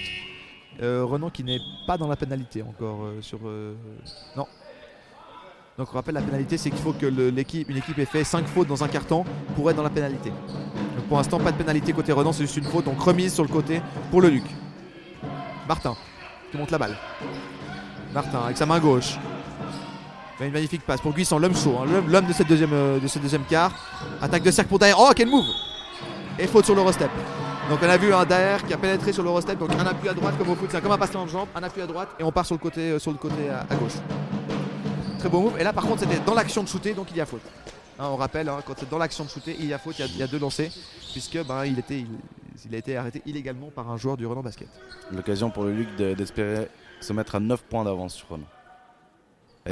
Euh, 0.83 1.03
Renan 1.03 1.31
qui 1.31 1.43
n'est 1.43 1.59
pas 1.87 1.97
dans 1.97 2.07
la 2.07 2.15
pénalité 2.15 2.61
encore 2.61 3.03
euh, 3.05 3.19
sur. 3.21 3.39
euh, 3.45 3.73
Non. 4.37 4.45
Donc 5.77 5.87
on 5.91 5.95
rappelle 5.95 6.13
la 6.13 6.21
pénalité 6.21 6.57
c'est 6.57 6.69
qu'il 6.69 6.79
faut 6.79 6.93
que 6.93 7.05
l'équipe, 7.07 7.67
une 7.69 7.77
équipe 7.77 7.97
ait 7.97 8.05
fait 8.05 8.23
5 8.23 8.45
fautes 8.45 8.67
dans 8.67 8.83
un 8.83 8.87
carton 8.87 9.25
pour 9.55 9.69
être 9.71 9.75
dans 9.77 9.83
la 9.83 9.89
pénalité. 9.89 10.29
Donc 10.29 11.05
pour 11.07 11.17
l'instant 11.17 11.39
pas 11.39 11.51
de 11.51 11.57
pénalité 11.57 11.93
côté 11.93 12.11
Renan, 12.11 12.31
c'est 12.31 12.43
juste 12.43 12.57
une 12.57 12.63
faute, 12.65 12.85
donc 12.85 12.99
remise 13.01 13.33
sur 13.33 13.43
le 13.43 13.49
côté 13.49 13.81
pour 14.11 14.21
le 14.21 14.29
Luc. 14.29 14.43
Martin 15.67 15.95
qui 16.51 16.57
monte 16.57 16.69
la 16.71 16.77
balle. 16.77 16.95
Martin 18.13 18.39
avec 18.45 18.55
sa 18.57 18.65
main 18.67 18.79
gauche. 18.79 19.17
Une 20.41 20.51
magnifique 20.51 20.81
passe 20.85 20.99
pour 20.99 21.13
Guisson, 21.13 21.39
l'homme 21.39 21.55
chaud, 21.55 21.77
hein, 21.81 22.01
l'homme- 22.07 22.25
de 22.27 22.33
cette 22.33 22.47
deuxième, 22.47 22.73
euh, 22.73 22.99
de 22.99 23.07
ce 23.07 23.19
deuxième 23.19 23.43
quart. 23.45 23.71
Attaque 24.21 24.43
de 24.43 24.51
cercle 24.51 24.67
pour 24.69 24.79
Daer. 24.79 24.93
Oh, 24.97 25.09
quel 25.15 25.29
move 25.29 25.45
Et 26.37 26.45
faute 26.47 26.65
sur 26.65 26.75
l'Eurostep. 26.75 27.09
Donc 27.69 27.79
on 27.81 27.89
a 27.89 27.97
vu 27.97 28.13
un 28.13 28.25
Daer 28.25 28.57
qui 28.67 28.73
a 28.73 28.77
pénétré 28.77 29.13
sur 29.13 29.23
l'Eurostep. 29.23 29.57
Donc 29.57 29.71
un 29.71 29.85
appui 29.87 30.09
à 30.09 30.13
droite 30.13 30.37
comme 30.37 30.49
au 30.49 30.55
foot, 30.55 30.67
c'est 30.71 30.81
comme 30.81 30.91
un 30.91 30.97
passe 30.97 31.15
en 31.15 31.25
jambe, 31.25 31.47
un 31.55 31.63
appui 31.63 31.81
à 31.81 31.87
droite 31.87 32.09
et 32.19 32.23
on 32.23 32.31
part 32.31 32.45
sur 32.45 32.55
le 32.55 32.59
côté, 32.59 32.81
euh, 32.91 32.99
sur 32.99 33.11
le 33.11 33.17
côté 33.17 33.49
à, 33.49 33.61
à 33.61 33.75
gauche. 33.75 33.93
Très 35.19 35.29
beau 35.29 35.39
move. 35.39 35.53
Et 35.59 35.63
là 35.63 35.71
par 35.73 35.85
contre 35.85 36.01
c'était 36.01 36.19
dans 36.19 36.33
l'action 36.33 36.63
de 36.63 36.67
shooter, 36.67 36.93
donc 36.93 37.07
il 37.11 37.17
y 37.17 37.21
a 37.21 37.25
faute. 37.25 37.41
Hein, 37.97 38.07
on 38.11 38.17
rappelle, 38.17 38.49
hein, 38.49 38.57
quand 38.65 38.73
c'est 38.77 38.89
dans 38.89 38.97
l'action 38.97 39.23
de 39.23 39.29
shooter, 39.29 39.55
il 39.57 39.67
y 39.67 39.73
a 39.73 39.77
faute, 39.79 39.95
il 39.99 40.17
y 40.17 40.21
a, 40.23 40.27
deux 40.27 40.37
lancers, 40.37 40.69
puisque 41.13 41.41
ben, 41.47 41.63
il, 41.65 41.79
a 41.79 42.77
été 42.77 42.97
arrêté 42.97 43.21
illégalement 43.25 43.69
par 43.73 43.89
un 43.89 43.95
joueur 43.95 44.17
du 44.17 44.25
Renan 44.27 44.41
Basket. 44.41 44.67
L'occasion 45.13 45.49
pour 45.49 45.63
le 45.63 45.71
Luc 45.71 45.95
de- 45.95 46.13
d'espérer 46.13 46.67
se 46.99 47.13
mettre 47.13 47.35
à 47.35 47.39
9 47.39 47.63
points 47.63 47.85
d'avance 47.85 48.15
sur 48.15 48.27
Renan. 48.27 48.43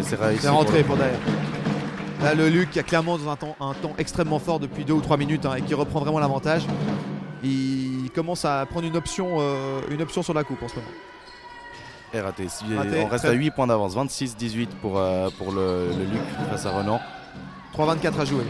C'est 0.02 0.50
rentré 0.50 0.84
pour 0.84 0.98
Daer. 0.98 1.12
Là, 2.24 2.34
le 2.34 2.50
Luc 2.50 2.72
qui 2.72 2.80
a 2.80 2.84
clairement 2.84 3.18
dans 3.18 3.30
un 3.30 3.36
temps, 3.36 3.56
un 3.60 3.74
temps 3.74 3.94
extrêmement 4.00 4.40
fort 4.40 4.60
depuis 4.60 4.86
2 4.86 4.94
ou 4.94 5.02
3 5.02 5.18
minutes 5.18 5.46
hein, 5.46 5.54
et 5.56 5.62
qui 5.62 5.74
reprend 5.76 6.00
vraiment 6.00 6.18
l'avantage. 6.20 6.64
Il 7.44 8.10
commence 8.16 8.44
à 8.46 8.66
prendre 8.66 8.88
une 8.88 8.96
option, 8.98 9.36
euh, 9.40 9.82
une 9.92 10.02
option 10.02 10.24
sur 10.24 10.34
la 10.34 10.44
coupe 10.44 10.64
en 10.64 10.68
ce 10.68 10.76
moment. 10.76 10.88
Et 12.14 12.22
raté. 12.22 12.48
Si- 12.48 12.64
Raté, 12.76 13.02
on 13.02 13.08
reste 13.08 13.26
à 13.26 13.32
8 13.34 13.52
points 13.52 13.68
d'avance. 13.68 13.94
26-18 13.96 14.68
pour, 14.82 14.98
euh, 14.98 15.30
pour 15.38 15.52
le, 15.52 15.90
le 15.90 16.04
Luc 16.06 16.22
face 16.50 16.66
à 16.66 16.72
Renan. 16.72 17.00
3-24 17.78 18.20
à 18.22 18.26
jouer. 18.26 18.46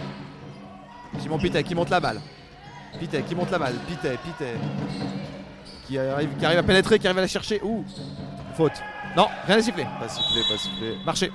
Simon 1.20 1.40
Pitet 1.40 1.64
qui 1.64 1.76
monte 1.76 1.90
la 1.90 2.00
balle. 2.00 2.22
Pitet 3.00 3.22
qui 3.24 3.36
monte 3.36 3.52
la 3.52 3.60
balle. 3.60 3.76
Pitet, 3.88 4.18
Pitet. 4.24 4.54
Qui 5.88 5.98
arrive, 5.98 6.30
qui 6.40 6.46
arrive 6.46 6.60
à 6.60 6.64
pénétrer, 6.64 7.00
qui 7.00 7.08
arrive 7.08 7.18
à 7.18 7.22
la 7.22 7.28
chercher. 7.28 7.60
Ouh 7.64 7.84
Faute. 8.54 8.74
Non, 9.18 9.28
rien 9.48 9.58
n'est 9.58 9.62
sifflé. 9.62 9.86
Pas 10.00 10.08
sifflé, 10.08 10.42
pas 10.50 10.58
sifflé. 10.58 10.98
Marché. 11.06 11.32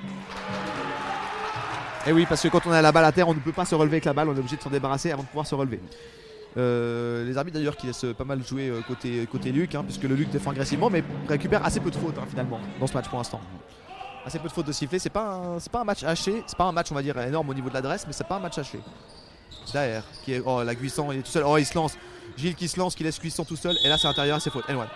Et 2.07 2.13
oui, 2.13 2.25
parce 2.27 2.41
que 2.41 2.47
quand 2.47 2.65
on 2.65 2.71
a 2.71 2.81
la 2.81 2.91
balle 2.91 3.05
à 3.05 3.11
terre, 3.11 3.27
on 3.27 3.33
ne 3.33 3.39
peut 3.39 3.51
pas 3.51 3.65
se 3.65 3.75
relever 3.75 3.95
avec 3.95 4.05
la 4.05 4.13
balle, 4.13 4.29
on 4.29 4.35
est 4.35 4.39
obligé 4.39 4.55
de 4.55 4.61
s'en 4.61 4.69
débarrasser 4.69 5.11
avant 5.11 5.23
de 5.23 5.27
pouvoir 5.27 5.45
se 5.45 5.53
relever. 5.55 5.79
Euh, 6.57 7.25
les 7.25 7.37
arbitres 7.37 7.57
d'ailleurs 7.57 7.75
qui 7.77 7.85
laissent 7.87 8.05
pas 8.17 8.23
mal 8.23 8.43
jouer 8.43 8.69
euh, 8.69 8.81
côté, 8.87 9.27
côté 9.31 9.51
Luc, 9.51 9.75
hein, 9.75 9.83
puisque 9.83 10.03
le 10.03 10.15
Luc 10.15 10.29
défend 10.29 10.51
agressivement, 10.51 10.89
mais 10.89 11.03
récupère 11.27 11.63
assez 11.63 11.79
peu 11.79 11.91
de 11.91 11.95
fautes 11.95 12.17
hein, 12.17 12.25
finalement 12.27 12.59
dans 12.79 12.87
ce 12.87 12.93
match 12.93 13.07
pour 13.07 13.19
l'instant. 13.19 13.39
Assez 14.25 14.39
peu 14.39 14.47
de 14.47 14.53
fautes 14.53 14.65
de 14.65 14.71
siffler, 14.71 14.97
c'est 14.97 15.09
pas, 15.11 15.25
un- 15.25 15.59
c'est 15.59 15.71
pas 15.71 15.81
un 15.81 15.83
match 15.83 16.03
haché, 16.03 16.43
c'est 16.47 16.57
pas 16.57 16.63
un 16.65 16.71
match 16.71 16.87
on 16.91 16.95
va 16.95 17.01
dire 17.03 17.19
énorme 17.21 17.49
au 17.49 17.53
niveau 17.53 17.69
de 17.69 17.73
l'adresse, 17.75 18.05
mais 18.07 18.13
c'est 18.13 18.27
pas 18.27 18.37
un 18.37 18.39
match 18.39 18.57
haché. 18.57 18.79
Derrière, 19.71 20.03
qui 20.23 20.33
est, 20.33 20.41
oh 20.43 20.63
la 20.63 20.73
Guisson, 20.73 21.11
il 21.11 21.19
est 21.19 21.21
tout 21.21 21.29
seul, 21.31 21.43
oh 21.45 21.57
il 21.57 21.65
se 21.65 21.75
lance, 21.75 21.95
Gilles 22.35 22.55
qui 22.55 22.67
se 22.67 22.79
lance, 22.79 22.95
qui 22.95 23.03
laisse 23.03 23.19
Guisson 23.21 23.43
tout 23.45 23.55
seul, 23.55 23.75
et 23.83 23.87
là 23.89 23.97
c'est 23.99 24.07
intérieur, 24.07 24.41
c'est 24.41 24.49
faute. 24.49 24.65
N1. 24.67 24.87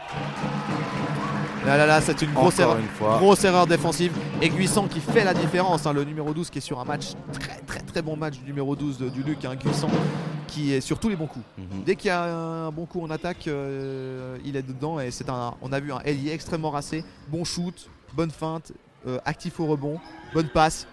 Là 1.65 1.78
là 1.78 1.86
là, 1.86 2.02
c'est 2.02 2.21
une 2.21 2.34
grosse 2.34 2.56
Encore 2.60 2.73
erreur. 2.73 2.80
une 2.80 2.88
fois. 2.88 3.17
Grosse 3.19 3.43
erreur 3.45 3.67
défensive. 3.67 4.12
Et 4.41 4.49
qui 4.88 4.99
fait 4.99 5.23
la 5.23 5.34
différence. 5.34 5.86
hein, 5.86 5.93
le 5.93 6.04
numéro 6.04 6.34
12 6.34 6.49
qui 6.49 6.58
est 6.58 6.62
sur 6.62 6.80
un 6.80 6.84
match 6.86 7.12
très 7.32 7.58
très 7.65 7.80
très 7.80 8.02
bon 8.02 8.17
match 8.17 8.38
du 8.39 8.45
numéro 8.45 8.76
12 8.76 8.97
de- 8.97 9.10
du 9.10 9.23
Luc. 9.23 9.45
Hein, 9.45 9.56
qui 10.47 10.74
est 10.74 10.82
sur 10.82 10.99
tous 10.99 11.07
les 11.09 11.16
bons 11.16 11.28
coups. 11.28 11.45
Mhm. 11.57 11.84
Dès 11.86 11.95
qu'il 11.95 12.07
y 12.09 12.11
a 12.11 12.24
un 12.24 12.72
bon 12.72 12.86
coup 12.86 13.01
en 13.01 13.09
attaque, 13.09 13.47
euh, 13.47 14.38
il 14.45 14.55
est 14.57 14.61
dedans. 14.61 14.99
Et 14.99 15.09
c'est 15.11 15.30
un, 15.30 15.53
on 15.61 15.72
a 15.72 15.80
vu 15.80 15.93
un 15.93 15.99
ailier 15.99 16.32
extrêmement 16.34 16.70
racé. 16.70 17.03
Bon 17.30 17.45
shoot, 17.45 17.89
bonne 18.14 18.32
feinte, 18.32 18.74
euh, 19.07 19.20
actif 19.26 19.59
au 19.61 19.66
rebond, 19.66 19.99
bonne 20.34 20.49
passe. 20.49 20.86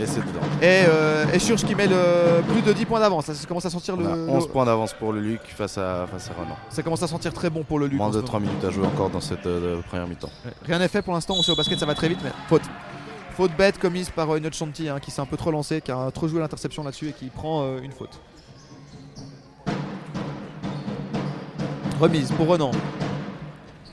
Et 0.00 0.06
c'est 0.06 0.20
dedans. 0.20 0.40
Et, 0.60 0.84
euh, 0.88 1.24
et 1.32 1.38
Church 1.38 1.64
qui 1.64 1.74
met 1.74 1.86
le 1.86 2.42
plus 2.52 2.62
de 2.62 2.72
10 2.72 2.84
points 2.86 3.00
d'avance. 3.00 3.26
Ça, 3.26 3.46
commence 3.46 3.64
à 3.66 3.70
sentir 3.70 3.94
On 3.94 4.00
le, 4.00 4.06
a 4.06 4.12
11 4.36 4.44
le- 4.46 4.50
points 4.52 4.64
d'avance 4.64 4.92
pour 4.92 5.12
le 5.12 5.20
Luc 5.20 5.40
face 5.56 5.78
à, 5.78 6.06
face 6.10 6.28
à 6.30 6.34
Renan. 6.40 6.56
ça 6.68 6.82
commence 6.82 7.02
à 7.02 7.08
sentir 7.08 7.32
très 7.32 7.50
bon 7.50 7.62
pour 7.64 7.78
le 7.78 7.86
Luc. 7.86 7.98
Moins 7.98 8.10
de 8.10 8.20
ce 8.20 8.24
3 8.26 8.40
minutes 8.40 8.64
à 8.64 8.70
jouer 8.70 8.86
encore 8.86 9.10
dans 9.10 9.20
cette 9.20 9.46
euh, 9.46 9.80
première 9.88 10.06
mi-temps. 10.06 10.30
Rien 10.66 10.78
n'est 10.78 10.88
fait 10.88 11.02
pour 11.02 11.14
l'instant, 11.14 11.34
on 11.38 11.42
sait 11.42 11.52
au 11.52 11.56
basket 11.56 11.78
ça 11.78 11.86
va 11.86 11.94
très 11.94 12.08
vite, 12.08 12.18
mais 12.22 12.30
faute. 12.48 12.62
Faute 13.36 13.50
bête 13.56 13.78
commise 13.78 14.10
par 14.10 14.30
euh, 14.34 14.38
Nochanti 14.40 14.88
hein, 14.88 15.00
qui 15.00 15.10
s'est 15.10 15.20
un 15.20 15.26
peu 15.26 15.36
trop 15.36 15.50
lancé, 15.50 15.80
qui 15.80 15.90
a 15.90 16.10
trop 16.12 16.28
joué 16.28 16.40
l'interception 16.40 16.84
là-dessus 16.84 17.08
et 17.08 17.12
qui 17.12 17.26
prend 17.26 17.62
euh, 17.64 17.80
une 17.82 17.92
faute. 17.92 18.20
Remise 22.00 22.30
pour 22.32 22.48
Renan. 22.48 22.70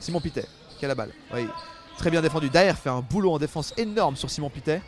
Simon 0.00 0.20
Pitet 0.20 0.44
qui 0.78 0.84
a 0.84 0.88
la 0.88 0.94
balle. 0.94 1.10
Oui. 1.34 1.46
Très 1.96 2.10
bien 2.10 2.20
défendu. 2.20 2.50
Daer 2.50 2.74
fait 2.74 2.90
un 2.90 3.00
boulot 3.00 3.32
en 3.32 3.38
défense 3.38 3.72
énorme 3.76 4.16
sur 4.16 4.28
Simon 4.28 4.50
Pitet. 4.50 4.82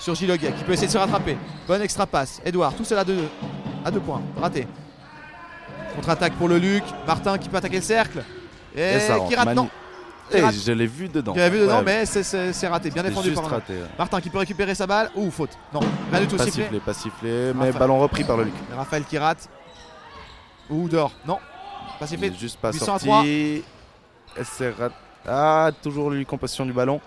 Sur 0.00 0.14
Giloguet 0.14 0.52
qui 0.52 0.64
peut 0.64 0.72
essayer 0.72 0.86
de 0.86 0.92
se 0.92 0.98
rattraper. 0.98 1.36
Bonne 1.66 1.82
extra 1.82 2.06
passe. 2.06 2.40
Edouard, 2.44 2.74
tout 2.74 2.84
seul 2.84 2.98
à 2.98 3.04
deux, 3.04 3.28
à 3.84 3.90
deux 3.90 4.00
points. 4.00 4.22
Raté. 4.40 4.66
Contre-attaque 5.94 6.34
pour 6.34 6.48
le 6.48 6.58
Luc. 6.58 6.84
Martin 7.06 7.38
qui 7.38 7.48
peut 7.48 7.56
attaquer 7.56 7.76
le 7.76 7.82
cercle. 7.82 8.22
Et, 8.74 8.80
Et 8.96 9.00
ça 9.00 9.18
qui 9.26 9.34
rate. 9.34 9.54
Non, 9.54 9.68
Eh, 10.30 10.40
rate. 10.40 10.54
je 10.54 10.72
l'ai 10.72 10.86
vu 10.86 11.08
dedans. 11.08 11.32
qui 11.32 11.40
avait 11.40 11.56
vu 11.56 11.62
dedans, 11.64 11.78
Ouais, 11.78 11.82
mais 11.84 12.06
c'est- 12.06 12.68
raté. 12.68 12.90
Bien 12.90 13.02
défendu 13.02 13.32
par 13.32 13.48
raté. 13.48 13.72
ouais. 13.74 13.80
Martin 13.98 14.20
qui 14.20 14.28
peut 14.30 14.38
récupérer 14.38 14.74
sa 14.74 14.86
balle. 14.86 15.10
Ouh, 15.16 15.30
faute. 15.30 15.56
Non, 15.72 15.80
rien 16.12 16.20
du 16.20 16.26
tout. 16.28 16.36
Pas 16.36 16.44
Sifflé. 16.44 16.62
sifflé, 16.64 16.80
pas 16.80 16.94
sifflé, 16.94 17.52
mais 17.54 17.66
Raphaël. 17.66 17.78
ballon 17.78 17.98
repris 17.98 18.24
par 18.24 18.36
le 18.36 18.44
Luc. 18.44 18.54
Raphaël 18.76 19.04
qui 19.04 19.16
rate. 19.18 19.48
Ouh, 20.70 20.88
dehors. 20.88 21.12
Non, 21.26 21.38
pas 21.98 22.06
sifflé. 22.06 22.30
juste 22.38 22.58
pas 22.58 22.70
800 22.72 22.96
à 22.96 22.98
sorti. 22.98 23.62
Elle 24.36 24.44
s'est 24.44 24.70
rat- 24.70 24.90
Ah, 25.28 25.70
toujours 25.82 26.10
lui 26.10 26.24
compassion 26.26 26.64
du 26.66 26.72
ballon. 26.72 27.00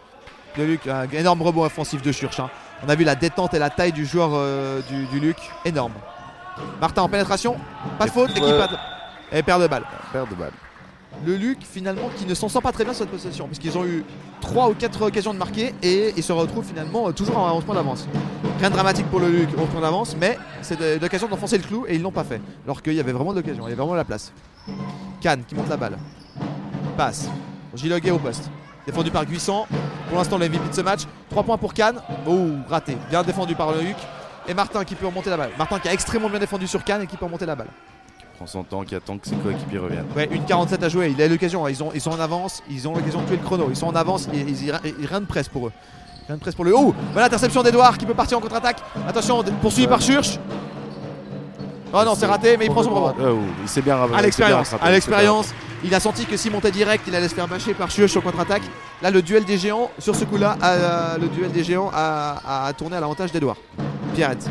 de 0.58 0.64
Luc, 0.64 0.88
un 0.88 1.08
énorme 1.12 1.42
rebond 1.44 1.64
offensif 1.64 2.02
de 2.02 2.12
Church. 2.12 2.40
hein. 2.40 2.50
On 2.86 2.90
a 2.90 2.96
vu 2.96 3.04
la 3.04 3.16
détente 3.16 3.54
et 3.54 3.60
la 3.60 3.70
taille 3.70 3.92
du 3.92 4.06
joueur 4.06 4.32
euh, 4.34 4.82
du, 4.90 5.06
du 5.08 5.20
Luc, 5.20 5.38
énorme. 5.66 5.94
Martin 6.82 7.02
en 7.04 7.10
pénétration, 7.10 7.56
pas 7.98 8.06
de 8.06 8.12
faute, 8.12 8.30
ouais. 8.32 8.38
équipe 8.38 8.56
ad- 8.62 8.80
et 9.32 9.44
perd 9.44 9.62
de 9.62 9.68
balle. 9.68 9.84
De 10.14 10.36
balle. 10.36 10.52
Le 11.26 11.36
Luc 11.36 11.60
finalement 11.64 12.10
qui 12.16 12.26
ne 12.26 12.34
s'en 12.34 12.48
sort 12.48 12.62
pas 12.62 12.72
très 12.72 12.84
bien 12.86 12.94
sur 12.94 13.04
cette 13.04 13.12
possession, 13.12 13.48
puisqu'ils 13.48 13.78
ont 13.78 13.86
eu 13.86 14.04
3 14.42 14.70
ou 14.70 14.74
4 14.74 15.02
occasions 15.04 15.34
de 15.34 15.40
marquer 15.40 15.74
et 15.84 16.14
ils 16.16 16.24
se 16.24 16.32
retrouvent 16.32 16.64
finalement 16.66 17.10
euh, 17.10 17.12
toujours 17.12 17.38
à 17.40 17.54
11 17.54 17.64
points 17.66 17.76
d'avance. 17.76 18.08
Rien 18.60 18.70
de 18.70 18.76
dramatique 18.76 19.08
pour 19.08 19.20
le 19.20 19.30
Luc, 19.30 19.50
11 19.58 19.68
points 19.70 19.82
d'avance, 19.82 20.16
mais 20.20 20.38
c'est 20.62 21.00
l'occasion 21.02 21.28
d'enfoncer 21.28 21.58
le 21.58 21.64
clou 21.64 21.86
et 21.88 21.96
ils 21.96 22.02
l'ont 22.02 22.12
pas 22.12 22.24
fait. 22.24 22.40
Alors 22.66 22.82
qu'il 22.82 22.94
y 22.94 23.00
avait 23.00 23.12
vraiment 23.12 23.32
de 23.34 23.38
l'occasion, 23.40 23.64
il 23.64 23.72
y 23.72 23.74
avait 23.74 23.76
vraiment 23.82 23.96
la 23.96 24.06
place. 24.06 24.32
Cannes 25.22 25.44
qui 25.48 25.56
monte 25.56 25.70
la 25.70 25.78
balle. 25.78 25.98
Passe. 26.96 27.30
Giloguet 27.76 28.12
au 28.12 28.20
poste. 28.20 28.50
Défendu 28.90 29.12
par 29.12 29.24
Guissant. 29.24 29.68
Pour 30.08 30.18
l'instant, 30.18 30.40
le 30.40 30.50
MVP 30.50 30.68
de 30.68 30.74
ce 30.74 30.82
match. 30.82 31.02
3 31.30 31.44
points 31.44 31.60
pour 31.60 31.76
Cannes. 31.76 32.02
Oh, 32.28 32.48
raté. 32.68 32.98
Bien 33.12 33.22
défendu 33.22 33.54
par 33.54 33.72
le 33.72 33.82
Luc. 33.82 33.96
Et 34.48 34.56
Martin 34.56 34.84
qui 34.84 34.96
peut 34.96 35.06
remonter 35.06 35.30
la 35.30 35.38
balle. 35.38 35.52
Martin 35.60 35.78
qui 35.78 35.88
a 35.88 35.94
extrêmement 35.94 36.28
bien 36.28 36.40
défendu 36.40 36.66
sur 36.66 36.84
Cannes 36.84 37.04
et 37.04 37.06
qui 37.06 37.16
peut 37.16 37.26
remonter 37.26 37.46
la 37.46 37.56
balle. 37.56 37.68
Prend 38.38 38.48
son 38.48 38.64
temps, 38.64 38.84
qui 38.84 38.96
attend 38.96 39.20
que 39.20 39.28
ses 39.28 39.36
coéquipiers 39.36 39.78
reviennent. 39.78 40.08
Ouais, 40.16 40.28
une 40.32 40.44
47 40.44 40.82
à 40.82 40.90
jouer. 40.90 41.14
Il 41.16 41.22
a 41.22 41.28
l'occasion. 41.28 41.68
Ils, 41.68 41.84
ont, 41.84 41.92
ils 41.94 42.02
sont 42.02 42.10
en 42.10 42.20
avance. 42.20 42.64
Ils 42.68 42.88
ont 42.88 42.96
l'occasion 42.96 43.22
de 43.22 43.28
tuer 43.28 43.38
le 43.38 43.44
chrono. 43.44 43.68
Ils 43.70 43.76
sont 43.76 43.86
en 43.86 43.96
avance. 43.96 44.28
Et, 44.34 45.06
rien 45.06 45.22
de 45.22 45.28
presse 45.28 45.50
pour 45.50 45.68
eux. 45.68 45.72
Rien 46.26 46.38
de 46.38 46.42
presse 46.42 46.56
pour 46.56 46.66
le. 46.66 46.76
Oh 46.76 46.96
Voilà 47.12 47.28
l'interception 47.28 47.62
d'Edouard 47.62 47.96
qui 47.96 48.08
peut 48.08 48.16
partir 48.16 48.40
en 48.40 48.42
contre-attaque. 48.42 48.82
Attention, 49.08 49.44
poursuivi 49.62 49.88
par 49.88 50.02
Church. 50.02 50.40
Oh 51.94 52.04
non, 52.06 52.14
c'est 52.16 52.26
raté, 52.28 52.56
mais 52.58 52.66
il 52.66 52.72
prend 52.72 52.84
son 52.84 52.94
rebond. 52.94 53.16
Euh, 53.20 53.32
oui, 53.34 53.46
il 53.64 53.68
s'est 53.70 53.82
bien 53.82 53.98
À 54.14 54.22
l'expérience, 54.22 54.76
à 54.80 54.92
l'expérience, 54.92 55.54
il 55.84 55.94
a 55.96 56.00
senti 56.00 56.26
que 56.26 56.38
s'il 56.38 56.52
montait 56.52 56.72
direct, 56.72 57.04
il 57.08 57.16
allait 57.16 57.28
se 57.30 57.34
faire 57.36 57.48
bâcher 57.48 57.74
par 57.74 57.90
Church 57.90 58.12
sur 58.12 58.22
contre-attaque. 58.22 58.64
Là, 59.02 59.10
le 59.12 59.22
duel 59.22 59.44
des 59.46 59.58
géants, 59.58 59.90
sur 59.98 60.16
ce 60.16 60.26
coup-là, 60.26 60.58
le 61.20 61.28
duel 61.28 61.52
des 61.52 61.64
géants 61.64 61.90
a, 61.94 62.66
a 62.68 62.74
tourné 62.74 62.98
à 62.98 63.00
l'avantage 63.00 63.32
d'Edouard. 63.32 63.58
Pierrette. 64.14 64.48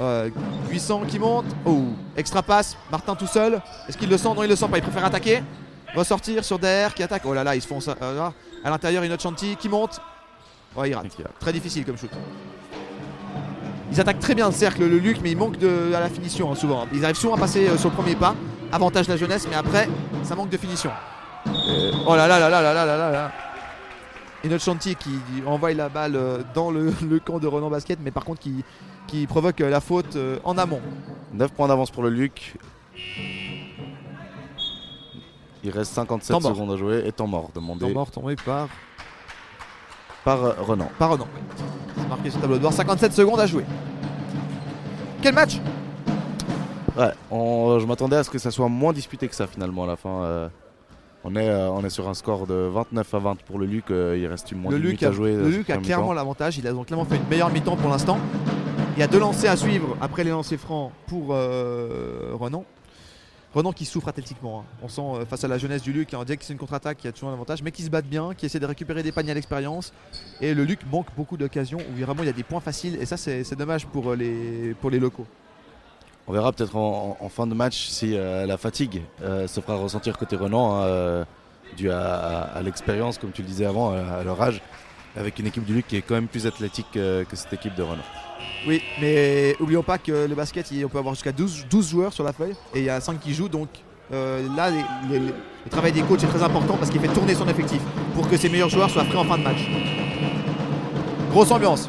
Euh, 0.00 0.28
Guissant 0.70 1.00
qui 1.06 1.18
monte. 1.18 1.46
Oh, 1.64 1.82
extra 2.16 2.42
passe. 2.42 2.76
Martin 2.90 3.14
tout 3.14 3.26
seul. 3.28 3.60
Est-ce 3.88 3.96
qu'il 3.96 4.10
le 4.10 4.18
sent? 4.18 4.28
Non, 4.34 4.42
il 4.42 4.48
le 4.48 4.56
sent 4.56 4.66
pas. 4.68 4.78
Il 4.78 4.82
préfère 4.82 5.04
attaquer. 5.04 5.42
Ressortir 5.94 6.44
sur 6.44 6.58
DR 6.58 6.92
qui 6.94 7.02
attaque. 7.02 7.22
Oh 7.24 7.32
là 7.34 7.44
là, 7.44 7.54
ils 7.54 7.62
se 7.62 7.68
font 7.68 7.80
ça. 7.80 7.94
euh, 8.02 8.28
à 8.64 8.70
l'intérieur, 8.70 9.02
une 9.04 9.12
autre 9.12 9.22
chantier 9.22 9.54
qui 9.54 9.68
monte. 9.68 10.00
Ouais, 10.76 10.90
il 10.90 10.94
rate. 10.94 11.06
Très 11.38 11.52
difficile 11.52 11.84
comme 11.84 11.96
shoot. 11.96 12.10
Ils 13.94 14.00
attaquent 14.00 14.18
très 14.18 14.34
bien 14.34 14.46
le 14.46 14.52
cercle, 14.52 14.84
le 14.84 14.98
Luc, 14.98 15.18
mais 15.22 15.30
il 15.30 15.36
manque 15.36 15.56
de, 15.56 15.92
à 15.94 16.00
la 16.00 16.08
finition 16.08 16.50
hein, 16.50 16.56
souvent. 16.56 16.86
Ils 16.92 17.04
arrivent 17.04 17.16
souvent 17.16 17.36
à 17.36 17.38
passer 17.38 17.68
euh, 17.68 17.78
sur 17.78 17.90
le 17.90 17.94
premier 17.94 18.16
pas. 18.16 18.34
Avantage 18.72 19.06
la 19.06 19.16
jeunesse, 19.16 19.46
mais 19.48 19.54
après, 19.54 19.88
ça 20.24 20.34
manque 20.34 20.48
de 20.50 20.56
finition. 20.56 20.90
Et- 21.46 21.92
Oh 22.06 22.16
là 22.16 22.26
là 22.26 22.38
là 22.40 22.48
là 22.50 22.60
là 22.60 22.74
là 22.74 22.84
là 22.84 22.96
là 22.96 23.10
là. 23.12 23.32
Et 24.42 24.48
notre 24.48 24.64
chantier 24.64 24.96
qui 24.96 25.10
envoie 25.46 25.72
la 25.74 25.88
balle 25.88 26.16
euh, 26.16 26.42
dans 26.54 26.70
le, 26.72 26.92
le 27.08 27.20
camp 27.20 27.38
de 27.38 27.46
Renan 27.46 27.70
Basket, 27.70 27.98
mais 28.02 28.10
par 28.10 28.24
contre 28.24 28.40
qui, 28.40 28.64
qui 29.06 29.26
provoque 29.28 29.60
euh, 29.60 29.70
la 29.70 29.80
faute 29.80 30.16
euh, 30.16 30.38
en 30.42 30.58
amont. 30.58 30.80
9 31.32 31.52
points 31.52 31.68
d'avance 31.68 31.92
pour 31.92 32.02
le 32.02 32.10
Luc. 32.10 32.56
Il 35.62 35.70
reste 35.70 35.92
57 35.92 36.32
Temps 36.32 36.40
mort. 36.40 36.54
secondes 36.54 36.72
à 36.72 36.76
jouer 36.76 37.04
et 37.06 37.12
temps 37.12 37.26
mort 37.26 37.50
demandé 37.54 37.86
Temps 37.86 37.92
mort 37.94 38.10
tombé 38.10 38.34
par, 38.36 38.68
par 40.24 40.44
euh, 40.44 40.52
Renan. 40.60 40.88
par 40.98 41.10
Renan. 41.10 41.26
C'est 41.96 42.08
marqué 42.08 42.30
sur 42.30 42.38
le 42.38 42.42
tableau 42.42 42.56
de 42.58 42.62
bord. 42.62 42.72
57 42.72 43.12
secondes 43.12 43.40
à 43.40 43.46
jouer. 43.46 43.64
Quel 45.22 45.34
match? 45.34 45.60
Ouais, 46.96 47.10
on- 47.30 47.78
je 47.80 47.86
m'attendais 47.86 48.16
à 48.16 48.24
ce 48.24 48.30
que 48.30 48.38
ça 48.38 48.50
soit 48.50 48.68
moins 48.68 48.92
disputé 48.92 49.26
que 49.28 49.34
ça 49.34 49.46
finalement 49.46 49.84
à 49.84 49.86
la 49.86 49.96
fin. 49.96 50.22
euh, 50.22 50.48
on, 51.24 51.34
est, 51.36 51.48
euh, 51.48 51.70
on 51.70 51.82
est 51.84 51.90
sur 51.90 52.08
un 52.08 52.14
score 52.14 52.46
de 52.46 52.54
29 52.54 53.14
à 53.14 53.18
20 53.18 53.36
pour 53.42 53.58
le 53.58 53.66
Luc. 53.66 53.90
euh, 53.90 54.16
il 54.18 54.26
reste 54.26 54.52
une 54.52 54.58
moins 54.60 54.70
Le 54.72 54.78
de 54.78 54.82
Luc, 54.82 55.02
a, 55.02 55.08
à 55.08 55.12
jouer. 55.12 55.34
le 55.34 55.48
Luc 55.48 55.70
a 55.70 55.78
clairement 55.78 56.12
l'avantage. 56.12 56.58
Il 56.58 56.66
a 56.66 56.72
donc 56.72 56.86
clairement 56.86 57.04
fait 57.04 57.16
une 57.16 57.28
meilleure 57.28 57.50
mi-temps 57.50 57.76
pour 57.76 57.90
l'instant. 57.90 58.18
Il 58.96 59.00
y 59.00 59.02
a 59.02 59.06
deux 59.08 59.18
lancers 59.18 59.50
à 59.50 59.56
suivre 59.56 59.96
après 60.00 60.22
les 60.22 60.30
lancers 60.30 60.58
francs 60.58 60.92
pour 61.08 61.28
euh, 61.30 62.30
Renan. 62.38 62.64
Renan 63.54 63.72
qui 63.72 63.84
souffre 63.84 64.08
athlétiquement. 64.08 64.60
hein. 64.60 64.76
On 64.82 64.88
sent 64.88 65.02
euh, 65.02 65.24
face 65.26 65.44
à 65.44 65.48
la 65.48 65.58
jeunesse 65.58 65.82
du 65.82 65.92
Luc, 65.92 66.10
on 66.12 66.24
dirait 66.24 66.36
que 66.36 66.44
c'est 66.44 66.52
une 66.52 66.58
contre-attaque 66.58 66.98
qui 66.98 67.06
a 67.08 67.12
toujours 67.12 67.28
un 67.30 67.34
avantage, 67.34 67.62
mais 67.62 67.70
qui 67.70 67.82
se 67.82 67.90
battent 67.90 68.06
bien, 68.06 68.34
qui 68.34 68.46
essaie 68.46 68.58
de 68.58 68.66
récupérer 68.66 69.02
des 69.04 69.12
paniers 69.12 69.30
à 69.30 69.34
l'expérience. 69.34 69.92
Et 70.40 70.54
le 70.54 70.64
Luc 70.64 70.80
manque 70.90 71.06
beaucoup 71.16 71.36
d'occasions 71.36 71.78
où 71.78 72.04
vraiment 72.04 72.22
il 72.22 72.26
y 72.26 72.30
a 72.30 72.32
des 72.32 72.42
points 72.42 72.60
faciles. 72.60 72.96
Et 73.00 73.06
ça, 73.06 73.16
c'est 73.16 73.54
dommage 73.56 73.86
pour 73.86 74.10
euh, 74.10 74.16
les, 74.16 74.74
pour 74.80 74.90
les 74.90 74.98
locaux. 74.98 75.26
On 76.26 76.32
verra 76.32 76.52
peut-être 76.52 76.74
en, 76.74 77.28
fin 77.28 77.46
de 77.46 77.54
match 77.54 77.86
si 77.88 78.16
euh, 78.16 78.46
la 78.46 78.56
fatigue 78.56 79.02
se 79.20 79.60
fera 79.60 79.76
ressentir 79.76 80.16
côté 80.16 80.36
Renan, 80.36 80.82
hein, 80.82 81.26
dû 81.76 81.90
à, 81.90 82.40
à- 82.44 82.62
l'expérience, 82.62 83.18
comme 83.18 83.30
tu 83.30 83.42
le 83.42 83.48
disais 83.48 83.66
avant, 83.66 83.90
à 83.92 84.24
leur 84.24 84.40
âge, 84.40 84.62
avec 85.16 85.38
une 85.38 85.46
équipe 85.46 85.64
du 85.64 85.74
Luc 85.74 85.86
qui 85.86 85.96
est 85.96 86.02
quand 86.02 86.14
même 86.14 86.28
plus 86.28 86.46
athlétique 86.46 86.86
que 86.92 87.26
cette 87.34 87.52
équipe 87.52 87.74
de 87.74 87.82
Renan. 87.82 88.02
Oui, 88.66 88.82
mais 89.00 89.56
oublions 89.60 89.82
pas 89.82 89.98
que 89.98 90.26
le 90.26 90.34
basket, 90.34 90.72
on 90.84 90.88
peut 90.88 90.98
avoir 90.98 91.14
jusqu'à 91.14 91.32
12, 91.32 91.66
12 91.68 91.88
joueurs 91.90 92.12
sur 92.12 92.24
la 92.24 92.32
feuille 92.32 92.54
et 92.74 92.78
il 92.78 92.84
y 92.84 92.90
a 92.90 93.00
5 93.00 93.20
qui 93.20 93.34
jouent. 93.34 93.48
Donc 93.48 93.68
euh, 94.12 94.46
là, 94.56 94.70
le 94.70 95.70
travail 95.70 95.92
des 95.92 96.02
coachs 96.02 96.22
est 96.22 96.28
très 96.28 96.42
important 96.42 96.76
parce 96.76 96.90
qu'il 96.90 97.00
fait 97.00 97.08
tourner 97.08 97.34
son 97.34 97.46
effectif 97.48 97.80
pour 98.14 98.28
que 98.28 98.36
ses 98.36 98.48
meilleurs 98.48 98.70
joueurs 98.70 98.88
soient 98.88 99.04
prêts 99.04 99.18
en 99.18 99.24
fin 99.24 99.36
de 99.36 99.42
match. 99.42 99.68
Grosse 101.30 101.50
ambiance. 101.50 101.88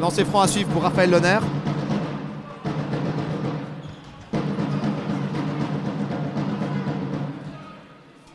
Lancer 0.00 0.24
franc 0.24 0.40
à 0.40 0.48
suivre 0.48 0.70
pour 0.70 0.82
Raphaël 0.82 1.10
Lonner. 1.10 1.38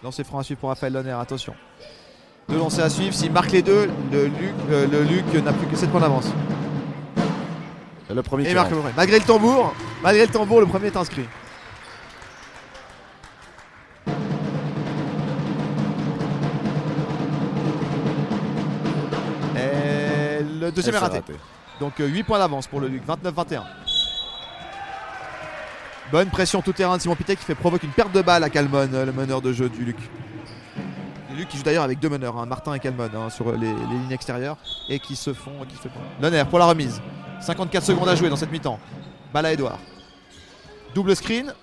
Lancer 0.04 0.24
franc 0.24 0.40
à 0.40 0.44
suivre 0.44 0.60
pour 0.60 0.70
Raphaël 0.70 0.94
Lonner, 0.94 1.16
attention. 1.20 1.54
Deux 2.50 2.58
lancers 2.58 2.86
à 2.86 2.89
suivre, 2.89 3.14
s'il 3.14 3.32
marque 3.32 3.52
les 3.52 3.62
deux, 3.62 3.89
le 4.12 4.26
Luc, 4.28 4.54
euh, 4.70 4.88
le 4.88 5.04
Luc 5.04 5.26
n'a 5.43 5.52
plus 5.52 5.68
que 5.68 5.76
7 5.76 5.89
points 5.89 6.00
d'avance. 6.00 6.32
Le 8.10 8.24
premier 8.24 8.45
Et 8.45 8.48
qui 8.48 8.54
marque 8.56 8.72
rentre. 8.72 8.88
le. 8.88 8.93
Malgré 8.95 9.20
le 9.20 9.26
tambour, 9.26 9.74
malgré 10.02 10.26
le 10.26 10.32
tambour, 10.32 10.62
le 10.62 10.66
premier 10.66 10.88
est 10.88 10.95
inscrit. 10.95 11.26
Et 19.56 20.43
le 20.43 20.72
deuxième 20.72 20.95
Et 20.95 20.98
est 20.98 21.02
raté. 21.02 21.22
Donc 21.82 21.93
8 22.00 22.24
points 22.24 22.39
d'avance 22.39 22.68
pour 22.68 22.80
le 22.80 22.88
Luc, 22.88 23.04
29-21. 23.06 23.64
Bonne 26.12 26.30
pression 26.30 26.62
tout 26.62 26.72
terrain 26.72 26.95
de 26.95 27.02
Simon 27.02 27.16
Pité 27.16 27.36
qui 27.36 27.43
fait 27.43 27.56
provoque 27.56 27.84
une 27.84 27.89
perte 27.89 28.14
de 28.14 28.22
balle 28.22 28.41
à 28.43 28.50
Calmon, 28.50 28.88
euh, 28.93 29.06
le 29.06 29.12
meneur 29.12 29.41
de 29.41 29.52
jeu 29.52 29.68
du 29.68 29.84
Luc. 29.84 29.98
Luc 31.38 31.48
qui 31.50 31.58
joue 31.58 31.64
d'ailleurs 31.64 31.84
avec 31.84 32.00
deux 32.00 32.10
meneurs, 32.10 32.38
hein, 32.38 32.46
Martin 32.46 32.74
et 32.74 32.80
Calmon, 32.80 33.10
hein, 33.16 33.30
sur 33.30 33.52
les, 33.52 33.60
les 33.74 33.74
lignes 33.74 34.12
extérieures 34.12 34.58
et 34.90 35.00
qui 35.00 35.16
se 35.16 35.34
font. 35.34 35.52
Qui 35.70 35.76
se 35.76 35.84
font. 35.88 36.00
Lonner 36.22 36.44
pour 36.50 36.60
la 36.60 36.66
remise. 36.66 37.02
54 37.42 37.84
secondes 37.84 38.10
à 38.10 38.16
jouer 38.16 38.30
dans 38.30 38.36
cette 38.36 38.52
mi-temps. 38.52 38.80
Balle 39.34 39.46
à 39.46 39.54
Edouard. 39.54 39.80
Double 40.96 41.16
screen. 41.16 41.54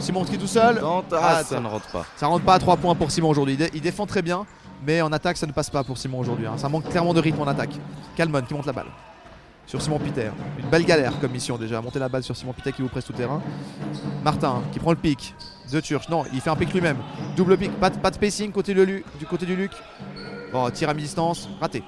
Simon 0.00 0.24
qui 0.24 0.38
tout 0.38 0.46
seul. 0.46 0.80
Non, 0.80 1.04
Ah, 1.12 1.16
ah, 1.20 1.34
ça- 1.38 1.44
ça 1.44 1.60
ne 1.60 1.66
rentre 1.68 1.86
pas. 1.88 2.04
Ça 2.16 2.26
rentre 2.26 2.44
pas 2.44 2.54
à 2.54 2.58
3 2.58 2.76
points 2.76 2.94
pour 2.94 3.10
Simon 3.10 3.28
aujourd'hui. 3.30 3.54
Il, 3.54 3.58
dé- 3.58 3.70
il 3.74 3.80
défend 3.80 4.06
très 4.06 4.22
bien, 4.22 4.46
mais 4.86 5.02
en 5.02 5.12
attaque, 5.12 5.36
ça 5.36 5.46
ne 5.46 5.52
passe 5.52 5.70
pas 5.70 5.84
pour 5.84 5.98
Simon 5.98 6.18
aujourd'hui. 6.20 6.46
hein. 6.46 6.56
Ça 6.56 6.68
manque 6.68 6.88
clairement 6.88 7.14
de 7.14 7.20
rythme 7.20 7.40
en 7.42 7.46
attaque. 7.46 7.70
Calmon 8.16 8.42
qui 8.42 8.54
monte 8.54 8.66
la 8.66 8.72
balle. 8.72 8.86
Sur 9.68 9.82
Simon 9.82 9.98
Piter. 9.98 10.30
Une 10.58 10.66
belle 10.70 10.84
galère 10.84 11.12
comme 11.20 11.30
mission 11.30 11.56
déjà. 11.58 11.80
Monter 11.82 11.98
la 11.98 12.08
balle 12.08 12.22
sur 12.22 12.34
Simon 12.34 12.52
Piter 12.54 12.72
qui 12.72 12.80
vous 12.82 12.88
presse 12.88 13.04
tout 13.04 13.12
terrain. 13.12 13.40
Martin 14.24 14.62
qui 14.72 14.78
prend 14.78 14.90
le 14.92 14.96
pic. 14.96 15.34
The 15.70 15.84
Church. 15.84 16.08
Non, 16.08 16.24
il 16.32 16.40
fait 16.40 16.48
un 16.48 16.56
pic 16.56 16.72
lui-même. 16.72 16.96
Double 17.36 17.58
pic. 17.58 17.70
Pas, 17.78 17.90
de- 17.90 17.98
pas 17.98 18.08
de 18.10 18.14
spacing 18.14 18.50
côté 18.50 18.72
du 18.74 19.04
côté 19.28 19.44
du 19.44 19.54
Luc. 19.54 19.72
Bon, 20.52 20.70
tir 20.70 20.88
à 20.88 20.94
mi-distance. 20.94 21.50
Raté. 21.60 21.82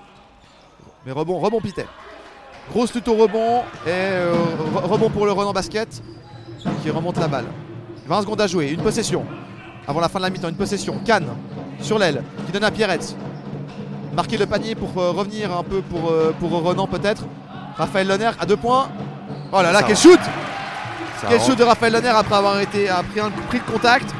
Mais 1.07 1.12
rebond, 1.12 1.39
rebond 1.39 1.61
Piter. 1.62 1.87
Grosse 2.70 2.95
au 2.95 3.14
rebond. 3.14 3.61
Et 3.87 3.89
euh, 3.91 4.35
re- 4.74 4.87
rebond 4.87 5.09
pour 5.09 5.24
le 5.24 5.33
Renan 5.33 5.53
Basket 5.55 6.03
qui 6.83 6.91
remonte 6.91 7.16
la 7.16 7.28
balle. 7.28 7.47
20 8.07 8.20
secondes 8.20 8.43
à 8.43 8.47
jouer. 8.47 8.68
Une 8.72 8.83
possession 8.83 9.24
avant 9.89 10.01
la 10.01 10.11
fin 10.11 10.18
de 10.18 10.24
la 10.24 10.31
mi-temps. 10.31 10.51
Une 10.51 10.55
possession. 10.57 10.99
Cannes 11.07 11.31
sur 11.81 11.99
l'aile 11.99 12.22
qui 12.45 12.53
donne 12.53 12.64
à 12.64 12.70
Pierrette. 12.70 13.16
Marquer 14.14 14.37
le 14.37 14.45
panier 14.45 14.74
pour 14.74 14.91
euh, 15.01 15.12
revenir 15.12 15.57
un 15.57 15.62
peu 15.62 15.81
pour, 15.81 16.11
euh, 16.11 16.35
pour 16.39 16.51
Renan 16.62 16.87
peut-être. 16.87 17.24
Raphaël 17.81 18.07
Lonner 18.09 18.31
à 18.39 18.47
deux 18.47 18.57
points. 18.57 18.89
Oh 19.53 19.62
là 19.62 19.72
là, 19.72 19.81
Ça 19.81 19.87
quel 19.87 19.97
va. 19.97 20.01
shoot 20.03 20.20
Ça 20.20 21.26
Quel 21.28 21.39
rentre. 21.39 21.51
shoot 21.51 21.59
de 21.59 21.64
Raphaël 21.64 21.93
Lonner 21.93 22.09
après 22.09 22.35
avoir 22.37 22.61
été, 22.61 22.89
a 22.89 23.03
pris, 23.03 23.20
un, 23.20 23.31
pris 23.31 23.59
le 23.66 23.72
contact. 23.72 24.14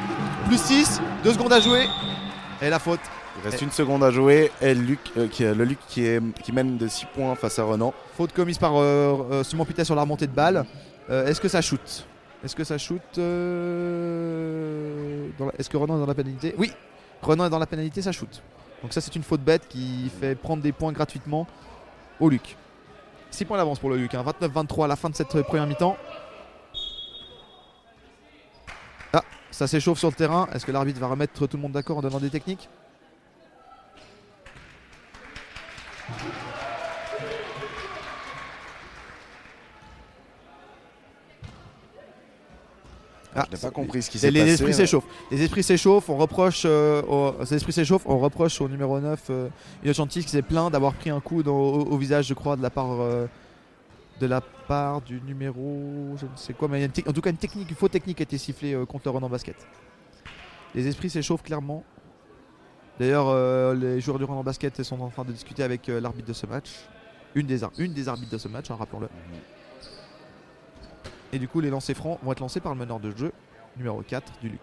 Plus 0.47 0.59
6. 0.61 1.01
Deux 1.23 1.33
secondes 1.35 1.53
à 1.53 1.61
jouer. 1.61 1.87
Et 2.63 2.71
la 2.71 2.79
faute. 2.79 3.01
Il 3.43 3.49
reste 3.49 3.63
une 3.63 3.71
seconde 3.71 4.03
à 4.05 4.11
jouer. 4.11 4.51
Et 4.61 4.75
Luc, 4.75 4.99
euh, 5.17 5.29
qui, 5.29 5.45
le 5.45 5.65
Luc 5.65 5.79
qui, 5.89 6.05
est, 6.07 6.21
qui 6.43 6.53
mène 6.53 6.77
de 6.79 6.89
6 6.89 7.07
points 7.15 7.35
face 7.37 7.59
à 7.59 7.63
Renan. 7.65 7.93
Faute 8.17 8.33
commise 8.33 8.59
par 8.59 8.73
euh, 8.77 9.17
euh, 9.31 9.45
Simon 9.45 9.65
Pitet 9.65 9.85
sur 9.85 9.95
la 9.95 10.03
remontée 10.03 10.27
de 10.27 10.33
balle. 10.33 10.65
Euh, 11.11 11.27
Est-ce 11.27 11.41
que 11.41 11.49
ça 11.49 11.61
shoot? 11.63 12.07
Est-ce 12.45 12.57
que 12.57 12.65
ça 12.65 12.79
shoot 12.79 13.01
la- 13.17 13.23
Est-ce 15.59 15.69
que 15.69 15.77
Renan 15.77 15.97
est 15.97 16.01
dans 16.01 16.07
la 16.07 16.15
pénalité? 16.15 16.55
Oui, 16.59 16.73
Renan 17.23 17.47
est 17.47 17.51
dans 17.51 17.59
la 17.59 17.67
pénalité, 17.67 18.01
ça 18.03 18.13
shoot. 18.13 18.43
Donc 18.83 18.93
ça 18.95 19.01
c'est 19.03 19.15
une 19.15 19.23
faute 19.23 19.43
bête 19.43 19.69
qui 19.69 20.11
fait 20.21 20.35
prendre 20.35 20.63
des 20.63 20.73
points 20.73 20.93
gratuitement 20.93 21.47
au 22.19 22.31
Luc. 22.31 22.57
6 23.31 23.45
points 23.45 23.59
d'avance 23.59 23.79
pour 23.79 23.91
le 23.91 23.97
Luc, 23.97 24.15
hein. 24.15 24.25
29-23 24.41 24.85
à 24.85 24.89
la 24.89 24.97
fin 24.97 25.11
de 25.11 25.15
cette 25.15 25.35
euh, 25.37 25.43
première 25.43 25.67
mi-temps. 25.67 25.97
Ah, 29.13 29.23
ça 29.51 29.67
s'échauffe 29.67 29.99
sur 29.99 30.09
le 30.09 30.15
terrain. 30.15 30.49
Est-ce 30.53 30.67
que 30.67 30.73
l'arbitre 30.73 31.01
va 31.01 31.09
remettre 31.09 31.47
tout 31.47 31.57
le 31.57 31.63
monde 31.63 31.73
d'accord 31.73 31.99
en 31.99 32.03
donnant 32.03 32.21
des 32.21 32.31
techniques? 32.31 32.69
Ah, 43.35 43.47
Je 43.51 43.57
n'ai 43.57 43.61
pas 43.63 43.71
compris 43.71 44.03
ce 44.03 44.11
qui 44.11 44.17
les, 44.19 44.21
s'est 44.23 44.31
les 44.33 44.41
passé. 44.41 44.53
esprits 44.55 44.75
s'échauffent. 44.75 45.07
Les 45.31 45.43
esprits 45.43 45.63
s'échauffent. 45.63 46.09
On 46.11 46.17
reproche, 46.17 46.63
euh, 46.65 47.01
au, 47.03 47.33
les 47.41 47.55
esprits 47.55 47.73
s'échauffent. 47.73 48.07
On 48.07 48.19
reproche 48.19 48.61
au 48.61 48.69
numéro 48.69 48.99
9 48.99 49.21
euh, 49.31 49.49
Innocenti 49.85 50.23
qui 50.25 50.31
s'est 50.31 50.43
plaint 50.43 50.71
d'avoir 50.73 50.95
pris 50.95 51.11
un 51.11 51.21
coup 51.21 51.43
dans- 51.43 51.57
au, 51.57 51.81
au 51.93 51.97
visage, 51.97 52.27
je 52.27 52.35
crois, 52.35 52.57
de 52.57 52.63
la 52.63 52.71
part 52.71 53.01
euh, 53.01 53.27
de 54.21 54.27
la 54.27 54.41
part 54.41 55.01
du 55.01 55.21
numéro, 55.23 56.15
je 56.21 56.27
ne 56.27 56.37
sais 56.37 56.53
quoi, 56.53 56.69
mais 56.69 56.79
il 56.79 56.81
y 56.81 56.83
a 56.83 56.87
une 56.87 56.93
tec- 56.93 57.09
en 57.09 57.13
tout 57.13 57.23
cas 57.23 57.31
une 57.31 57.37
technique, 57.39 57.71
une 57.71 57.77
faute 57.77 57.91
technique 57.93 58.21
a 58.21 58.25
été 58.25 58.37
sifflée 58.37 58.75
euh, 58.75 58.85
contre 58.85 59.05
le 59.07 59.13
Renan 59.13 59.29
Basket. 59.31 59.57
Les 60.75 60.87
esprits 60.87 61.09
s'échauffent 61.09 61.43
clairement. 61.43 61.85
D'ailleurs, 62.99 63.75
les 63.75 63.99
joueurs 64.01 64.19
du 64.19 64.25
Renan 64.25 64.43
Basket 64.45 64.83
sont 64.83 65.01
en 65.01 65.09
train 65.09 65.25
de 65.25 65.33
discuter 65.33 65.63
avec 65.63 65.87
l'arbitre 65.87 66.29
de 66.29 66.33
ce 66.35 66.45
match, 66.47 66.69
une 67.35 67.47
des, 67.47 67.61
une 67.79 67.95
des 67.95 68.09
arbitres 68.09 68.31
de 68.33 68.37
ce 68.39 68.47
match, 68.49 68.71
hein, 68.71 68.77
rappelons-le. 68.79 69.09
Et 71.33 71.39
du 71.39 71.49
coup, 71.49 71.61
les 71.61 71.71
lancers 71.71 71.97
francs 71.97 72.19
vont 72.23 72.33
être 72.33 72.41
lancés 72.41 72.61
par 72.61 72.73
le 72.73 72.79
meneur 72.79 72.99
de 73.01 73.17
jeu, 73.17 73.33
numéro 73.77 74.03
4 74.03 74.33
du 74.43 74.49
Luc. 74.49 74.61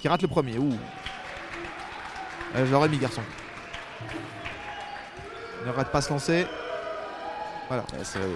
Qui 0.00 0.08
rate 0.08 0.22
le 0.22 0.28
premier. 0.28 0.58
Ouh. 0.58 0.72
Euh, 2.56 2.66
je 2.66 2.72
l'aurais 2.72 2.88
mis, 2.88 2.98
garçon. 2.98 3.20
Ne 5.66 5.70
rate 5.70 5.90
pas 5.92 6.00
se 6.00 6.10
lancer. 6.10 6.46
Ouais, 7.70 7.78
c'est 8.02 8.18
vrai. 8.18 8.28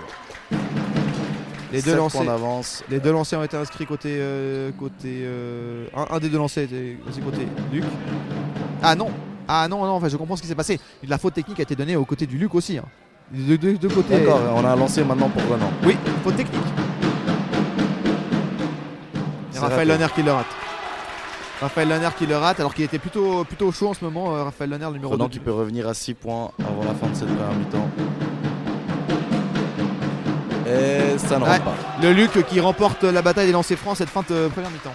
Les 1.73 1.83
deux 1.83 1.97
lancers. 1.97 2.25
d'avance. 2.25 2.85
Les 2.89 3.01
deux 3.01 3.13
lancers 3.13 3.41
ont 3.41 3.45
été 3.45 3.57
inscrits 3.57 3.87
côté. 3.87 4.17
euh, 4.19 4.71
côté 4.79 5.23
euh, 5.25 5.87
un, 5.97 6.07
un 6.17 6.19
des 6.21 6.29
deux 6.29 6.39
lancers 6.39 6.65
était 6.65 6.97
aussi 7.09 7.21
côté 7.21 7.47
Luc. 7.73 7.85
Ah 8.83 8.95
non 8.95 9.11
Ah 9.49 9.67
non, 9.69 9.85
non, 9.85 9.93
enfin, 9.93 10.09
je 10.09 10.17
comprends 10.17 10.37
ce 10.37 10.43
qui 10.43 10.49
s'est 10.49 10.55
passé. 10.55 10.79
La 11.07 11.19
faute 11.19 11.35
technique 11.35 11.59
a 11.59 11.63
été 11.65 11.75
donnée 11.75 11.97
au 11.97 12.05
côté 12.05 12.27
du 12.27 12.39
Luc 12.39 12.55
aussi. 12.55 12.79
hein. 12.79 12.85
De 13.33 13.57
deux 13.57 13.77
de 13.77 13.89
côtés. 13.89 14.21
D'accord, 14.21 14.41
on 14.55 14.65
a 14.65 14.69
un 14.71 14.77
lancé 14.77 15.03
maintenant 15.03 15.29
pour 15.29 15.43
Renan. 15.51 15.71
Oui, 15.85 15.97
faute 16.23 16.37
technique. 16.37 16.63
Et 19.57 19.59
Raphaël. 19.59 19.89
Lanner 19.89 20.07
qui 20.15 20.23
le 20.23 20.33
rate. 20.33 20.47
Raphaël 21.61 21.89
Lanner 21.89 22.09
qui 22.19 22.27
le 22.27 22.37
rate 22.37 22.61
alors 22.61 22.75
qu'il 22.75 22.85
était 22.85 22.99
plutôt, 22.99 23.45
plutôt 23.45 23.73
chaud 23.73 23.89
en 23.89 23.95
ce 23.95 24.05
moment. 24.05 24.35
euh, 24.37 24.45
Raphaël 24.45 24.71
Lanner, 24.71 24.89
numéro 24.93 25.13
Renan 25.13 25.25
2. 25.25 25.31
qui 25.31 25.39
peut 25.41 25.53
revenir 25.53 25.89
à 25.89 25.95
6 25.95 26.15
points 26.15 26.51
avant 26.61 26.85
la 26.85 26.95
fin 26.95 27.07
de 27.09 27.15
cette 27.15 27.29
première 27.29 27.55
mi-temps. 27.59 27.89
Et 30.67 31.17
ça 31.19 31.39
ne 31.39 31.45
Ouais. 31.45 31.51
rentre 31.53 31.65
pas. 31.65 31.75
Le 32.03 32.13
Luc 32.13 32.45
qui 32.49 32.61
remporte 32.61 33.05
la 33.05 33.23
bataille 33.23 33.47
des 33.47 33.53
lancers 33.53 33.79
francs 33.79 33.97
cette 33.97 34.09
fin 34.11 34.23
de 34.29 34.49
première 34.49 34.71
mi-temps. 34.71 34.93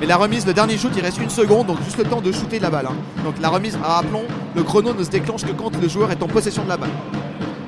Mais 0.00 0.06
la 0.06 0.16
remise, 0.16 0.46
le 0.46 0.52
dernier 0.52 0.76
shoot, 0.78 0.92
il 0.96 1.02
reste 1.02 1.18
une 1.18 1.30
seconde, 1.30 1.66
donc 1.68 1.82
juste 1.82 1.96
le 1.98 2.04
temps 2.04 2.20
de 2.20 2.30
shooter 2.30 2.58
la 2.60 2.70
balle. 2.70 2.86
hein. 2.86 2.94
Donc 3.24 3.34
la 3.40 3.48
remise, 3.48 3.76
rappelons, 3.82 4.24
le 4.54 4.62
chrono 4.62 4.92
ne 4.94 5.02
se 5.02 5.10
déclenche 5.10 5.44
que 5.44 5.52
quand 5.52 5.74
le 5.80 5.88
joueur 5.88 6.10
est 6.12 6.22
en 6.22 6.28
possession 6.28 6.62
de 6.64 6.68
la 6.68 6.76
balle. 6.76 6.90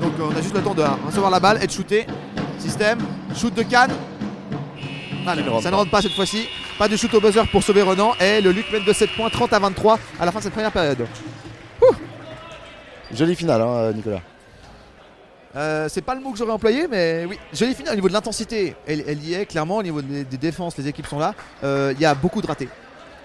Donc 0.00 0.12
euh, 0.18 0.28
on 0.32 0.36
a 0.36 0.40
juste 0.42 0.54
le 0.54 0.62
temps 0.62 0.74
de 0.74 0.82
recevoir 1.06 1.30
la 1.30 1.40
balle 1.40 1.58
et 1.62 1.66
de 1.66 1.72
shooter. 1.72 2.06
Système, 2.58 2.98
shoot 3.34 3.52
de 3.54 3.62
canne. 3.62 3.90
Ne 5.24 5.48
rentre 5.50 5.62
ça 5.62 5.70
ne 5.70 5.76
rentre 5.76 5.90
pas 5.90 6.02
cette 6.02 6.12
fois-ci. 6.12 6.48
Pas 6.78 6.88
de 6.88 6.96
shoot 6.96 7.12
au 7.14 7.20
buzzer 7.20 7.46
pour 7.50 7.62
sauver 7.62 7.82
Renan. 7.82 8.14
Et 8.20 8.40
le 8.40 8.52
Luc 8.52 8.70
mène 8.72 8.84
de 8.84 8.92
7 8.92 9.10
points, 9.16 9.28
30 9.30 9.52
à 9.52 9.58
23 9.58 9.98
à 10.18 10.24
la 10.26 10.32
fin 10.32 10.38
de 10.38 10.44
cette 10.44 10.52
première 10.52 10.72
période. 10.72 11.06
Jolie 13.12 13.34
finale, 13.36 13.60
hein, 13.60 13.92
Nicolas. 13.92 14.20
Euh, 15.56 15.88
c'est 15.88 16.02
pas 16.02 16.14
le 16.14 16.20
mot 16.20 16.30
que 16.30 16.38
j'aurais 16.38 16.52
employé, 16.52 16.86
mais 16.88 17.26
oui. 17.28 17.36
Jolie 17.52 17.74
finale 17.74 17.94
au 17.94 17.96
niveau 17.96 18.08
de 18.08 18.12
l'intensité. 18.12 18.76
Elle, 18.86 19.02
elle 19.06 19.22
y 19.24 19.34
est 19.34 19.46
clairement 19.46 19.78
au 19.78 19.82
niveau 19.82 20.00
des, 20.00 20.24
des 20.24 20.36
défenses. 20.36 20.76
Les 20.78 20.86
équipes 20.86 21.06
sont 21.06 21.18
là. 21.18 21.34
Euh, 21.64 21.92
Il 21.96 22.00
y 22.00 22.04
a 22.06 22.14
beaucoup 22.14 22.40
de 22.40 22.46
ratés. 22.46 22.68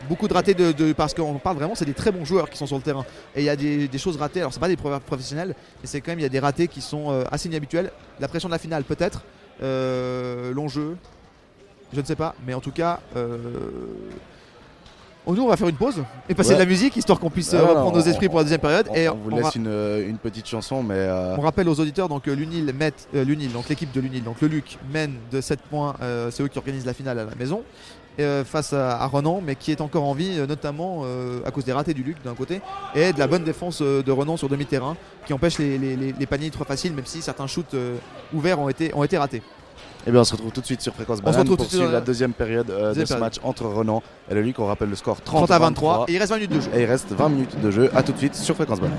Beaucoup 0.10 0.28
de 0.28 0.34
ratés 0.34 0.54
de, 0.56 0.72
de- 0.72 0.94
parce 0.94 1.14
qu'on 1.14 1.36
parle 1.36 1.56
vraiment, 1.58 1.76
c'est 1.76 1.86
des 1.86 1.94
très 1.94 2.12
bons 2.12 2.26
joueurs 2.26 2.50
qui 2.50 2.58
sont 2.58 2.66
sur 2.68 2.76
le 2.78 2.82
terrain. 2.82 3.06
Et 3.36 3.42
il 3.42 3.46
y 3.46 3.50
a 3.50 3.56
des, 3.56 3.88
des 3.88 3.98
choses 4.00 4.18
ratées. 4.18 4.40
Alors 4.40 4.54
c'est 4.54 4.60
pas 4.60 4.68
des 4.68 4.76
pro- 4.76 5.00
professionnels, 5.00 5.56
mais 5.82 5.88
c'est 5.88 6.02
quand 6.02 6.12
même 6.12 6.20
il 6.20 6.24
y 6.24 6.28
a 6.28 6.30
des 6.30 6.40
ratés 6.40 6.68
qui 6.68 6.82
sont 6.82 7.12
euh, 7.12 7.24
assez 7.32 7.48
inhabituels. 7.48 7.92
La 8.20 8.28
pression 8.28 8.50
de 8.50 8.54
la 8.54 8.60
finale 8.60 8.84
peut-être, 8.84 9.22
long 9.62 10.68
jeu, 10.68 10.98
je 11.96 12.02
ne 12.02 12.06
sais 12.06 12.16
pas, 12.16 12.36
mais 12.46 12.54
en 12.54 12.60
tout 12.62 12.72
cas. 12.72 13.00
Euh... 13.16 13.38
oh, 15.26 15.34
Nous, 15.34 15.42
on 15.44 15.48
va 15.48 15.58
faire 15.58 15.68
une 15.68 15.76
pause 15.76 16.04
et 16.30 16.36
passer 16.36 16.50
Ouais. 16.50 16.56
de 16.56 16.60
la 16.60 16.66
musique 16.66 16.96
histoire 16.96 17.20
qu'on 17.20 17.30
puisse 17.30 17.54
euh, 17.54 17.60
Ah, 17.62 17.68
reprendre 17.70 17.94
on- 17.94 17.98
nos 17.98 18.04
esprits 18.04 18.28
pour 18.28 18.38
la 18.38 18.44
deuxième 18.44 18.62
période. 18.62 18.88
On, 18.92 18.96
et 18.96 19.10
on 19.10 19.16
vous 19.16 19.32
on 19.32 19.36
laisse 19.38 19.56
une, 19.56 19.68
euh, 19.68 20.08
une 20.08 20.18
petite 20.18 20.48
chanson, 20.48 20.84
mais 20.84 20.96
euh, 20.98 21.36
on 21.38 21.42
rappelle 21.42 21.68
aux 21.70 21.80
auditeurs 21.80 22.10
donc 22.10 22.28
euh, 22.28 22.34
l'Unil 22.36 22.72
met 22.78 22.94
euh, 23.16 23.24
l'Unil, 23.24 23.52
donc 23.52 23.70
l'équipe 23.70 23.92
de 23.92 24.00
l'Unil, 24.02 24.24
donc 24.24 24.42
le 24.42 24.48
Luc 24.48 24.78
mène 24.94 25.16
de 25.32 25.42
7 25.42 25.62
points, 25.62 25.96
euh, 26.02 26.30
c'est 26.32 26.44
eux 26.44 26.48
qui 26.48 26.58
organisent 26.58 26.86
la 26.86 26.94
finale 26.94 27.18
à 27.20 27.26
la 27.26 27.36
maison 27.36 27.64
euh, 28.20 28.46
face 28.46 28.72
à, 28.72 28.98
à 29.02 29.08
Renan, 29.08 29.42
mais 29.46 29.56
qui 29.56 29.72
est 29.72 29.82
encore 29.82 30.04
en 30.06 30.14
vie, 30.14 30.36
euh, 30.38 30.46
notamment 30.48 31.02
euh, 31.04 31.40
à 31.46 31.52
cause 31.52 31.66
des 31.66 31.74
ratés 31.74 31.94
du 31.94 32.04
Luc 32.04 32.18
d'un 32.24 32.34
côté 32.36 32.62
et 32.94 33.12
de 33.12 33.20
la 33.20 33.28
bonne 33.28 33.44
défense 33.44 33.80
euh, 33.82 34.02
de 34.04 34.12
Renan 34.12 34.38
sur 34.38 34.48
demi-terrain 34.48 34.96
qui 35.26 35.34
empêche 35.34 35.58
les, 35.58 35.78
les- 35.78 35.96
les- 35.96 36.14
les 36.18 36.26
paniers 36.28 36.50
trop 36.52 36.64
faciles, 36.66 36.94
même 36.94 37.06
si 37.06 37.22
certains 37.22 37.48
shoots 37.48 37.74
euh, 37.74 37.98
ouverts 38.34 38.60
ont 38.60 38.70
été, 38.70 38.94
ont 38.94 39.04
été 39.04 39.18
ratés. 39.18 39.42
Eh 40.08 40.12
bien, 40.12 40.22
on 40.22 40.24
se 40.24 40.34
retrouve 40.34 40.52
tout 40.52 40.62
de 40.62 40.66
suite 40.66 40.82
sur 40.82 40.94
Fréquence 40.94 41.18
se 41.18 41.24
Banane 41.24 41.40
retrouve 41.42 41.58
pour 41.58 41.66
tout 41.66 41.70
de 41.70 41.76
suite 41.76 41.82
suivre 41.82 41.94
la 41.94 42.02
deuxième 42.02 42.34
période 42.34 42.70
euh, 42.70 42.94
de 42.94 43.00
ce 43.02 43.08
période. 43.08 43.20
match 43.20 43.36
entre 43.44 43.66
Renan 43.66 44.04
et 44.30 44.36
le 44.36 44.42
Luc. 44.42 44.60
On 44.60 44.66
rappelle 44.68 44.90
le 44.90 44.96
score 44.96 45.20
30, 45.22 45.48
30 45.48 45.52
à 45.52 45.60
23 45.60 46.06
et 46.08 46.14
il 46.14 46.18
reste 46.20 46.32
20 46.32 46.36
minutes 46.38 46.52
de 46.54 46.62
jeu. 46.62 46.72
Et 46.76 46.82
il 46.82 46.86
reste 46.86 47.12
20 47.12 47.30
minutes 47.30 47.62
de 47.62 47.72
jeu. 47.72 47.90
A 47.96 48.04
tout 48.04 48.12
de 48.12 48.18
suite 48.18 48.36
sur 48.36 48.56
Fréquence 48.56 48.80
Banane. 48.80 48.98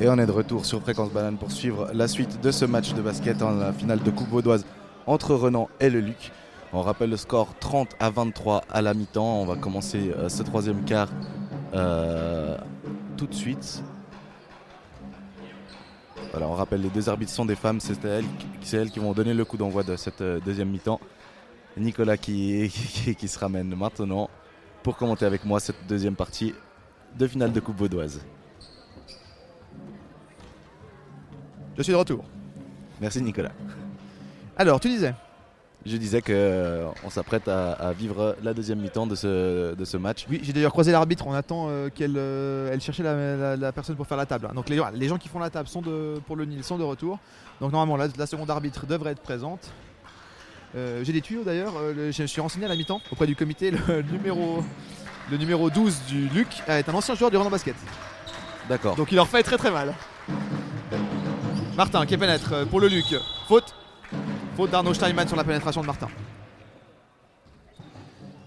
Et 0.00 0.08
on 0.08 0.18
est 0.18 0.26
de 0.26 0.32
retour 0.32 0.64
sur 0.66 0.80
Fréquence 0.82 1.10
Banane 1.10 1.36
pour 1.36 1.52
suivre 1.52 1.88
la 1.94 2.08
suite 2.08 2.40
de 2.42 2.50
ce 2.50 2.64
match 2.64 2.92
de 2.94 3.00
basket 3.02 3.42
en 3.42 3.52
la 3.52 3.72
finale 3.72 4.02
de 4.02 4.10
Coupe 4.10 4.28
Vaudoise 4.28 4.64
entre 5.06 5.34
Renan 5.34 5.68
et 5.80 5.90
le 5.90 6.00
Luc. 6.00 6.32
On 6.72 6.82
rappelle 6.82 7.10
le 7.10 7.16
score 7.16 7.52
30 7.58 7.96
à 7.98 8.10
23 8.10 8.62
à 8.70 8.80
la 8.80 8.94
mi-temps. 8.94 9.40
On 9.40 9.44
va 9.44 9.56
commencer 9.56 10.12
euh, 10.16 10.28
ce 10.28 10.44
troisième 10.44 10.84
quart 10.84 11.08
euh, 11.74 12.56
tout 13.16 13.26
de 13.26 13.34
suite. 13.34 13.82
Voilà, 16.30 16.46
on 16.46 16.54
rappelle 16.54 16.80
les 16.80 16.90
deux 16.90 17.08
arbitres 17.08 17.32
sont 17.32 17.44
des 17.44 17.56
femmes, 17.56 17.80
c'est 17.80 18.04
elles, 18.04 18.24
elles 18.72 18.90
qui 18.90 19.00
vont 19.00 19.12
donner 19.12 19.34
le 19.34 19.44
coup 19.44 19.56
d'envoi 19.56 19.82
de 19.82 19.96
cette 19.96 20.20
euh, 20.20 20.38
deuxième 20.38 20.70
mi-temps. 20.70 21.00
Nicolas 21.76 22.16
qui, 22.16 22.70
qui, 22.72 23.14
qui 23.16 23.28
se 23.28 23.38
ramène 23.38 23.74
maintenant 23.74 24.30
pour 24.84 24.96
commenter 24.96 25.24
avec 25.24 25.44
moi 25.44 25.58
cette 25.58 25.86
deuxième 25.88 26.14
partie 26.14 26.54
de 27.18 27.26
finale 27.26 27.52
de 27.52 27.58
Coupe 27.58 27.78
Vaudoise. 27.78 28.20
Je 31.76 31.82
suis 31.82 31.92
de 31.92 31.98
retour. 31.98 32.24
Merci 33.00 33.20
Nicolas. 33.22 33.52
Alors, 34.56 34.78
tu 34.78 34.88
disais 34.88 35.14
Je 35.86 35.96
disais 35.96 36.20
que 36.20 36.32
euh, 36.34 36.86
on 37.04 37.10
s'apprête 37.10 37.48
à, 37.48 37.72
à 37.72 37.92
vivre 37.92 38.36
la 38.42 38.52
deuxième 38.52 38.80
mi-temps 38.80 39.06
de 39.06 39.14
ce, 39.14 39.74
de 39.74 39.84
ce 39.86 39.96
match. 39.96 40.26
Oui, 40.28 40.38
j'ai 40.42 40.52
d'ailleurs 40.52 40.72
croisé 40.72 40.92
l'arbitre. 40.92 41.26
On 41.26 41.32
attend 41.32 41.68
euh, 41.70 41.88
qu'elle 41.88 42.16
euh, 42.18 42.68
elle 42.70 42.82
cherchait 42.82 43.02
la, 43.02 43.36
la- 43.36 43.56
la 43.56 43.72
personne 43.72 43.96
pour 43.96 44.06
faire 44.06 44.18
la 44.18 44.26
table. 44.26 44.46
hein. 44.50 44.54
Donc 44.54 44.68
les, 44.68 44.78
les 44.94 45.08
gens 45.08 45.16
qui 45.16 45.28
font 45.28 45.38
la 45.38 45.48
table 45.48 45.68
sont 45.68 45.80
de, 45.80 46.20
pour 46.26 46.36
le 46.36 46.44
Nil 46.44 46.62
sont 46.64 46.76
de 46.76 46.84
retour. 46.84 47.18
Donc 47.62 47.72
normalement 47.72 47.96
la, 47.96 48.08
la 48.18 48.26
seconde 48.26 48.50
arbitre 48.50 48.84
devrait 48.86 49.12
être 49.12 49.22
présente. 49.22 49.70
Euh, 50.76 51.02
j'ai 51.02 51.14
des 51.14 51.22
tuyaux 51.22 51.44
d'ailleurs. 51.44 51.72
le- 51.96 52.10
je 52.12 52.22
me 52.22 52.26
suis 52.26 52.40
renseigné 52.42 52.66
à 52.66 52.68
la 52.68 52.76
mi-temps 52.76 53.00
auprès 53.10 53.26
du 53.26 53.34
comité. 53.34 53.70
Le 53.70 54.02
numéro, 54.12 54.62
le 55.30 55.36
numéro 55.38 55.70
12 55.70 56.02
du 56.08 56.28
Luc 56.28 56.48
est 56.68 56.86
un 56.90 56.94
ancien 56.94 57.14
joueur 57.14 57.30
du 57.30 57.38
Renan 57.38 57.48
Basket. 57.50 57.74
D'accord. 58.68 58.96
Donc 58.96 59.10
il 59.12 59.14
leur 59.14 59.28
fait 59.28 59.42
très 59.42 59.56
très 59.56 59.70
mal. 59.70 59.94
Martin 61.74 62.04
qui 62.04 62.18
pénètre 62.18 62.66
pour 62.68 62.80
le 62.80 62.88
Luc. 62.88 63.06
Faute. 63.48 63.74
Faute 64.56 64.70
d'Arnaud 64.70 64.94
Steinman 64.94 65.26
sur 65.26 65.36
la 65.36 65.44
pénétration 65.44 65.80
de 65.80 65.86
Martin. 65.86 66.08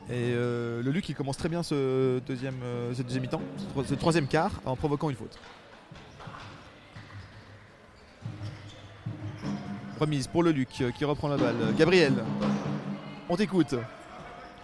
Et 0.09 0.33
euh, 0.35 0.83
le 0.83 0.91
Luc 0.91 1.07
il 1.09 1.15
commence 1.15 1.37
très 1.37 1.49
bien 1.49 1.63
ce 1.63 2.19
deuxième, 2.19 2.59
euh, 2.63 2.93
ce 2.93 3.01
deuxième 3.01 3.23
mi-temps, 3.23 3.41
ce 3.57 3.63
tro- 3.65 3.83
ce 3.83 3.93
troisième 3.95 4.27
quart 4.27 4.51
en 4.65 4.75
provoquant 4.75 5.09
une 5.09 5.15
faute. 5.15 5.39
Remise 9.99 10.27
pour 10.27 10.43
le 10.43 10.51
Luc 10.51 10.69
euh, 10.81 10.91
qui 10.91 11.05
reprend 11.05 11.29
la 11.29 11.37
balle. 11.37 11.55
Gabriel, 11.77 12.13
on 13.29 13.35
t'écoute. 13.37 13.75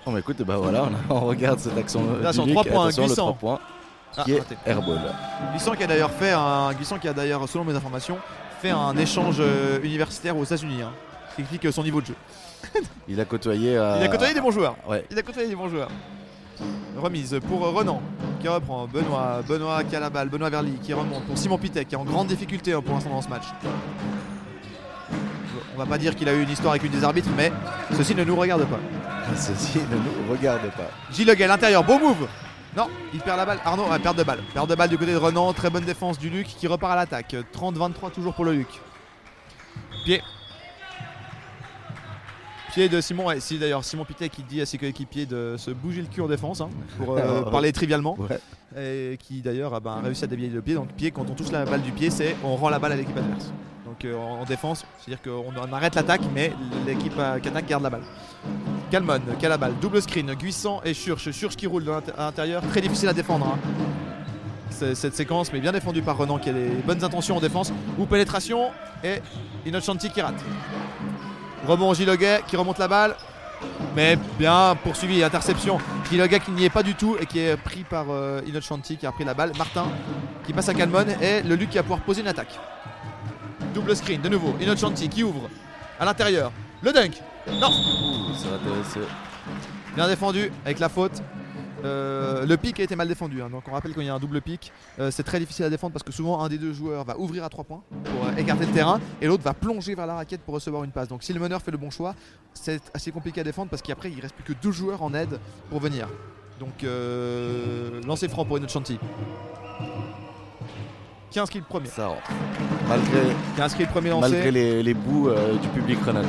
Oh, 0.06 0.12
bah 0.12 0.20
écoute, 0.20 0.42
bah 0.44 0.58
voilà, 0.58 0.90
on, 1.10 1.16
on 1.16 1.20
regarde 1.22 1.60
cette 1.60 1.78
action. 1.78 2.02
Là, 2.22 2.34
sur 2.34 2.46
Luc. 2.46 2.54
trois 2.56 2.64
points, 2.66 2.84
Attention, 2.88 3.04
le 3.04 3.08
glissant. 3.08 3.34
trois 3.34 3.38
points. 3.58 3.60
Ah, 4.18 4.24
qui 4.24 4.34
est 4.34 4.44
airball. 4.66 5.00
Qui 5.78 5.84
a 5.84 5.88
d'ailleurs 5.88 6.12
fait 6.12 6.32
un. 6.32 6.72
Qui 7.00 7.08
a 7.08 7.14
d'ailleurs, 7.14 7.48
selon 7.48 7.64
mes 7.64 7.76
informations, 7.76 8.18
fait 8.60 8.72
un 8.72 8.96
échange 8.98 9.42
universitaire 9.84 10.36
aux 10.36 10.44
États-Unis. 10.44 10.82
Hein, 10.82 10.92
qui 11.40 11.42
explique 11.42 11.66
euh, 11.66 11.72
son 11.72 11.84
niveau 11.84 12.02
de 12.02 12.08
jeu. 12.08 12.16
Il 13.08 13.20
a 13.20 13.26
côtoyé. 13.26 13.78
euh, 13.78 13.98
Il 14.00 14.04
a 14.04 14.08
côtoyé 14.10 14.34
des 14.34 14.42
bons 14.42 14.52
joueurs. 14.52 14.76
Ouais. 14.88 15.06
Il 15.10 15.18
a 15.18 15.22
côtoyé 15.22 15.48
des 15.48 15.56
bons 15.56 15.70
joueurs. 15.70 15.90
Remise 16.98 17.40
pour 17.48 17.62
Renan 17.74 18.02
qui 18.42 18.48
reprend. 18.50 18.86
Benoît, 18.88 19.42
Benoît 19.48 19.84
qui 19.86 19.96
a 19.96 20.00
la 20.02 20.10
balle. 20.10 20.28
Benoît 20.30 20.50
Verly 20.50 20.74
qui 20.84 20.94
remonte 20.94 21.24
pour 21.26 21.38
Simon 21.38 21.58
Pitek 21.58 21.88
qui 21.88 21.96
est 21.96 21.98
en 21.98 22.04
grande 22.04 22.28
difficulté 22.28 22.74
hein, 22.74 22.82
pour 22.82 22.96
l'instant 22.96 23.12
dans 23.12 23.22
ce 23.22 23.30
match. 23.30 23.46
On 25.76 25.78
va 25.80 25.86
pas 25.86 25.98
dire 25.98 26.14
qu'il 26.16 26.28
a 26.28 26.34
eu 26.34 26.44
une 26.44 26.50
histoire 26.50 26.72
avec 26.74 26.84
une 26.84 26.92
des 26.92 27.04
arbitres, 27.06 27.30
mais 27.38 27.54
ceci 27.96 28.14
ne 28.14 28.26
nous 28.26 28.36
regarde 28.36 28.66
pas. 28.66 28.80
Ceci 29.38 29.78
ne 29.78 29.96
nous 29.96 30.30
regarde 30.32 30.70
pas. 30.72 30.90
Gilles 31.14 31.28
Leguet 31.28 31.46
à 31.46 31.48
l'intérieur, 31.48 31.86
beau 31.86 31.98
move 31.98 32.28
Non, 32.76 32.88
il 33.14 33.22
perd 33.22 33.38
la 33.38 33.46
balle. 33.46 33.60
Arnaud, 33.64 33.88
ouais, 33.88 34.00
perte 34.00 34.18
de 34.18 34.24
balle. 34.24 34.40
Perte 34.54 34.70
de 34.70 34.76
balle 34.76 34.90
du 34.90 34.98
côté 34.98 35.14
de 35.14 35.18
Renan, 35.18 35.54
très 35.54 35.70
bonne 35.70 35.86
défense 35.86 36.20
du 36.20 36.30
Luc 36.30 36.48
qui 36.48 36.68
repart 36.68 36.92
à 36.92 36.96
l'attaque. 36.98 37.34
30-23 37.58 38.12
toujours 38.12 38.34
pour 38.34 38.44
le 38.44 38.52
Luc. 38.54 38.68
Pied. 40.04 40.22
Pied 42.74 42.88
de 42.88 43.02
Simon, 43.02 43.26
ouais, 43.28 43.40
si 43.40 43.58
d'ailleurs 43.58 43.84
Simon 43.84 44.06
Pitet 44.06 44.30
qui 44.30 44.44
dit 44.44 44.62
à 44.62 44.66
ses 44.66 44.78
coéquipiers 44.78 45.26
de 45.26 45.56
se 45.58 45.72
bouger 45.72 46.02
le 46.02 46.08
cul 46.08 46.22
en 46.22 46.28
défense, 46.28 46.62
hein, 46.62 46.70
pour 46.98 47.18
euh, 47.18 47.42
parler 47.52 47.72
trivialement, 47.72 48.16
Ouais. 48.20 48.40
et 49.14 49.18
qui 49.18 49.42
d'ailleurs 49.42 49.74
a 49.74 49.80
ben, 49.80 50.00
réussi 50.04 50.24
à 50.24 50.28
dévier 50.28 50.50
le 50.50 50.62
pied. 50.62 50.76
Donc 50.76 50.90
pied, 50.90 51.10
quand 51.10 51.28
on 51.30 51.34
touche 51.34 51.52
la 51.52 51.66
balle 51.66 51.82
du 51.82 51.92
pied, 51.92 52.10
c'est 52.12 52.36
on 52.44 52.56
rend 52.56 52.70
la 52.70 52.78
balle 52.78 52.92
à 52.92 52.96
l'équipe 52.96 53.18
adverse. 53.18 53.52
Donc 53.86 54.06
euh, 54.06 54.16
en, 54.16 54.42
en 54.42 54.46
défense, 54.46 54.86
c'est-à-dire 55.00 55.22
qu'on 55.24 55.52
on 55.58 55.74
arrête 55.74 55.96
l'attaque, 55.96 56.22
mais 56.36 56.54
l'équipe 56.86 57.14
euh, 57.18 57.40
qui 57.40 57.48
attaque 57.48 57.66
garde 57.68 57.82
la 57.84 57.90
balle. 57.90 58.04
Calmon, 58.92 59.20
qui 59.40 59.46
a 59.48 59.50
la 59.50 59.58
balle, 59.58 59.74
double 59.82 60.02
screen, 60.02 60.32
Guissant 60.36 60.82
et 60.86 60.94
Church. 60.94 61.32
Church 61.32 61.56
qui 61.56 61.66
roule 61.66 61.84
à 61.90 62.26
l'intérieur, 62.26 62.62
très 62.70 62.82
difficile 62.82 63.10
à 63.10 63.14
défendre. 63.14 63.48
hein. 63.48 63.60
Cette 64.94 65.16
séquence, 65.16 65.52
mais 65.52 65.60
bien 65.60 65.72
défendue 65.74 66.02
par 66.04 66.16
Renan 66.18 66.38
qui 66.38 66.50
a 66.50 66.54
des 66.54 66.70
bonnes 66.86 67.04
intentions 67.04 67.36
en 67.36 67.40
défense. 67.42 67.74
Ou 67.98 68.06
pénétration 68.06 68.70
et 69.04 69.16
Innocenti 69.66 70.10
qui 70.10 70.22
rate. 70.22 70.36
Rebond 71.70 71.94
Giloguet 71.94 72.42
qui 72.48 72.56
remonte 72.56 72.80
la 72.80 72.88
balle. 72.88 73.16
Mais 73.96 74.18
bien 74.40 74.76
poursuivi, 74.84 75.24
interception. 75.24 75.78
Giloguet 76.10 76.40
qui 76.40 76.50
n'y 76.50 76.66
est 76.66 76.72
pas 76.72 76.82
du 76.82 76.96
tout 76.96 77.16
et 77.22 77.28
qui 77.28 77.38
est 77.38 77.58
pris 77.58 77.84
par 77.84 78.08
euh, 78.10 78.42
Innocenti 78.48 78.98
qui 78.98 79.06
a 79.06 79.12
pris 79.12 79.24
la 79.24 79.36
balle. 79.36 79.52
Martin 79.56 79.86
qui 80.48 80.52
passe 80.52 80.68
à 80.70 80.74
Calmon 80.74 81.06
et 81.22 81.44
le 81.44 81.54
Luc 81.54 81.70
qui 81.70 81.78
va 81.78 81.84
pouvoir 81.84 82.00
poser 82.00 82.22
une 82.22 82.28
attaque. 82.28 82.60
Double 83.76 83.96
screen 83.96 84.20
de 84.20 84.30
nouveau. 84.30 84.56
Innocenti 84.60 85.10
qui 85.10 85.24
ouvre 85.24 85.48
à 86.00 86.06
l'intérieur. 86.06 86.52
Le 86.82 86.92
dunk. 86.92 87.22
Non, 87.48 87.68
Ouh, 87.70 88.34
ça 88.36 88.50
va 88.50 88.56
intéresser. 88.56 89.02
Bien 89.96 90.08
défendu 90.08 90.52
avec 90.66 90.80
la 90.80 90.90
faute. 90.90 91.22
Euh, 91.86 92.46
le 92.46 92.58
pic 92.58 92.80
a 92.80 92.84
été 92.84 92.96
mal 92.96 93.08
défendu. 93.08 93.42
hein. 93.42 93.50
Donc 93.50 93.64
on 93.68 93.72
rappelle 93.72 93.94
quand 93.94 94.02
il 94.02 94.08
y 94.08 94.10
a 94.10 94.14
un 94.14 94.20
double 94.20 94.42
pic, 94.42 94.72
euh, 95.00 95.12
c'est 95.12 95.24
très 95.24 95.40
difficile 95.40 95.66
à 95.66 95.70
défendre 95.70 95.94
parce 95.94 96.04
que 96.04 96.12
souvent 96.12 96.42
un 96.44 96.50
des 96.50 96.58
deux 96.58 96.74
joueurs 96.74 97.04
va 97.06 97.18
ouvrir 97.18 97.44
à 97.44 97.50
3 97.50 97.64
points 97.64 97.82
pour 98.04 98.26
euh, 98.26 98.36
écarter 98.38 98.66
le 98.66 98.72
terrain 98.72 99.00
et 99.22 99.28
l'autre 99.28 99.44
va 99.44 99.54
plonger 99.54 99.96
vers 99.96 100.06
la 100.08 100.16
raquette 100.16 100.42
pour 100.42 100.54
recevoir 100.56 100.84
une 100.84 100.92
passe. 100.92 101.08
Donc 101.08 101.24
si 101.24 101.34
le 101.34 101.40
meneur 101.40 101.62
fait 101.62 101.72
le 101.72 101.78
bon 101.78 101.90
choix, 101.90 102.16
c'est 102.54 102.82
assez 102.94 103.12
compliqué 103.12 103.42
à 103.42 103.44
défendre 103.44 103.70
parce 103.70 103.82
qu'après 103.82 104.12
il 104.12 104.20
reste 104.20 104.36
plus 104.36 104.44
que 104.54 104.60
deux 104.62 104.72
joueurs 104.72 105.02
en 105.04 105.14
aide 105.14 105.40
pour 105.70 105.80
venir. 105.80 106.08
Donc 106.60 106.84
lancer 108.06 108.28
franc 108.28 108.44
pour 108.46 108.58
une 108.58 108.68
chantier. 108.68 109.00
Qui 111.32 111.40
a 111.40 111.44
inscrit 111.44 111.60
le 111.60 111.66
premier 111.66 111.88
Ça 111.88 112.08
rentre. 112.08 112.30
Malgré, 112.88 113.22
Qui 113.56 113.62
a 113.62 113.66
inscrit 113.66 113.84
le 113.86 113.90
premier 113.92 114.10
lancé 114.10 114.32
malgré 114.32 114.52
les, 114.52 114.82
les 114.82 114.94
bouts 114.96 115.30
du 115.62 115.68
public 115.70 116.00
renanais. 116.04 116.28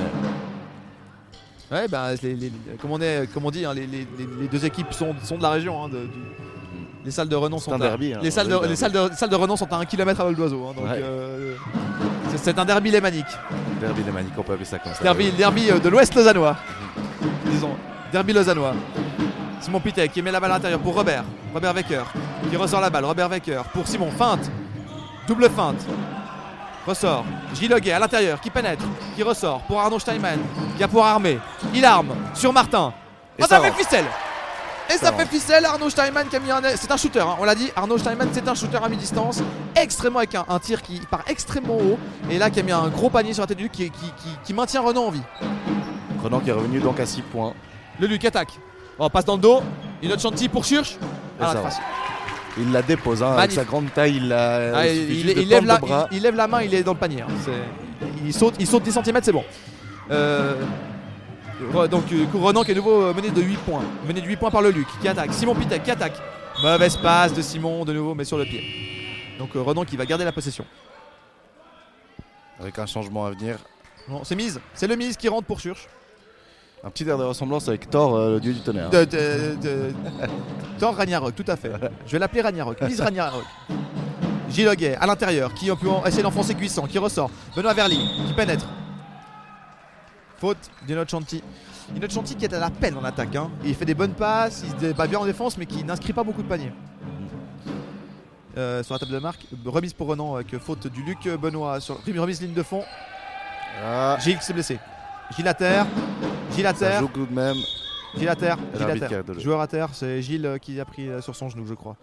Ouais, 1.70 1.86
bah, 1.88 2.08
les- 2.22 2.34
les- 2.34 2.52
comme, 2.80 2.90
on 2.92 3.00
est, 3.00 3.28
comme 3.32 3.44
on 3.44 3.50
dit, 3.50 3.64
hein, 3.64 3.72
les, 3.74 3.86
les- 3.86 4.06
les- 4.18 4.28
les 4.42 4.48
deux 4.48 4.64
équipes 4.64 4.92
sont, 4.92 5.14
sont 5.22 5.36
de 5.38 5.42
la 5.42 5.50
région. 5.50 5.84
hein, 5.84 5.88
de- 5.88 5.98
du- 6.06 6.08
les 7.04 7.10
salles 7.10 7.28
de 7.28 7.36
Renan 7.36 7.58
sont 7.58 7.72
un 7.72 7.76
à, 7.76 7.78
derby, 7.78 8.12
hein, 8.12 8.18
les, 8.22 8.30
salles 8.30 8.48
de, 8.48 8.54
les 8.54 8.60
derby. 8.60 8.76
salles 8.76 8.92
de- 8.92 9.10
salles 9.14 9.30
de 9.30 9.56
sont 9.56 9.72
à 9.72 9.76
un 9.76 9.84
kilomètre 9.86 10.20
à 10.20 10.24
vol 10.24 10.34
d'oiseau. 10.34 10.66
hein, 10.68 10.72
donc 10.76 10.84
Ouais. 10.84 11.00
euh, 11.02 11.54
c'est- 12.36 12.58
un 12.58 12.64
derby 12.64 12.90
lémanique. 12.90 13.24
Derby 13.80 14.02
de 14.02 14.10
Manic, 14.10 14.32
on 14.36 14.42
peut 14.42 14.52
appeler 14.52 14.64
ça 14.66 14.78
comme 14.78 14.92
ça. 14.92 15.02
Derby, 15.02 15.30
derby 15.32 15.70
euh, 15.70 15.78
de 15.78 15.88
l'Ouest 15.88 16.14
lausannois. 16.14 16.56
Disons, 17.46 17.74
derby 18.12 18.32
lausannois. 18.34 18.74
Simon 19.60 19.80
Pitek 19.80 20.12
qui 20.12 20.20
met 20.22 20.30
la 20.32 20.40
balle 20.40 20.50
à 20.52 20.54
l'intérieur 20.54 20.80
pour 20.80 20.94
Robert. 20.94 21.24
Robert 21.54 21.74
Wecker 21.74 22.02
qui 22.50 22.56
ressort 22.56 22.80
la 22.80 22.90
balle. 22.90 23.04
Robert 23.04 23.28
Wecker 23.30 23.62
pour 23.72 23.86
Simon. 23.86 24.10
Feinte. 24.10 24.50
Double 25.26 25.48
feinte. 25.48 25.86
Ressort. 26.86 27.24
Gilles 27.54 27.72
Hoguet 27.74 27.92
à 27.92 27.98
l'intérieur 27.98 28.40
qui 28.40 28.50
pénètre. 28.50 28.84
Qui 29.14 29.22
ressort 29.22 29.60
pour 29.62 29.80
Arnaud 29.80 29.98
Steinman. 29.98 30.38
Qui 30.76 30.82
a 30.84 30.88
pour 30.88 31.04
armer. 31.04 31.38
Il 31.74 31.84
arme 31.84 32.14
sur 32.34 32.52
Martin. 32.52 32.92
Et 33.38 33.42
oh, 33.42 33.46
ça 33.46 33.56
ça 33.56 33.62
fait 33.62 33.72
ficelle. 33.82 34.04
Et 34.92 34.94
ça, 34.98 35.12
fait 35.12 35.26
ficelle. 35.26 35.64
Arnaud 35.66 35.88
Steinman 35.88 36.26
qui 36.28 36.34
a 36.36 36.40
mis 36.40 36.50
un. 36.50 36.60
C'est 36.76 36.90
un 36.90 36.96
shooter. 36.96 37.20
hein, 37.20 37.36
on 37.38 37.44
l'a 37.44 37.54
dit. 37.54 37.70
Arnaud 37.76 37.96
Steinman 37.98 38.28
c'est 38.32 38.48
un 38.48 38.54
shooter 38.54 38.78
à 38.82 38.88
mi-distance. 38.88 39.40
Extrêmement 39.76 40.18
avec 40.18 40.34
un, 40.34 40.44
un 40.48 40.58
tir 40.58 40.82
qui 40.82 40.98
part 41.10 41.22
extrêmement 41.28 41.76
haut. 41.76 41.98
Et 42.30 42.38
là 42.38 42.50
qui 42.50 42.58
a 42.60 42.62
mis 42.62 42.72
un 42.72 42.88
gros 42.88 43.08
panier 43.10 43.32
sur 43.32 43.42
la 43.42 43.46
tête 43.46 43.58
du 43.58 43.64
Luc 43.64 43.72
qui, 43.72 43.90
qui, 43.90 44.06
qui- 44.16 44.38
qui 44.42 44.54
maintient 44.54 44.80
Renan 44.80 45.04
en 45.06 45.10
vie. 45.10 45.22
Renan 46.24 46.40
qui 46.40 46.50
est 46.50 46.54
revenu 46.54 46.80
donc 46.80 46.98
à 46.98 47.06
6 47.06 47.22
points. 47.22 47.54
Le 48.00 48.06
Luc 48.08 48.24
attaque. 48.24 48.58
On 48.98 49.08
passe 49.08 49.24
dans 49.26 49.36
le 49.36 49.40
dos. 49.42 49.62
Une 50.02 50.10
autre 50.12 50.22
chantier 50.22 50.48
pour 50.48 50.64
Church. 50.64 50.96
Ah, 51.40 51.54
Il 52.58 52.72
la 52.72 52.82
dépose 52.82 53.22
hein, 53.22 53.32
avec 53.36 53.52
sa 53.52 53.64
grande 53.64 53.92
taille. 53.92 54.16
Il, 54.16 54.28
la, 54.28 54.76
Ah, 54.78 54.86
il 54.88 55.48
lève 55.48 55.64
la, 55.64 55.74
le 55.74 55.80
bras. 55.80 56.08
il- 56.10 56.16
il 56.18 56.22
lève 56.22 56.34
la 56.34 56.46
main, 56.48 56.62
il 56.62 56.74
est 56.74 56.82
dans 56.82 56.92
le 56.94 56.98
panier. 56.98 57.22
hein. 57.22 57.26
Il 58.24 58.32
saute, 58.34 58.54
il 58.58 58.66
saute 58.66 58.82
10 58.82 58.92
cm, 59.04 59.18
c'est 59.22 59.32
bon. 59.32 59.44
Euh, 60.10 60.54
donc 61.90 62.04
euh, 62.12 62.24
Renan 62.34 62.64
qui 62.64 62.72
est 62.72 62.74
nouveau 62.74 63.02
euh, 63.04 63.14
mené 63.14 63.30
de 63.30 63.40
8 63.42 63.56
points. 63.58 63.82
Mené 64.06 64.20
de 64.20 64.26
8 64.26 64.36
points 64.36 64.50
par 64.50 64.62
le 64.62 64.70
Luc 64.70 64.88
qui 65.00 65.08
attaque. 65.08 65.32
Simon 65.32 65.54
Pitek 65.54 65.82
qui 65.82 65.90
attaque. 65.90 66.14
Mauvaise 66.62 66.96
passe 66.96 67.32
de 67.34 67.42
Simon 67.42 67.84
de 67.84 67.92
nouveau 67.92 68.14
mais 68.14 68.24
sur 68.24 68.36
le 68.38 68.44
pied. 68.44 68.62
Donc 69.38 69.50
Renan 69.54 69.84
qui 69.84 69.96
va 69.96 70.04
garder 70.06 70.24
la 70.24 70.32
possession. 70.32 70.64
Avec 72.60 72.78
un 72.78 72.86
changement 72.86 73.26
à 73.26 73.30
venir. 73.30 73.58
Bon, 74.08 74.22
c'est 74.24 74.34
mise. 74.34 74.60
C'est 74.74 74.86
le 74.86 74.96
mise 74.96 75.16
qui 75.16 75.28
rentre 75.28 75.46
pour 75.46 75.60
Church. 75.60 75.86
Un 76.82 76.90
petit 76.90 77.06
air 77.08 77.18
de 77.18 77.24
ressemblance 77.24 77.68
avec 77.68 77.90
Thor, 77.90 78.16
euh, 78.16 78.34
le 78.34 78.40
dieu 78.40 78.54
du 78.54 78.60
tonnerre. 78.60 78.88
De, 78.88 79.04
de, 79.04 79.54
de- 79.60 79.92
Thor 80.78 80.94
Ragnarok, 80.96 81.34
tout 81.34 81.44
à 81.46 81.56
fait. 81.56 81.72
Je 82.06 82.12
vais 82.12 82.18
l'appeler 82.18 82.40
Ragnarok. 82.40 82.80
Mise 82.82 83.00
Ragnarok. 83.02 83.44
Gilles 84.48 84.66
Hoguet 84.68 84.96
à 84.96 85.06
l'intérieur 85.06 85.52
qui 85.52 85.70
a 85.70 85.76
pu 85.76 85.86
en- 85.88 86.04
essayer 86.06 86.22
d'enfoncer 86.22 86.54
Cuisson, 86.54 86.86
qui 86.86 86.98
ressort. 86.98 87.30
Benoît 87.54 87.74
Verly 87.74 87.98
qui 88.26 88.32
pénètre. 88.32 88.66
Faute 90.38 90.70
d'Inochanti. 90.86 91.42
Inochanti 91.94 92.34
qui 92.34 92.46
est 92.46 92.54
à 92.54 92.58
la 92.58 92.70
peine 92.70 92.96
en 92.96 93.04
attaque. 93.04 93.36
hein. 93.36 93.50
Il 93.62 93.74
fait 93.74 93.84
des 93.84 93.94
bonnes 93.94 94.14
passes, 94.14 94.62
il 94.64 94.70
se 94.70 94.76
débat 94.76 95.06
bien 95.06 95.18
en 95.18 95.26
défense, 95.26 95.58
mais 95.58 95.66
qui 95.66 95.84
n'inscrit 95.84 96.14
pas 96.14 96.24
beaucoup 96.24 96.42
de 96.42 96.48
paniers. 96.48 96.72
Euh, 98.56 98.82
sur 98.82 98.94
la 98.94 98.98
table 98.98 99.12
de 99.12 99.18
marque, 99.18 99.46
remise 99.66 99.92
pour 99.92 100.08
Renan 100.08 100.34
avec 100.34 100.56
faute 100.58 100.86
du 100.86 101.02
Luc 101.02 101.28
Benoît 101.28 101.78
sur 101.78 101.98
remise 102.16 102.40
ligne 102.40 102.54
de 102.54 102.62
fond. 102.62 102.82
Ah, 103.84 104.16
Gilles 104.20 104.38
qui 104.38 104.44
s'est 104.44 104.52
blessé. 104.54 104.78
Gilles 105.36 105.48
à 105.48 105.54
terre. 105.54 105.86
Gilles 106.52 106.66
à 106.66 106.74
ça 106.74 106.88
terre. 106.88 107.00
joue 107.00 107.08
tout 107.08 107.26
de 107.26 107.32
même. 107.34 107.56
Gilles 108.16 108.28
à 108.28 108.36
terre, 108.36 108.56
Gilles 108.74 108.90
à 109.04 109.08
terre. 109.08 109.22
Joueur 109.38 109.60
à 109.60 109.66
terre, 109.68 109.88
c'est 109.92 110.20
Gilles 110.20 110.46
euh, 110.46 110.58
qui 110.58 110.80
a 110.80 110.84
pris 110.84 111.08
euh, 111.08 111.20
sur 111.20 111.36
son 111.36 111.48
genou, 111.48 111.64
je 111.66 111.74
crois. 111.74 111.96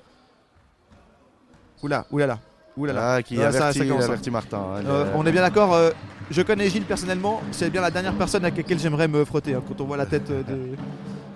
Oula, 1.84 2.06
oulala, 2.12 2.40
oulala. 2.78 3.14
Ah, 3.16 3.22
qui 3.24 3.42
avertit, 3.42 3.80
ça 3.88 3.96
avertit 4.06 4.32
Martin. 4.32 4.58
hein, 4.58 4.86
Euh, 4.86 5.12
on 5.16 5.26
est 5.26 5.32
bien 5.32 5.42
d'accord, 5.42 5.74
euh, 5.74 5.92
je 6.32 6.42
connais 6.42 6.70
Gilles 6.70 6.86
personnellement, 6.86 7.42
c'est 7.52 7.70
bien 7.70 7.82
la 7.82 7.92
dernière 7.92 8.14
personne 8.16 8.44
avec 8.46 8.58
laquelle 8.58 8.80
j'aimerais 8.80 9.08
me 9.08 9.26
frotter. 9.26 9.54
hein, 9.54 9.62
quand 9.68 9.80
on 9.82 9.86
voit 9.86 9.98
la 9.98 10.06
tête 10.06 10.30
de 10.32 10.76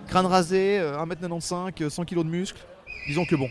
crâne 0.07 0.25
rasé, 0.25 0.79
euh, 0.79 0.97
1m95, 1.05 1.73
euh, 1.83 1.89
100 1.89 2.05
kg 2.05 2.19
de 2.19 2.23
muscles, 2.29 2.61
disons 3.07 3.25
que 3.25 3.35
bon. 3.35 3.49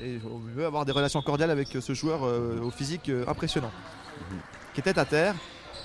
Et 0.00 0.18
on 0.30 0.38
veut 0.54 0.66
avoir 0.66 0.84
des 0.84 0.92
relations 0.92 1.22
cordiales 1.22 1.50
avec 1.50 1.68
ce 1.80 1.92
joueur 1.92 2.20
au 2.22 2.70
physique 2.70 3.10
impressionnant, 3.26 3.72
qui 4.74 4.78
était 4.80 4.96
à 4.96 5.04
terre. 5.04 5.34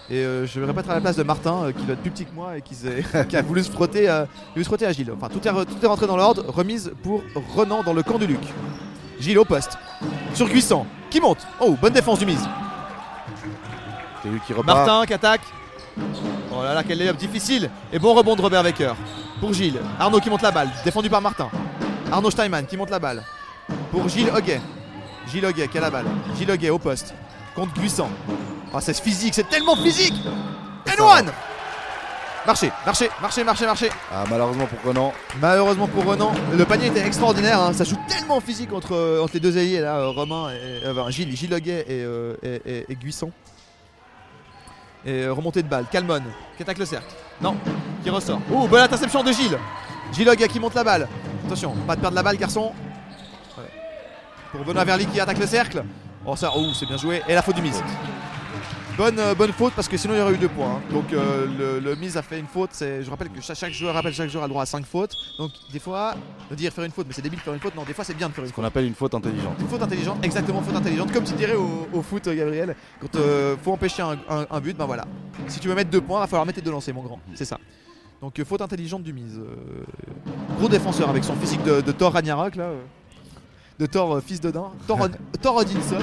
Et 0.10 0.18
euh, 0.18 0.46
je 0.46 0.60
vais 0.60 0.66
répéter 0.66 0.90
à 0.92 0.96
la 0.96 1.02
place 1.02 1.16
de 1.16 1.24
Martin, 1.24 1.64
euh, 1.64 1.72
qui 1.72 1.84
doit 1.86 1.94
être 1.94 2.02
plus 2.02 2.12
petit 2.12 2.26
que 2.26 2.34
moi 2.36 2.58
et 2.58 2.62
qui, 2.62 2.76
a 3.38 3.42
voulu 3.42 3.64
se 3.64 3.72
frotter, 3.72 4.10
euh, 4.10 4.26
voulu 4.54 4.64
se 4.64 4.68
frotter 4.70 4.86
à 4.86 4.92
Gilles. 4.92 5.12
Enfin, 5.16 5.30
tout 5.30 5.46
est, 5.48 5.52
re- 5.52 5.66
tout 5.66 5.78
est 5.82 5.88
rentré 5.88 6.08
dans 6.08 6.18
l'ordre. 6.18 6.44
Remise 6.50 6.92
pour 7.04 7.24
Renan 7.56 7.84
dans 7.84 7.94
le 7.94 8.04
camp 8.04 8.18
de 8.20 8.26
Luc. 8.26 8.42
Gilles 9.20 9.40
au 9.40 9.46
poste. 9.46 9.78
Sur 10.34 10.50
Guissant, 10.50 10.86
qui 11.10 11.22
monte? 11.22 11.48
Oh, 11.62 11.76
bonne 11.82 11.94
défense 11.94 12.20
du 12.20 12.26
mise. 12.26 12.46
C'est 14.22 14.30
lui 14.30 14.40
qui 14.46 14.54
repart. 14.54 14.78
Martin 14.78 15.06
qui 15.06 15.14
attaque. 15.14 15.42
Oh 16.52 16.64
là 16.64 16.74
là, 16.74 16.84
quel 16.84 16.98
layup 16.98 17.16
difficile. 17.18 17.70
Et 17.92 18.00
bon 18.00 18.14
rebond 18.14 18.36
de 18.36 18.42
Robert 18.42 18.64
Wecker. 18.64 18.94
Pour 19.40 19.54
Gilles. 19.54 19.80
Arnaud 20.00 20.20
qui 20.20 20.30
monte 20.30 20.42
la 20.42 20.52
balle. 20.52 20.70
Défendu 20.84 21.10
par 21.10 21.22
Martin. 21.22 21.50
Arnaud 22.12 22.32
Steinman 22.32 22.66
qui 22.66 22.78
monte 22.78 22.90
la 22.90 23.00
balle. 23.00 23.24
Pour 23.92 24.08
Gilles 24.10 24.30
Hoguet. 24.30 24.62
Gilles 25.32 25.46
Hoguet 25.46 25.68
qui 25.68 25.78
a 25.78 25.82
la 25.82 25.90
balle. 25.90 26.06
Gilles 26.38 26.52
Hoguet 26.52 26.70
au 26.70 26.80
poste. 26.80 27.14
Contre 27.56 27.74
Guissant. 27.80 28.10
Oh, 28.74 28.80
c'est 28.82 29.00
physique, 29.00 29.34
c'est 29.36 29.48
tellement 29.50 29.76
physique. 29.76 30.16
And 30.88 31.02
one 31.04 31.32
Marché, 32.46 32.72
marché, 32.86 33.10
marché, 33.22 33.44
marché, 33.46 33.66
marché. 33.66 33.90
Ah, 34.12 34.26
malheureusement 34.30 34.66
pour 34.66 34.80
Renan. 34.90 35.14
Malheureusement 35.40 35.88
pour 35.88 36.04
Renan, 36.04 36.34
le 36.52 36.66
panier 36.66 36.88
était 36.88 37.06
extraordinaire. 37.06 37.58
hein. 37.62 37.72
Ça 37.72 37.86
joue 37.86 37.98
tellement 38.10 38.42
physique 38.42 38.74
entre, 38.74 38.94
euh, 38.96 39.22
entre 39.24 39.36
les 39.36 39.40
deux 39.40 39.58
ailiers 39.58 39.80
là, 39.80 39.96
euh, 40.00 40.10
Romain 40.10 40.50
et 40.50 40.86
euh, 40.86 40.92
enfin, 40.92 41.10
Gilles, 41.10 41.34
Gilles 41.38 41.54
Hoguet 41.54 41.86
et, 41.88 42.04
euh, 42.04 42.36
et, 42.44 42.62
et- 42.66 42.86
et 42.92 42.96
Guisson. 42.96 43.32
Et 45.06 45.28
remontée 45.28 45.64
de 45.64 45.68
balle, 45.70 45.86
Calmon 45.90 46.22
qui 46.58 46.64
attaque 46.64 46.80
le 46.80 46.86
cercle. 46.86 47.14
Non, 47.42 47.56
qui 48.04 48.10
ressort. 48.10 48.42
Oh, 48.54 48.68
bonne 48.68 48.82
interception 48.82 49.24
de 49.24 49.32
Gilles. 49.32 49.58
Gilles 50.12 50.28
Hoguet 50.30 50.48
qui 50.50 50.60
monte 50.60 50.76
la 50.76 50.84
balle. 50.84 51.08
Attention, 51.46 51.76
pas 51.88 51.96
de 51.96 52.02
perdre 52.02 52.16
la 52.16 52.24
balle, 52.24 52.36
garçon. 52.38 52.74
Pour 54.52 54.66
Benoît 54.66 54.84
Verly 54.84 55.06
qui 55.08 55.20
attaque 55.22 55.40
le 55.40 55.48
cercle. 55.48 55.84
Oh 56.26 56.36
ça, 56.36 56.52
oh, 56.56 56.68
c'est 56.74 56.86
bien 56.86 56.98
joué. 56.98 57.22
Et 57.28 57.34
la 57.34 57.42
faute 57.42 57.56
du 57.56 57.62
mise. 57.62 57.82
Bonne, 58.96 59.18
euh, 59.18 59.34
bonne 59.34 59.52
faute 59.52 59.74
parce 59.76 59.88
que 59.88 59.98
sinon 59.98 60.14
il 60.14 60.18
y 60.20 60.22
aurait 60.22 60.36
eu 60.36 60.38
deux 60.38 60.48
points. 60.50 60.76
hein. 60.76 60.82
Donc 60.92 61.12
euh, 61.14 61.48
le, 61.58 61.80
le 61.80 61.96
mise 61.96 62.16
a 62.16 62.22
fait 62.22 62.38
une 62.40 62.46
faute. 62.46 62.70
C'est- 62.74 63.02
Je 63.02 63.10
rappelle 63.10 63.30
que 63.30 63.42
chaque, 63.42 63.58
chaque 63.58 63.74
joueur 63.74 63.96
rappelle 63.96 64.14
chaque 64.14 64.30
joueur 64.30 64.44
a 64.44 64.48
le 64.48 64.52
droit 64.52 64.62
à 64.62 64.66
5 64.68 64.86
fautes. 64.86 65.16
Donc 65.40 65.52
des 65.72 65.80
fois, 65.80 66.14
de 66.52 66.56
dire 66.56 66.72
faire 66.72 66.84
une 66.84 66.92
faute, 66.92 67.08
mais 67.08 67.14
c'est 67.14 67.24
débile 67.24 67.40
de 67.40 67.44
faire 67.44 67.56
une 67.56 67.60
faute. 67.60 67.76
Non, 67.76 67.82
des 67.84 67.94
fois 67.96 68.04
c'est 68.06 68.14
bien 68.14 68.30
de 68.30 68.34
faire 68.34 68.44
une 68.44 68.52
faute. 68.52 68.56
qu'on 68.56 68.64
appelle 68.64 68.86
une 68.86 68.94
faute 68.94 69.16
intelligente. 69.16 69.56
Une 69.60 69.68
faute 69.68 69.82
intelligente, 69.82 70.18
exactement 70.24 70.62
faute 70.62 70.76
intelligente, 70.76 71.12
comme 71.12 71.24
tu 71.24 71.34
dirais 71.34 71.56
au, 71.56 71.88
au 71.92 72.02
foot, 72.04 72.28
euh, 72.28 72.36
Gabriel. 72.36 72.76
Quand 73.02 73.08
il 73.16 73.58
faut 73.64 73.72
empêcher 73.74 74.04
un, 74.04 74.12
un- 74.30 74.46
un 74.50 74.60
but, 74.62 74.78
ben 74.78 74.86
voilà. 74.86 75.06
Si 75.48 75.60
tu 75.60 75.68
veux 75.68 75.76
mettre 75.76 75.90
deux 75.90 76.02
points, 76.02 76.20
il 76.20 76.22
va 76.22 76.28
falloir 76.28 76.46
mettre 76.46 76.60
tes 76.60 76.66
deux 76.66 76.72
lancers, 76.72 76.94
mon 76.94 77.02
grand. 77.02 77.20
C'est 77.34 77.46
ça. 77.46 77.58
Donc 78.22 78.38
euh, 78.40 78.46
faute 78.46 78.62
intelligente 78.62 79.02
du 79.02 79.12
mise. 79.12 79.40
Euh, 79.40 79.84
gros 80.60 80.70
défenseur 80.70 81.10
avec 81.10 81.24
son 81.24 81.36
physique 81.36 81.64
de, 81.64 81.82
de 81.82 81.92
Thor 81.92 82.14
Ragnarok 82.14 82.56
là. 82.58 82.66
euh. 82.66 82.82
De 83.84 83.88
Thor 83.88 84.14
euh, 84.16 84.22
fils 84.22 84.40
de. 84.40 84.50
Thor, 84.50 84.70
Thor 85.42 85.56
Odinson. 85.58 85.98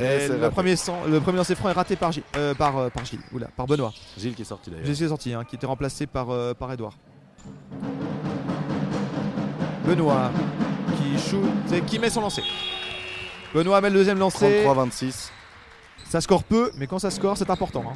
Et 0.00 0.26
c'est 0.26 0.28
le, 0.28 0.50
premier 0.50 0.74
le 1.08 1.20
premier 1.20 1.38
lancer 1.38 1.54
franc 1.54 1.68
est 1.68 1.72
raté 1.72 1.94
par, 1.94 2.10
Gilles, 2.10 2.24
euh, 2.36 2.52
par, 2.52 2.76
euh, 2.76 2.88
par 2.88 3.04
Gilles. 3.04 3.20
Oula, 3.32 3.46
par 3.56 3.68
Benoît. 3.68 3.92
Gilles 4.18 4.34
qui 4.34 4.42
est 4.42 4.44
sorti 4.44 4.70
d'ailleurs. 4.70 4.86
Je 4.86 4.92
suis 4.92 5.06
sorti, 5.06 5.32
hein, 5.32 5.44
qui 5.48 5.54
était 5.54 5.66
remplacé 5.66 6.08
par, 6.08 6.30
euh, 6.30 6.52
par 6.52 6.72
Edouard. 6.72 6.94
Benoît 9.86 10.32
qui 10.96 11.16
shoot 11.30 11.44
et 11.72 11.80
qui 11.82 12.00
met 12.00 12.10
son 12.10 12.22
lancer. 12.22 12.42
Benoît 13.54 13.80
met 13.80 13.90
le 13.90 13.94
deuxième 13.94 14.18
lancer. 14.18 14.64
33-26. 14.64 15.30
Ça 16.10 16.20
score 16.20 16.42
peu, 16.42 16.72
mais 16.76 16.88
quand 16.88 16.98
ça 16.98 17.12
score, 17.12 17.36
c'est 17.38 17.50
important. 17.50 17.84
hein. 17.88 17.94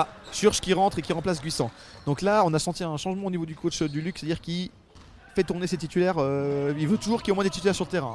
Ah, 0.00 0.06
Church 0.32 0.60
qui 0.60 0.72
rentre 0.74 1.00
et 1.00 1.02
qui 1.02 1.12
remplace 1.12 1.42
Guissant. 1.42 1.72
Donc 2.06 2.22
là, 2.22 2.44
on 2.46 2.54
a 2.54 2.60
senti 2.60 2.84
un 2.84 2.96
changement 2.96 3.26
au 3.26 3.30
niveau 3.32 3.44
du 3.44 3.56
coach 3.56 3.82
euh, 3.82 3.88
du 3.88 4.00
Luc, 4.00 4.16
c'est-à-dire 4.16 4.40
qu'il 4.40 4.70
fait 5.34 5.42
tourner 5.42 5.66
ses 5.66 5.76
titulaires. 5.76 6.14
euh, 6.18 6.72
il 6.78 6.86
veut 6.86 6.98
toujours 6.98 7.20
qu'il 7.20 7.28
y 7.28 7.30
ait 7.30 7.32
au 7.32 7.34
moins 7.34 7.42
des 7.42 7.50
titulaires 7.50 7.74
sur 7.74 7.84
le 7.84 7.90
terrain. 7.90 8.14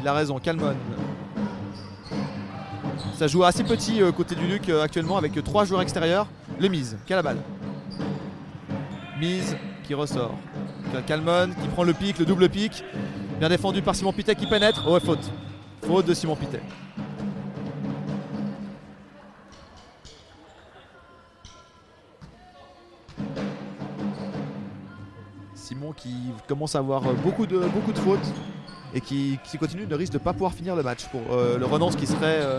Il 0.00 0.08
a 0.08 0.12
raison, 0.12 0.40
Calmon. 0.40 0.74
Ça 3.16 3.28
joue 3.28 3.44
assez 3.44 3.62
petit 3.62 4.02
euh, 4.02 4.10
côté 4.10 4.34
du 4.34 4.48
Luc 4.48 4.68
actuellement 4.68 5.16
avec 5.16 5.32
trois 5.44 5.64
joueurs 5.64 5.82
extérieurs. 5.82 6.26
Le 6.58 6.66
mise, 6.66 6.98
qui 7.06 7.12
a 7.12 7.16
la 7.16 7.22
balle. 7.22 7.38
Mise 9.20 9.56
qui 9.84 9.94
ressort. 9.94 10.34
Calmon 11.06 11.50
qui 11.62 11.68
prend 11.68 11.84
le 11.84 11.92
pic, 11.92 12.18
le 12.18 12.24
double 12.24 12.48
pic. 12.48 12.82
Bien 13.38 13.48
défendu 13.48 13.80
par 13.80 13.94
Simon 13.94 14.12
Pitet 14.12 14.34
qui 14.34 14.48
pénètre. 14.48 14.84
Oh, 14.88 14.98
faute. 14.98 15.30
Faute 15.86 16.06
de 16.06 16.14
Simon 16.14 16.34
Pitet. 16.34 16.62
Simon 25.70 25.92
qui 25.96 26.10
commence 26.48 26.74
à 26.74 26.80
avoir 26.80 27.06
euh, 27.06 27.12
beaucoup 27.12 27.46
de, 27.46 27.58
beaucoup 27.60 27.92
de 27.92 27.98
fautes 27.98 28.18
et 28.92 29.00
qui, 29.00 29.38
qui 29.44 29.56
continue 29.56 29.86
ne 29.86 29.94
risque 29.94 30.12
de 30.12 30.18
pas 30.18 30.32
pouvoir 30.32 30.52
finir 30.52 30.74
le 30.74 30.82
match 30.82 31.04
pour 31.12 31.20
euh, 31.30 31.58
le 31.58 31.64
Renans 31.64 31.92
ce 31.92 31.96
qui 31.96 32.08
serait 32.08 32.40
euh, 32.42 32.58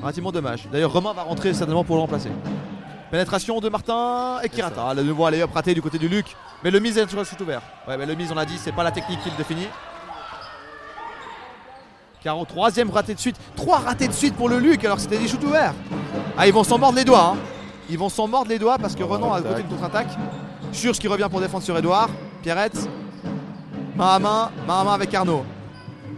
relativement 0.00 0.30
dommage. 0.30 0.68
D'ailleurs 0.70 0.92
Romain 0.92 1.12
va 1.12 1.24
rentrer 1.24 1.52
certainement 1.52 1.82
pour 1.82 1.96
le 1.96 2.02
remplacer. 2.02 2.30
Pénétration 3.10 3.58
de 3.58 3.68
Martin 3.68 4.38
et 4.44 4.48
qui 4.48 4.62
rate. 4.62 4.74
Ah, 4.78 4.94
le 4.94 5.02
nouveau 5.02 5.26
allez 5.26 5.42
hop 5.42 5.50
raté 5.52 5.74
du 5.74 5.82
côté 5.82 5.98
du 5.98 6.08
Luc. 6.08 6.36
Mais 6.62 6.70
le 6.70 6.78
mise 6.78 6.96
est 6.96 7.08
sur 7.08 7.18
le 7.18 7.24
shoot 7.24 7.40
ouvert. 7.40 7.60
Ouais 7.88 7.96
mais 7.96 8.06
le 8.06 8.14
mise 8.14 8.30
on 8.30 8.36
l'a 8.36 8.44
dit 8.44 8.56
c'est 8.56 8.70
pas 8.70 8.84
la 8.84 8.92
technique 8.92 9.20
qui 9.24 9.30
le 9.30 9.36
définit. 9.36 9.66
Caro 12.22 12.44
troisième 12.44 12.90
raté 12.90 13.14
de 13.16 13.18
suite. 13.20 13.36
Trois 13.56 13.78
ratés 13.78 14.06
de 14.06 14.12
suite 14.12 14.36
pour 14.36 14.48
le 14.48 14.60
Luc 14.60 14.84
alors 14.84 14.98
que 14.98 15.02
c'était 15.02 15.18
des 15.18 15.26
shoots 15.26 15.42
ouverts. 15.42 15.74
Ah 16.36 16.46
ils 16.46 16.54
vont 16.54 16.62
s'en 16.62 16.78
mordre 16.78 16.98
les 16.98 17.04
doigts. 17.04 17.32
hein. 17.34 17.36
Ils 17.90 17.98
vont 17.98 18.08
s'en 18.08 18.28
mordre 18.28 18.48
les 18.48 18.60
doigts 18.60 18.78
parce 18.78 18.94
que 18.94 19.02
Oh, 19.02 19.08
Renan 19.08 19.32
a 19.32 19.42
côté 19.42 19.62
une 19.62 19.66
contre-attaque. 19.66 20.10
Church 20.72 20.98
qui 21.00 21.08
revient 21.08 21.26
pour 21.28 21.40
défendre 21.40 21.64
sur 21.64 21.76
Edouard. 21.76 22.10
Pierrette. 22.42 22.88
Main 23.96 24.06
à 24.14 24.18
main. 24.18 24.50
Main 24.66 24.80
à 24.80 24.84
main 24.84 24.94
avec 24.94 25.12
Arnaud. 25.14 25.44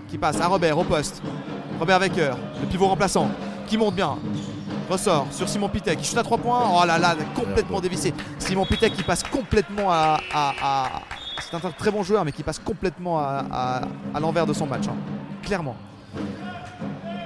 Qui 0.09 0.19
passe 0.19 0.41
à 0.41 0.47
Robert 0.49 0.77
au 0.79 0.85
poste. 0.85 1.23
Robert 1.79 2.01
Wecker, 2.01 2.33
le 2.61 2.67
pivot 2.67 2.89
remplaçant. 2.89 3.29
Qui 3.67 3.79
monte 3.79 3.95
bien. 3.95 4.17
Ressort 4.91 5.27
sur 5.31 5.49
Simon 5.49 5.69
Pitet 5.69 5.95
qui 5.97 6.05
chute 6.05 6.19
à 6.19 6.23
3 6.23 6.39
points. 6.39 6.63
Oh 6.75 6.85
là 6.85 6.99
là, 6.99 7.15
complètement 7.35 7.81
dévissé. 7.81 8.13
Simon 8.39 8.67
Pitet 8.67 8.91
qui 8.91 9.03
passe 9.05 9.23
complètement 9.23 9.89
à. 9.91 10.19
C'est 11.41 11.55
un 11.57 11.71
très 11.71 11.91
bon 11.91 12.03
joueur, 12.03 12.25
mais 12.25 12.33
qui 12.33 12.43
passe 12.43 12.59
complètement 12.59 13.19
à, 13.21 13.83
l'envers 14.21 14.47
de 14.47 14.53
son 14.53 14.67
match. 14.67 14.89
hein. 14.89 14.97
Clairement. 15.43 15.77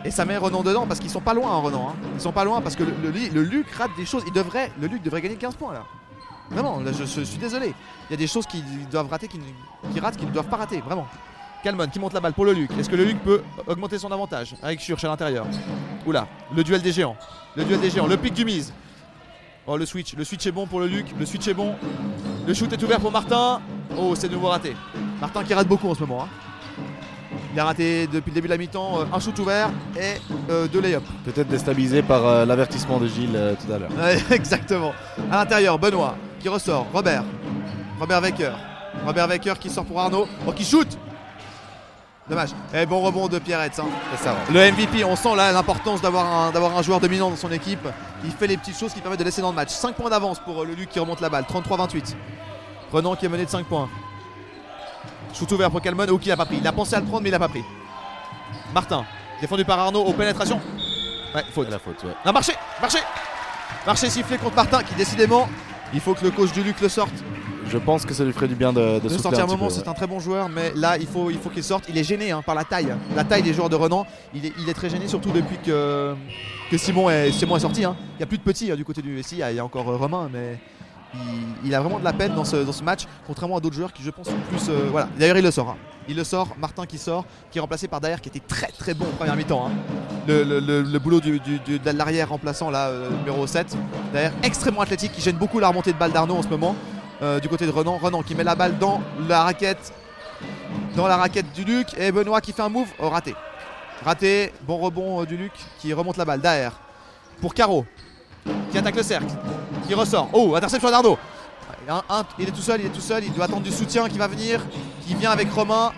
Et 0.05 0.11
ça 0.11 0.27
met 0.27 0.37
Renan 0.37 0.63
dedans 0.63 0.87
parce 0.87 1.01
qu'ils 1.01 1.09
sont 1.11 1.21
pas 1.23 1.33
loin, 1.33 1.51
hein, 1.51 1.61
Renan. 1.61 1.89
hein. 1.91 1.95
Ils 2.15 2.21
sont 2.21 2.33
pas 2.33 2.45
loin 2.45 2.61
parce 2.61 2.77
que 2.77 2.83
le, 2.85 2.93
le, 3.03 3.11
le 3.11 3.43
Luc 3.43 3.71
rate 3.73 3.91
des 3.97 4.05
choses. 4.05 4.23
Il 4.27 4.33
devrait, 4.35 4.71
le 4.81 4.87
Luc 4.87 5.03
devrait 5.03 5.23
gagner 5.23 5.37
15 5.37 5.57
points 5.57 5.73
là. 5.73 5.83
Vraiment, 6.51 6.81
là, 6.81 6.93
je, 6.93 7.05
je 7.05 7.21
suis 7.23 7.39
désolé. 7.39 7.75
Il 8.09 8.13
y 8.13 8.15
a 8.15 8.17
des 8.17 8.27
choses 8.27 8.47
qu'ils 8.47 8.89
doivent 8.91 9.09
rater, 9.09 9.29
qu'ils 9.29 9.41
qui 9.93 10.01
ratent, 10.01 10.17
qu'ils 10.17 10.29
ne 10.29 10.33
doivent 10.33 10.49
pas 10.49 10.57
rater. 10.59 10.81
Vraiment. 10.81 11.07
Calmon 11.63 11.87
qui 11.89 11.99
monte 11.99 12.13
la 12.13 12.21
balle 12.21 12.35
pour 12.35 12.45
le 12.45 12.53
Luc. 12.53 12.71
Est-ce 12.79 12.91
que 12.91 12.97
le 12.97 13.05
Luc 13.05 13.19
peut 13.23 13.43
augmenter 13.67 13.99
son 13.99 14.13
avantage 14.13 14.55
avec 14.63 14.81
Church 14.81 15.03
à 15.05 15.09
l'intérieur? 15.09 15.47
Oula, 16.07 16.29
le 16.55 16.63
duel 16.63 16.83
des 16.83 16.93
géants. 16.93 17.17
Le 17.57 17.65
duel 17.65 17.81
des 17.81 17.89
géants, 17.89 18.07
le 18.07 18.19
pic 18.19 18.35
du 18.35 18.45
mise. 18.45 18.73
Oh 19.67 19.79
le 19.79 19.87
switch, 19.87 20.15
le 20.15 20.25
switch 20.25 20.47
est 20.47 20.53
bon 20.53 20.67
pour 20.67 20.79
le 20.81 20.87
Luc, 20.87 21.07
le 21.19 21.25
switch 21.25 21.49
est 21.49 21.55
bon. 21.55 21.75
Le 22.47 22.53
shoot 22.53 22.71
est 22.71 22.83
ouvert 22.83 23.01
pour 23.01 23.11
Martin. 23.11 23.63
Oh 23.97 24.15
c'est 24.15 24.29
de 24.29 24.35
nouveau 24.35 24.49
raté. 24.49 24.77
Martin 25.23 25.43
qui 25.43 25.55
rate 25.55 25.67
beaucoup 25.67 25.89
en 25.89 25.95
ce 25.95 26.01
moment. 26.01 26.25
hein. 26.25 26.29
Il 27.55 27.59
a 27.61 27.65
raté 27.65 28.07
depuis 28.09 28.31
le 28.31 28.35
début 28.35 28.49
de 28.49 28.53
la 28.53 28.59
mi-temps 28.59 29.01
euh, 29.01 29.05
un 29.11 29.19
shoot 29.21 29.39
ouvert 29.39 29.71
et 29.97 30.21
euh, 30.51 30.67
deux 30.69 30.81
lay-up. 30.83 31.05
Peut-être 31.25 31.49
déstabilisé 31.49 32.03
par 32.03 32.27
euh, 32.27 32.45
l'avertissement 32.45 32.99
de 32.99 33.07
Gilles 33.07 33.57
tout 33.65 33.73
à 33.73 33.79
l'heure. 33.79 33.91
Ouais, 33.97 34.19
exactement. 34.37 34.93
À 35.31 35.37
l'intérieur, 35.39 35.79
Benoît 35.79 36.15
qui 36.45 36.49
ressort. 36.51 36.87
Robert. 36.93 37.25
Robert 37.99 38.21
Wecker. 38.21 38.53
Robert 39.07 39.29
Wecker 39.29 39.55
qui 39.59 39.71
sort 39.71 39.87
pour 39.87 39.99
Arnaud. 39.99 40.29
Oh, 40.47 40.53
qui 40.53 40.63
shoot 40.63 40.87
Dommage. 42.29 42.51
Et 42.75 42.85
bon 42.85 43.01
rebond 43.01 43.29
de 43.29 43.39
Pierrette. 43.39 43.79
hein. 43.79 43.87
Le 44.53 44.71
MVP, 44.71 45.05
on 45.05 45.17
sent 45.17 45.35
là 45.37 45.53
l'importance 45.53 46.03
d'avoir 46.03 46.27
un, 46.27 46.51
d'avoir 46.51 46.77
un 46.77 46.83
joueur 46.83 47.01
dominant 47.01 47.31
dans 47.31 47.37
son 47.37 47.51
équipe. 47.51 47.89
Il 48.25 48.31
fait 48.33 48.47
les 48.47 48.59
petites 48.59 48.79
choses 48.79 48.93
qui 48.93 49.01
permettent 49.01 49.21
de 49.21 49.25
laisser 49.25 49.41
dans 49.41 49.49
le 49.49 49.55
match. 49.55 49.71
5 49.71 49.95
points 49.95 50.11
d'avance 50.11 50.39
pour 50.39 50.61
euh, 50.63 50.67
le 50.67 50.75
Luc 50.75 50.91
qui 50.91 50.99
remonte 50.99 51.23
la 51.23 51.31
balle. 51.31 51.45
33-28. 51.45 52.15
Renan 52.93 53.17
qui 53.17 53.25
est 53.25 53.31
mené 53.31 53.47
de 53.47 53.51
5 53.51 53.65
points. 53.65 53.89
Shoot 55.33 55.51
ouvert 55.53 55.71
pour 55.71 55.81
Calmon. 55.81 56.07
Ou 56.11 56.19
qui 56.19 56.29
l'a 56.29 56.37
pas 56.37 56.45
pris. 56.45 56.59
Il 56.59 56.67
a 56.67 56.73
pensé 56.73 56.95
à 56.95 57.01
le 57.01 57.07
prendre, 57.07 57.23
mais 57.23 57.31
il 57.31 57.33
l'a 57.33 57.39
pas 57.39 57.49
pris. 57.49 57.65
Martin, 58.75 59.07
défendu 59.41 59.65
par 59.65 59.79
Arnaud 59.79 60.03
aux 60.05 60.13
pénétrations. 60.13 60.61
Ouais, 61.35 61.43
faute. 61.55 61.71
La 61.71 61.79
faute, 61.79 62.03
ouais. 62.05 62.15
Non, 62.27 62.33
marché, 62.33 62.53
marché 62.83 62.99
Marché 63.87 64.11
sifflé 64.11 64.37
contre 64.37 64.57
Martin 64.57 64.83
qui 64.83 64.95
décidément, 64.95 65.49
il 65.93 66.01
faut 66.01 66.15
que 66.15 66.25
le 66.25 66.31
coach 66.31 66.53
du 66.53 66.63
Luc 66.63 66.81
le 66.81 66.89
sorte. 66.89 67.13
Je 67.67 67.79
pense 67.79 68.05
que 68.05 68.13
ça 68.15 68.25
lui 68.25 68.33
ferait 68.33 68.47
du 68.47 68.55
bien 68.55 68.73
de, 68.73 68.99
de 69.01 69.09
De 69.09 69.09
sortir 69.09 69.45
un 69.45 69.47
moment, 69.47 69.71
c'est 69.71 69.81
ouais. 69.83 69.89
un 69.89 69.95
très 69.95 70.07
bon 70.07 70.21
joueur, 70.21 70.49
mais 70.49 70.73
là 70.77 70.97
il 70.99 71.07
faut, 71.07 71.31
il 71.31 71.39
faut 71.39 71.49
qu'il 71.49 71.65
sorte. 71.65 71.85
Il 71.89 71.97
est 71.97 72.05
gêné 72.05 72.31
hein, 72.31 72.43
par 72.45 72.55
la 72.55 72.63
taille. 72.65 72.95
La 73.17 73.25
taille 73.25 73.43
des 73.43 73.55
joueurs 73.55 73.71
de 73.71 73.75
Renan, 73.77 74.07
il 74.35 74.45
est, 74.47 74.53
il 74.61 74.69
est 74.69 74.75
très 74.75 74.91
gêné, 74.91 75.09
surtout 75.09 75.31
depuis 75.31 75.57
que, 75.65 76.15
que 76.71 76.77
Simon, 76.79 77.09
est, 77.11 77.33
Simon 77.33 77.57
est 77.57 77.61
sorti. 77.61 77.85
hein. 77.85 77.97
Il 78.15 78.17
n'y 78.19 78.23
a 78.25 78.27
plus 78.27 78.39
de 78.39 78.43
petits 78.43 78.71
hein, 78.71 78.77
du 78.77 78.85
côté 78.85 79.01
du 79.03 79.21
SI, 79.23 79.37
il 79.37 79.39
y 79.39 79.43
a- 79.43 79.51
il 79.51 79.57
y 79.57 79.61
a 79.61 79.65
encore 79.65 79.89
euh, 79.89 79.97
Romain, 79.97 80.29
mais 80.33 80.59
il, 81.65 81.75
a 81.75 81.81
vraiment 81.81 81.99
de 81.99 82.05
la 82.05 82.13
peine 82.13 82.35
dans 82.35 82.45
ce, 82.45 82.83
match, 82.83 83.07
contrairement 83.27 83.57
à 83.57 83.61
d'autres 83.61 83.75
joueurs 83.75 83.93
qui, 83.93 84.03
je 84.03 84.11
pense, 84.11 84.27
sont 84.27 84.37
plus. 84.49 84.69
euh, 84.69 84.89
voilà, 84.91 85.09
d'ailleurs, 85.19 85.37
il 85.37 85.45
le 85.45 85.51
sort. 85.51 85.71
hein. 85.71 85.77
Il 86.07 86.17
le 86.17 86.25
sort, 86.25 86.49
Martin 86.59 86.85
qui 86.85 86.99
sort, 86.99 87.25
qui 87.51 87.57
est 87.57 87.61
remplacé 87.63 87.89
par 87.89 87.99
Daher 87.99 88.21
qui 88.21 88.29
était 88.29 88.41
très 88.47 88.67
très 88.67 88.93
bon 88.93 89.07
en 89.07 89.17
première 89.17 89.37
mi-temps. 89.37 89.69
hein. 89.69 89.71
Le, 90.29 90.99
boulot 90.99 91.21
de 91.21 91.91
l'arrière 91.97 92.29
remplaçant, 92.29 92.71
là, 92.71 92.89
euh, 92.89 93.09
numéro 93.19 93.47
7. 93.47 93.77
Daher 94.13 94.31
extrêmement 94.43 94.83
athlétique, 94.83 95.13
qui 95.13 95.23
gêne 95.23 95.37
beaucoup 95.37 95.59
la 95.61 95.69
remontée 95.69 95.93
de 95.93 95.99
balle 95.99 96.13
d'Arnaud 96.13 96.37
en 96.37 96.43
ce 96.43 96.49
moment. 96.49 96.77
euh, 97.23 97.41
du 97.41 97.49
côté 97.49 97.65
de 97.67 97.71
Renan, 97.71 97.97
Renan 97.97 98.23
qui 98.23 98.35
met 98.35 98.45
la 98.45 98.55
balle 98.55 98.77
dans 98.79 99.01
la 99.29 99.45
raquette 99.45 99.93
dans 100.97 101.07
la 101.07 101.17
raquette 101.17 101.53
du 101.55 101.65
Luc 101.65 101.89
et 101.99 102.13
Benoît 102.13 102.41
qui 102.41 102.53
fait 102.53 102.63
un 102.63 102.69
move 102.69 102.89
oh, 102.99 103.09
raté. 103.09 103.35
Raté, 104.05 104.53
bon 104.63 104.77
rebond 104.79 105.25
du 105.25 105.37
Luc 105.37 105.53
qui 105.79 105.93
remonte 105.93 106.17
la 106.17 106.25
balle 106.25 106.41
Daher 106.41 106.71
pour 107.41 107.55
Caro 107.55 107.87
qui 108.71 108.79
attaque 108.79 108.97
le 108.97 109.03
cercle, 109.03 109.27
qui 109.87 109.95
ressort. 109.95 110.29
Oh, 110.33 110.55
interception 110.55 110.91
d'Arnaud. 110.91 111.19
Un- 111.89 112.03
un- 112.09 112.25
il 112.39 112.49
est 112.49 112.53
tout 112.53 112.63
seul, 112.63 112.81
il 112.81 112.87
est 112.87 112.91
tout 112.91 113.01
seul, 113.01 113.25
il 113.25 113.33
doit 113.33 113.45
attendre 113.45 113.63
du 113.63 113.71
soutien 113.71 114.09
qui 114.09 114.17
va 114.19 114.27
venir, 114.27 114.61
qui 115.07 115.15
vient 115.15 115.31
avec 115.33 115.53
Romain, 115.53 115.93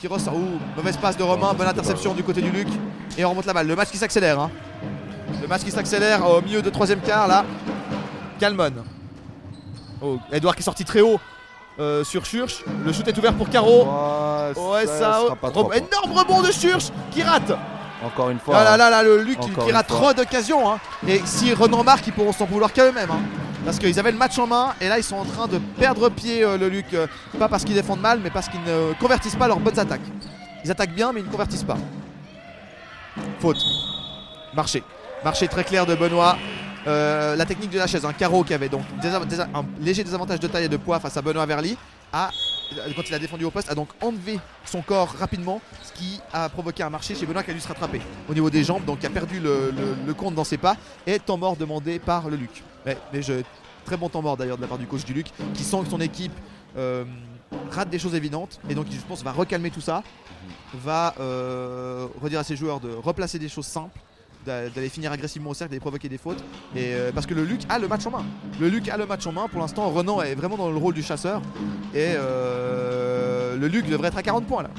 qui 0.00 0.08
ressort. 0.08 0.34
Ouh, 0.34 0.58
mauvaise 0.76 0.96
passe 0.96 1.16
de 1.16 1.22
Romain, 1.22 1.52
bonne 1.54 1.68
interception 1.68 2.14
du 2.14 2.22
côté 2.24 2.40
du 2.42 2.50
Luc. 2.50 2.68
Et 3.16 3.24
on 3.24 3.30
remonte 3.30 3.46
la 3.46 3.52
balle. 3.52 3.66
Le 3.68 3.76
match 3.76 3.90
qui 3.90 3.96
s'accélère. 3.98 4.40
hein. 4.40 4.50
Le 5.40 5.46
match 5.46 5.62
qui 5.62 5.70
s'accélère 5.70 6.28
au 6.28 6.40
milieu 6.42 6.62
de 6.62 6.70
troisième 6.70 7.00
quart 7.00 7.28
là. 7.28 7.44
Calmon. 8.40 8.72
Oh, 10.02 10.18
Edouard 10.32 10.54
qui 10.56 10.62
est 10.62 10.64
sorti 10.64 10.84
très 10.84 11.00
haut 11.00 11.20
euh, 11.78 12.02
sur 12.04 12.24
Church. 12.24 12.64
Le 12.84 12.92
shoot 12.92 13.06
est 13.06 13.16
ouvert 13.18 13.34
pour 13.34 13.48
Caro. 13.50 13.84
Ouais, 13.84 14.86
ça. 14.86 15.20
sera 15.24 15.36
pas 15.36 15.48
Re- 15.48 15.52
trois 15.52 15.64
points. 15.68 15.76
énorme 15.76 16.18
rebond 16.18 16.42
de 16.42 16.50
Church 16.50 16.88
qui 17.10 17.22
rate. 17.22 17.52
Encore 18.04 18.30
une 18.30 18.38
fois. 18.38 18.56
Ah 18.58 18.64
là 18.64 18.72
hein. 18.74 18.76
là 18.76 18.90
là, 18.90 19.02
le 19.02 19.22
Luc 19.22 19.38
qui, 19.40 19.50
qui 19.50 19.72
rate 19.72 19.86
trop 19.86 20.12
d'occasions. 20.12 20.70
hein. 20.70 20.78
Et 21.06 21.20
si 21.24 21.52
Renan 21.54 21.84
marque, 21.84 22.06
ils 22.06 22.12
pourront 22.12 22.32
s'en 22.32 22.46
vouloir 22.46 22.72
qu'à 22.72 22.86
eux-mêmes. 22.86 23.10
hein. 23.10 23.20
Parce 23.64 23.78
qu'ils 23.78 23.98
avaient 23.98 24.12
le 24.12 24.16
match 24.16 24.38
en 24.38 24.46
main 24.46 24.74
et 24.80 24.88
là 24.88 24.96
ils 24.98 25.04
sont 25.04 25.16
en 25.16 25.24
train 25.26 25.46
de 25.46 25.58
perdre 25.78 26.08
pied 26.08 26.42
euh, 26.42 26.56
le 26.56 26.68
Luc. 26.70 26.94
euh, 26.94 27.06
pas 27.38 27.46
parce 27.48 27.62
qu'ils 27.62 27.74
défendent 27.74 28.00
mal, 28.00 28.18
mais 28.22 28.30
parce 28.30 28.48
qu'ils 28.48 28.62
ne 28.62 28.94
convertissent 28.98 29.36
pas 29.36 29.48
leurs 29.48 29.60
bonnes 29.60 29.78
attaques. 29.78 30.00
Ils 30.64 30.70
attaquent 30.70 30.94
bien, 30.94 31.12
mais 31.12 31.20
ils 31.20 31.26
ne 31.26 31.30
convertissent 31.30 31.64
pas. 31.64 31.76
Faute. 33.38 33.58
Marché. 34.54 34.82
Marché 35.24 35.46
très 35.48 35.64
clair 35.64 35.84
de 35.86 35.94
Benoît. 35.94 36.36
Euh, 36.86 37.36
la 37.36 37.44
technique 37.44 37.68
de 37.70 37.78
la 37.78 37.86
chaise, 37.86 38.06
un 38.06 38.12
carreau 38.14 38.42
qui 38.42 38.54
avait 38.54 38.70
donc 38.70 38.82
un 39.04 39.64
léger 39.80 40.02
désavantage 40.02 40.40
de 40.40 40.46
taille 40.48 40.64
et 40.64 40.68
de 40.68 40.78
poids 40.78 40.98
face 40.98 41.14
à 41.16 41.20
Benoît 41.22 41.44
Verly, 41.44 41.76
a 42.12 42.30
quand 42.96 43.02
il 43.08 43.14
a 43.14 43.18
défendu 43.18 43.44
au 43.44 43.50
poste, 43.50 43.70
a 43.70 43.74
donc 43.74 43.88
enlevé 44.00 44.38
son 44.64 44.82
corps 44.82 45.08
rapidement, 45.18 45.60
ce 45.82 45.92
qui 45.92 46.20
a 46.32 46.48
provoqué 46.48 46.82
un 46.82 46.90
marché 46.90 47.14
chez 47.14 47.26
Benoît 47.26 47.42
qui 47.42 47.50
a 47.50 47.54
dû 47.54 47.60
se 47.60 47.68
rattraper 47.68 48.00
au 48.28 48.34
niveau 48.34 48.50
des 48.50 48.64
jambes, 48.64 48.84
donc 48.84 49.04
a 49.04 49.10
perdu 49.10 49.40
le, 49.40 50.14
compte 50.14 50.34
dans 50.34 50.44
ses 50.44 50.58
pas, 50.58 50.76
et 51.06 51.18
temps 51.18 51.36
mort 51.38 51.56
demandé 51.56 51.98
par 51.98 52.28
le 52.28 52.36
Luc. 52.36 52.62
Mais, 52.86 52.96
je- 53.22 53.42
très 53.84 53.96
bon 53.96 54.08
temps 54.08 54.22
mort 54.22 54.36
d'ailleurs 54.36 54.56
de 54.56 54.62
la 54.62 54.68
part 54.68 54.78
du 54.78 54.86
coach 54.86 55.04
du 55.04 55.12
Luc, 55.14 55.26
qui 55.54 55.64
sent 55.64 55.80
que 55.84 55.90
son 55.90 56.00
équipe 56.00 56.32
euh, 56.76 57.04
rate 57.70 57.90
des 57.90 57.98
choses 57.98 58.14
évidentes, 58.14 58.60
et 58.68 58.74
donc 58.74 58.86
je 58.90 58.96
pense 59.08 59.22
va 59.24 59.32
recalmer 59.32 59.70
tout 59.70 59.80
ça, 59.80 60.02
va 60.74 61.14
euh, 61.18 62.06
redire 62.22 62.40
à 62.40 62.44
ses 62.44 62.56
joueurs 62.56 62.78
de 62.80 62.90
replacer 62.94 63.38
des 63.38 63.48
choses 63.48 63.66
simples, 63.66 63.98
d'aller 64.46 64.88
finir 64.88 65.12
agressivement 65.12 65.50
au 65.50 65.54
cercle, 65.54 65.70
d'aller 65.70 65.80
provoquer 65.80 66.08
des 66.08 66.18
fautes, 66.18 66.42
et, 66.74 66.94
euh, 66.94 67.10
parce 67.14 67.26
que 67.26 67.34
le 67.34 67.44
Luc 67.44 67.60
a 67.68 67.78
le 67.78 67.88
match 67.88 68.06
en 68.06 68.10
main. 68.10 68.24
Le 68.60 68.68
Luc 68.68 68.88
a 68.88 68.96
le 68.96 69.06
match 69.06 69.26
en 69.26 69.32
main. 69.32 69.46
Pour 69.48 69.60
l'instant, 69.60 69.88
Renan 69.90 70.22
est 70.22 70.34
vraiment 70.34 70.56
dans 70.56 70.70
le 70.70 70.76
rôle 70.76 70.94
du 70.94 71.02
chasseur. 71.02 71.40
Et 71.94 72.14
euh, 72.16 73.56
le 73.56 73.66
Luc 73.68 73.86
devrait 73.88 74.08
être 74.08 74.18
à 74.18 74.22
40 74.22 74.46
points 74.46 74.62
là. 74.62 74.70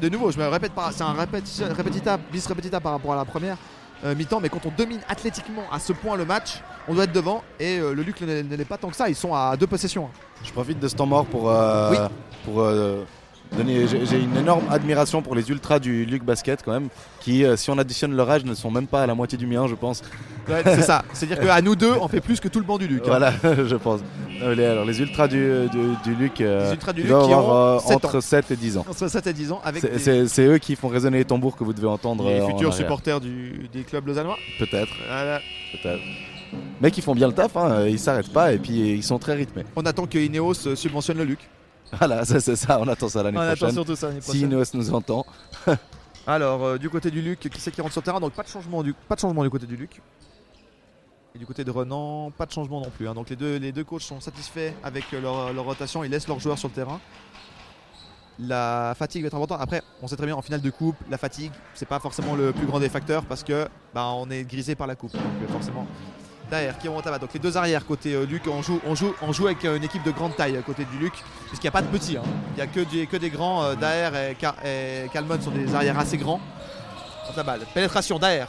De 0.00 0.08
nouveau, 0.08 0.30
je 0.30 0.38
me 0.38 0.46
répète 0.48 0.72
pas, 0.72 0.90
c'est 0.92 1.02
un 1.02 1.14
répéti- 1.14 1.62
répétita, 1.64 2.18
bis 2.32 2.46
répétita 2.46 2.80
par 2.80 2.92
rapport 2.92 3.12
à 3.12 3.16
la 3.16 3.24
première 3.24 3.56
euh, 4.04 4.14
mi-temps, 4.14 4.40
mais 4.40 4.48
quand 4.48 4.64
on 4.66 4.72
domine 4.76 5.00
athlétiquement 5.08 5.62
à 5.72 5.78
ce 5.78 5.92
point 5.92 6.16
le 6.16 6.24
match, 6.26 6.60
on 6.88 6.94
doit 6.94 7.04
être 7.04 7.12
devant. 7.12 7.42
Et 7.58 7.78
le 7.78 7.94
Luc 8.02 8.20
ne 8.20 8.56
l'est 8.56 8.64
pas 8.64 8.76
tant 8.76 8.90
que 8.90 8.96
ça. 8.96 9.08
Ils 9.08 9.14
sont 9.14 9.34
à 9.34 9.56
deux 9.56 9.66
possessions. 9.66 10.06
hein. 10.06 10.18
Je 10.44 10.52
profite 10.52 10.78
de 10.78 10.88
ce 10.88 10.94
temps 10.94 11.06
mort 11.06 11.24
pour, 11.26 11.48
euh, 11.50 11.90
Oui. 11.92 11.96
pour. 12.44 12.60
J'ai 13.56 14.20
une 14.20 14.36
énorme 14.36 14.64
admiration 14.70 15.22
pour 15.22 15.34
les 15.34 15.48
ultras 15.50 15.78
du 15.78 16.04
Luc 16.04 16.24
Basket 16.24 16.60
quand 16.64 16.72
même, 16.72 16.88
qui, 17.20 17.44
euh, 17.44 17.56
si 17.56 17.70
on 17.70 17.78
additionne 17.78 18.14
leur 18.16 18.28
âge, 18.28 18.44
ne 18.44 18.54
sont 18.54 18.70
même 18.70 18.86
pas 18.88 19.02
à 19.02 19.06
la 19.06 19.14
moitié 19.14 19.38
du 19.38 19.46
mien, 19.46 19.66
je 19.68 19.74
pense. 19.74 20.02
Ouais, 20.48 20.62
c'est 20.64 20.82
ça. 20.82 21.04
C'est-à-dire 21.12 21.38
qu'à 21.44 21.62
nous 21.62 21.76
deux, 21.76 21.92
on 22.00 22.08
fait 22.08 22.20
plus 22.20 22.40
que 22.40 22.48
tout 22.48 22.58
le 22.58 22.64
banc 22.64 22.78
du 22.78 22.86
Luc. 22.88 23.02
hein. 23.04 23.06
Voilà, 23.06 23.32
je 23.42 23.76
pense. 23.76 24.00
Euh, 24.42 24.54
les, 24.56 24.64
alors, 24.64 24.84
les 24.84 25.00
ultras 25.00 25.28
du, 25.28 25.68
du, 25.70 25.78
du 26.02 26.14
Luc, 26.16 26.40
euh, 26.40 26.66
Les 26.66 26.72
ultras 26.72 26.92
du 26.92 27.00
ils 27.02 27.04
Luc 27.04 27.10
doivent 27.12 27.26
qui 27.28 27.32
avoir, 27.32 27.76
ont 27.76 27.88
7 27.88 27.96
entre 28.04 28.20
7 28.20 28.50
et 28.50 28.56
10 28.56 28.78
ans. 28.78 28.86
Entre 28.88 29.08
7 29.08 29.26
et 29.28 29.32
10 29.32 29.52
ans, 29.52 29.60
avec 29.64 29.82
C'est- 29.98 30.36
des- 30.36 30.46
eux 30.48 30.58
qui 30.58 30.74
font 30.74 30.88
résonner 30.88 31.18
les 31.18 31.24
tambours 31.24 31.56
que 31.56 31.62
vous 31.64 31.72
devez 31.72 31.86
entendre. 31.86 32.24
les 32.28 32.40
euh, 32.40 32.46
futurs 32.48 32.74
supporters 32.74 33.20
du, 33.20 33.68
des 33.72 33.82
clubs 33.84 34.06
lausannois. 34.06 34.36
Peut-être, 34.58 34.92
Voilà. 35.06 35.40
peut-être. 35.72 36.02
Mais 36.80 36.90
qui 36.90 37.00
font 37.02 37.14
bien 37.14 37.28
le 37.28 37.32
taf, 37.32 37.56
hein, 37.56 37.86
ils 37.86 37.98
s'arrêtent 37.98 38.32
pas 38.32 38.52
et 38.52 38.58
puis 38.58 38.72
ils 38.94 39.02
sont 39.02 39.18
très 39.18 39.34
rythmés. 39.34 39.64
On 39.76 39.86
attend 39.86 40.06
que 40.06 40.18
Ineos 40.18 40.74
subventionne 40.74 41.18
le 41.18 41.24
Luc. 41.24 41.38
Voilà, 41.92 42.24
ça, 42.24 42.40
c'est 42.40 42.56
ça, 42.56 42.78
on 42.80 42.88
attend 42.88 43.08
ça 43.08 43.22
l'année 43.22 43.38
On 43.38 43.40
attend 43.40 43.56
prochaine. 43.56 43.74
surtout 43.74 43.94
ça 43.96 44.08
l'année 44.08 44.20
Si 44.20 44.26
prochaine. 44.30 44.50
Ineos 44.50 44.64
nous 44.74 44.92
entend. 44.94 45.24
Alors, 46.26 46.64
euh, 46.64 46.78
du 46.78 46.88
côté 46.90 47.10
du 47.10 47.20
Luc, 47.22 47.38
qui 47.40 47.60
c'est 47.60 47.70
qui 47.70 47.80
rentre 47.80 47.92
sur 47.92 48.00
le 48.00 48.04
terrain 48.04 48.18
Donc, 48.20 48.32
pas 48.32 48.42
de 48.42 48.48
changement 48.48 48.82
du, 48.82 48.94
pas 48.94 49.14
de 49.14 49.20
changement 49.20 49.42
du 49.44 49.50
côté 49.50 49.66
du 49.66 49.76
Luc. 49.76 50.00
Et 51.34 51.38
du 51.38 51.46
côté 51.46 51.64
de 51.64 51.70
Renan, 51.70 52.30
pas 52.30 52.46
de 52.46 52.52
changement 52.52 52.80
non 52.80 52.90
plus. 52.90 53.08
hein. 53.08 53.14
Donc, 53.14 53.28
les 53.30 53.36
deux, 53.36 53.56
les 53.58 53.72
deux 53.72 53.84
coachs 53.84 54.02
sont 54.02 54.20
satisfaits 54.20 54.72
avec 54.82 55.04
euh, 55.12 55.20
leur, 55.20 55.52
leur 55.52 55.64
rotation. 55.64 56.02
Ils 56.04 56.10
laissent 56.10 56.28
leurs 56.28 56.40
joueurs 56.40 56.58
sur 56.58 56.68
le 56.68 56.74
terrain. 56.74 57.00
La 58.38 58.94
fatigue 58.98 59.22
va 59.22 59.28
être 59.28 59.34
importante. 59.34 59.60
Après, 59.60 59.82
on 60.02 60.08
sait 60.08 60.16
très 60.16 60.26
bien 60.26 60.34
en 60.34 60.42
finale 60.42 60.60
de 60.60 60.70
coupe, 60.70 60.96
la 61.08 61.18
fatigue, 61.18 61.52
c'est 61.74 61.86
pas 61.86 62.00
forcément 62.00 62.34
le 62.34 62.52
plus 62.52 62.66
grand 62.66 62.80
des 62.80 62.88
facteurs 62.88 63.24
parce 63.26 63.44
que 63.44 63.68
bah, 63.94 64.08
on 64.16 64.28
est 64.30 64.42
grisé 64.44 64.74
par 64.74 64.86
la 64.88 64.96
coupe. 64.96 65.12
Donc, 65.12 65.22
euh, 65.22 65.52
forcément. 65.52 65.86
Derrière, 66.50 66.78
qui 66.78 66.88
remonte 66.88 67.06
à 67.06 67.10
bas. 67.10 67.18
Donc 67.18 67.32
les 67.32 67.40
deux 67.40 67.56
arrières 67.56 67.86
côté 67.86 68.12
euh, 68.14 68.26
Luc, 68.26 68.42
on 68.46 68.60
joue, 68.62 68.80
on, 68.86 68.94
joue, 68.94 69.14
on 69.22 69.32
joue 69.32 69.46
avec 69.46 69.64
euh, 69.64 69.76
une 69.76 69.84
équipe 69.84 70.02
de 70.02 70.10
grande 70.10 70.36
taille 70.36 70.60
côté 70.64 70.84
du 70.84 70.98
Luc, 70.98 71.14
puisqu'il 71.48 71.64
n'y 71.64 71.68
a 71.68 71.72
pas 71.72 71.82
de 71.82 71.86
petits. 71.86 72.16
hein. 72.18 72.22
Il 72.52 72.56
n'y 72.56 72.60
a 72.62 72.66
que 72.66 72.80
des, 72.80 73.06
que 73.06 73.16
des 73.16 73.30
grands. 73.30 73.62
Euh, 73.64 73.74
Daer 73.74 74.10
et, 74.64 75.08
Kalman 75.12 75.40
sont 75.40 75.50
des 75.50 75.74
arrières 75.74 75.98
assez 75.98 76.18
grands. 76.18 76.40
Contre 77.26 77.38
la 77.38 77.42
balle. 77.42 77.60
Pénétration 77.72 78.18
Daer 78.18 78.44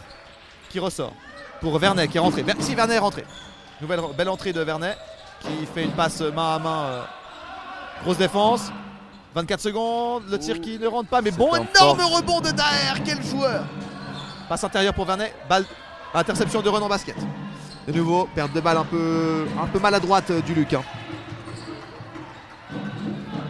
qui 0.69 0.79
ressort 0.79 1.13
pour 1.61 1.77
Vernet 1.79 2.07
qui 2.09 2.17
est 2.17 2.19
rentré. 2.19 2.43
Ver- 2.43 2.55
si 2.59 2.75
Vernet 2.75 2.95
est 2.95 2.99
rentré. 2.99 3.23
Nouvelle 3.81 4.01
belle 4.17 4.29
entrée 4.29 4.51
de 4.53 4.61
Vernet 4.61 4.97
qui 5.39 5.65
fait 5.73 5.83
une 5.83 5.91
passe 5.91 6.19
main 6.21 6.55
à 6.55 6.59
main. 6.59 6.83
euh, 6.85 7.01
grosse 8.03 8.17
défense. 8.17 8.71
24 9.33 9.59
secondes, 9.59 10.23
le 10.29 10.39
tir 10.39 10.61
qui 10.61 10.79
ne 10.79 10.87
rentre 10.87 11.09
pas, 11.09 11.21
mais 11.21 11.31
bon, 11.31 11.47
énorme 11.55 11.67
fort. 11.99 12.17
rebond 12.17 12.39
de 12.39 12.51
Daer, 12.51 13.01
quel 13.03 13.21
joueur 13.21 13.65
Passe 14.47 14.63
intérieure 14.63 14.93
pour 14.93 15.03
Vernet, 15.05 15.33
balle, 15.49 15.65
interception 16.13 16.61
de 16.61 16.69
Renan 16.69 16.87
Basket. 16.87 17.15
De 17.87 17.93
nouveau, 17.93 18.27
perte 18.33 18.51
de 18.53 18.61
balle 18.61 18.77
un 18.77 18.85
peu, 18.85 19.45
un 19.61 19.67
peu 19.67 19.79
maladroite 19.79 20.31
euh, 20.31 20.41
du 20.41 20.53
Luc. 20.55 20.73
hein. 20.73 20.83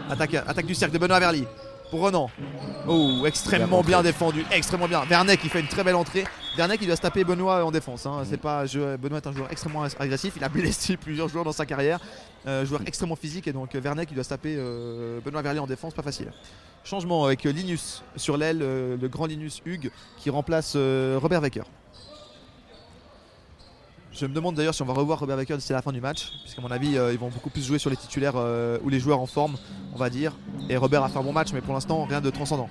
Attaque, 0.09 0.33
attaque 0.35 0.65
du 0.65 0.75
cercle 0.75 0.93
de 0.93 0.99
Benoît 0.99 1.19
Verly 1.19 1.45
pour 1.89 2.01
Renan. 2.01 2.29
Oh, 2.87 3.23
extrêmement 3.25 3.81
Bien 3.81 4.03
défendu, 4.03 4.45
extrêmement 4.51 4.87
bien. 4.87 5.03
Vernet 5.05 5.37
qui 5.37 5.49
fait 5.49 5.59
une 5.61 5.67
très 5.67 5.83
belle 5.83 5.95
entrée. 5.95 6.25
Vernet 6.57 6.77
qui 6.77 6.85
doit 6.85 6.95
se 6.95 7.01
taper 7.01 7.23
Benoît 7.23 7.63
en 7.63 7.71
défense. 7.71 8.05
hein. 8.05 8.23
C'est 8.29 8.37
pas, 8.39 8.65
je- 8.65 8.97
Benoît 8.97 9.19
est 9.19 9.27
un 9.27 9.31
joueur 9.31 9.47
extrêmement 9.51 9.83
agressif. 9.99 10.33
Il 10.37 10.43
a 10.43 10.49
blessé 10.49 10.97
plusieurs 11.01 11.27
joueurs 11.29 11.43
dans 11.45 11.51
sa 11.51 11.65
carrière. 11.65 11.99
Euh, 12.47 12.65
joueur 12.65 12.81
extrêmement 12.85 13.15
physique 13.15 13.47
et 13.47 13.53
donc 13.53 13.73
euh, 13.73 13.79
Vernet 13.79 14.05
qui 14.05 14.13
doit 14.13 14.23
se 14.23 14.29
taper 14.29 14.55
euh, 14.57 15.19
Benoît 15.23 15.41
Verly 15.41 15.59
en 15.59 15.65
défense, 15.67 15.93
pas 15.93 16.03
facile. 16.03 16.31
Changement 16.83 17.25
avec 17.25 17.45
euh, 17.45 17.51
Linus 17.51 18.03
sur 18.15 18.37
l'aile, 18.37 18.59
euh, 18.61 18.97
le 19.01 19.07
grand 19.07 19.25
Linus 19.25 19.61
Hugues 19.65 19.89
qui 20.17 20.29
remplace 20.29 20.73
euh, 20.75 21.17
Robert 21.19 21.41
Wecker. 21.41 21.63
Je 24.17 24.25
me 24.25 24.33
demande 24.33 24.55
d'ailleurs 24.55 24.73
si 24.73 24.81
on 24.81 24.85
va 24.85 24.93
revoir 24.93 25.19
Robert 25.19 25.35
Wecker 25.35 25.57
d'ici 25.57 25.73
la 25.73 25.81
fin 25.81 25.91
du 25.91 25.99
match, 25.99 26.31
puisqu'à 26.41 26.61
mon 26.61 26.71
avis, 26.71 26.97
euh, 26.97 27.11
ils 27.11 27.19
vont 27.19 27.27
beaucoup 27.27 27.49
plus 27.49 27.65
jouer 27.65 27.79
sur 27.79 27.89
les 27.89 27.97
titulaires 27.97 28.35
euh, 28.35 28.77
ou 28.83 28.89
les 28.89 28.99
joueurs 28.99 29.19
en 29.19 29.25
forme, 29.25 29.57
on 29.93 29.97
va 29.97 30.09
dire. 30.09 30.31
Et 30.69 30.77
Robert 30.77 31.03
a 31.03 31.09
fait 31.09 31.19
un 31.19 31.23
bon 31.23 31.33
match, 31.33 31.49
mais 31.53 31.59
pour 31.59 31.73
l'instant, 31.73 32.05
rien 32.05 32.21
de 32.21 32.29
transcendant. 32.29 32.69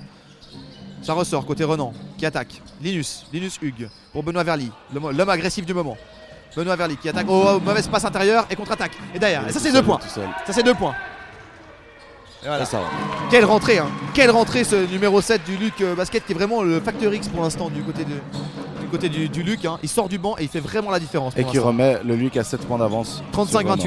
Ça 1.03 1.12
ressort 1.12 1.45
côté 1.45 1.64
Renan 1.64 1.92
qui 2.16 2.24
attaque. 2.24 2.62
Linus, 2.80 3.26
Linus 3.30 3.59
Hugues 3.61 3.90
pour 4.12 4.22
Benoît 4.22 4.42
Verly, 4.42 4.70
l'homme 4.95 5.28
agressif 5.28 5.66
du 5.66 5.74
moment. 5.74 5.99
Benoît 6.57 6.76
Verly 6.76 6.97
qui 6.97 7.11
attaque. 7.11 7.26
Oh, 7.28 7.61
mauvaise 7.61 7.88
passe 7.88 8.07
intérieure 8.07 8.47
et 8.49 8.57
contre-attaque. 8.57 8.92
Et 9.14 9.18
derrière. 9.18 9.47
Et 9.47 9.53
ça, 9.53 9.61
c'est 9.61 9.72
deux 9.72 9.82
points. 9.82 10.01
Ça, 10.01 10.53
c'est 10.53 10.62
deux 10.62 10.74
points. 10.74 10.95
Et 12.42 12.47
voilà. 12.47 12.62
Et 12.62 12.66
ça 12.66 12.78
va. 12.78 12.86
Quelle 13.30 13.45
rentrée, 13.45 13.78
hein. 13.78 13.90
Quelle 14.14 14.30
rentrée 14.30 14.64
ce 14.64 14.76
numéro 14.90 15.20
7 15.20 15.45
du 15.45 15.57
Luc 15.57 15.80
euh, 15.80 15.95
Basket 15.95 16.24
qui 16.24 16.32
est 16.32 16.34
vraiment 16.34 16.62
le 16.62 16.80
facteur 16.80 17.12
X 17.12 17.28
pour 17.28 17.42
l'instant 17.42 17.70
du 17.70 17.82
côté, 17.82 18.05
de, 18.05 18.14
côté 18.95 19.09
du, 19.09 19.28
du 19.28 19.42
Luc. 19.42 19.64
hein. 19.64 19.78
Il 19.82 19.88
sort 19.88 20.09
du 20.09 20.18
banc 20.18 20.36
et 20.38 20.42
il 20.45 20.49
fait 20.49 20.61
vraiment 20.61 20.90
la 20.92 21.01
différence. 21.01 21.36
Et 21.36 21.45
qui 21.45 21.59
remet 21.59 21.99
le 22.05 22.14
Luc 22.14 22.36
à 22.36 22.45
7 22.45 22.61
points 22.61 22.78
d'avance. 22.78 23.22
sur 23.32 23.45
35-28. 23.45 23.57
Renan. 23.57 23.78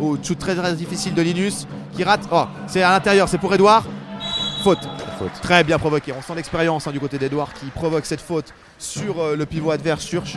Oh, 0.00 0.16
shoot 0.22 0.38
très 0.38 0.54
très 0.54 0.74
difficile 0.74 1.14
de 1.14 1.22
Linus 1.22 1.66
qui 1.92 2.02
rate. 2.02 2.28
Oh, 2.32 2.44
c'est 2.66 2.82
à 2.82 2.90
l'intérieur, 2.90 3.28
c'est 3.28 3.38
pour 3.38 3.54
Edouard. 3.54 3.84
Faute. 4.64 4.78
Faute. 5.18 5.32
Très 5.42 5.62
bien 5.62 5.78
provoqué. 5.78 6.12
On 6.12 6.22
sent 6.22 6.34
l'expérience 6.34 6.86
hein, 6.86 6.90
du 6.92 6.98
côté 6.98 7.18
d'Edouard 7.18 7.54
qui 7.54 7.66
provoque 7.66 8.04
cette 8.04 8.20
faute 8.20 8.52
sur 8.78 9.20
euh, 9.20 9.36
le 9.36 9.46
pivot 9.46 9.70
adverse 9.70 10.04
Church 10.04 10.36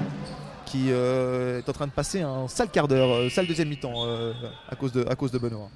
qui 0.65 0.88
euh, 0.89 1.59
est 1.59 1.67
en 1.69 1.74
train 1.74 1.88
de 1.88 1.91
passer 1.91 2.22
un 2.22 2.47
sale 2.47 2.69
quart 2.69 2.88
d'heure, 2.88 3.09
euh, 3.09 3.30
sale 3.30 3.47
deuxième 3.47 3.69
mi-temps 3.69 4.05
à, 4.69 4.76
cause 4.76 4.91
de, 4.91 5.05
à 5.09 5.15
cause 5.15 5.32
de 5.32 5.39
Benoît. 5.39 5.69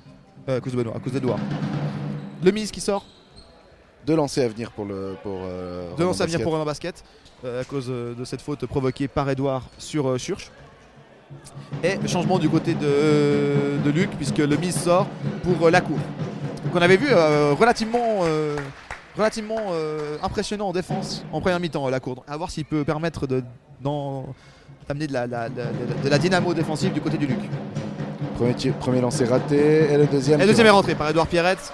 À 0.47 0.59
cause 0.59 0.71
de 0.73 0.77
Benoît, 0.77 0.95
à 0.95 0.99
cause 0.99 1.13
d'Edouard. 1.13 1.39
Le 2.43 2.51
mise 2.51 2.71
qui 2.71 2.79
sort, 2.81 3.05
Deux 4.05 4.15
lancers 4.15 4.45
à 4.45 4.47
venir 4.47 4.71
pour 4.71 4.85
le. 4.85 5.15
Pour, 5.23 5.39
de 5.97 6.03
lancer 6.03 6.21
à 6.21 6.25
venir 6.27 6.41
pour 6.41 6.53
Renan 6.53 6.65
Basket 6.65 7.03
à 7.43 7.63
cause 7.63 7.87
euh, 7.89 8.13
de 8.15 8.23
cette 8.25 8.41
faute 8.41 8.65
provoquée 8.65 9.07
par 9.07 9.29
Edouard 9.29 9.63
sur 9.77 10.07
euh, 10.09 10.17
Church. 10.17 10.49
Et 11.83 11.97
changement 12.07 12.37
du 12.39 12.49
côté 12.49 12.73
de, 12.75 13.77
de 13.83 13.89
Luc 13.91 14.11
puisque 14.11 14.37
le 14.37 14.55
mise 14.57 14.75
sort 14.79 15.07
pour 15.43 15.67
euh, 15.67 15.71
la 15.71 15.81
cour. 15.81 15.97
Qu'on 16.71 16.81
avait 16.81 16.97
vu 16.97 17.07
euh, 17.09 17.53
relativement, 17.59 18.19
euh, 18.23 18.55
relativement 19.17 19.57
euh, 19.71 20.17
impressionnant 20.23 20.67
en 20.69 20.73
défense 20.73 21.25
en 21.31 21.41
première 21.41 21.59
mi-temps 21.59 21.87
la 21.89 21.99
cour. 21.99 22.23
À 22.27 22.37
voir 22.37 22.49
s'il 22.51 22.65
peut 22.65 22.83
permettre 22.83 23.27
de, 23.27 23.43
d'amener 24.87 25.07
de 25.07 25.13
la, 25.13 25.27
la- 25.27 25.49
la- 25.49 25.49
de- 25.49 26.03
de 26.03 26.09
la 26.09 26.17
dynamo 26.17 26.53
défensive 26.53 26.93
du 26.93 27.01
côté 27.01 27.17
du 27.17 27.27
Luc. 27.27 27.39
Premier, 28.35 28.53
premier 28.79 29.01
lancer 29.01 29.25
raté 29.25 29.91
et 29.91 29.97
le 29.97 30.05
deuxième. 30.07 30.39
Et 30.39 30.43
le 30.43 30.49
deuxième 30.49 30.67
est 30.67 30.71
rentré 30.71 30.95
par 30.95 31.09
Edouard 31.09 31.27
Pierrette. 31.27 31.73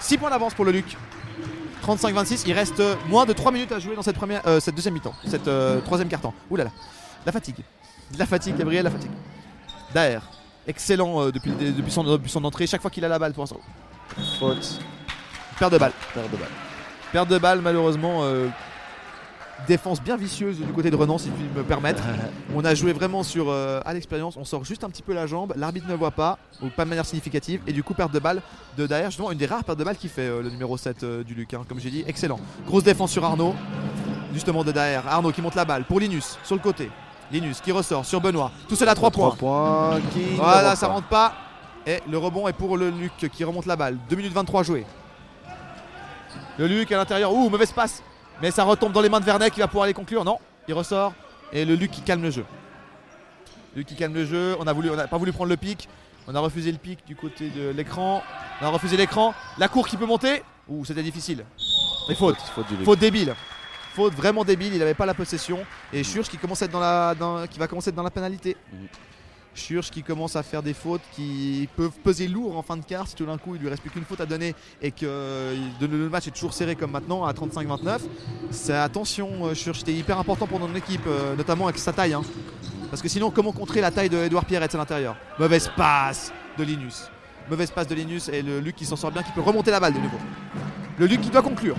6 0.00 0.18
points 0.18 0.30
d'avance 0.30 0.54
pour 0.54 0.64
le 0.64 0.70
Luc. 0.72 0.96
35-26. 1.96 2.44
Il 2.46 2.52
reste 2.52 2.80
euh, 2.80 2.94
moins 3.08 3.24
de 3.24 3.32
3 3.32 3.50
minutes 3.52 3.72
à 3.72 3.78
jouer 3.78 3.96
dans 3.96 4.02
cette, 4.02 4.16
première, 4.16 4.46
euh, 4.46 4.60
cette 4.60 4.74
deuxième 4.74 4.94
mi-temps. 4.94 5.14
Cette 5.26 5.48
euh, 5.48 5.80
troisième 5.80 6.08
quart-temps. 6.08 6.34
Ouh 6.50 6.56
là 6.56 6.64
là. 6.64 6.70
La 7.24 7.32
fatigue. 7.32 7.56
La 8.18 8.26
fatigue, 8.26 8.56
Gabriel, 8.56 8.84
la 8.84 8.90
fatigue. 8.90 9.10
Daer. 9.94 10.20
Excellent 10.66 11.22
euh, 11.22 11.32
depuis, 11.32 11.52
son, 11.88 12.04
depuis 12.04 12.30
son 12.30 12.44
entrée. 12.44 12.66
Chaque 12.66 12.82
fois 12.82 12.90
qu'il 12.90 13.04
a 13.04 13.08
la 13.08 13.18
balle 13.18 13.32
pour 13.32 13.42
l'instant. 13.42 13.60
Faute. 14.38 14.80
Perte 15.58 15.72
de 15.72 15.78
balle. 15.78 15.92
Perte 16.14 16.30
de 16.30 16.36
balle. 16.36 16.50
Perte 17.12 17.28
de 17.28 17.38
balle, 17.38 17.60
malheureusement. 17.62 18.22
Défense 19.66 20.00
bien 20.00 20.16
vicieuse 20.16 20.58
du 20.58 20.72
côté 20.72 20.90
de 20.90 20.96
Renan, 20.96 21.18
si 21.18 21.30
tu 21.30 21.58
me 21.58 21.62
permettre. 21.62 22.02
On 22.54 22.64
a 22.64 22.74
joué 22.74 22.92
vraiment 22.92 23.22
sur 23.22 23.46
euh, 23.50 23.80
à 23.84 23.92
l'expérience. 23.94 24.36
On 24.36 24.44
sort 24.44 24.64
juste 24.64 24.84
un 24.84 24.88
petit 24.90 25.02
peu 25.02 25.12
la 25.12 25.26
jambe. 25.26 25.52
L'arbitre 25.56 25.88
ne 25.88 25.94
voit 25.94 26.10
pas, 26.10 26.38
ou 26.62 26.68
pas 26.68 26.84
de 26.84 26.88
manière 26.90 27.04
significative. 27.06 27.60
Et 27.66 27.72
du 27.72 27.82
coup, 27.82 27.94
perte 27.94 28.12
de 28.12 28.18
balle 28.18 28.40
de 28.76 28.86
Daer. 28.86 29.06
Justement, 29.06 29.30
une 29.32 29.38
des 29.38 29.46
rares 29.46 29.64
pertes 29.64 29.78
de 29.78 29.84
balle 29.84 29.96
qui 29.96 30.08
fait 30.08 30.22
euh, 30.22 30.42
le 30.42 30.50
numéro 30.50 30.76
7 30.76 31.02
euh, 31.02 31.24
du 31.24 31.34
Luc. 31.34 31.52
hein. 31.54 31.62
Comme 31.68 31.80
j'ai 31.80 31.90
dit, 31.90 32.04
excellent. 32.06 32.40
Grosse 32.66 32.84
défense 32.84 33.10
sur 33.10 33.24
Arnaud. 33.24 33.54
Justement 34.32 34.62
de 34.64 34.72
Daer. 34.72 35.02
Arnaud 35.06 35.32
qui 35.32 35.42
monte 35.42 35.54
la 35.54 35.64
balle 35.64 35.84
pour 35.84 36.00
Linus 36.00 36.38
sur 36.44 36.54
le 36.54 36.60
côté. 36.62 36.90
Linus 37.30 37.60
qui 37.60 37.72
ressort 37.72 38.04
sur 38.06 38.20
Benoît. 38.20 38.50
Tout 38.68 38.76
cela 38.76 38.92
à 38.92 38.94
3 38.94 39.10
points. 39.10 39.30
3 39.30 39.36
points. 39.36 40.00
Qui 40.12 40.36
Voilà, 40.36 40.76
ça 40.76 40.86
rentre 40.86 41.08
pas. 41.08 41.34
Et 41.86 42.00
le 42.10 42.18
rebond 42.18 42.48
est 42.48 42.52
pour 42.52 42.76
le 42.76 42.90
Luc 42.90 43.12
qui 43.32 43.44
remonte 43.44 43.66
la 43.66 43.76
balle. 43.76 43.96
2 44.08 44.16
minutes 44.16 44.32
23 44.32 44.62
jouées. 44.62 44.86
Le 46.58 46.66
Luc 46.66 46.90
à 46.92 46.96
l'intérieur. 46.96 47.32
Ouh, 47.32 47.48
mauvaise 47.48 47.72
passe. 47.72 48.02
Mais 48.40 48.50
ça 48.50 48.64
retombe 48.64 48.92
dans 48.92 49.00
les 49.00 49.08
mains 49.08 49.20
de 49.20 49.24
Vernet 49.24 49.50
qui 49.50 49.60
va 49.60 49.66
pouvoir 49.68 49.86
les 49.86 49.94
conclure. 49.94 50.24
Non, 50.24 50.38
il 50.68 50.74
ressort. 50.74 51.12
Et 51.52 51.64
le 51.64 51.74
Luc 51.74 51.90
qui 51.90 52.02
calme 52.02 52.22
le 52.22 52.30
jeu. 52.30 52.44
Luc 53.74 53.86
qui 53.86 53.96
calme 53.96 54.14
le 54.14 54.24
jeu. 54.24 54.56
On 54.60 54.64
n'a 54.64 54.74
pas 55.06 55.18
voulu 55.18 55.32
prendre 55.32 55.50
le 55.50 55.56
pic. 55.56 55.88
On 56.26 56.34
a 56.34 56.40
refusé 56.40 56.70
le 56.70 56.78
pic 56.78 57.06
du 57.06 57.16
côté 57.16 57.48
de 57.50 57.70
l'écran. 57.70 58.22
On 58.60 58.66
a 58.66 58.68
refusé 58.68 58.96
l'écran. 58.96 59.34
La 59.56 59.68
cour 59.68 59.88
qui 59.88 59.96
peut 59.96 60.06
monter. 60.06 60.42
Ouh, 60.68 60.84
c'était 60.84 61.02
difficile. 61.02 61.44
Mais 62.08 62.14
faute. 62.14 62.36
Faute 62.84 62.98
débile. 62.98 63.34
Faute 63.94 64.14
vraiment 64.14 64.44
débile. 64.44 64.74
Il 64.74 64.78
n'avait 64.78 64.94
pas 64.94 65.06
la 65.06 65.14
possession. 65.14 65.60
Et 65.92 66.04
Schurch 66.04 66.28
qui, 66.28 66.36
commence 66.36 66.60
à 66.62 66.66
être 66.66 66.70
dans 66.70 66.80
la, 66.80 67.14
dans- 67.14 67.46
qui 67.46 67.58
va 67.58 67.66
commencer 67.66 67.88
à 67.88 67.90
être 67.90 67.96
dans 67.96 68.02
la 68.02 68.10
pénalité. 68.10 68.56
Mhm. 68.72 68.88
Schurch 69.58 69.90
qui 69.90 70.02
commence 70.02 70.36
à 70.36 70.42
faire 70.42 70.62
des 70.62 70.72
fautes 70.74 71.02
qui 71.12 71.68
peuvent 71.76 71.98
peser 72.02 72.28
lourd 72.28 72.56
en 72.56 72.62
fin 72.62 72.76
de 72.76 72.84
quart 72.84 73.06
si 73.06 73.14
tout 73.14 73.26
d'un 73.26 73.36
coup 73.38 73.54
il 73.54 73.60
lui 73.60 73.68
reste 73.68 73.82
plus 73.82 73.90
qu'une 73.90 74.04
faute 74.04 74.20
à 74.20 74.26
donner 74.26 74.54
et 74.80 74.90
que 74.90 75.04
euh, 75.04 75.56
le 75.80 76.08
match 76.08 76.26
est 76.28 76.30
toujours 76.30 76.52
serré 76.54 76.76
comme 76.76 76.90
maintenant 76.92 77.24
à 77.24 77.32
35-29. 77.32 78.00
C'est 78.50 78.76
attention, 78.76 79.46
euh, 79.46 79.54
Schurch, 79.54 79.78
c'était 79.80 79.92
hyper 79.92 80.18
important 80.18 80.46
pour 80.46 80.60
notre 80.60 80.76
équipe, 80.76 81.06
euh, 81.06 81.36
notamment 81.36 81.66
avec 81.66 81.78
sa 81.78 81.92
taille. 81.92 82.14
hein. 82.14 82.22
Parce 82.90 83.02
que 83.02 83.08
sinon, 83.08 83.30
comment 83.30 83.52
contrer 83.52 83.80
la 83.82 83.90
taille 83.90 84.08
de 84.08 84.16
Edouard 84.16 84.46
Pierret 84.46 84.74
à 84.74 84.78
l'intérieur? 84.78 85.16
Mauvaise 85.38 85.70
passe 85.76 86.32
de 86.56 86.64
Linus. 86.64 87.10
Mauvaise 87.50 87.70
passe 87.70 87.86
de 87.86 87.94
Linus 87.94 88.28
et 88.28 88.40
le 88.42 88.60
Luc 88.60 88.76
qui 88.76 88.86
s'en 88.86 88.96
sort 88.96 89.10
bien, 89.10 89.22
qui 89.22 89.32
peut 89.32 89.42
remonter 89.42 89.70
la 89.70 89.80
balle 89.80 89.92
de 89.94 89.98
nouveau. 89.98 90.18
Le 90.98 91.06
Luc 91.06 91.20
qui 91.20 91.30
doit 91.30 91.42
conclure. 91.42 91.76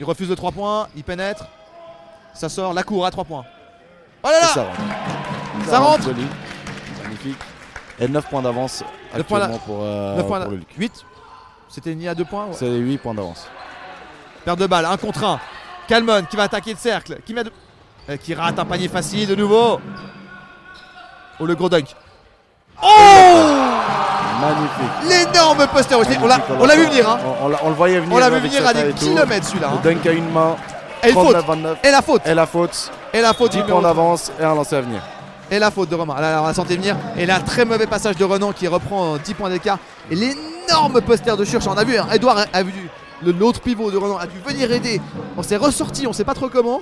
Il 0.00 0.04
refuse 0.04 0.28
de 0.28 0.34
3 0.34 0.50
points, 0.50 0.88
il 0.96 1.04
pénètre. 1.04 1.46
Ça 2.34 2.48
sort, 2.48 2.74
la 2.74 2.82
cour 2.82 3.06
à 3.06 3.10
3 3.10 3.24
points. 3.24 3.44
Oh 4.24 4.28
là 4.28 4.40
là 4.40 5.11
ça 5.68 5.78
rentre. 5.78 6.08
Magnifique. 7.02 7.36
Et 7.98 8.08
9 8.08 8.24
points 8.28 8.42
d'avance 8.42 8.82
actuellement 9.14 9.58
pour, 9.58 9.78
euh, 9.82 10.16
Neuf 10.16 10.26
points 10.26 10.40
pour 10.40 10.50
là. 10.50 10.50
le 10.50 10.56
Luc. 10.56 10.68
8 10.76 10.92
C'était 11.68 11.94
ni 11.94 12.08
à 12.08 12.14
2 12.14 12.24
points 12.24 12.46
ouais. 12.46 12.52
C'est 12.54 12.68
8 12.70 12.98
points 12.98 13.14
d'avance. 13.14 13.46
Perte 14.44 14.58
de 14.58 14.66
balle, 14.66 14.86
1 14.86 14.96
contre 14.96 15.24
1. 15.24 15.38
Calmon 15.88 16.22
qui 16.28 16.36
va 16.36 16.44
attaquer 16.44 16.72
le 16.72 16.78
cercle, 16.78 17.18
qui, 17.24 17.34
met 17.34 17.44
de- 17.44 17.52
euh, 18.10 18.16
qui 18.16 18.34
rate 18.34 18.58
un 18.58 18.64
panier 18.64 18.88
facile 18.88 19.28
de 19.28 19.34
nouveau. 19.34 19.80
Oh 21.38 21.46
le 21.46 21.54
gros 21.54 21.68
dunk. 21.68 21.94
Oh 22.82 22.86
Magnifique. 24.40 25.08
L'énorme 25.08 25.66
poster 25.68 25.94
aussi. 25.94 26.16
On 26.20 26.26
l'a, 26.26 26.76
vu 26.76 26.86
venir, 26.86 27.08
hein. 27.08 27.18
On, 27.24 27.46
on 27.46 27.48
l'a- 27.48 27.58
on 27.62 27.68
le 27.68 27.74
voyait 27.74 28.00
venir. 28.00 28.16
On 28.16 28.18
l'a 28.18 28.30
vu 28.30 28.40
venir 28.40 28.66
à 28.66 28.72
des 28.74 28.92
kilomètres 28.92 29.46
celui-là. 29.46 29.68
hein. 29.72 29.80
Le 29.84 29.90
dunk 29.94 30.06
à 30.08 30.12
une 30.12 30.30
main. 30.32 30.56
Et 31.04 31.12
faute. 31.12 31.36
39-29. 31.36 31.76
Et 31.84 31.90
la 31.90 32.02
faute. 32.02 32.22
Et 32.26 32.34
la 32.34 32.46
faute. 32.46 32.90
Et 33.12 33.20
la 33.20 33.32
faute 33.34 33.52
10 33.52 33.58
du 33.58 33.64
points 33.64 33.82
d'avance 33.82 34.32
et 34.40 34.44
un 34.44 34.54
lancer 34.54 34.76
à 34.76 34.80
venir. 34.80 35.00
Et 35.52 35.58
la 35.58 35.70
faute 35.70 35.90
de 35.90 35.94
Romain. 35.94 36.18
Là, 36.18 36.40
on 36.42 36.46
la 36.46 36.54
sentait 36.54 36.76
venir. 36.76 36.96
Et 37.14 37.26
là, 37.26 37.38
très 37.38 37.66
mauvais 37.66 37.86
passage 37.86 38.16
de 38.16 38.24
Renan 38.24 38.52
qui 38.52 38.66
reprend 38.66 39.16
euh, 39.16 39.18
10 39.22 39.34
points 39.34 39.50
d'écart. 39.50 39.78
Et 40.10 40.16
l'énorme 40.16 41.02
poster 41.02 41.36
de 41.36 41.44
Schurch. 41.44 41.66
On 41.66 41.76
a 41.76 41.84
vu, 41.84 41.98
hein, 41.98 42.08
Edouard 42.10 42.46
a, 42.50 42.62
vu 42.62 42.72
l'autre 43.22 43.60
pivot 43.60 43.90
de 43.90 43.98
Renan 43.98 44.16
a 44.16 44.26
dû 44.26 44.38
venir 44.38 44.72
aider. 44.72 44.98
On 45.36 45.42
s'est 45.42 45.58
ressorti, 45.58 46.06
on 46.06 46.14
sait 46.14 46.24
pas 46.24 46.32
trop 46.32 46.48
comment. 46.48 46.80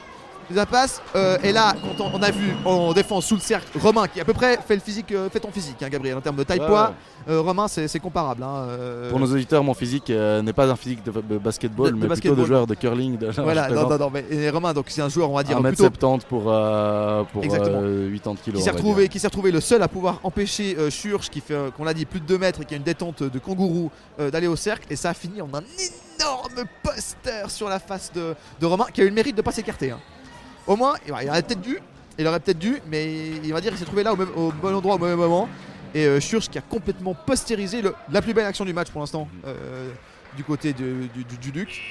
Ça 0.54 0.66
passe. 0.66 1.00
euh, 1.14 1.38
et 1.42 1.52
là, 1.52 1.74
quand 1.96 2.04
on, 2.04 2.18
on 2.18 2.22
a 2.22 2.30
vu 2.30 2.54
en 2.64 2.92
défense 2.92 3.26
sous 3.26 3.34
le 3.36 3.40
cercle 3.40 3.78
Romain 3.78 4.08
qui 4.08 4.20
à 4.20 4.24
peu 4.24 4.32
près 4.32 4.58
fait 4.66 4.74
le 4.74 4.80
physique, 4.80 5.12
euh, 5.12 5.30
fait 5.30 5.40
ton 5.40 5.50
physique, 5.52 5.82
hein, 5.82 5.88
Gabriel, 5.88 6.16
en 6.16 6.20
termes 6.20 6.36
de 6.36 6.42
taille 6.42 6.58
poids. 6.58 6.92
ouais. 7.28 7.32
euh, 7.34 7.40
Romain, 7.40 7.68
c'est 7.68 7.98
comparable. 8.00 8.42
hein, 8.42 8.66
euh, 8.68 9.10
Pour 9.10 9.20
nos 9.20 9.26
auditeurs, 9.32 9.62
mon 9.62 9.74
physique 9.74 10.10
n'est 10.10 10.52
pas 10.52 10.66
un 10.68 10.76
physique 10.76 11.04
de, 11.04 11.12
de 11.12 11.38
basketball, 11.38 11.92
De- 11.92 11.96
de 12.00 12.06
mais 12.06 12.14
plutôt 12.14 12.34
de 12.34 12.44
joueur 12.44 12.66
de 12.66 12.74
curling. 12.74 13.16
De, 13.18 13.30
voilà, 13.42 13.68
non, 13.68 13.88
non, 13.88 13.98
non, 13.98 14.10
mais 14.12 14.24
et 14.30 14.50
Romain, 14.50 14.72
donc 14.72 14.86
c'est 14.88 15.02
un 15.02 15.08
joueur, 15.08 15.30
on 15.30 15.34
va 15.36 15.42
dire, 15.42 15.60
1m70 15.60 15.68
plutôt 15.90 16.18
pour, 16.28 16.42
pour 17.32 17.44
Exactement. 17.44 17.80
euh, 17.82 18.10
80 18.16 18.34
qui 18.36 18.42
kilos. 18.42 18.62
s'est 18.62 18.70
on 18.70 18.72
va 18.72 18.78
retrouvé, 18.78 19.02
dire. 19.04 19.10
qui 19.12 19.18
s'est 19.18 19.26
retrouvé 19.28 19.50
le 19.52 19.60
seul 19.60 19.82
à 19.82 19.88
pouvoir 19.88 20.20
empêcher 20.24 20.76
Schurch, 20.90 21.30
qui 21.30 21.40
fait, 21.40 21.56
qu'on 21.76 21.84
l'a 21.84 21.94
dit, 21.94 22.06
plus 22.06 22.20
de 22.20 22.26
2 22.26 22.38
mètres 22.38 22.62
et 22.62 22.64
qui 22.64 22.74
a 22.74 22.76
une 22.76 22.82
détente 22.82 23.22
de 23.22 23.38
kangourou, 23.38 23.90
d'aller 24.18 24.46
au 24.48 24.56
cercle. 24.56 24.86
Et 24.90 24.96
ça 24.96 25.10
a 25.10 25.14
fini 25.14 25.40
en 25.40 25.48
un 25.54 25.62
énorme 26.18 26.66
poster 26.82 27.48
sur 27.50 27.68
la 27.68 27.78
face 27.78 28.10
de, 28.14 28.34
de 28.60 28.66
Romain, 28.66 28.86
qui 28.92 29.00
a 29.00 29.04
eu 29.04 29.08
le 29.08 29.14
mérite 29.14 29.36
de 29.36 29.42
pas 29.42 29.52
s'écarter. 29.52 29.90
hein. 29.92 29.98
Au 30.70 30.76
moins, 30.76 30.94
il 31.04 31.12
aurait 31.28 31.42
peut-être 31.42 31.60
dû, 31.60 31.78
il 32.16 32.24
aurait 32.28 32.38
peut-être 32.38 32.58
dû, 32.60 32.80
mais 32.86 33.12
il 33.42 33.52
va 33.52 33.60
dire 33.60 33.70
qu'il 33.72 33.78
s'est 33.80 33.84
trouvé 33.84 34.04
là 34.04 34.12
au, 34.12 34.16
même- 34.16 34.30
au 34.36 34.52
bon 34.52 34.72
endroit 34.72 34.94
au 34.94 34.98
mauvais 34.98 35.16
moment. 35.16 35.48
Et 35.94 36.06
euh, 36.06 36.20
Schurch 36.20 36.48
qui 36.48 36.58
a 36.58 36.60
complètement 36.60 37.12
postérisé 37.14 37.82
le- 37.82 37.92
la 38.12 38.22
plus 38.22 38.32
belle 38.34 38.46
action 38.46 38.64
du 38.64 38.72
match 38.72 38.88
pour 38.92 39.00
l'instant, 39.00 39.26
euh, 39.48 39.90
du 40.36 40.44
côté 40.44 40.72
de- 40.72 41.08
du, 41.12 41.24
du, 41.24 41.36
du 41.38 41.50
Duc. 41.50 41.82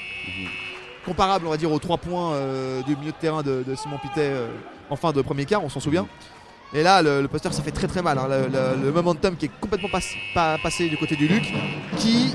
Comparable, 1.06 1.46
on 1.48 1.50
va 1.50 1.58
dire, 1.58 1.70
aux 1.72 1.80
3 1.80 1.98
points 1.98 2.34
euh, 2.36 2.82
du 2.84 2.96
milieu 2.96 3.12
de 3.12 3.18
terrain 3.18 3.42
de, 3.44 3.64
de 3.68 3.76
Simon 3.76 3.98
Pitet 3.98 4.22
euh, 4.32 4.48
en 4.90 4.96
fin 4.96 5.12
de 5.12 5.22
premier 5.22 5.44
quart, 5.46 5.62
on 5.62 5.68
s'en 5.70 5.82
souvient. 5.82 6.08
Et 6.74 6.82
là, 6.82 7.02
le, 7.02 7.22
le 7.22 7.28
poster, 7.28 7.52
ça 7.52 7.62
fait 7.64 7.72
très 7.72 7.88
très 7.88 8.02
mal. 8.02 8.18
hein. 8.18 8.28
Le, 8.30 8.48
le- 8.48 8.86
le 8.86 8.92
momentum 8.94 9.36
qui 9.36 9.48
est 9.48 9.52
complètement 9.60 9.90
pas- 9.90 10.00
pas 10.34 10.58
passé 10.64 10.88
du 10.88 10.98
côté 10.98 11.18
du 11.18 11.28
Luc, 11.28 11.52
qui, 11.98 12.34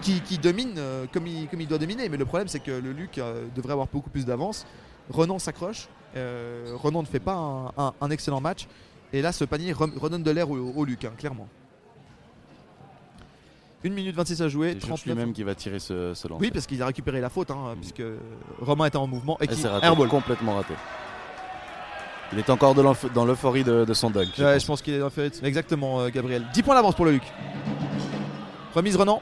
qui, 0.00 0.20
qui 0.20 0.38
domine 0.38 0.74
euh, 0.76 1.06
comme, 1.12 1.26
il, 1.26 1.48
comme 1.48 1.60
il 1.60 1.66
doit 1.66 1.78
dominer. 1.78 2.08
Mais 2.08 2.18
le 2.18 2.24
problème, 2.26 2.46
c'est 2.48 2.60
que 2.60 2.70
le 2.70 2.92
Luc 2.92 3.18
euh, 3.18 3.46
devrait 3.56 3.72
avoir 3.72 3.88
beaucoup 3.88 4.10
plus 4.10 4.24
d'avance. 4.26 4.64
Renan 5.10 5.38
s'accroche. 5.38 5.88
Euh, 6.16 6.74
Renan 6.76 7.02
ne 7.02 7.06
fait 7.06 7.20
pas 7.20 7.34
un, 7.34 7.66
un- 7.76 7.94
un 8.00 8.10
excellent 8.10 8.40
match. 8.40 8.66
Et 9.12 9.22
là, 9.22 9.32
ce 9.32 9.44
panier 9.44 9.72
re- 9.72 9.98
redonne 9.98 10.22
de 10.22 10.30
l'air 10.30 10.50
au, 10.50 10.56
au 10.56 10.84
Luc, 10.84 11.04
hein, 11.04 11.12
clairement. 11.18 11.48
1 13.84 13.90
minute 13.90 14.14
26 14.14 14.42
à 14.42 14.48
jouer. 14.48 14.70
C'est 14.74 14.86
Schurch 14.86 15.00
39. 15.02 15.06
lui-même 15.16 15.32
qui 15.34 15.42
va 15.42 15.54
tirer 15.54 15.78
ce, 15.80 16.14
ce 16.14 16.28
lancer. 16.28 16.40
Oui, 16.44 16.50
parce 16.52 16.66
qu'il 16.66 16.80
a 16.82 16.86
récupéré 16.86 17.20
la 17.20 17.28
faute, 17.28 17.50
hein, 17.50 17.74
puisque 17.80 18.02
Romain 18.60 18.86
était 18.86 18.96
en 18.96 19.06
mouvement 19.08 19.36
et 19.40 19.44
Et 19.44 19.48
qui 19.48 19.66
airball. 19.66 20.08
complètement 20.08 20.54
raté. 20.54 20.74
Il 22.32 22.38
est 22.38 22.48
encore 22.48 22.74
de 22.74 22.82
dans 23.12 23.24
l'euphorie 23.26 23.64
de, 23.64 23.84
de 23.84 23.92
son 23.94 24.08
dunk. 24.10 24.28
je 24.36 24.42
Ouais, 24.44 24.54
pense. 24.54 24.64
pense 24.64 24.82
qu'il 24.82 24.94
est 24.94 24.98
dans 25.00 25.06
le 25.06 25.10
fait. 25.10 25.42
Exactement, 25.42 26.00
euh, 26.00 26.08
Gabriel. 26.08 26.46
10 26.54 26.62
points 26.62 26.74
d'avance 26.74 26.94
pour 26.94 27.04
le 27.04 27.10
Luc. 27.12 27.24
Remise 28.74 28.96
Renan. 28.96 29.20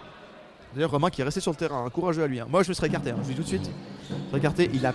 D'ailleurs, 0.75 0.91
Romain 0.93 1.11
qui 1.11 1.21
est 1.21 1.25
resté 1.25 1.41
sur 1.41 1.51
le 1.51 1.57
terrain, 1.57 1.85
un 1.85 1.91
courageux 1.91 2.23
à 2.23 2.27
lui. 2.29 2.39
hein. 2.39 2.47
Moi, 2.49 2.63
je 2.63 2.69
me 2.69 2.75
serais 2.75 2.87
écarté, 2.87 3.11
hein, 3.11 3.17
je 3.19 3.23
vous 3.23 3.31
dis 3.31 3.35
tout 3.37 3.43
de 3.43 3.49
suite. 3.49 3.69
Je 4.09 4.29
serais 4.29 4.39
écarté. 4.39 4.71
Il 4.73 4.87
a... 4.87 4.95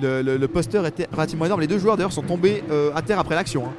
le, 0.00 0.22
le- 0.22 0.36
le 0.36 0.48
poster 0.48 0.84
était 0.86 1.08
relativement 1.12 1.44
énorme. 1.46 1.60
Les 1.60 1.66
deux 1.66 1.78
joueurs, 1.78 1.96
d'ailleurs, 1.96 2.12
sont 2.12 2.22
tombés 2.22 2.62
euh, 2.70 2.90
à 2.94 3.02
terre 3.02 3.18
après 3.18 3.34
l'action. 3.34 3.66
hein. 3.66 3.72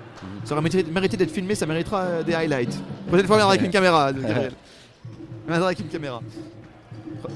Ça 0.45 0.53
aurait 0.53 0.61
mérité, 0.61 0.83
mérité 0.91 1.17
d'être 1.17 1.31
filmé, 1.31 1.55
ça 1.55 1.65
méritera 1.65 2.01
euh, 2.01 2.23
des 2.23 2.33
highlights. 2.33 2.77
Prochaine 3.07 3.27
fois, 3.27 3.43
avec 3.43 3.61
une 3.61 3.71
caméra, 3.71 4.05
avec 4.05 5.79
une 5.79 5.87
caméra. 5.89 6.21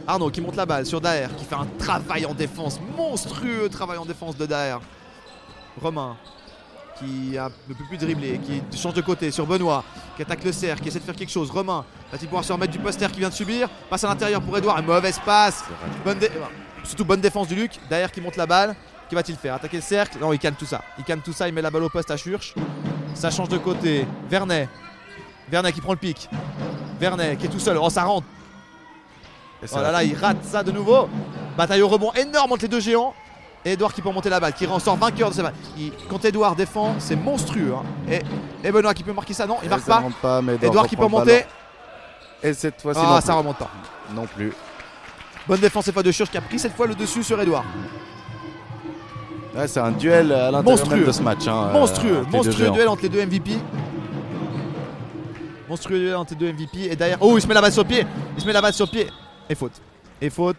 Arnaud 0.06 0.30
qui 0.30 0.42
monte 0.42 0.56
la 0.56 0.66
balle 0.66 0.86
sur 0.86 1.00
Daer, 1.02 1.28
qui 1.38 1.46
fait 1.46 1.56
un 1.56 1.68
travail 1.78 2.26
en 2.26 2.34
défense, 2.34 2.80
monstrueux 2.98 3.70
travail 3.70 3.98
en 3.98 4.06
défense 4.06 4.36
de 4.38 4.46
Daer. 4.46 4.80
Romain 5.82 6.18
qui 7.00 7.38
a- 7.38 7.52
ne 7.70 7.74
peut 7.76 7.84
plus 7.88 7.98
dribbler, 7.98 8.40
qui 8.40 8.62
change 8.78 8.96
de 8.96 9.02
côté 9.02 9.30
sur 9.30 9.46
Benoît, 9.46 9.84
qui 10.16 10.24
attaque 10.24 10.44
le 10.44 10.52
cercle, 10.52 10.82
qui 10.82 10.88
essaie 10.90 10.98
de 11.00 11.04
faire 11.04 11.16
quelque 11.16 11.32
chose. 11.32 11.52
Romain 11.52 11.86
va-t-il 12.12 12.28
pouvoir 12.28 12.44
se 12.44 12.52
remettre 12.52 12.72
du 12.74 12.80
poster 12.80 13.12
qui 13.12 13.20
vient 13.20 13.30
de 13.30 13.34
subir? 13.36 13.70
Passe 13.90 14.04
à 14.04 14.08
l'intérieur 14.08 14.42
pour 14.42 14.58
Edouard, 14.58 14.80
une 14.80 14.86
mauvaise 14.88 15.20
passe. 15.24 15.64
Bonne 16.04 16.18
dé- 16.18 16.32
Surtout 16.88 17.06
bonne 17.06 17.22
défense 17.22 17.48
du 17.48 17.56
Luc, 17.56 17.72
derrière 17.90 18.12
qui 18.12 18.22
monte 18.22 18.36
la 18.38 18.46
balle. 18.46 18.76
Que 19.10 19.16
va-t-il 19.16 19.38
faire? 19.38 19.54
Attaquer 19.56 19.78
le 19.78 19.84
cercle? 19.84 20.18
Non, 20.20 20.34
il 20.34 20.40
calme 20.40 20.56
tout 20.58 20.66
ça. 20.66 20.82
Il 20.98 21.04
calme 21.04 21.22
tout 21.22 21.32
ça, 21.34 21.48
il 21.48 21.54
met 21.54 21.62
la 21.62 21.70
balle 21.72 21.84
au 21.84 21.90
poste 21.90 22.12
à 22.12 22.18
Schurch. 22.18 22.54
Ça 23.14 23.30
change 23.32 23.50
de 23.50 23.58
côté. 23.58 24.06
Vernet. 24.30 24.68
Vernet 25.50 25.72
qui 25.72 25.80
prend 25.82 25.94
le 25.94 25.98
pic. 25.98 26.30
Vernet 27.00 27.38
qui 27.38 27.46
est 27.46 27.50
tout 27.50 27.60
seul. 27.60 27.78
Oh, 27.82 27.90
ça 27.90 28.04
rentre. 28.04 28.28
Et 29.64 29.66
Oh 29.72 29.78
là 29.78 29.92
là, 29.92 30.04
il 30.04 30.16
rate 30.16 30.44
ça 30.44 30.62
de 30.64 30.72
nouveau. 30.72 31.08
Bataille 31.58 31.82
au 31.82 31.88
rebond 31.88 32.12
énorme 32.14 32.52
entre 32.52 32.64
les 32.64 32.68
deux 32.68 32.80
géants. 32.82 33.14
Et 33.66 33.72
Edouard 33.74 33.94
qui 33.94 34.02
peut 34.02 34.10
remonter 34.10 34.30
la 34.30 34.40
balle, 34.40 34.54
qui 34.54 34.68
en 34.68 34.80
sort 34.80 34.96
vainqueur 34.98 35.30
de 35.30 35.36
cette 35.36 35.44
balle. 35.44 35.54
Il- 35.78 35.92
quand 36.10 36.24
Edouard 36.24 36.56
défend, 36.56 36.96
c'est 37.00 37.16
monstrueux. 37.16 37.74
hein. 37.76 37.84
Et, 38.10 38.22
et 38.68 38.72
Benoît 38.72 38.94
qui 38.94 39.04
peut 39.04 39.14
marquer 39.14 39.34
ça, 39.34 39.46
non, 39.48 39.58
il 39.62 39.66
Et 39.66 39.70
marque 39.70 39.84
pas. 39.86 40.04
Edouard 40.62 40.88
qui 40.88 40.96
peut 40.96 41.08
ballon. 41.08 41.26
Et 42.44 42.54
cette 42.54 42.82
fois-ci, 42.82 43.00
Ah, 43.04 43.20
ça 43.20 43.34
remonte 43.34 43.58
pas. 43.58 43.70
non 44.14 44.26
plus. 44.28 44.54
Bonne 45.48 45.60
défense 45.60 45.86
cette 45.86 45.94
fois 45.94 46.04
de 46.04 46.12
Schurch 46.12 46.30
qui 46.30 46.38
a 46.38 46.42
pris 46.42 46.60
cette 46.60 46.74
fois 46.76 46.88
le 46.88 46.96
dessus 46.96 47.24
sur 47.24 47.40
Edouard. 47.42 47.64
Ouais, 49.56 49.68
c'est 49.68 49.80
un 49.80 49.92
duel 49.92 50.32
à 50.32 50.52
l'intérieur 50.52 50.90
même 50.90 51.06
de 51.06 51.12
ce 51.12 51.22
match. 51.22 51.48
hein, 51.48 51.70
euh, 51.70 51.74
monstrueux, 51.74 52.26
deux 52.26 52.38
monstrueux 52.38 52.70
duel 52.72 52.88
entre 52.88 53.04
les 53.04 53.10
deux 53.10 53.26
MVP. 53.26 53.52
Monstrueux 55.70 56.00
duel 56.00 56.16
entre 56.16 56.34
les 56.34 56.38
deux 56.40 56.54
MVP. 56.54 56.92
Et 56.92 56.96
derrière, 56.96 57.18
oh, 57.22 57.38
il 57.38 57.42
se 57.42 57.48
met 57.48 57.54
la 57.54 57.62
balle 57.62 57.72
sur 57.72 57.86
pied. 57.86 58.06
Il 58.36 58.42
se 58.42 58.48
met 58.48 58.54
la 58.54 58.62
balle 58.62 58.74
sur 58.74 58.90
pied. 58.90 59.08
Et 59.50 59.56
faute. 59.56 59.82
Et 60.22 60.30
faute. 60.30 60.58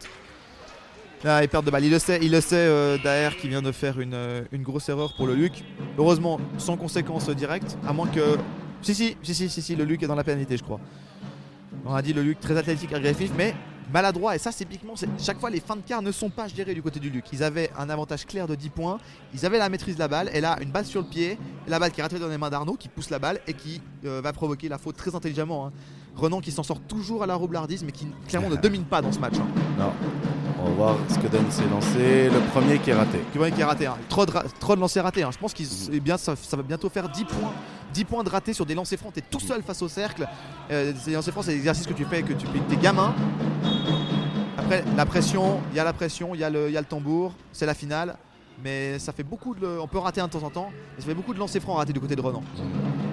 Ah, 1.24 1.42
il 1.42 1.48
perd 1.48 1.64
de 1.64 1.70
balle. 1.70 1.84
Il 1.84 1.90
le 1.90 1.98
sait, 1.98 2.18
il 2.22 2.30
le 2.30 2.40
sait, 2.40 2.56
euh, 2.56 2.96
Daer 3.02 3.36
qui 3.36 3.48
vient 3.48 3.62
de 3.62 3.72
faire 3.72 3.98
une, 4.00 4.14
euh, 4.14 4.42
une 4.52 4.62
grosse 4.62 4.88
erreur 4.88 5.14
pour 5.16 5.26
le 5.26 5.34
Luc. 5.34 5.64
Heureusement, 5.98 6.40
sans 6.58 6.76
conséquence 6.76 7.28
directe. 7.30 7.76
À 7.86 7.92
moins 7.92 8.06
que. 8.06 8.36
Si, 8.82 8.94
si, 8.94 9.16
si, 9.22 9.34
si, 9.34 9.48
si, 9.48 9.62
si, 9.62 9.76
le 9.76 9.84
Luc 9.84 10.02
est 10.02 10.06
dans 10.06 10.14
la 10.14 10.22
pénalité, 10.24 10.56
je 10.56 10.62
crois. 10.62 10.78
On 11.84 11.94
a 11.94 12.02
dit 12.02 12.12
le 12.12 12.22
Luc 12.22 12.40
très 12.40 12.56
athlétique, 12.56 12.92
agressif, 12.92 13.30
mais 13.36 13.54
maladroit. 13.92 14.34
Et 14.34 14.38
ça, 14.38 14.52
c'est 14.52 14.64
typiquement. 14.64 14.94
Chaque 15.18 15.40
fois, 15.40 15.50
les 15.50 15.60
fins 15.60 15.76
de 15.76 15.80
quart 15.82 16.02
ne 16.02 16.12
sont 16.12 16.30
pas 16.30 16.48
gérées 16.48 16.74
du 16.74 16.82
côté 16.82 17.00
du 17.00 17.08
Luc. 17.10 17.24
Ils 17.32 17.42
avaient 17.42 17.70
un 17.78 17.88
avantage 17.88 18.26
clair 18.26 18.46
de 18.46 18.54
10 18.54 18.70
points. 18.70 18.98
Ils 19.32 19.46
avaient 19.46 19.58
la 19.58 19.68
maîtrise 19.68 19.94
de 19.94 20.00
la 20.00 20.08
balle. 20.08 20.30
Et 20.34 20.40
là, 20.40 20.58
une 20.60 20.70
balle 20.70 20.84
sur 20.84 21.00
le 21.00 21.06
pied. 21.08 21.38
La 21.66 21.78
balle 21.78 21.90
qui 21.92 22.00
est 22.00 22.02
ratée 22.02 22.18
dans 22.18 22.28
les 22.28 22.38
mains 22.38 22.50
d'Arnaud, 22.50 22.74
qui 22.74 22.88
pousse 22.88 23.10
la 23.10 23.18
balle 23.18 23.40
et 23.46 23.54
qui 23.54 23.80
euh, 24.04 24.20
va 24.22 24.32
provoquer 24.32 24.68
la 24.68 24.78
faute 24.78 24.96
très 24.96 25.14
intelligemment. 25.14 25.66
hein. 25.68 25.72
Renan 26.18 26.40
qui 26.40 26.50
s'en 26.50 26.62
sort 26.62 26.80
toujours 26.80 27.22
à 27.22 27.26
la 27.26 27.34
roublardise, 27.36 27.82
mais 27.84 27.92
qui 27.92 28.06
clairement 28.26 28.48
ne 28.50 28.56
domine 28.60 28.84
pas 28.84 29.00
dans 29.00 29.12
ce 29.12 29.18
match. 29.18 29.34
hein. 29.36 29.46
Non. 29.78 29.92
On 30.60 30.64
va 30.64 30.70
voir 30.70 30.96
ce 31.08 31.18
que 31.18 31.28
donne 31.28 31.48
ces 31.50 31.62
lancers. 31.68 32.32
Le 32.32 32.40
premier 32.50 32.78
qui 32.80 32.90
est 32.90 32.94
raté. 32.94 33.18
Qui 33.32 33.38
voit 33.38 33.50
qui 33.50 33.60
est 33.60 33.64
raté. 33.64 33.86
hein. 33.86 33.96
Trop 34.08 34.26
de, 34.26 34.32
ra- 34.32 34.42
trop 34.58 34.74
de 34.74 34.80
lancers 34.80 35.04
ratés. 35.04 35.22
hein. 35.22 35.30
Je 35.32 35.38
pense 35.38 35.54
que 35.54 35.62
ça, 35.64 36.34
ça 36.36 36.56
va 36.56 36.62
bientôt 36.64 36.88
faire 36.88 37.08
10 37.08 37.24
points. 37.24 37.52
10 37.94 38.04
points 38.04 38.24
de 38.24 38.28
ratés 38.28 38.52
sur 38.52 38.66
des 38.66 38.74
lancers 38.74 38.98
francs. 38.98 39.12
T'es 39.14 39.22
tout 39.22 39.38
seul 39.40 39.62
face 39.62 39.80
au 39.82 39.88
cercle. 39.88 40.26
Euh, 40.70 40.92
ces 41.00 41.12
lancers 41.12 41.32
francs, 41.32 41.44
c'est 41.46 41.52
l'exercice 41.54 41.86
que 41.86 41.92
tu 41.94 42.04
fais, 42.04 42.22
que 42.22 42.32
tu 42.32 42.44
fais 42.46 42.52
avec 42.58 42.66
tes 42.68 42.76
gamins. 42.76 43.14
Après, 44.58 44.84
la 44.96 45.06
pression, 45.06 45.60
il 45.72 45.76
y 45.76 45.80
a 45.80 45.84
la 45.84 45.92
pression, 45.92 46.34
il 46.34 46.40
y, 46.40 46.44
a 46.44 46.50
le- 46.50 46.68
il 46.68 46.72
y 46.72 46.76
a 46.76 46.80
le 46.80 46.86
tambour. 46.86 47.32
C'est 47.52 47.64
la 47.66 47.74
finale. 47.74 48.16
Mais 48.62 48.98
ça 48.98 49.12
fait 49.12 49.22
beaucoup 49.22 49.54
de. 49.54 49.66
On 49.80 49.86
peut 49.86 49.98
rater 49.98 50.20
un 50.20 50.26
de 50.26 50.32
temps 50.32 50.42
en 50.42 50.50
temps. 50.50 50.70
Mais 50.96 51.02
ça 51.02 51.06
fait 51.08 51.14
beaucoup 51.14 51.32
de 51.32 51.38
lancers 51.38 51.62
francs 51.62 51.76
ratés 51.78 51.92
du 51.92 52.00
côté 52.00 52.16
de 52.16 52.20
Renan. 52.20 52.42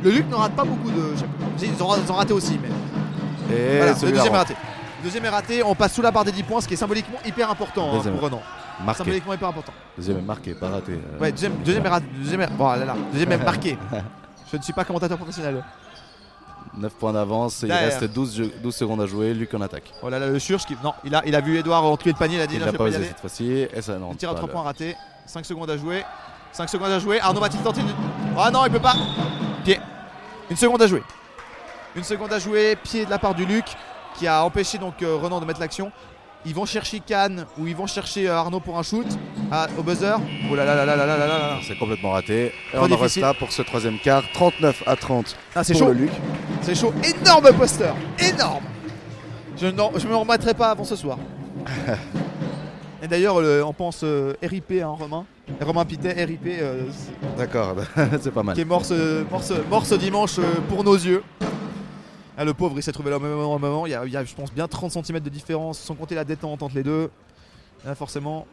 Le 0.04 0.10
Luc 0.12 0.28
ne 0.30 0.36
rate 0.36 0.54
pas 0.56 0.64
beaucoup 0.64 0.90
de 0.90 1.14
Ils 1.62 1.84
ont, 1.84 1.96
ils 1.96 2.12
raté 2.12 2.34
aussi, 2.34 2.60
mais. 2.62 3.56
Et 3.56 3.78
Voilà, 3.78 3.94
le 3.94 4.00
deuxième 4.12 4.34
est 4.34 4.38
raté. 4.38 4.54
Le 5.00 5.04
deuxième 5.04 5.26
est 5.26 5.30
raté, 5.30 5.62
on 5.64 5.76
passe 5.76 5.94
sous 5.94 6.02
la 6.02 6.10
barre 6.10 6.26
des 6.26 6.32
10 6.32 6.42
points, 6.44 6.62
ce 6.62 6.68
qui 6.68 6.74
est 6.74 6.78
symboliquement 6.78 7.20
hyper 7.24 7.52
important 7.52 7.94
hein, 7.94 8.02
pour 8.02 8.22
Renan. 8.22 8.42
marqué. 8.84 8.98
Symboliquement 9.04 9.34
hyper 9.36 9.50
important. 9.50 9.74
Deuxième 9.96 10.18
est 10.18 10.22
marqué, 10.24 10.56
pas 10.56 10.70
raté. 10.70 10.94
Euh, 10.94 11.20
Ouais, 11.22 11.32
deuxième, 11.32 11.54
deuxième 11.64 11.86
est 11.86 11.90
raté. 11.90 12.06
Deuxième 12.18 12.42
est, 12.42 12.48
bon, 12.48 12.68
là, 12.72 12.86
là, 12.86 12.96
deuxième 13.12 13.32
est 13.34 13.38
marqué. 13.38 13.78
Je 14.52 14.58
ne 14.58 14.62
suis 14.64 14.74
pas 14.74 14.84
commentateur 14.84 15.18
professionnel. 15.18 15.64
9 16.76 16.94
points 16.96 17.14
d'avance, 17.14 17.62
il 17.62 17.72
reste 17.72 18.04
12, 18.06 18.36
jeux- 18.36 18.52
12 18.64 18.76
secondes 18.76 19.02
à 19.02 19.06
jouer, 19.06 19.34
Luc 19.36 19.54
en 19.54 19.62
attaque. 19.62 19.94
Oh 20.02 20.10
là 20.10 20.18
là, 20.18 20.28
le 20.28 20.40
Surge 20.40 20.66
qui. 20.66 20.76
Non, 20.84 20.94
il 21.04 21.14
a, 21.14 21.22
il 21.26 21.36
a 21.36 21.42
vu 21.42 21.58
Edouard 21.60 21.86
entuer 21.86 22.12
le 22.12 22.18
panier, 22.18 22.36
il 22.38 22.42
a 22.42 22.48
dit 22.48 22.56
Il 22.56 22.66
n'a 22.66 22.74
pas 22.74 22.84
osé 22.86 23.04
cette 23.04 23.20
fois-ci, 23.20 23.68
et 23.72 23.82
ça 23.82 23.98
non. 24.00 24.10
Il 24.12 24.18
tire 24.18 24.30
à 24.30 24.34
pas 24.34 24.40
3 24.40 24.48
le- 24.48 24.54
points 24.54 24.64
raté. 24.64 24.96
5 25.26 25.46
secondes 25.46 25.70
à 25.70 25.78
jouer. 25.78 26.04
5 26.52 26.70
secondes 26.70 26.92
à 26.92 27.00
jouer. 27.00 27.20
Arnaud 27.20 27.40
va-t-il 27.42 27.62
tenter 27.62 27.82
une. 27.82 27.94
Ah 28.38 28.50
non, 28.52 28.66
il 28.66 28.72
peut 28.72 28.80
pas. 28.80 28.96
Pied. 29.64 29.80
Une 30.50 30.56
seconde 30.58 30.82
à 30.82 30.88
jouer. 30.88 31.04
Une 31.96 32.04
seconde 32.04 32.32
à 32.34 32.40
jouer. 32.40 32.76
Pied 32.82 33.06
de 33.06 33.10
la 33.10 33.20
part 33.20 33.34
du 33.36 33.46
Luc 33.46 33.66
qui 34.18 34.28
a 34.28 34.44
empêché 34.46 34.78
donc 34.78 35.02
euh, 35.02 35.16
Renan 35.18 35.40
de 35.42 35.46
mettre 35.46 35.60
l'action. 35.60 35.92
Ils 36.46 36.54
vont 36.54 36.66
chercher 36.66 37.00
Cannes 37.00 37.46
ou 37.58 37.66
ils 37.68 37.76
vont 37.76 37.88
chercher 37.88 38.30
euh, 38.30 38.36
Arnaud 38.38 38.60
pour 38.60 38.78
un 38.78 38.84
shoot 38.84 39.08
à- 39.52 39.68
au 39.78 39.84
buzzer. 39.84 40.16
Oh 40.52 40.56
là 40.56 40.64
là 40.64 40.76
là 40.76 40.86
là 40.86 40.96
là 40.96 41.06
là 41.08 41.18
là 41.18 41.28
là 41.28 41.38
là. 41.38 41.58
C'est 41.68 41.78
complètement 41.78 42.12
raté. 42.12 42.54
Et 42.74 42.78
on 42.78 42.90
en 42.92 42.96
reste 42.98 43.18
là 43.18 43.34
pour 43.34 43.52
ce 43.52 43.64
troisième 43.64 43.98
quart, 44.00 44.24
39 44.34 44.84
à 44.86 44.96
30 44.96 45.36
Ah, 45.56 45.64
c'est 45.64 45.74
chaud. 45.74 45.88
le 45.88 45.94
Luc. 45.94 46.12
C'est 46.62 46.76
chaud. 46.76 46.94
Énorme 47.04 47.52
poster. 47.54 47.92
Énorme. 48.20 48.64
Je 49.58 49.68
ne 49.68 49.82
je 49.98 50.08
me 50.08 50.16
remettrai 50.16 50.54
pas 50.54 50.70
avant 50.70 50.84
ce 50.84 50.96
soir. 50.96 51.18
Et 53.06 53.08
d'ailleurs, 53.08 53.40
le- 53.40 53.64
on 53.64 53.72
pense 53.72 54.02
euh, 54.04 54.34
RIP, 54.42 54.72
hein, 54.82 54.88
Romain. 54.88 55.28
Romain 55.62 55.86
Pitet, 55.86 56.24
RIP, 56.26 56.48
euh, 56.48 56.86
D'accord, 57.38 57.76
c'est 58.20 58.32
pas 58.32 58.42
mal. 58.42 58.56
qui 58.56 58.62
est 58.62 58.66
mort 58.66 58.84
ce, 58.84 59.22
mort 59.30 59.44
ce- 59.44 59.62
mort 59.70 59.86
ce 59.86 59.94
dimanche 59.94 60.40
euh, 60.40 60.56
pour 60.68 60.84
nos 60.84 60.96
yeux. 60.96 61.22
Ah, 62.36 62.44
le 62.44 62.56
pauvre, 62.56 62.74
il 62.78 62.82
s'est 62.82 62.92
trouvé 62.92 63.12
là 63.12 63.18
au 63.18 63.20
même 63.20 63.30
moment. 63.34 63.54
au 63.54 63.60
même 63.60 63.70
moment. 63.70 63.86
Il, 63.86 63.92
y 63.92 63.94
a, 63.94 64.04
il 64.08 64.12
y 64.12 64.18
a, 64.18 64.26
je 64.26 64.34
pense, 64.34 64.52
bien 64.52 64.68
30 64.68 64.92
cm 64.92 65.20
de 65.20 65.30
différence, 65.30 65.78
sans 65.78 65.94
compter 65.94 66.16
la 66.16 66.24
détente 66.24 66.64
entre 66.64 66.74
les 66.74 66.82
deux. 66.82 67.12
Là, 67.86 67.94
forcément, 67.94 68.48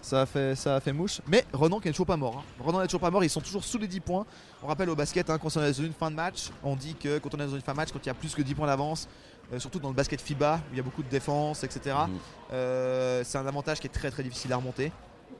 ça 0.00 0.22
a, 0.22 0.26
fait, 0.26 0.54
ça 0.56 0.76
a 0.76 0.80
fait 0.80 0.94
mouche. 0.94 1.20
Mais 1.28 1.44
Renan 1.52 1.78
qui 1.78 1.88
n'est 1.88 1.92
toujours 1.92 2.06
pas 2.06 2.16
mort. 2.16 2.38
hein. 2.42 2.64
Renan 2.64 2.80
n'est 2.80 2.86
toujours 2.86 3.02
pas 3.02 3.10
mort, 3.10 3.22
ils 3.22 3.28
sont 3.28 3.42
toujours 3.42 3.64
sous 3.64 3.76
les 3.76 3.86
10 3.86 4.00
points. 4.00 4.24
On 4.62 4.66
rappelle 4.66 4.88
au 4.88 4.96
basket, 4.96 5.28
hein, 5.28 5.36
quand 5.36 5.54
on 5.58 5.60
est 5.62 5.72
dans 5.72 5.84
une 5.84 5.92
fin 5.92 6.10
de 6.10 6.16
match, 6.16 6.48
on 6.62 6.74
dit 6.74 6.94
que 6.94 7.18
quand 7.18 7.34
on 7.34 7.38
est 7.38 7.46
dans 7.46 7.54
une 7.54 7.60
fin 7.60 7.72
de 7.72 7.76
match, 7.76 7.90
quand 7.92 8.00
il 8.02 8.06
y 8.06 8.10
a 8.10 8.14
plus 8.14 8.34
que 8.34 8.40
10 8.40 8.54
points 8.54 8.66
d'avance, 8.66 9.08
euh, 9.52 9.58
surtout 9.58 9.78
dans 9.78 9.88
le 9.88 9.94
basket 9.94 10.20
FIBA, 10.20 10.56
où 10.56 10.72
il 10.72 10.76
y 10.76 10.80
a 10.80 10.82
beaucoup 10.82 11.02
de 11.02 11.08
défense, 11.08 11.64
etc., 11.64 11.96
Mhm. 12.08 12.18
euh, 12.52 13.22
c'est 13.24 13.38
un 13.38 13.46
avantage 13.46 13.80
qui 13.80 13.86
est 13.86 13.90
très 13.90 14.10
très 14.10 14.22
difficile 14.22 14.52
à 14.52 14.56
remonter. 14.56 14.90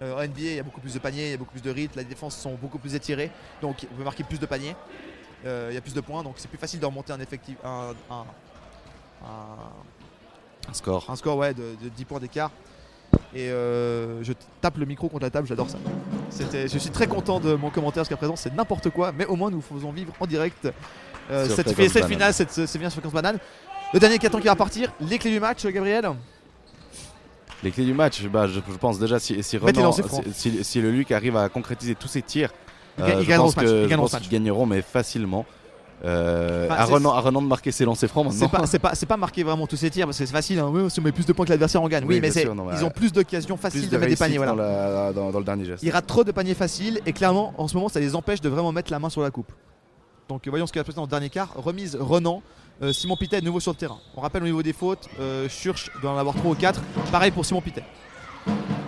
Euh, 0.03 0.15
en 0.17 0.23
NBA, 0.23 0.41
il 0.41 0.55
y 0.57 0.59
a 0.59 0.63
beaucoup 0.63 0.81
plus 0.81 0.95
de 0.95 0.99
paniers, 0.99 1.27
il 1.27 1.31
y 1.31 1.35
a 1.35 1.37
beaucoup 1.37 1.53
plus 1.53 1.63
de 1.63 1.71
rythme, 1.71 1.99
les 1.99 2.05
défenses 2.05 2.37
sont 2.37 2.55
beaucoup 2.55 2.79
plus 2.79 2.95
étirées, 2.95 3.31
donc 3.63 3.87
on 3.93 3.95
peut 3.97 4.05
marquer 4.05 4.25
plus 4.25 4.39
de 4.41 4.47
paniers, 4.47 4.75
il 5.45 5.75
y 5.75 5.77
a 5.77 5.81
plus 5.81 5.95
de 5.95 6.01
points, 6.01 6.23
donc 6.23 6.35
c'est 6.39 6.49
plus 6.49 6.59
facile 6.59 6.81
de 6.81 6.87
remonter 6.87 7.13
un 7.13 7.21
effectif, 7.21 7.57
un, 7.65 7.93
un- 8.11 8.25
un- 9.25 10.71
Un 10.71 10.73
score. 10.75 11.05
un 11.09 11.17
score 11.17 11.37
ouais, 11.37 11.53
de, 11.55 11.77
de 11.83 11.89
10 11.91 12.05
points 12.07 12.19
d'écart. 12.21 12.51
Et 13.35 13.49
je 13.49 14.33
tape 14.61 14.77
le 14.79 14.87
micro 14.87 15.09
contre 15.09 15.23
la 15.25 15.31
table, 15.31 15.47
j'adore 15.47 15.71
ça. 15.71 15.79
C'était- 16.31 16.67
Je 16.67 16.79
suis 16.79 16.91
très 16.91 17.07
content 17.07 17.39
de 17.41 17.55
mon 17.55 17.71
commentaire 17.71 18.03
jusqu'à 18.05 18.17
présent, 18.17 18.35
c'est 18.37 18.53
n'importe 18.55 18.91
quoi, 18.91 19.13
mais 19.13 19.27
au 19.27 19.37
moins 19.37 19.51
nous 19.51 19.61
faisons 19.61 19.93
vivre 19.93 20.13
en 20.19 20.27
direct 20.27 20.69
euh, 21.31 21.49
cette, 21.49 21.69
cette 21.89 22.07
finale, 22.07 22.35
cette, 22.35 22.51
c'est 22.51 22.79
bien 22.79 22.91
sur 22.91 23.01
Fréquence 23.01 23.15
Banane. 23.15 23.39
Le 23.95 24.01
dernier 24.01 24.19
carton 24.19 24.41
qui 24.41 24.47
va 24.49 24.57
partir, 24.57 24.93
les 25.01 25.19
clés 25.19 25.31
du 25.31 25.39
match, 25.39 25.65
Gabriel 25.65 26.11
Les 27.63 27.71
clés 27.71 27.85
du 27.85 27.95
match, 27.95 28.25
bah, 28.27 28.49
je, 28.49 28.55
je 28.55 28.77
pense 28.77 28.99
déjà 28.99 29.21
si, 29.21 29.41
si, 29.45 29.57
Renan- 29.57 29.93
ses 29.93 30.03
si, 30.33 30.51
si- 30.51 30.65
si 30.65 30.81
le 30.81 30.91
Luc 30.91 31.13
arrive 31.13 31.37
à 31.37 31.49
concrétiser 31.49 31.95
tous 31.95 32.09
ses 32.09 32.21
tirs, 32.23 32.51
Ils 32.99 33.05
ga- 33.05 33.15
ils 33.21 33.23
je 33.23 33.29
gagneront 33.29 33.45
pense 33.45 33.55
qu'ils 33.55 33.71
mais 34.67 34.83
facilement. 34.83 35.47
Euh, 36.05 36.67
Enfin, 36.67 36.75
à, 36.75 36.85
Renan, 36.87 37.13
à 37.13 37.21
Renan 37.21 37.41
de 37.41 37.47
marquer 37.47 37.71
ses 37.71 37.85
lancers 37.85 38.11
francs 38.11 38.27
C'est 38.33 38.41
maintenant. 38.43 38.59
pas, 38.63 38.67
c'est 38.67 38.81
pas, 38.81 38.95
pas 38.95 39.17
marqué 39.17 39.45
vraiment 39.45 39.69
tous 39.69 39.77
ces 39.77 39.91
tirs 39.91 40.07
parce 40.07 40.19
que 40.19 40.27
c'est 40.27 40.33
facile. 40.33 40.59
Hein. 40.59 40.69
Oui, 40.71 40.91
si 40.91 40.99
on 40.99 41.03
met 41.05 41.13
plus 41.13 41.25
de 41.25 41.33
points 41.33 41.45
que 41.47 41.51
l'adversaire, 41.51 41.81
on 41.81 41.87
gagne. 41.89 42.03
Oui, 42.05 42.17
Oui, 42.17 42.21
mais 42.21 42.33
sûr, 42.33 42.53
non, 42.53 42.67
ils 42.77 42.85
ont 42.85 42.91
plus 42.91 43.13
d'occasions 43.13 43.57
faciles 43.57 43.89
de, 43.89 43.95
de 43.95 43.97
mettre 43.99 44.11
des 44.11 44.17
paniers. 44.17 44.37
Voilà. 44.39 44.53
dans, 44.53 44.59
la- 44.59 45.13
dans- 45.13 45.31
dans 45.31 45.39
le 45.39 45.45
dernier 45.45 45.65
geste. 45.65 45.85
Ils 45.85 45.91
ratent 45.91 46.07
trop 46.09 46.25
de 46.25 46.33
paniers 46.33 46.55
faciles 46.55 47.01
et 47.07 47.13
clairement, 47.13 47.55
en 47.59 47.69
ce 47.69 47.77
moment, 47.77 47.89
ça 47.89 48.01
les 48.01 48.17
empêche 48.17 48.41
de 48.41 48.49
vraiment 48.49 48.73
mettre 48.73 48.91
la 48.91 48.99
main 48.99 49.09
sur 49.09 49.23
la 49.23 49.31
coupe. 49.31 49.53
Donc, 50.29 50.47
euh, 50.47 50.51
voyons 50.51 50.67
ce 50.67 50.73
qui 50.73 50.79
va 50.79 50.83
se 50.83 50.87
passer 50.87 50.97
dans 50.97 51.03
le 51.03 51.09
dernier 51.09 51.31
quart. 51.31 51.53
Remise 51.55 51.97
Renan. 51.99 52.43
Euh, 52.83 52.93
Simon 52.93 53.16
Pitet 53.16 53.39
est 53.39 53.41
nouveau 53.43 53.61
sur 53.61 53.72
le 53.72 53.77
terrain. 53.77 53.99
On 54.16 54.20
rappelle 54.20 54.43
au 54.43 54.47
niveau 54.47 54.62
des 54.62 54.72
fautes, 54.72 55.09
euh, 55.20 55.49
Schurch 55.49 55.91
doit 56.03 56.11
en 56.11 56.18
avoir 56.18 56.35
3 56.35 56.51
ou 56.51 56.55
4. 56.55 56.81
Pareil 57.12 57.31
pour 57.31 57.45
Simon 57.45 57.61
Pitet. 57.61 57.85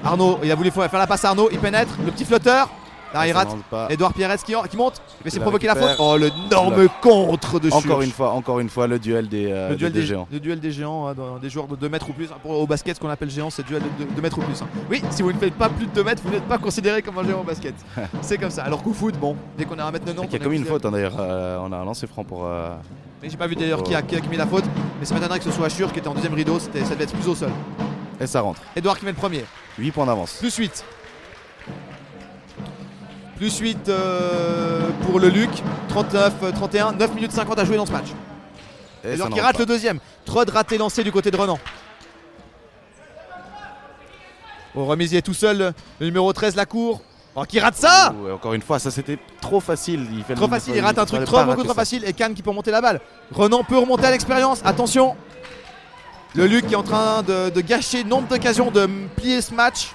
Arnaud, 0.05 0.39
il 0.43 0.51
a 0.51 0.55
voulu 0.55 0.71
faire 0.71 0.89
la 0.93 1.07
passe 1.07 1.25
à 1.25 1.29
Arnaud, 1.31 1.49
il 1.53 1.59
pénètre, 1.59 1.97
le 2.05 2.11
petit 2.11 2.25
flotteur. 2.25 2.69
Là, 3.15 3.27
il 3.27 3.33
rate. 3.33 3.49
Edouard 3.89 4.13
Pierre 4.13 4.37
qui, 4.43 4.53
qui 4.69 4.77
monte, 4.77 5.01
mais 5.25 5.31
c'est 5.31 5.39
provoquer 5.41 5.69
la 5.69 5.77
faute. 5.77 5.97
Oh, 6.01 6.17
le 6.19 6.27
énorme 6.49 6.89
contre 7.01 7.61
de 7.61 7.71
Schurch. 7.71 7.85
Encore 7.87 8.03
une 8.03 8.11
fois, 8.11 8.33
encore 8.33 8.61
une 8.61 8.69
fois, 8.69 8.89
le 8.89 8.99
duel 8.99 9.29
des, 9.29 9.47
euh, 9.51 9.71
Le 9.71 9.77
duel 9.77 9.93
des 9.93 10.01
des, 10.01 10.07
géants. 10.07 10.29
le 10.31 10.41
duel 10.41 10.61
des 10.61 10.73
géants, 10.73 11.07
hein, 11.07 11.15
dans- 11.15 11.39
des 11.39 11.49
joueurs 11.49 11.69
de 11.69 11.77
2 11.77 11.89
mètres 11.89 12.11
ou 12.11 12.13
plus. 12.13 12.29
Pour- 12.43 12.51
au 12.61 12.67
basket, 12.67 12.97
ce 12.97 13.01
qu'on 13.01 13.09
appelle 13.09 13.31
géant, 13.31 13.49
c'est 13.49 13.65
duel 13.65 13.83
de 13.99 14.05
2 14.05 14.21
mètres 14.21 14.37
ou 14.39 14.43
plus. 14.43 14.61
hein. 14.61 14.67
Oui, 14.91 15.01
si 15.11 15.23
vous 15.23 15.33
ne 15.33 15.39
faites 15.39 15.55
pas 15.55 15.69
plus 15.69 15.87
de 15.87 15.93
2 15.93 16.03
mètres, 16.05 16.21
vous 16.25 16.31
n'êtes 16.33 16.47
pas 16.49 16.59
considéré 16.59 17.01
comme 17.01 17.17
un 17.19 17.25
géant 17.25 17.41
au 17.41 17.45
basket. 17.45 17.75
c'est 18.21 18.37
comme 18.37 18.51
ça. 18.51 18.65
Alors 18.65 18.83
qu'au 18.83 18.93
foot, 18.93 19.15
bon, 19.19 19.37
dès 19.57 19.65
qu'on 19.65 19.77
est 19.79 19.83
à 19.83 19.87
1m90, 19.91 20.27
Il 20.29 20.33
y 20.33 20.37
a 20.37 20.39
comme 20.41 20.53
une 20.53 20.63
considéré- 20.65 20.69
faute 20.69 20.85
hein, 20.85 20.91
d'ailleurs. 20.91 21.17
euh, 21.19 21.59
on 21.63 21.71
a 21.73 21.77
un 21.79 21.85
lancer 21.85 22.09
franc 22.09 22.25
pour. 22.25 22.45
euh, 22.45 22.75
Mais 23.23 23.31
j'ai 23.31 23.37
pas 23.37 23.47
vu 23.47 23.57
d'ailleurs 23.57 23.83
qui, 23.83 23.95
a, 23.95 24.03
qui 24.03 24.17
a 24.17 24.21
la 24.37 24.47
faute. 24.47 24.65
Mais 25.01 25.07
ça 25.07 25.15
m'étonnerait 25.15 25.39
que 25.39 25.45
ce 25.45 25.51
soit 25.51 25.69
Schur 25.69 25.93
qui 25.93 25.99
était 25.99 26.09
en 26.09 26.15
deuxième 26.15 26.35
rideau. 26.35 26.59
C'était, 26.59 26.85
ça 26.85 26.91
devait 26.91 27.05
être 27.05 27.15
plus 27.15 27.29
au 27.29 27.35
sol. 27.35 27.51
Et 28.21 28.27
ça 28.27 28.41
rentre. 28.41 28.61
Edouard 28.75 28.99
qui 28.99 29.05
met 29.05 29.13
le 29.13 29.17
premier. 29.17 29.45
8 29.79 29.91
points 29.93 30.07
d'avance. 30.07 30.35
Plus 30.35 30.55
8. 30.57 30.85
Plus 33.37 33.59
8 33.59 33.89
euh, 33.89 34.91
pour 35.03 35.21
le 35.21 35.29
Luc. 35.29 35.51
39, 35.89 36.35
euh, 36.43 36.53
31. 36.53 36.93
9 36.93 37.15
minutes 37.15 37.33
50 37.33 37.59
à 37.59 37.65
jouer 37.65 37.77
dans 37.77 37.87
ce 37.87 37.93
match. 37.93 38.09
Et 39.05 39.13
Edouard 39.13 39.31
qui 39.31 39.41
rate 39.41 39.55
pas. 39.57 39.61
le 39.61 39.67
deuxième. 39.67 39.99
Trod 40.25 40.49
raté 40.51 40.79
lancé 40.79 41.03
du 41.05 41.13
côté 41.13 41.31
de 41.31 41.37
Renan. 41.37 41.59
Au 44.75 44.85
remisier 44.85 45.23
tout 45.23 45.33
seul, 45.33 45.73
le 46.01 46.07
numéro 46.07 46.31
13 46.33 46.55
la 46.55 46.67
cour. 46.67 47.01
Oh, 47.39 47.45
qui 47.45 47.61
rate 47.61 47.75
ça 47.77 48.15
Ouh, 48.15 48.31
encore 48.31 48.55
une 48.55 48.63
fois, 48.63 48.79
ça 48.79 48.91
c'était 48.91 49.19
trop 49.43 49.61
facile. 49.61 50.07
Il 50.13 50.25
fait 50.25 50.35
Trop 50.35 50.47
le- 50.47 50.51
facile, 50.53 50.75
il 50.75 50.81
rate 50.81 50.99
un 50.99 51.05
truc 51.05 51.25
trop 51.25 51.45
beaucoup 51.45 51.65
trop 51.65 51.75
facile 51.75 52.03
et 52.07 52.15
Cannes 52.15 52.33
qui 52.35 52.43
peut 52.43 52.49
remonter 52.51 52.71
la 52.71 52.81
balle. 52.81 53.01
Renan 53.31 53.63
peut 53.63 53.77
remonter 53.77 54.07
à 54.07 54.11
l'expérience, 54.11 54.63
attention 54.65 55.15
Le 56.35 56.47
Luc 56.47 56.67
qui 56.67 56.73
est 56.73 56.77
en 56.77 56.83
train 56.83 57.23
de, 57.23 57.51
de 57.51 57.61
gâcher 57.61 58.05
nombre 58.05 58.29
d'occasions 58.29 58.71
de 58.71 58.87
plier 59.17 59.43
ce 59.43 59.53
match. 59.53 59.91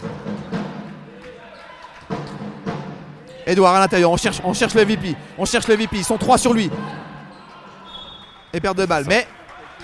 Edouard 3.48 3.74
à 3.76 3.80
l'intérieur, 3.80 4.12
on 4.12 4.18
cherche, 4.18 4.40
on 4.44 4.54
cherche 4.54 4.76
le 4.76 4.86
MVP, 4.86 5.16
on 5.38 5.46
cherche 5.46 5.68
le 5.68 5.76
MVP, 5.76 5.98
ils 5.98 6.04
sont 6.06 6.18
trois 6.20 6.38
sur 6.38 6.54
lui. 6.54 6.70
Et 8.54 8.60
perte 8.60 8.78
de 8.78 8.86
balle, 8.86 9.06
mais 9.08 9.28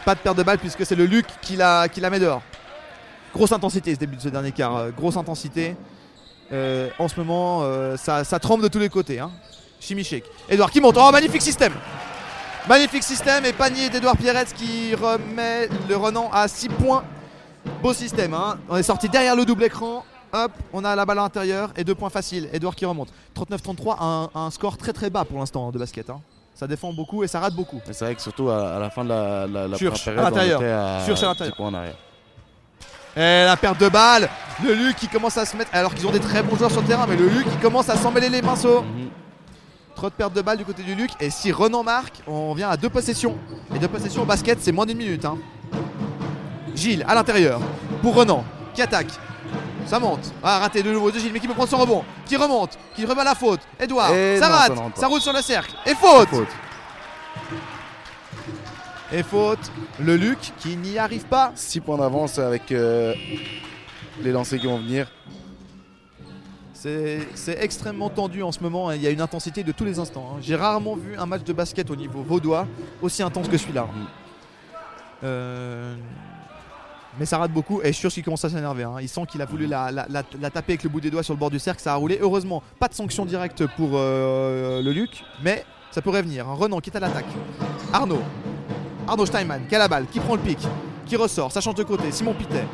pas 0.05 0.14
de 0.14 0.20
perte 0.20 0.38
de 0.38 0.43
balle 0.43 0.60
puisque 0.60 0.86
c'est 0.86 0.95
le 0.95 1.05
Luc 1.05 1.26
qui 1.41 1.55
la, 1.55 1.88
qui 1.89 1.99
la 2.01 2.12
met 2.12 2.20
dehors. 2.20 2.43
Grosse 3.34 3.51
intensité 3.51 3.95
ce 3.95 3.99
début 3.99 4.16
de 4.16 4.22
ce 4.22 4.30
dernier 4.30 4.51
quart, 4.51 4.76
euh, 4.78 4.89
grosse 4.95 5.18
intensité. 5.18 5.76
Euh, 6.52 6.90
en 6.99 7.07
ce 7.07 7.15
moment, 7.19 7.61
euh, 7.64 7.98
ça, 7.98 8.24
ça 8.24 8.40
tremble 8.40 8.64
de 8.64 8.68
tous 8.68 8.80
les 8.80 8.90
côtés. 8.90 9.19
Hein. 9.19 9.32
Chimichek. 9.80 10.24
Edouard 10.49 10.72
qui 10.72 10.80
monte. 10.82 10.95
Oh, 10.98 11.11
magnifique 11.11 11.41
système. 11.41 11.74
Magnifique 12.68 13.03
système 13.03 13.45
et 13.45 13.53
panier 13.53 13.90
d'Edouard 13.90 14.18
Pierretz 14.18 14.53
qui 14.53 14.94
remet 14.95 15.69
le 15.88 15.95
Renan 15.95 16.30
à 16.34 16.48
6 16.48 16.69
points. 16.69 17.03
Beau 17.82 17.94
système. 17.94 18.34
hein. 18.34 18.57
On 18.69 18.78
est 18.78 18.84
sorti 18.84 19.07
derrière 19.10 19.36
le 19.36 19.45
double 19.45 19.64
écran. 19.64 20.03
Hop, 20.34 20.52
on 20.74 20.84
a 20.84 20.94
la 20.95 21.06
balle 21.06 21.19
à 21.19 21.24
l'intérieur 21.24 21.69
et 21.78 21.84
deux 21.86 21.95
points 21.95 22.10
faciles. 22.10 22.49
Edouard 22.52 22.76
qui 22.76 22.86
remonte. 22.86 23.10
39-33, 23.38 23.95
un, 23.99 24.30
un 24.36 24.52
score 24.52 24.76
très 24.78 24.91
très 24.91 25.10
bas 25.10 25.24
pour 25.24 25.40
l'instant 25.40 25.68
hein, 25.68 25.72
de 25.72 25.80
basket. 25.80 26.10
hein. 26.10 26.19
Ça 26.53 26.68
défend 26.68 26.91
beaucoup 26.91 27.24
et 27.24 27.28
ça 27.28 27.40
rate 27.40 27.53
beaucoup. 27.53 27.80
C'est 27.86 28.02
vrai 28.03 28.15
que 28.15 28.22
surtout 28.22 28.49
à, 28.49 28.76
à 28.76 28.80
la 28.80 28.90
fin 28.90 29.03
de 29.03 29.10
la, 29.10 29.48
la, 29.48 29.68
première 30.02 30.32
période, 30.34 30.61
à 30.64 31.06
Schurch 31.06 31.24
à 31.24 31.34
10 31.34 31.40
l'intérieur. 31.60 31.95
Et 33.18 33.44
la 33.45 33.57
perte 33.57 33.80
de 33.80 33.89
balle. 33.89 34.30
Le 34.64 34.73
Luc 34.73 34.95
qui 34.95 35.07
commence 35.07 35.38
à 35.38 35.45
se 35.45 35.56
mettre. 35.57 35.72
Alors 35.73 35.94
qu'ils 35.94 36.06
ont 36.07 36.11
des 36.11 36.19
très 36.19 36.44
bons 36.44 36.56
joueurs 36.56 36.72
sur 36.72 36.81
le 36.81 36.88
terrain, 36.88 37.06
mais 37.07 37.15
le 37.15 37.27
Luc 37.27 37.49
qui 37.49 37.57
commence 37.57 37.89
à 37.89 37.95
s'emmêler 37.98 38.30
les 38.30 38.41
pinceaux. 38.41 38.81
Mhm. 38.81 39.10
Trop 39.95 40.10
de 40.10 40.14
perte 40.15 40.34
de 40.34 40.41
balle 40.41 40.57
du 40.57 40.65
côté 40.65 40.84
du 40.84 40.94
Luc. 40.94 41.10
Et 41.19 41.30
si 41.31 41.52
Renan 41.52 41.84
marque, 41.84 42.22
on 42.27 42.53
vient 42.53 42.69
à 42.69 42.77
deux 42.77 42.89
possessions. 42.89 43.35
Et 43.76 43.80
deux 43.80 43.88
possessions 43.88 44.22
au 44.22 44.26
basket, 44.26 44.60
c'est 44.61 44.72
moins 44.72 44.85
d'une 44.85 44.98
minute. 44.98 45.26
hein. 45.26 45.38
Gilles 46.76 47.03
à 47.07 47.15
l'intérieur 47.15 47.60
pour 48.03 48.14
Renan 48.15 48.44
qui 48.76 48.81
attaque. 48.84 49.07
Ça 49.88 49.99
monte. 49.99 50.31
Ah, 50.44 50.60
raté 50.60 50.84
de 50.84 50.91
nouveau 50.91 51.10
de 51.11 51.18
Gilles, 51.18 51.31
mais 51.34 51.39
qui 51.39 51.48
peut 51.48 51.53
prendre 51.53 51.69
son 51.69 51.77
rebond. 51.77 52.03
Qui 52.26 52.35
remonte, 52.35 52.77
qui 52.95 53.06
remet 53.06 53.23
la 53.23 53.34
faute. 53.34 53.61
Edouard, 53.80 54.14
Et 54.14 54.38
ça 54.38 54.49
non, 54.49 54.56
rate. 54.56 54.98
Ça, 54.98 55.07
roule 55.07 55.22
sur 55.22 55.31
le 55.34 55.41
cercle. 55.41 55.73
Et 55.85 55.95
faute. 55.95 56.27
Faute. 56.30 56.48
Et 59.14 59.24
faute. 59.24 59.72
Le 60.00 60.16
Luc 60.18 60.38
qui 60.60 60.76
n'y 60.76 60.98
arrive 60.98 61.26
pas. 61.26 61.52
6 61.56 61.80
points 61.82 61.98
d'avance 61.98 62.40
avec 62.40 62.72
euh, 62.72 63.14
les 64.22 64.32
lancers 64.32 64.60
qui 64.60 64.68
vont 64.68 64.80
venir. 64.80 65.10
C'est 66.74 67.58
extrêmement 67.60 68.10
tendu 68.10 68.44
en 68.44 68.52
ce 68.52 68.60
moment. 68.62 68.90
hein. 68.90 68.96
Il 68.96 69.02
y 69.02 69.08
a 69.08 69.10
une 69.10 69.22
intensité 69.22 69.64
de 69.64 69.72
tous 69.72 69.84
les 69.86 70.00
instants. 70.00 70.34
hein. 70.36 70.40
J'ai 70.42 70.56
rarement 70.56 70.96
vu 70.96 71.18
un 71.18 71.26
match 71.26 71.44
de 71.44 71.52
basket 71.54 71.90
au 71.90 71.96
niveau 71.96 72.22
vaudois 72.22 72.68
aussi 73.02 73.24
intense 73.24 73.48
que 73.50 73.58
celui-là. 73.58 73.88
Mhm. 73.94 74.06
Euh, 75.24 75.96
Mais 77.20 77.26
ça 77.26 77.40
rate 77.40 77.52
beaucoup 77.52 77.82
et 77.82 77.92
Schurz 77.94 78.14
qui 78.14 78.22
commence 78.22 78.46
à 78.46 78.50
s'énerver. 78.50 78.84
hein. 78.84 78.96
Il 79.02 79.10
sent 79.10 79.22
qu'il 79.28 79.42
a 79.42 79.46
voulu 79.46 79.66
la, 79.66 79.92
la- 79.92 80.06
la- 80.08 80.24
la 80.40 80.50
taper 80.52 80.74
avec 80.74 80.84
le 80.84 80.90
bout 80.90 81.02
des 81.02 81.10
doigts 81.10 81.24
sur 81.24 81.34
le 81.34 81.40
bord 81.40 81.50
du 81.50 81.58
cercle. 81.60 81.82
Ça 81.82 81.94
a 81.94 81.96
roulé. 81.96 82.20
Heureusement, 82.22 82.62
pas 82.80 82.88
de 82.88 82.94
sanction 82.94 83.26
directe 83.26 83.66
pour 83.76 83.92
euh, 83.96 84.82
le 84.84 84.92
Luc. 84.92 85.24
Mais 85.42 85.66
Ça 85.92 86.02
pourrait 86.02 86.22
venir. 86.22 86.46
Renan 86.46 86.80
qui 86.80 86.90
est 86.92 86.96
à 86.98 87.00
l'attaque. 87.00 87.26
Arnaud. 87.92 88.22
Arnaud 89.08 89.26
Steinman 89.26 89.66
qui 89.68 89.76
a 89.76 89.80
la 89.80 89.88
balle, 89.88 90.06
qui 90.08 90.20
prend 90.20 90.36
le 90.36 90.42
pic, 90.42 90.60
qui 91.06 91.16
ressort, 91.16 91.52
ça 91.52 91.62
change 91.62 91.76
de 91.76 91.84
côté. 91.84 92.12
Simon 92.12 92.34
Pitet. 92.34 92.66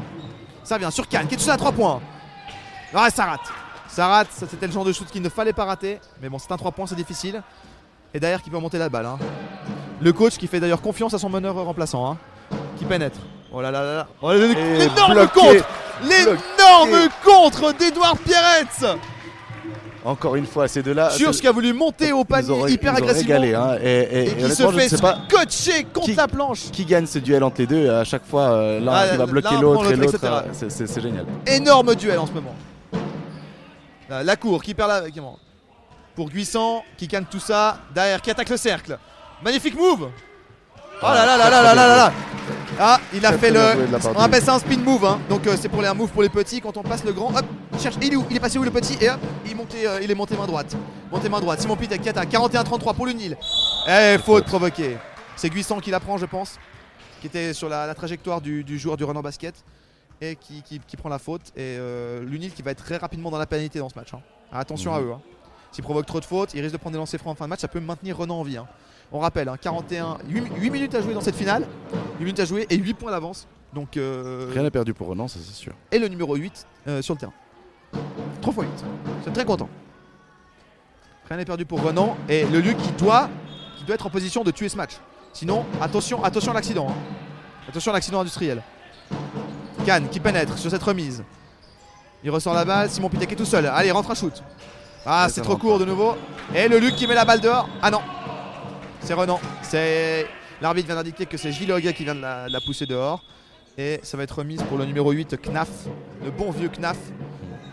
Ça 0.63 0.77
vient 0.77 0.89
sur 0.91 1.07
Cannes 1.07 1.27
qui 1.27 1.35
est 1.35 1.37
tout 1.37 1.49
à 1.49 1.57
3 1.57 1.71
points. 1.71 2.01
Ouais, 2.93 3.09
ça 3.09 3.25
rate. 3.25 3.41
Ça 3.87 4.07
rate, 4.07 4.27
ça 4.31 4.45
c'était 4.49 4.65
le 4.67 4.71
genre 4.73 4.85
de 4.85 4.91
shoot 4.93 5.07
qu'il 5.11 5.21
ne 5.21 5.29
fallait 5.29 5.53
pas 5.53 5.65
rater. 5.65 5.99
Mais 6.21 6.29
bon, 6.29 6.39
c'est 6.39 6.51
un 6.51 6.57
3 6.57 6.71
points, 6.71 6.87
c'est 6.87 6.95
difficile. 6.95 7.41
Et 8.13 8.19
derrière 8.19 8.41
qui 8.41 8.49
peut 8.49 8.57
monter 8.59 8.77
la 8.77 8.89
balle. 8.89 9.05
hein. 9.05 9.17
Le 10.01 10.13
coach 10.13 10.37
qui 10.37 10.47
fait 10.47 10.59
d'ailleurs 10.59 10.81
confiance 10.81 11.13
à 11.13 11.19
son 11.19 11.29
meneur 11.29 11.55
remplaçant. 11.55 12.11
hein, 12.11 12.17
qui 12.77 12.85
pénètre. 12.85 13.19
Oh 13.51 13.61
là 13.61 13.69
là 13.71 13.83
là 13.83 13.93
là. 13.95 14.07
Oh, 14.21 14.31
L'énorme 14.31 15.13
bloqué. 15.13 15.31
contre 15.39 15.67
L'énorme 16.03 17.09
contre 17.23 17.71
d'Edouard 17.73 18.17
Pierretz 18.17 18.83
Encore 20.05 20.35
une 20.35 20.45
fois, 20.45 20.67
ces 20.67 20.83
deux-là. 20.83 21.09
Sur 21.11 21.33
ce 21.33 21.39
qui 21.41 21.47
a 21.47 21.51
voulu 21.51 21.71
monter 21.71 22.11
au 22.11 22.25
panier 22.25 22.51
ont- 22.51 22.67
hyper 22.67 22.93
agressivement. 22.95 23.35
régalé, 23.39 23.53
hein. 23.55 23.77
Et, 23.81 23.87
et- 23.87 24.23
Et 24.23 24.29
et 24.31 24.35
qui 24.35 24.51
se 24.51 24.67
fait 24.97 25.03
coacher 25.29 25.83
contre 25.93 26.07
qui- 26.07 26.15
la 26.15 26.27
planche. 26.27 26.71
qui 26.71 26.83
gagne 26.85 27.05
ce 27.05 27.19
duel 27.19 27.41
entre 27.43 27.61
les 27.61 27.67
deux. 27.67 27.89
À 27.89 28.03
chaque 28.03 28.25
fois, 28.25 28.51
euh, 28.51 28.79
l'un 28.81 28.91
Ah, 28.93 29.07
qui 29.11 29.17
va 29.17 29.25
bloquer 29.25 29.55
l'autre 29.61 29.91
et 29.91 29.95
l'autre, 29.95 30.19
euh, 30.23 30.41
c'est- 30.69 31.01
génial. 31.01 31.25
Énorme 31.47 31.95
duel 31.95 32.19
en 32.19 32.27
ce 32.27 32.31
moment. 32.33 32.53
La 34.09 34.35
cour 34.35 34.61
qui 34.61 34.73
perd 34.73 34.89
la. 34.89 35.01
Pour 36.15 36.29
Guissant 36.29 36.83
qui 36.97 37.07
calme 37.07 37.25
tout 37.29 37.39
ça. 37.39 37.77
Derrière 37.95 38.21
qui 38.21 38.29
attaque 38.29 38.49
le 38.49 38.57
cercle. 38.57 38.97
Magnifique 39.43 39.75
move 39.75 40.09
Oh 41.01 41.05
là 41.05 41.25
là 41.25 41.37
là 41.37 41.49
là 41.49 41.61
là 41.63 41.75
là 41.75 41.87
là 41.87 41.95
là 41.97 42.13
Ah, 42.79 42.99
il 43.13 43.25
a 43.25 43.29
Très, 43.29 43.37
fait 43.37 43.51
très 43.51 43.75
le. 43.75 43.97
On 44.15 44.19
appelle 44.21 44.41
ça 44.41 44.55
un 44.55 44.59
spin 44.59 44.77
move, 44.77 45.05
hein. 45.05 45.19
donc 45.29 45.45
euh, 45.45 45.55
c'est 45.59 45.69
pour 45.69 45.81
les 45.81 45.87
un 45.87 45.93
move 45.93 46.09
pour 46.09 46.23
les 46.23 46.29
petits. 46.29 46.59
Quand 46.59 46.75
on 46.77 46.81
passe 46.83 47.03
le 47.03 47.13
grand, 47.13 47.29
hop, 47.35 47.45
il 47.73 47.79
cherche. 47.79 47.95
Il 48.01 48.11
est 48.13 48.15
où? 48.15 48.25
Il 48.29 48.35
est 48.37 48.39
passé 48.39 48.57
où 48.57 48.63
le 48.63 48.71
petit? 48.71 48.97
Et 48.99 49.09
hop, 49.09 49.19
il 49.45 49.51
est 49.51 49.55
monté, 49.55 49.87
euh, 49.87 49.99
il 50.01 50.09
est 50.09 50.15
monté 50.15 50.35
main 50.35 50.47
droite. 50.47 50.75
Monté 51.11 51.29
main 51.29 51.39
droite. 51.39 51.61
Simon 51.61 51.75
Pitek 51.75 52.01
qui 52.01 52.09
attaque. 52.09 52.29
41-33 52.31 52.95
pour 52.95 53.05
le 53.05 53.11
Nil. 53.11 53.37
Eh, 53.87 54.17
faute 54.23 54.45
provoquée. 54.45 54.97
C'est 55.35 55.49
Guissant 55.49 55.79
qui 55.79 55.91
la 55.91 55.99
prend, 55.99 56.17
je 56.17 56.25
pense. 56.25 56.57
Qui 57.21 57.27
était 57.27 57.53
sur 57.53 57.69
la, 57.69 57.85
la 57.87 57.93
trajectoire 57.95 58.41
du, 58.41 58.63
du 58.63 58.79
joueur 58.79 58.97
du 58.97 59.03
Renan 59.03 59.21
Basket. 59.21 59.53
Et 60.21 60.35
qui, 60.35 60.61
qui- 60.63 60.79
qui 60.79 60.95
prend 60.97 61.09
la 61.09 61.19
faute. 61.19 61.41
Et 61.55 61.75
euh, 61.77 62.23
l'Unil 62.23 62.51
qui 62.53 62.61
va 62.61 62.71
être 62.71 62.83
très 62.83 62.97
rapidement 62.97 63.29
dans 63.29 63.37
la 63.37 63.45
pénalité 63.45 63.79
dans 63.79 63.89
ce 63.89 63.95
match. 63.97 64.13
hein. 64.13 64.21
Attention 64.51 64.93
à 64.95 64.99
Mhm. 64.99 65.07
eux. 65.07 65.11
hein. 65.13 65.21
S'ils 65.71 65.83
provoquent 65.83 66.05
trop 66.05 66.19
de 66.19 66.25
fautes, 66.25 66.53
ils 66.53 66.61
risquent 66.61 66.73
de 66.73 66.77
prendre 66.77 66.93
des 66.93 66.99
lancers 66.99 67.19
francs 67.19 67.33
en 67.33 67.35
fin 67.35 67.45
de 67.45 67.49
match. 67.49 67.59
Ça 67.61 67.67
peut 67.67 67.79
maintenir 67.79 68.17
Renan 68.17 68.39
en 68.39 68.43
vie. 68.43 68.57
Hein. 69.13 69.17
On 69.17 69.19
rappelle, 69.19 69.47
hein, 69.49 69.57
41, 69.59 70.17
8, 70.27 70.69
minutes 70.71 70.95
à 70.95 71.01
jouer 71.01 71.13
dans 71.13 71.21
cette 71.21 71.35
finale. 71.35 71.67
8 72.19 72.25
minutes 72.25 72.39
à 72.39 72.45
jouer 72.45 72.65
et 72.69 72.75
8 72.77 72.93
points 72.95 73.11
d'avance. 73.11 73.47
Donc, 73.73 73.97
euh, 73.97 74.49
Rien 74.53 74.63
n'est 74.63 74.71
perdu 74.71 74.93
pour 74.93 75.07
Renan, 75.07 75.27
ça 75.27 75.39
c'est 75.43 75.53
sûr. 75.53 75.73
et 75.91 75.97
le 75.99 76.07
numéro 76.07 76.35
8 76.35 76.67
euh, 76.87 77.01
sur 77.01 77.13
le 77.15 77.19
terrain. 77.19 77.33
3 78.41 78.53
fois 78.53 78.63
8. 78.65 78.69
C'est 79.23 79.33
très 79.33 79.45
content. 79.45 79.69
Rien 81.27 81.37
n'est 81.37 81.45
perdu 81.45 81.65
pour 81.65 81.81
Renan. 81.81 82.17
Et 82.29 82.45
le 82.45 82.59
Luc 82.59 82.77
qui 82.77 82.91
doit, 82.91 83.29
qui 83.77 83.83
doit 83.85 83.95
être 83.95 84.05
en 84.05 84.09
position 84.09 84.43
de 84.43 84.51
tuer 84.51 84.69
ce 84.69 84.77
match. 84.77 84.93
Sinon, 85.31 85.65
attention, 85.81 86.23
attention 86.23 86.51
à 86.51 86.55
l'accident. 86.55 86.87
hein. 86.89 86.95
Attention 87.69 87.91
à 87.91 87.95
l'accident 87.95 88.19
industriel. 88.19 88.61
Cannes 89.85 90.07
qui 90.09 90.19
pénètre 90.19 90.57
sur 90.57 90.69
cette 90.69 90.83
remise. 90.83 91.23
Il 92.23 92.29
ressort 92.31 92.53
la 92.53 92.65
balle. 92.65 92.89
Simon 92.89 93.09
Pitek 93.09 93.31
est 93.31 93.35
tout 93.35 93.45
seul. 93.45 93.65
Allez, 93.65 93.91
rentre 93.91 94.11
un 94.11 94.15
shoot. 94.15 94.43
Ah, 95.05 95.25
Ouais, 95.25 95.31
c'est 95.31 95.41
trop 95.41 95.57
court 95.57 95.73
pas. 95.77 95.85
de 95.85 95.89
nouveau. 95.89 96.15
Et 96.55 96.67
le 96.67 96.77
Luc 96.79 96.95
qui 96.95 97.07
met 97.07 97.15
la 97.15 97.25
balle 97.25 97.41
dehors. 97.41 97.67
Ah 97.81 97.89
non. 97.91 97.99
C'est 99.03 99.13
Renan. 99.13 99.39
C'est 99.61 100.25
L'arbitre 100.61 100.87
vient 100.87 100.95
d'indiquer 100.95 101.25
que 101.25 101.35
c'est 101.37 101.51
Gilles 101.51 101.71
Hoguet 101.71 101.93
qui 101.93 102.05
vient 102.05 102.15
de 102.15 102.21
la, 102.21 102.47
de 102.47 102.53
la 102.53 102.61
pousser 102.61 102.85
dehors. 102.85 103.21
Et 103.77 103.99
ça 104.03 104.15
va 104.17 104.23
être 104.23 104.37
remise 104.39 104.61
pour 104.63 104.77
le 104.77 104.85
numéro 104.85 105.11
8, 105.11 105.35
Knaf. 105.41 105.69
Le 106.23 106.31
bon 106.31 106.51
vieux 106.51 106.69
Knaf. 106.69 106.97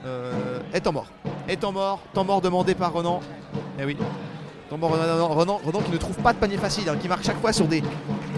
Euh, 0.07 0.59
est 0.73 0.87
en 0.87 0.93
mort. 0.93 1.07
Est 1.47 1.63
en 1.63 1.73
mort. 1.73 2.01
Temps 2.15 2.25
mort 2.25 2.41
demandé 2.41 2.75
par 2.75 2.93
Renan. 2.93 3.21
Eh 3.79 3.85
oui. 3.85 3.97
Temps 4.71 4.79
mort 4.79 4.93
Renan, 4.93 5.29
Renan, 5.29 5.61
Renan 5.65 5.81
qui 5.83 5.93
ne 5.93 5.99
trouve 5.99 6.17
pas 6.17 6.33
de 6.33 6.39
panier 6.39 6.57
facile, 6.57 6.89
hein, 6.89 6.97
qui 7.01 7.07
marque 7.07 7.23
chaque 7.23 7.41
fois 7.41 7.53
sur 7.53 7.67
des, 7.67 7.83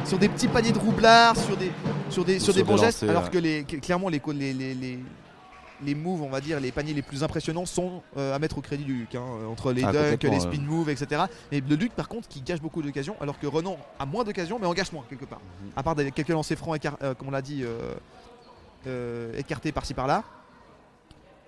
sur 0.05 0.19
des 0.19 0.29
petits 0.29 0.49
paniers 0.49 0.73
de 0.73 0.79
roublards, 0.79 1.37
sur 1.37 1.57
des, 1.57 1.71
sur 2.11 2.25
des, 2.25 2.39
sur 2.41 2.47
Sur 2.47 2.55
des 2.55 2.63
des 2.63 2.65
bons 2.69 2.77
gestes. 2.77 3.05
alors 3.05 3.25
ouais. 3.25 3.31
que 3.31 3.39
les, 3.39 3.65
clairement, 3.65 4.09
les, 4.09 4.21
les, 4.35 4.75
les, 4.75 4.99
les, 5.85 5.95
moves, 5.95 6.23
on 6.23 6.29
va 6.29 6.41
dire, 6.41 6.61
les 6.61 6.73
paniers 6.73 6.95
les 6.95 7.03
plus 7.03 7.23
impressionnants 7.25 7.67
sont 7.67 8.03
euh, 8.17 8.35
à 8.35 8.39
mettre 8.39 8.59
au 8.59 8.61
crédit 8.61 8.85
du 8.85 8.95
Luc. 8.95 9.15
hein, 9.15 9.23
euh, 9.23 9.47
entre 9.47 9.73
les 9.73 9.85
Ah, 9.85 9.93
dunks, 9.93 10.23
les 10.25 10.41
spin 10.41 10.61
moves, 10.63 10.91
etc. 10.91 11.23
Et 11.51 11.61
le 11.61 11.77
Luc, 11.77 11.93
par 11.93 12.09
contre, 12.09 12.29
qui 12.29 12.41
gâche 12.41 12.61
beaucoup 12.61 12.83
d'occasions, 12.83 13.17
alors 13.21 13.39
que 13.39 13.47
Renan 13.47 13.77
a 13.99 14.07
moins 14.07 14.25
d'occasions, 14.25 14.59
mais 14.61 14.67
en 14.67 14.75
gâche 14.75 14.93
moins 14.93 15.05
quelque 15.09 15.25
part. 15.25 15.41
Mhm. 15.63 15.71
À 15.77 15.83
part 15.83 15.95
des, 15.95 16.11
quelques 16.11 16.29
lancers 16.29 16.57
francs, 16.59 16.79
euh, 17.03 17.15
comme 17.15 17.29
on 17.29 17.33
l'a 17.33 17.43
dit, 17.43 17.65
euh, 18.87 19.39
écartés 19.39 19.73
par-ci 19.73 19.95
par-là. 19.95 20.25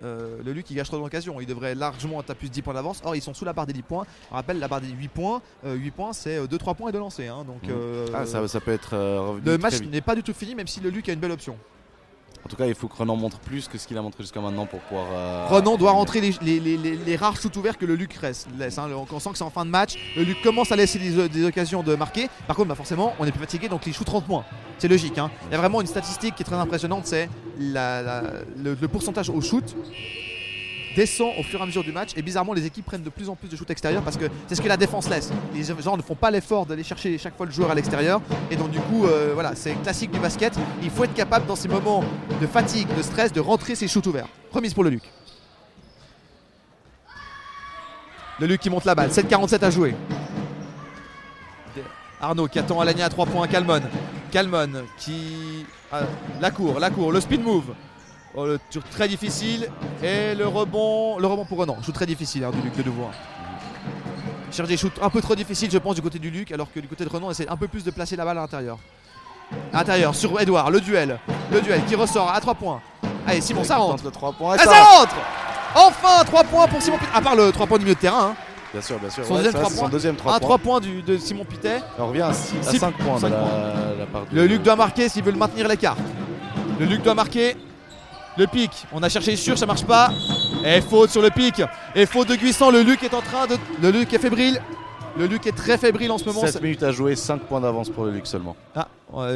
Le 0.02 0.52
Luc 0.52 0.70
il 0.70 0.77
gâche 0.77 0.89
trop 0.89 0.98
d'occasions, 0.98 1.40
il 1.40 1.47
devrait 1.47 1.74
largement 1.74 2.20
être 2.20 2.28
à 2.28 2.35
plus 2.35 2.48
de 2.51 2.52
10 2.52 2.61
points 2.61 2.74
d'avance. 2.74 3.01
Or 3.06 3.16
ils 3.16 3.23
sont 3.23 3.32
sous 3.32 3.47
la 3.47 3.55
barre 3.55 3.65
des 3.66 3.73
10 3.73 3.81
points. 3.82 4.05
On 4.31 4.35
rappelle 4.35 4.59
la 4.59 4.69
barre 4.69 4.82
des 4.82 4.89
8 4.90 5.09
points. 5.09 5.40
Euh, 5.65 5.74
8 5.77 5.90
points 5.93 6.12
c'est 6.12 6.47
2-3 6.47 6.74
points 6.74 6.90
et 6.90 6.93
de 6.93 6.98
lancer. 6.98 7.27
hein. 7.28 7.43
Donc 7.47 7.62
Mhm. 7.62 8.12
Ah, 8.15 8.27
ça, 8.27 8.47
ça 8.47 8.61
peut 8.61 8.73
être 8.73 8.90
revenu 8.94 9.47
le 9.47 9.56
match 9.56 9.81
n'est 9.81 10.02
pas 10.02 10.15
du 10.15 10.23
tout 10.23 10.35
fini 10.35 10.55
même 10.55 10.66
si 10.66 10.81
le 10.81 10.90
Luc 10.90 11.09
a 11.09 11.12
une 11.15 11.20
belle 11.20 11.32
option. 11.32 11.56
En 12.45 12.49
tout 12.51 12.57
cas, 12.57 12.66
il 12.66 12.75
faut 12.75 12.89
que 12.89 12.97
Renan 12.97 13.16
montre 13.16 13.39
plus 13.39 13.69
que 13.69 13.79
ce 13.79 13.87
qu'il 13.87 13.97
a 13.97 14.03
montré 14.03 14.23
jusqu'à 14.23 14.41
maintenant 14.41 14.66
pour 14.66 14.81
pouvoir. 14.81 15.07
euh, 15.12 15.47
Renan 15.49 15.77
doit 15.79 15.93
rentrer 15.93 16.21
les, 16.21 16.35
les- 16.43 16.61
les- 16.61 16.77
les- 16.77 16.97
les 16.97 17.16
rares 17.16 17.37
shoots 17.41 17.57
ouverts 17.57 17.79
que 17.79 17.87
le 17.87 17.95
Luc 17.95 18.12
reste, 18.15 18.49
laisse. 18.59 18.77
hein. 18.77 18.89
On 19.11 19.19
sent 19.19 19.31
que 19.31 19.39
c'est 19.39 19.45
en 19.45 19.51
fin 19.51 19.65
de 19.65 19.71
match. 19.71 19.95
Le 20.15 20.25
Luc 20.25 20.43
commence 20.43 20.71
à 20.71 20.77
laisser 20.77 20.99
des, 20.99 21.29
des 21.31 21.45
occasions 21.47 21.83
de 21.83 21.95
marquer. 21.95 22.29
Par 22.47 22.55
contre, 22.55 22.69
bah 22.69 22.75
forcément, 22.75 23.15
on 23.19 23.25
est 23.25 23.31
plus 23.31 23.41
fatigué 23.41 23.69
donc 23.69 23.87
les 23.87 23.93
shoots 23.95 24.05
30 24.07 24.29
moins. 24.29 24.45
C'est 24.79 24.89
logique. 24.89 25.16
hein. 25.16 25.31
Il 25.47 25.53
y 25.53 25.55
a 25.55 25.59
vraiment 25.59 25.81
une 25.81 25.87
statistique 25.87 26.35
qui 26.35 26.43
est 26.43 26.47
très 26.47 26.57
impressionnante 26.57 27.07
c'est 27.07 27.31
le, 27.59 28.77
le 28.81 28.89
pourcentage 28.89 29.31
au 29.31 29.41
shoot 29.41 29.75
descend 30.95 31.33
au 31.39 31.43
fur 31.43 31.61
et 31.61 31.62
à 31.62 31.66
mesure 31.66 31.85
du 31.85 31.93
match 31.93 32.11
et 32.16 32.23
bizarrement 32.23 32.53
les 32.53 32.66
équipes 32.66 32.87
prennent 32.87 33.03
de 33.03 33.11
plus 33.11 33.29
en 33.29 33.37
plus 33.37 33.49
de 33.49 33.57
shoots 33.57 33.71
extérieurs 33.71 34.03
parce 34.03 34.16
que 34.16 34.27
c'est 34.47 34.55
ce 34.55 34.62
que 34.62 34.69
la 34.69 34.77
défense 34.77 35.09
laisse. 35.09 35.31
Les 35.55 35.65
gens 35.65 35.97
ne 35.97 36.03
font 36.03 36.15
pas 36.15 36.31
l'effort 36.31 36.66
d'aller 36.66 36.85
chercher 36.85 37.16
chaque 37.19 37.37
fois 37.37 37.47
le 37.47 37.53
joueur 37.53 37.71
à 37.71 37.75
l'extérieur 37.75 38.21
et 38.51 38.57
donc 38.57 38.71
du 38.71 38.81
coup 38.81 39.07
euh, 39.07 39.33
voilà 39.35 39.55
c'est 39.55 39.75
classique 39.83 40.11
du 40.11 40.19
basket. 40.19 40.55
Il 40.83 40.91
faut 40.91 41.05
être 41.05 41.15
capable 41.15 41.47
dans 41.47 41.57
ces 41.57 41.69
moments 41.69 42.05
de 42.41 42.47
fatigue, 42.47 42.89
de 42.97 43.03
stress, 43.03 43.33
de 43.33 43.41
rentrer 43.41 43.75
ses 43.75 43.89
shoots 43.89 44.07
ouverts. 44.07 44.29
Remise 44.53 44.75
pour 44.75 44.85
le 44.85 44.91
Luc. 44.91 45.03
Le 48.41 48.47
Luc 48.47 48.61
qui 48.61 48.71
monte 48.71 48.85
la 48.85 48.95
balle, 48.95 49.11
7-47 49.11 49.65
à 49.65 49.71
jouer. 49.71 49.95
Arnaud 52.21 52.49
qui 52.49 52.59
attend 52.59 52.81
Alagna 52.81 53.07
à 53.07 53.09
3 53.09 53.27
points, 53.27 53.47
Calmon. 53.47 53.83
Calmon 54.31 54.85
qui. 54.99 55.66
ah, 55.93 56.01
la 56.41 56.51
cour, 56.51 56.81
la 56.81 56.91
cour, 56.91 57.12
le 57.12 57.21
speed 57.21 57.43
move. 57.43 57.75
Oh, 58.36 58.47
le 58.47 58.59
tir 58.70 58.82
très 58.90 59.06
difficile. 59.09 59.69
Et 60.02 60.35
le 60.35 60.47
rebond. 60.48 61.19
Le 61.19 61.27
rebond 61.27 61.44
pour 61.44 61.59
Renan. 61.59 61.77
Shoot 61.85 61.94
très 61.94 62.06
difficile 62.06 62.44
hein, 62.44 62.51
du 62.52 62.61
Luc 62.62 62.77
de 62.77 62.82
nouveau. 62.82 63.05
hein. 63.05 63.15
Cherche 64.51 64.69
des 64.69 64.77
shoots 64.77 64.98
un 65.02 65.11
peu 65.11 65.20
trop 65.20 65.35
difficiles, 65.35 65.70
je 65.70 65.78
pense, 65.78 65.97
du 65.97 66.02
côté 66.02 66.19
du 66.20 66.31
Luc, 66.31 66.52
alors 66.52 66.70
que 66.73 66.78
du 66.78 66.86
côté 66.86 67.05
de 67.05 67.09
Renan, 67.11 67.27
on 67.27 67.31
essaie 67.32 67.48
un 67.48 67.56
peu 67.56 67.66
plus 67.66 67.82
de 67.85 67.90
placer 67.90 68.15
la 68.16 68.24
balle 68.24 68.39
à 68.39 68.43
l'intérieur. 68.43 68.78
À 69.73 69.78
l'intérieur, 69.78 70.15
sur 70.15 70.40
Edouard, 70.40 70.70
le 70.70 70.81
duel. 70.81 71.19
Le 71.52 71.61
duel 71.61 71.85
qui 71.86 71.94
ressort 71.97 72.31
à 72.32 72.40
3 72.40 72.55
points. 72.55 72.81
Allez, 73.27 73.40
Simon, 73.40 73.65
ça 73.65 73.77
rentre. 73.77 73.97
Tente 73.97 74.05
le 74.05 74.11
3 74.12 74.32
points. 74.32 74.55
et 74.55 74.59
ça 74.59 74.65
ça 74.66 74.82
rentre 74.82 75.15
Enfin 75.74 76.24
3 76.24 76.44
points 76.44 76.66
pour 76.69 76.81
Simon 76.81 76.98
Pitet. 76.98 77.11
À 77.15 77.20
part 77.20 77.35
le 77.35 77.51
3 77.51 77.66
points 77.66 77.78
du 77.78 77.85
milieu 77.85 77.94
de 77.97 78.01
terrain. 78.01 78.28
hein. 78.31 78.35
Bien 78.73 78.81
sûr, 78.82 78.98
bien 78.98 79.11
sûr. 79.11 79.24
Son 79.24 79.32
Ouais, 79.32 79.36
deuxième 79.39 79.52
c'est 79.52 79.59
vrai, 79.59 79.62
trois 79.62 79.70
c'est 79.70 79.77
points. 79.78 79.86
son 79.86 79.93
deuxième 79.93 80.16
3 80.16 80.32
Un 80.35 80.39
points. 80.39 80.47
3 80.47 80.59
points 80.59 80.81
du- 80.81 81.02
de 81.02 81.16
Simon 81.19 81.44
Pitet. 81.44 81.81
On 81.98 82.06
revient 82.09 82.23
à, 82.23 82.32
5 82.32 82.62
Six- 82.62 82.78
points 82.78 82.90
de 83.16 83.20
cinq 83.20 83.28
la, 83.31 83.36
points. 83.36 83.48
la 83.98 84.06
part 84.06 84.23
de- 84.31 84.36
Le 84.36 84.47
Luc 84.47 84.62
doit 84.62 84.77
marquer 84.77 85.09
s'il 85.09 85.23
veut 85.24 85.32
le 85.32 85.39
maintenir 85.39 85.66
l'écart. 85.69 85.97
Le 86.78 86.86
Luc 86.86 87.02
doit 87.02 87.15
marquer. 87.15 87.56
Le 88.36 88.47
pic, 88.47 88.86
on 88.93 89.02
a 89.02 89.09
cherché 89.09 89.36
sûr, 89.36 89.56
ça 89.56 89.66
marche 89.66 89.85
pas. 89.85 90.11
Et 90.65 90.81
faute 90.81 91.11
sur 91.11 91.23
le 91.23 91.31
pic. 91.31 91.62
Et 91.94 92.06
faute 92.06 92.28
de 92.28 92.35
Guissant. 92.35 92.70
Le 92.70 92.82
Luc 92.82 93.02
est 93.02 93.15
en 93.15 93.20
train 93.20 93.47
de. 93.47 93.56
Le 93.81 93.90
Luc 93.90 94.12
est 94.12 94.19
fébrile. 94.19 94.61
Le 95.16 95.27
Luc 95.27 95.47
est 95.47 95.52
très 95.56 95.78
fébrile 95.78 96.11
en 96.11 96.19
ce 96.19 96.24
moment. 96.24 96.40
7 96.40 96.61
minutes 96.61 96.82
à 96.82 96.90
jouer, 96.90 97.15
5 97.15 97.43
points 97.43 97.61
d'avance 97.61 97.90
pour 97.90 98.05
le 98.05 98.11
Luc 98.11 98.27
seulement. 98.27 98.56
Ah, 98.74 98.89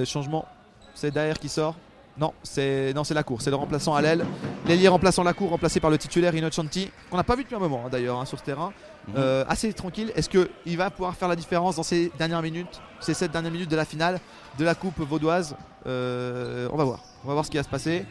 changement. 0.05 0.47
C'est 0.95 1.13
derrière 1.13 1.39
qui 1.39 1.49
sort. 1.49 1.77
Non, 2.19 2.33
c'est 2.43 2.93
non, 2.95 3.05
c'est 3.05 3.15
la 3.15 3.23
cour. 3.23 3.41
C'est 3.41 3.51
le 3.51 3.57
remplaçant 3.57 3.95
à 3.95 4.03
l'aile. 4.03 4.27
L'ailier 4.67 4.89
remplaçant 4.89 5.23
la 5.23 5.33
cour, 5.33 5.51
remplacé 5.51 5.79
par 5.79 5.91
le 5.91 5.99
titulaire 5.99 6.35
Innocenti, 6.35 6.91
qu'on 7.09 7.17
n'a 7.17 7.23
pas 7.23 7.37
vu 7.37 7.45
depuis 7.45 7.55
un 7.55 7.61
moment 7.61 7.85
hein, 7.87 7.89
d'ailleurs 7.93 8.19
hein, 8.19 8.25
sur 8.25 8.41
ce 8.41 8.45
terrain. 8.45 8.73
Mhm. 9.07 9.15
Euh, 9.17 9.45
assez 9.49 9.73
tranquille. 9.73 10.11
Est-ce 10.17 10.29
qu'il 10.29 10.77
va 10.77 10.91
pouvoir 10.91 11.15
faire 11.15 11.29
la 11.29 11.37
différence 11.37 11.77
dans 11.77 11.85
ces 11.85 12.11
dernières 12.19 12.43
minutes, 12.43 12.81
ces 12.99 13.15
7 13.15 13.31
dernières 13.31 13.53
minutes 13.53 13.71
de 13.71 13.77
la 13.77 13.85
finale 13.85 14.19
de 14.59 14.65
la 14.65 14.75
Coupe 14.75 14.99
vaudoise? 14.99 15.55
Euh, 15.87 16.69
On 16.73 16.77
va 16.77 16.83
voir. 16.83 17.01
On 17.25 17.29
va 17.29 17.35
voir 17.35 17.45
ce 17.45 17.51
qui 17.51 17.57
va 17.57 17.63
se 17.63 17.69
passer. 17.69 18.05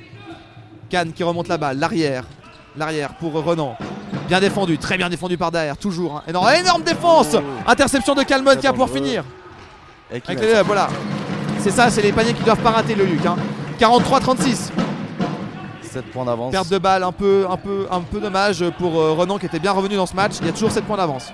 Cannes 0.89 1.14
qui 1.14 1.23
remonte 1.23 1.47
la 1.47 1.57
balle, 1.57 1.77
l'arrière. 1.80 2.23
L'arrière 2.76 3.14
pour 3.15 3.34
Renan. 3.34 3.76
Bien 4.27 4.39
défendu, 4.39 4.77
très 4.77 4.97
bien 4.97 5.09
défendu 5.09 5.38
par 5.38 5.51
derrière, 5.51 5.77
toujours. 5.77 6.18
hein. 6.18 6.23
Énorme, 6.27 6.47
énorme 6.59 6.84
défense 6.84 7.35
Oh. 7.35 7.41
Interception 7.65 8.14
de 8.15 8.23
Calmon 8.23 8.55
qui 8.55 8.68
a 8.68 8.73
pour 8.73 8.89
finir. 8.89 9.23
Avec 10.11 10.27
les- 10.27 10.61
voilà. 10.61 10.88
C'est 11.59 11.72
ça, 11.72 11.89
c'est 11.89 12.01
les 12.01 12.14
paniers 12.14 12.34
qui 12.34 12.43
doivent 12.43 12.61
pas 12.61 12.72
rater 12.72 12.95
le 12.95 13.05
Luc. 13.05 13.26
hein. 13.26 13.35
43-36. 13.80 14.72
7 15.81 16.05
points 16.11 16.26
d'avance. 16.26 16.51
Perte 16.51 16.69
de 16.69 16.77
balle 16.77 17.03
un 17.03 17.11
peu, 17.11 17.45
un 17.49 17.57
peu, 17.57 17.88
un 17.89 18.01
peu 18.01 18.19
dommage 18.19 18.64
pour 18.77 18.99
euh, 18.99 19.14
Renan 19.14 19.38
qui 19.39 19.45
était 19.47 19.59
bien 19.59 19.72
revenu 19.72 19.95
dans 19.95 20.05
ce 20.05 20.15
match. 20.15 20.34
Il 20.41 20.45
y 20.45 20.49
a 20.49 20.53
toujours 20.53 20.72
7 20.72 20.84
points 20.85 20.97
d'avance. 20.97 21.31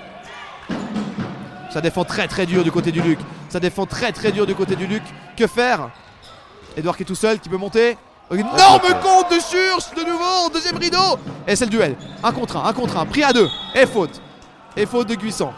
Ça 1.71 1.81
défend 1.81 2.03
très 2.05 2.27
très 2.27 2.45
dur 2.45 2.63
du 2.63 2.71
côté 2.71 2.91
du 2.91 3.01
Luc. 3.01 3.19
Ça 3.49 3.59
défend 3.59 3.85
très 3.85 4.11
très 4.11 4.31
dur 4.31 4.45
du 4.45 4.55
côté 4.55 4.75
du 4.75 4.85
Luc. 4.87 5.01
Que 5.35 5.47
faire? 5.47 5.89
Edouard 6.77 6.95
qui 6.95 7.03
est 7.03 7.05
tout 7.05 7.15
seul, 7.15 7.39
qui 7.39 7.49
peut 7.49 7.57
monter. 7.57 7.97
Énorme 8.31 8.81
compte 9.03 9.29
de 9.31 9.39
Church 9.39 9.93
de 9.95 10.09
nouveau, 10.09 10.49
deuxième 10.51 10.77
rideau. 10.77 11.19
Et 11.47 11.55
c'est 11.55 11.65
le 11.65 11.71
duel. 11.71 11.95
Un 12.23 12.31
contre 12.31 12.57
un, 12.57 12.65
un 12.65 12.73
contre 12.73 12.97
un, 12.97 13.05
pris 13.05 13.23
à 13.23 13.31
deux. 13.33 13.47
Et 13.75 13.85
faute. 13.85 14.21
Et 14.75 14.85
faute 14.85 15.07
de 15.07 15.15
Guissant. 15.15 15.53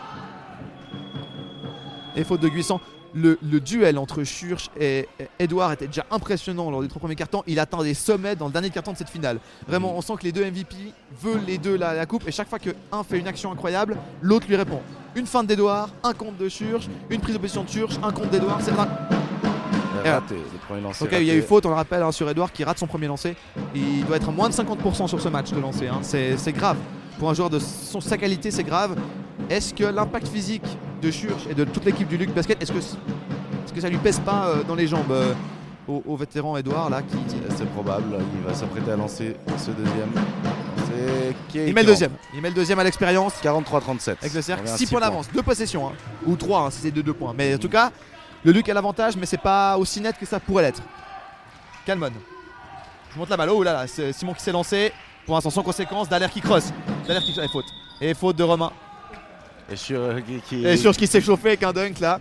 Et 2.16 2.24
faute 2.24 2.42
de 2.42 2.50
Guissant. 2.50 2.82
Le, 3.14 3.40
le 3.42 3.62
duel 3.62 3.98
entre 3.98 4.26
Church 4.26 4.70
et 4.78 5.08
Edouard 5.40 5.72
était 5.72 5.88
déjà 5.88 6.06
impressionnant 6.12 6.70
lors 6.70 6.82
des 6.82 6.90
trois 6.90 7.00
premiers 7.00 7.16
cartons. 7.16 7.44
Il 7.48 7.62
atteint 7.62 7.82
des 7.82 7.94
sommets 7.94 8.36
dans 8.36 8.48
le 8.48 8.52
dernier 8.52 8.70
carton 8.72 8.92
de 8.92 8.98
cette 8.98 9.10
finale. 9.10 9.40
Vraiment, 9.70 9.96
on 9.96 10.02
sent 10.02 10.14
que 10.20 10.24
les 10.24 10.34
deux 10.34 10.44
MVP 10.44 10.76
veulent 11.22 11.46
les 11.48 11.58
deux 11.58 11.78
la, 11.78 11.94
la 11.94 12.06
coupe. 12.06 12.28
Et 12.28 12.32
chaque 12.34 12.50
fois 12.50 12.60
qu'un 12.60 12.74
fait 13.08 13.20
une 13.20 13.28
action 13.28 13.54
incroyable, 13.54 13.96
l'autre 14.22 14.48
lui 14.50 14.58
répond. 14.58 14.82
Une 15.16 15.28
feinte 15.28 15.48
d'Edouard, 15.48 15.88
un 16.04 16.12
compte 16.14 16.38
de 16.38 16.50
Church, 16.50 16.90
une 17.10 17.22
prise 17.22 17.36
de 17.36 17.40
position 17.40 17.64
de 17.64 17.70
Church, 17.70 17.94
un 18.04 18.12
compte 18.12 18.32
d'Edouard. 18.32 18.60
C'est 18.62 18.74
premier 20.68 20.82
lancer. 20.82 21.04
Ok, 21.06 21.12
il 21.14 21.24
y 21.26 21.32
a 21.32 21.36
eu 21.36 21.42
faute, 21.42 21.66
on 21.66 21.70
le 21.70 21.76
rappelle, 21.76 22.04
hein, 22.04 22.12
sur 22.12 22.30
Edouard 22.30 22.52
qui 22.52 22.64
rate 22.64 22.78
son 22.78 22.88
premier 22.88 23.08
lancer. 23.08 23.36
Il 23.74 24.06
doit 24.06 24.18
être 24.18 24.30
à 24.30 24.32
moins 24.32 24.50
de 24.50 24.54
50% 24.54 25.08
sur 25.08 25.22
ce 25.22 25.30
match 25.30 25.52
de 25.52 25.60
lancer. 25.60 25.88
hein. 25.88 26.00
C'est 26.02 26.54
grave. 26.54 26.78
Pour 27.20 27.30
un 27.30 27.34
joueur 27.34 27.50
de 27.50 27.60
son- 27.60 28.02
sa 28.02 28.18
qualité, 28.18 28.52
c'est 28.52 28.64
grave. 28.64 28.96
Est-ce 29.50 29.74
que 29.74 29.84
l'impact 29.86 30.28
physique 30.28 30.66
de 31.02 31.12
Church 31.12 31.44
et 31.50 31.54
de 31.54 31.64
toute 31.64 31.86
l'équipe 31.86 32.08
du 32.08 32.18
Luc 32.18 32.34
Basket, 32.34 32.62
est-ce 32.62 32.72
que, 32.72 32.78
est-ce 32.80 33.74
que 33.74 33.80
ça 33.82 33.90
lui 33.90 33.98
pèse 33.98 34.20
pas 34.20 34.48
euh, 34.48 34.64
dans 34.64 34.76
les 34.76 34.88
jambes 34.88 35.12
euh, 35.12 35.34
au, 35.88 36.02
au 36.06 36.16
vétéran 36.18 36.58
Edouard 36.58 36.90
là 36.90 37.02
qui... 37.02 37.16
C'est 37.56 37.70
probable, 37.70 38.18
il 38.36 38.46
va 38.46 38.54
s'apprêter 38.54 38.92
à 38.92 38.96
lancer 38.98 39.36
ce 39.58 39.72
deuxième. 39.72 40.10
Est 41.56 41.68
Il 41.68 41.74
met 41.74 41.82
le 41.82 41.88
deuxième. 41.88 42.12
Il 42.34 42.42
met 42.42 42.50
le 42.50 42.56
deuxième 42.56 42.80
à 42.80 42.84
l'expérience. 42.84 43.34
43-37. 43.44 44.16
Avec 44.22 44.34
le 44.34 44.42
cercle, 44.42 44.64
On 44.66 44.72
revient 44.72 44.74
à 44.74 44.78
6 44.78 44.86
six 44.86 44.88
points 44.92 45.00
d'avance, 45.02 45.28
2 45.34 45.42
possessions, 45.42 45.88
hein. 45.88 45.92
ou 46.26 46.36
3 46.36 46.72
si 46.72 46.82
c'est 46.82 46.92
de 46.92 47.02
2 47.02 47.14
points. 47.14 47.34
Mais 47.38 47.54
en 47.56 47.58
tout 47.58 47.70
cas, 47.70 47.92
le 48.46 48.52
Luc 48.52 48.70
a 48.70 48.74
l'avantage, 48.74 49.18
mais 49.18 49.26
c'est 49.26 49.38
pas 49.42 49.78
aussi 49.78 50.00
net 50.00 50.16
que 50.18 50.26
ça 50.26 50.40
pourrait 50.40 50.64
l'être. 50.64 50.82
Calmon. 51.86 52.12
Je 53.14 53.18
monte 53.20 53.30
la 53.30 53.38
balle. 53.38 53.50
Oh 53.50 53.64
là 53.64 53.74
là, 53.74 53.88
c'est 53.88 54.14
Simon 54.14 54.34
qui 54.34 54.42
s'est 54.44 54.52
lancé. 54.52 54.94
Pour 55.26 55.36
l'instant, 55.36 55.50
sans 55.50 55.64
conséquence, 55.64 56.08
Dallaire 56.08 56.30
qui 56.32 56.42
crosse. 56.42 56.72
Dallaire 57.08 57.24
qui 57.24 57.38
et 57.40 57.48
faute. 57.48 57.66
Et 58.02 58.14
faute 58.14 58.36
de 58.36 58.44
Romain. 58.44 58.72
Et 59.72 59.76
sur, 59.76 60.00
euh, 60.00 60.22
qui- 60.22 60.40
qui- 60.42 60.66
Et 60.66 60.78
sur 60.78 60.96
qui 60.96 61.08
s'est 61.08 61.22
chauffé 61.22 61.50
avec 61.50 61.64
un 61.64 61.74
dunk 61.74 62.00
là. 62.00 62.20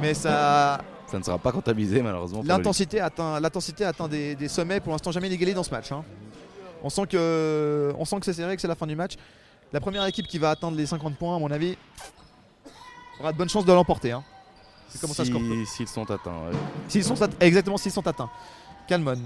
Mais 0.00 0.14
ça. 0.14 0.80
Ça 1.06 1.18
ne 1.18 1.22
sera 1.24 1.38
pas 1.38 1.50
comptabilisé 1.52 2.02
malheureusement. 2.02 2.42
L'intensité 2.44 3.00
atteint, 3.00 3.40
l'intensité 3.40 3.84
atteint 3.84 4.06
des, 4.08 4.34
des 4.36 4.46
sommets 4.48 4.78
pour 4.78 4.92
l'instant 4.92 5.10
jamais 5.10 5.26
inégalés 5.28 5.54
dans 5.54 5.62
ce 5.62 5.70
match. 5.70 5.90
hein. 5.90 6.04
On 6.84 6.90
sent 6.90 7.06
que, 7.10 7.92
on 7.98 8.04
sent 8.04 8.20
que 8.20 8.24
c'est 8.26 8.34
serré, 8.34 8.54
que 8.54 8.62
c'est 8.62 8.68
la 8.68 8.74
fin 8.76 8.86
du 8.86 8.94
match. 8.94 9.14
La 9.72 9.80
première 9.80 10.04
équipe 10.06 10.26
qui 10.28 10.38
va 10.38 10.50
atteindre 10.50 10.76
les 10.76 10.86
50 10.86 11.16
points, 11.16 11.34
à 11.34 11.38
mon 11.38 11.50
avis, 11.50 11.76
aura 13.20 13.32
de 13.32 13.38
bonnes 13.38 13.48
chances 13.48 13.64
de 13.64 13.72
l'emporter. 13.72 14.12
hein. 14.12 14.22
C'est 14.88 15.00
comment 15.00 15.14
ça 15.14 15.24
score. 15.24 15.40
S'ils 15.66 15.88
sont 15.88 16.10
atteints. 16.10 16.30
ouais. 16.30 16.56
S'ils 16.88 17.04
sont 17.04 17.20
at- 17.22 17.28
exactement 17.40 17.76
s'ils 17.76 17.92
sont 17.92 18.06
atteints. 18.06 18.30
Calmon. 18.86 19.16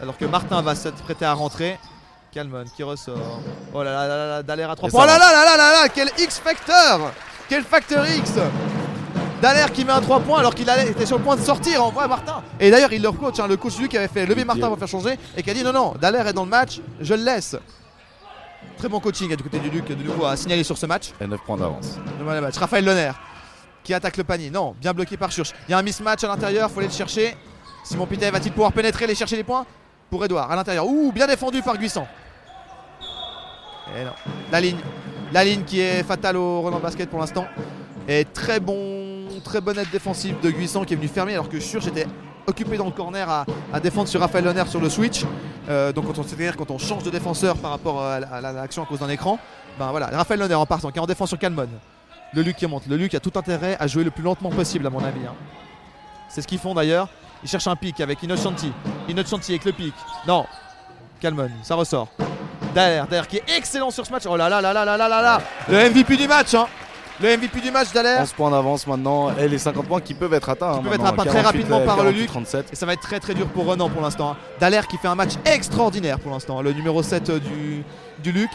Alors 0.00 0.16
que 0.16 0.24
Martin 0.24 0.60
va 0.62 0.74
se 0.74 0.88
prêter 0.88 1.24
à 1.24 1.32
rentrer. 1.32 1.78
Calmon 2.32 2.64
qui 2.76 2.82
ressort. 2.82 3.40
Oh 3.72 3.82
là 3.82 3.92
là 3.92 4.06
là 4.08 4.16
là, 4.16 4.26
là 4.28 4.42
Dallaire 4.42 4.70
à 4.70 4.76
3 4.76 4.88
Et 4.88 4.92
points. 4.92 5.04
Oh 5.04 5.06
là 5.06 5.18
là 5.18 5.32
là 5.32 5.44
là 5.44 5.56
là 5.56 5.72
là 5.82 5.88
Quel 5.88 6.10
X 6.18 6.38
Factor 6.40 7.10
Quel 7.48 7.62
Factor 7.64 8.04
X 8.06 8.32
Dallaire 9.40 9.72
qui 9.72 9.84
met 9.84 9.92
un 9.92 10.00
3 10.00 10.20
points 10.20 10.40
alors 10.40 10.54
qu'il 10.54 10.68
était 10.68 11.06
sur 11.06 11.16
le 11.18 11.22
point 11.24 11.36
de 11.36 11.40
sortir 11.40 11.84
en 11.84 11.90
vrai 11.90 12.08
Martin. 12.08 12.42
Et 12.58 12.70
d'ailleurs 12.70 12.92
il 12.92 13.00
leur 13.02 13.16
coach, 13.16 13.38
hein, 13.38 13.46
le 13.46 13.56
coach 13.56 13.78
lui 13.78 13.88
qui 13.88 13.96
avait 13.96 14.08
fait 14.08 14.26
lever 14.26 14.44
Martin 14.44 14.66
pour 14.68 14.78
faire 14.78 14.88
changer 14.88 15.16
et 15.36 15.42
qui 15.44 15.50
a 15.50 15.54
dit 15.54 15.62
non 15.62 15.72
non, 15.72 15.94
Dallaire 16.00 16.26
est 16.26 16.32
dans 16.32 16.42
le 16.44 16.50
match, 16.50 16.80
je 17.00 17.14
le 17.14 17.22
laisse. 17.22 17.56
Très 18.76 18.88
bon 18.88 18.98
coaching 19.00 19.34
du 19.36 19.42
côté 19.42 19.58
du 19.60 19.70
Duc 19.70 19.86
de 19.86 19.94
nouveau 20.02 20.24
à 20.26 20.36
signaler 20.36 20.64
sur 20.64 20.76
ce 20.76 20.86
match. 20.86 21.12
Et 21.20 21.26
9 21.26 21.40
points 21.46 21.56
d'avance. 21.56 21.96
Le 22.18 22.40
match. 22.40 22.56
Raphaël 22.56 22.84
Lonner 22.84 23.12
qui 23.88 23.94
attaque 23.94 24.18
le 24.18 24.24
panier. 24.24 24.50
Non, 24.50 24.74
bien 24.78 24.92
bloqué 24.92 25.16
par 25.16 25.30
Church. 25.32 25.52
Il 25.66 25.70
y 25.70 25.74
a 25.74 25.78
un 25.78 25.82
mismatch 25.82 26.22
à 26.22 26.28
l'intérieur, 26.28 26.70
faut 26.70 26.78
aller 26.80 26.88
le 26.88 26.92
chercher. 26.94 27.34
Simon 27.82 28.04
Pité 28.04 28.30
va-t-il 28.30 28.52
pouvoir 28.52 28.70
pénétrer, 28.70 29.04
aller 29.06 29.14
chercher 29.14 29.36
les 29.36 29.44
points 29.44 29.64
Pour 30.10 30.22
Edouard 30.22 30.52
à 30.52 30.56
l'intérieur. 30.56 30.86
Ouh, 30.86 31.10
bien 31.10 31.26
défendu 31.26 31.62
par 31.62 31.78
Guissant. 31.78 32.06
Et 33.98 34.04
non. 34.04 34.10
La 34.52 34.60
ligne. 34.60 34.76
La 35.32 35.42
ligne 35.42 35.62
qui 35.64 35.80
est 35.80 36.02
fatale 36.02 36.36
au 36.36 36.60
Roland 36.60 36.80
Basket 36.80 37.08
pour 37.08 37.18
l'instant. 37.18 37.46
Et 38.06 38.26
très 38.26 38.60
bon, 38.60 39.26
très 39.42 39.62
bonne 39.62 39.78
aide 39.78 39.88
défensive 39.90 40.36
de 40.42 40.50
Guissant 40.50 40.84
qui 40.84 40.92
est 40.92 40.96
venu 40.98 41.08
fermer 41.08 41.32
alors 41.32 41.48
que 41.48 41.58
Church 41.58 41.86
était 41.86 42.06
occupé 42.46 42.76
dans 42.76 42.84
le 42.84 42.90
corner 42.90 43.26
à, 43.72 43.80
défendre 43.80 44.08
sur 44.08 44.20
Raphaël 44.20 44.44
Lonner 44.44 44.64
sur 44.68 44.80
le 44.82 44.90
switch. 44.90 45.24
Euh, 45.70 45.92
donc 45.94 46.04
quand 46.08 46.18
on, 46.18 46.22
c'est-à-dire 46.24 46.58
quand 46.58 46.70
on 46.70 46.76
change 46.78 47.04
de 47.04 47.10
défenseur 47.10 47.56
par 47.56 47.70
rapport 47.70 48.02
à, 48.02 48.20
la- 48.20 48.28
à 48.28 48.40
la- 48.42 48.48
à 48.50 48.52
l'action 48.52 48.82
à 48.82 48.86
cause 48.86 48.98
d'un 49.00 49.08
écran, 49.08 49.38
ben 49.78 49.90
voilà, 49.92 50.08
Raphaël 50.08 50.40
Lonner 50.40 50.54
en 50.56 50.66
partant, 50.66 50.90
qui 50.90 50.98
est 50.98 51.02
en 51.02 51.06
défense 51.06 51.30
sur 51.30 51.38
Calmon. 51.38 51.68
Le 52.34 52.42
Luc 52.42 52.56
qui 52.56 52.66
monte. 52.66 52.86
Le 52.86 52.96
Luc 52.96 53.14
a 53.14 53.20
tout 53.20 53.32
intérêt 53.36 53.76
à 53.80 53.86
jouer 53.86 54.04
le 54.04 54.10
plus 54.10 54.22
lentement 54.22 54.50
possible 54.50 54.86
à 54.86 54.90
mon 54.90 55.02
avis. 55.02 55.26
hein. 55.26 55.34
C'est 56.28 56.42
ce 56.42 56.46
qu'ils 56.46 56.58
font 56.58 56.74
d'ailleurs. 56.74 57.08
Ils 57.42 57.48
cherchent 57.48 57.68
un 57.68 57.76
pic 57.76 58.00
avec 58.00 58.22
Innocenti. 58.22 58.70
Innocenti 59.08 59.52
avec 59.52 59.64
le 59.64 59.72
pic. 59.72 59.94
Non. 60.26 60.44
Calmon, 61.20 61.50
ça 61.62 61.74
ressort. 61.74 62.08
Daer, 62.74 63.06
Daer 63.08 63.26
qui 63.26 63.36
est 63.38 63.44
excellent 63.56 63.90
sur 63.90 64.04
ce 64.04 64.10
match. 64.12 64.24
Oh 64.28 64.36
là 64.36 64.48
là 64.48 64.60
là 64.60 64.72
là 64.72 64.84
là 64.84 64.96
là 64.96 65.08
là 65.08 65.22
là. 65.22 65.40
Le 65.68 65.90
MVP 65.90 66.16
du 66.16 66.28
match. 66.28 66.54
hein. 66.54 66.66
Le 67.20 67.36
MVP 67.36 67.60
du 67.60 67.70
match 67.72 67.92
Daler. 67.92 68.18
11 68.20 68.32
points 68.32 68.50
d'avance 68.50 68.86
maintenant. 68.86 69.30
Et 69.36 69.48
les 69.48 69.58
50 69.58 69.86
points 69.86 70.00
qui 70.00 70.14
peuvent 70.14 70.32
être 70.34 70.48
atteints. 70.48 70.74
hein, 70.74 70.80
peuvent 70.84 70.92
être 70.94 71.04
atteints 71.04 71.24
très 71.24 71.42
48, 71.42 71.44
rapidement 71.46 71.80
par 71.80 71.96
le 71.96 72.02
48, 72.04 72.20
Luc. 72.20 72.28
37. 72.28 72.66
Et 72.72 72.76
ça 72.76 72.86
va 72.86 72.92
être 72.92 73.00
très 73.02 73.18
très 73.18 73.34
dur 73.34 73.46
pour 73.48 73.66
Renan 73.66 73.88
pour 73.90 74.02
l'instant. 74.02 74.30
hein. 74.30 74.36
Daler 74.60 74.82
qui 74.88 74.98
fait 74.98 75.08
un 75.08 75.16
match 75.16 75.32
extraordinaire 75.44 76.20
pour 76.20 76.30
l'instant. 76.32 76.62
Le 76.62 76.72
numéro 76.72 77.02
7 77.02 77.28
euh, 77.30 77.40
du, 77.40 77.82
du 78.22 78.30
Luc. 78.32 78.50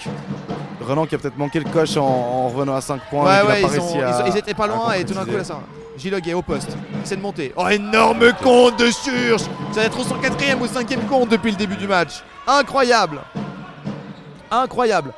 Renan 0.81 1.06
qui 1.06 1.15
a 1.15 1.18
peut-être 1.18 1.38
manqué 1.38 1.60
le 1.60 1.69
coche 1.69 1.98
en, 1.98 2.06
en 2.06 2.48
revenant 2.49 2.76
à 2.76 2.81
5 2.81 3.02
points. 3.10 3.23
Ouais, 3.26 3.48
ouais, 3.48 3.61
ils, 3.64 3.80
ont- 3.81 4.02
à- 4.02 4.27
ils 4.30 4.38
étaient 4.38 4.53
pas 4.53 4.68
loin 4.68 4.94
et 4.94 5.03
tout 5.03 5.14
d'un 5.14 5.26
coup 5.26 5.35
là 5.38 5.44
ça. 5.44 5.60
Gilog 5.98 6.26
est 6.27 6.34
au 6.34 6.41
poste. 6.41 6.69
Il 6.95 7.02
essaie 7.03 7.18
de 7.18 7.22
monter. 7.22 7.53
Oh, 7.57 7.68
énorme 7.68 8.31
compte 8.41 8.80
de 8.80 8.85
Surge 8.91 9.41
Ça 9.73 9.81
va 9.81 9.84
être 9.84 10.03
son 10.03 10.15
quatrième 10.15 10.61
ou 10.61 10.68
cinquième 10.68 11.02
compte 11.02 11.30
depuis 11.30 11.52
le 11.52 11.57
début 11.57 11.76
du 11.76 11.88
match. 11.88 12.23
Incroyable 12.48 13.19
Incroyable 14.49 15.14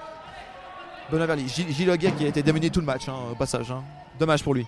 Benoît 1.12 1.26
Verly. 1.28 1.48
Gil- 1.48 1.70
Giloguet 1.72 2.12
qui 2.18 2.26
a 2.26 2.28
été 2.28 2.42
démené 2.44 2.70
tout 2.70 2.80
le 2.80 2.86
match 2.86 3.08
hein, 3.10 3.16
au 3.32 3.36
passage. 3.36 3.72
hein. 3.72 3.84
Dommage 4.20 4.44
pour 4.44 4.54
lui. 4.54 4.66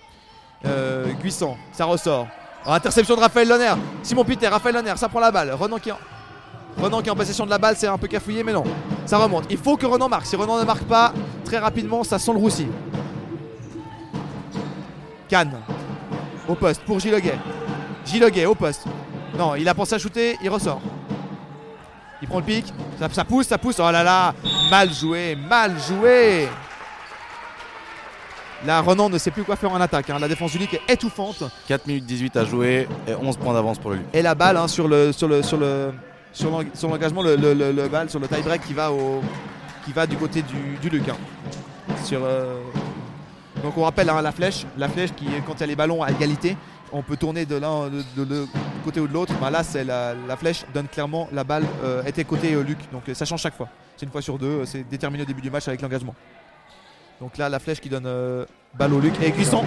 Euh, 0.64 1.06
Guissant, 1.22 1.56
ça 1.72 1.84
ressort. 1.84 2.26
Interception 2.66 3.14
de 3.16 3.20
Raphaël 3.20 3.48
Lonner. 3.48 3.74
Simon 4.02 4.24
Piter, 4.24 4.48
Raphaël 4.48 4.74
Lonner, 4.74 4.92
ça 4.96 5.08
prend 5.08 5.20
la 5.20 5.30
balle. 5.30 5.52
Renan 5.52 5.78
qui 5.78 5.88
est 5.90 5.92
en... 5.92 7.16
Possession 7.16 7.44
de 7.44 7.50
la 7.50 7.58
balle, 7.58 7.74
c'est 7.76 7.86
un 7.86 7.98
peu 7.98 8.06
cafouillé, 8.06 8.44
mais 8.44 8.52
non. 8.52 8.64
Ça 9.06 9.18
remonte. 9.18 9.44
Il 9.50 9.56
faut 9.58 9.76
que 9.76 9.86
Renan 9.86 10.08
marque. 10.08 10.26
Si 10.26 10.36
Renan 10.36 10.58
ne 10.58 10.64
marque 10.64 10.84
pas, 10.84 11.12
très 11.44 11.58
rapidement, 11.58 12.04
ça 12.04 12.18
sent 12.18 12.32
le 12.32 12.38
roussi. 12.38 12.66
Cannes. 15.28 15.58
Au 16.48 16.54
poste 16.54 16.82
pour 16.82 16.98
Giloguet. 17.00 17.38
Giloguet 18.06 18.46
au 18.46 18.54
poste. 18.54 18.84
Non, 19.36 19.54
il 19.54 19.68
a 19.68 19.74
pensé 19.74 19.94
à 19.94 19.98
shooter, 19.98 20.36
il 20.42 20.48
ressort. 20.50 20.80
Il 22.22 22.28
prend 22.28 22.38
le 22.38 22.44
pic. 22.44 22.72
Ça, 22.98 23.08
ça 23.12 23.24
pousse, 23.24 23.46
ça 23.46 23.58
pousse. 23.58 23.76
Oh 23.78 23.90
là 23.90 24.02
là 24.02 24.34
Mal 24.70 24.92
joué, 24.92 25.36
mal 25.36 25.76
joué 25.78 26.48
Là, 28.66 28.80
Renan 28.80 29.08
ne 29.08 29.18
sait 29.18 29.30
plus 29.30 29.44
quoi 29.44 29.54
faire 29.54 29.70
en 29.70 29.80
attaque. 29.80 30.10
hein. 30.10 30.18
La 30.18 30.26
défense 30.26 30.50
du 30.50 30.58
Luc 30.58 30.74
est 30.74 30.82
étouffante. 30.92 31.44
4 31.68 31.86
minutes 31.86 32.06
18 32.06 32.36
à 32.36 32.44
jouer 32.44 32.88
et 33.06 33.14
11 33.14 33.36
points 33.36 33.54
d'avance 33.54 33.78
pour 33.78 33.90
le 33.90 33.96
Luc. 33.98 34.06
Et 34.12 34.20
la 34.20 34.34
balle 34.34 34.56
hein, 34.56 34.66
sur 34.66 34.88
le 34.88 35.12
sur 35.12 35.28
le 35.28 35.42
sur 35.44 35.56
le 35.58 35.92
sur 36.32 36.50
l'eng- 36.50 36.66
sur 36.74 36.88
l'engagement, 36.88 37.22
le, 37.22 37.36
le, 37.36 37.54
le- 37.54 37.70
le 37.72 37.88
balle 37.88 38.10
sur 38.10 38.18
le 38.18 38.26
tie 38.26 38.42
break 38.42 38.62
qui 38.66 38.74
va 38.74 38.90
au 38.90 39.22
qui 39.84 39.92
va 39.92 40.06
du 40.08 40.16
côté 40.16 40.42
du, 40.42 40.76
du 40.82 40.88
Luc. 40.90 41.08
hein. 41.08 41.16
Sur 42.04 42.20
euh, 42.24 42.56
donc 43.62 43.78
on 43.78 43.84
rappelle 43.84 44.06
la 44.08 44.32
flèche, 44.32 44.66
la 44.76 44.88
flèche 44.88 45.10
qui 45.16 45.26
quand 45.46 45.54
il 45.54 45.60
y 45.60 45.62
a 45.62 45.66
les 45.66 45.76
ballons 45.76 46.02
à 46.02 46.10
égalité, 46.10 46.56
on 46.92 47.02
peut 47.02 47.16
tourner 47.16 47.46
de 47.46 47.56
l'un 47.56 47.86
de, 47.88 48.02
de- 48.16 48.24
de 48.24 48.46
côté 48.88 49.00
ou 49.00 49.06
de 49.06 49.12
l'autre. 49.12 49.34
Bah 49.38 49.50
là 49.50 49.62
c'est 49.62 49.84
la, 49.84 50.14
la 50.14 50.36
flèche 50.38 50.64
donne 50.72 50.88
clairement 50.88 51.28
la 51.30 51.44
balle 51.44 51.64
euh, 51.84 52.02
était 52.04 52.24
côté 52.24 52.54
euh, 52.54 52.62
Luc. 52.62 52.78
Donc 52.90 53.02
euh, 53.06 53.14
ça 53.14 53.26
change 53.26 53.42
chaque 53.42 53.54
fois. 53.56 53.68
C'est 53.98 54.06
une 54.06 54.12
fois 54.12 54.22
sur 54.22 54.38
deux, 54.38 54.46
euh, 54.46 54.64
c'est 54.64 54.82
déterminé 54.88 55.24
au 55.24 55.26
début 55.26 55.42
du 55.42 55.50
match 55.50 55.68
avec 55.68 55.82
l'engagement. 55.82 56.14
Donc 57.20 57.36
là 57.36 57.50
la 57.50 57.58
flèche 57.58 57.80
qui 57.80 57.90
donne 57.90 58.06
euh, 58.06 58.46
balle 58.78 58.94
au 58.94 59.00
Luc 59.00 59.12
et 59.22 59.30
Guissant 59.30 59.62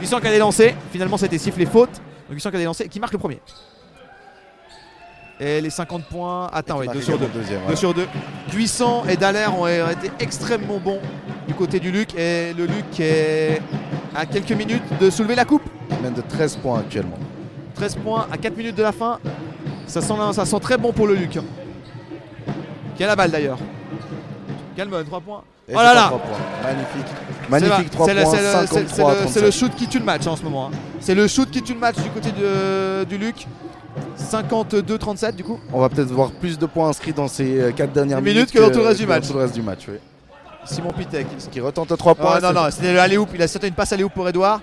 Guissant 0.00 0.20
qui 0.20 0.26
a 0.26 0.30
des 0.32 0.38
lancers, 0.38 0.74
finalement 0.92 1.16
c'était 1.16 1.38
sifflé 1.38 1.64
faute. 1.64 1.92
Donc 2.28 2.36
Guissant 2.36 2.50
qui 2.50 2.56
a 2.58 2.84
et 2.84 2.88
qui 2.88 3.00
marque 3.00 3.14
le 3.14 3.18
premier. 3.18 3.40
Et 5.40 5.60
les 5.62 5.70
50 5.70 6.04
points 6.06 6.48
atteints, 6.52 6.76
oui, 6.76 6.88
2 6.92 7.00
sur 7.00 7.16
2. 7.16 7.26
Deuxième, 7.32 7.60
2 7.68 7.76
sur 7.76 7.94
2. 7.94 8.06
Guissant 8.50 9.04
et 9.06 9.16
Dallaire 9.16 9.56
ont 9.56 9.68
été 9.68 10.10
extrêmement 10.18 10.78
bons 10.78 11.00
du 11.46 11.54
côté 11.54 11.78
du 11.78 11.92
Luc. 11.92 12.12
Et 12.16 12.52
le 12.54 12.66
Luc 12.66 12.98
est 12.98 13.62
à 14.16 14.26
quelques 14.26 14.50
minutes 14.52 14.82
de 15.00 15.08
soulever 15.10 15.36
la 15.36 15.44
coupe. 15.44 15.62
Il 15.92 16.02
mène 16.02 16.14
de 16.14 16.22
13 16.22 16.56
points 16.56 16.80
actuellement. 16.80 17.18
13 17.78 17.94
points 17.96 18.26
à 18.30 18.36
4 18.36 18.56
minutes 18.56 18.76
de 18.76 18.82
la 18.82 18.92
fin. 18.92 19.18
Ça 19.86 20.00
sent, 20.00 20.14
ça 20.32 20.44
sent 20.44 20.60
très 20.60 20.76
bon 20.76 20.92
pour 20.92 21.06
le 21.06 21.14
Luc. 21.14 21.38
Qui 22.96 23.04
a 23.04 23.06
la 23.06 23.16
balle 23.16 23.30
d'ailleurs. 23.30 23.58
Calme, 24.76 24.92
3 25.04 25.20
points. 25.20 25.42
Et 25.68 25.72
Oh 25.74 25.78
là 25.78 25.94
là. 25.94 26.12
Magnifique. 26.62 27.14
Magnifique 27.48 27.90
3 27.90 28.06
c'est 28.06 28.14
le- 28.14 28.22
points. 28.22 28.30
c'est 28.32 28.40
le- 28.40 28.46
c'est- 28.46 28.66
53 28.66 29.14
c'est 29.14 29.22
le- 29.22 29.28
C'est 29.28 29.40
le 29.40 29.48
37. 29.50 29.50
shoot 29.52 29.74
qui 29.76 29.86
tue 29.86 29.98
le 29.98 30.04
match 30.04 30.26
hein, 30.26 30.30
en 30.32 30.36
ce 30.36 30.42
moment. 30.42 30.66
hein. 30.66 30.70
C'est 31.00 31.14
le 31.14 31.26
shoot 31.28 31.50
qui 31.50 31.62
tue 31.62 31.74
le 31.74 31.78
match 31.78 31.96
du 31.96 32.10
côté 32.10 32.30
de- 32.32 33.04
du 33.04 33.16
Luc. 33.18 33.46
52-37 34.16 35.36
du 35.36 35.44
coup. 35.44 35.58
On 35.72 35.80
va 35.80 35.88
peut-être 35.88 36.10
voir 36.10 36.30
plus 36.32 36.58
de 36.58 36.66
points 36.66 36.88
inscrits 36.88 37.12
dans 37.12 37.28
ces 37.28 37.72
4 37.76 37.92
dernières 37.92 38.18
Minutes 38.20 38.34
minutes 38.34 38.52
que 38.52 38.58
dans 38.58 38.70
tout 38.70 38.78
le 38.80 38.86
reste 38.86 38.98
du 39.00 39.06
dans 39.06 39.12
match. 39.14 39.26
tout 39.26 39.32
le 39.34 39.40
reste 39.40 39.54
du 39.54 39.62
match. 39.62 39.80
oui. 39.88 39.94
Simon 40.64 40.90
Pitek. 40.92 41.26
Qui 41.50 41.60
retente 41.60 41.96
3 41.96 42.12
Oh, 42.12 42.22
points. 42.22 42.40
non, 42.40 42.48
c'est- 42.48 42.54
non, 42.54 42.70
c'était 42.70 42.92
le 42.92 43.00
alley-oop. 43.00 43.28
Il 43.34 43.42
a 43.42 43.48
sauté 43.48 43.68
une 43.68 43.74
passe 43.74 43.92
alley-oop 43.92 44.12
pour 44.12 44.28
Edouard. 44.28 44.60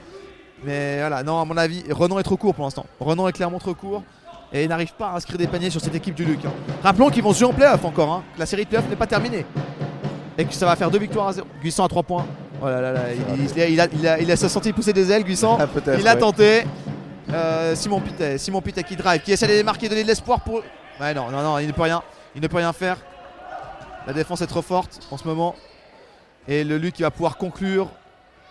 Mais 0.63 0.99
voilà, 0.99 1.21
non, 1.23 1.39
à 1.39 1.45
mon 1.45 1.57
avis, 1.57 1.83
Renan 1.91 2.17
est 2.19 2.23
trop 2.23 2.37
court 2.37 2.55
pour 2.55 2.63
l'instant. 2.65 2.85
Renan 2.99 3.27
est 3.27 3.33
clairement 3.33 3.59
trop 3.59 3.73
court. 3.73 4.03
Et 4.53 4.63
il 4.63 4.69
n'arrive 4.69 4.93
pas 4.93 5.09
à 5.09 5.15
inscrire 5.15 5.37
des 5.37 5.47
paniers 5.47 5.69
sur 5.69 5.81
cette 5.81 5.95
équipe 5.95 6.15
du 6.15 6.23
Luc. 6.23 6.45
hein. 6.45 6.51
Rappelons 6.81 7.09
qu'ils 7.09 7.23
vont 7.23 7.33
se 7.33 7.39
jouer 7.39 7.49
en 7.49 7.53
playoff 7.53 7.83
encore. 7.83 8.11
hein. 8.11 8.23
La 8.37 8.45
série 8.45 8.63
de 8.63 8.69
playoff 8.69 8.87
n'est 8.89 8.95
pas 8.95 9.07
terminée. 9.07 9.45
Et 10.37 10.45
que 10.45 10.53
ça 10.53 10.65
va 10.65 10.75
faire 10.75 10.89
deux 10.91 10.99
victoires 10.99 11.27
à 11.29 11.33
0. 11.33 11.47
Guissant 11.61 11.83
à 11.85 11.89
3 11.89 12.03
points. 12.03 12.25
Oh 12.61 12.65
là 12.67 12.79
là 12.79 12.93
là, 12.93 12.99
il, 13.37 13.43
il 13.45 13.61
a, 13.61 13.67
il, 13.67 13.81
a, 13.81 13.87
il, 13.91 14.07
a, 14.07 14.19
il 14.21 14.31
a 14.31 14.35
senti 14.37 14.71
pousser 14.71 14.93
des 14.93 15.11
ailes, 15.11 15.23
Guissant. 15.23 15.57
Ah, 15.59 15.67
peut-être, 15.73 15.99
Il 15.99 16.07
a 16.07 16.13
ouais. 16.13 16.19
tenté. 16.19 16.63
Euh, 17.33 17.75
Simon 17.75 17.99
Pitet, 17.99 18.37
Simon 18.37 18.61
Pitet 18.61 18.83
qui 18.83 18.95
drive, 18.95 19.21
qui 19.21 19.31
essaie 19.33 19.47
de 19.57 19.63
marquer, 19.63 19.89
donner 19.89 20.03
de 20.03 20.07
l'espoir 20.07 20.39
pour. 20.41 20.61
Ouais, 21.01 21.13
non, 21.13 21.29
non, 21.31 21.41
non, 21.41 21.57
il 21.59 21.67
ne 21.67 21.71
peut 21.73 21.81
rien. 21.81 22.01
Il 22.35 22.41
ne 22.41 22.47
peut 22.47 22.57
rien 22.57 22.71
faire. 22.71 22.97
La 24.07 24.13
défense 24.13 24.41
est 24.41 24.47
trop 24.47 24.61
forte 24.61 24.99
en 25.11 25.17
ce 25.17 25.25
moment. 25.27 25.55
Et 26.47 26.63
le 26.63 26.77
Luc 26.77 26.93
qui 26.93 27.01
va 27.01 27.11
pouvoir 27.11 27.37
conclure 27.37 27.89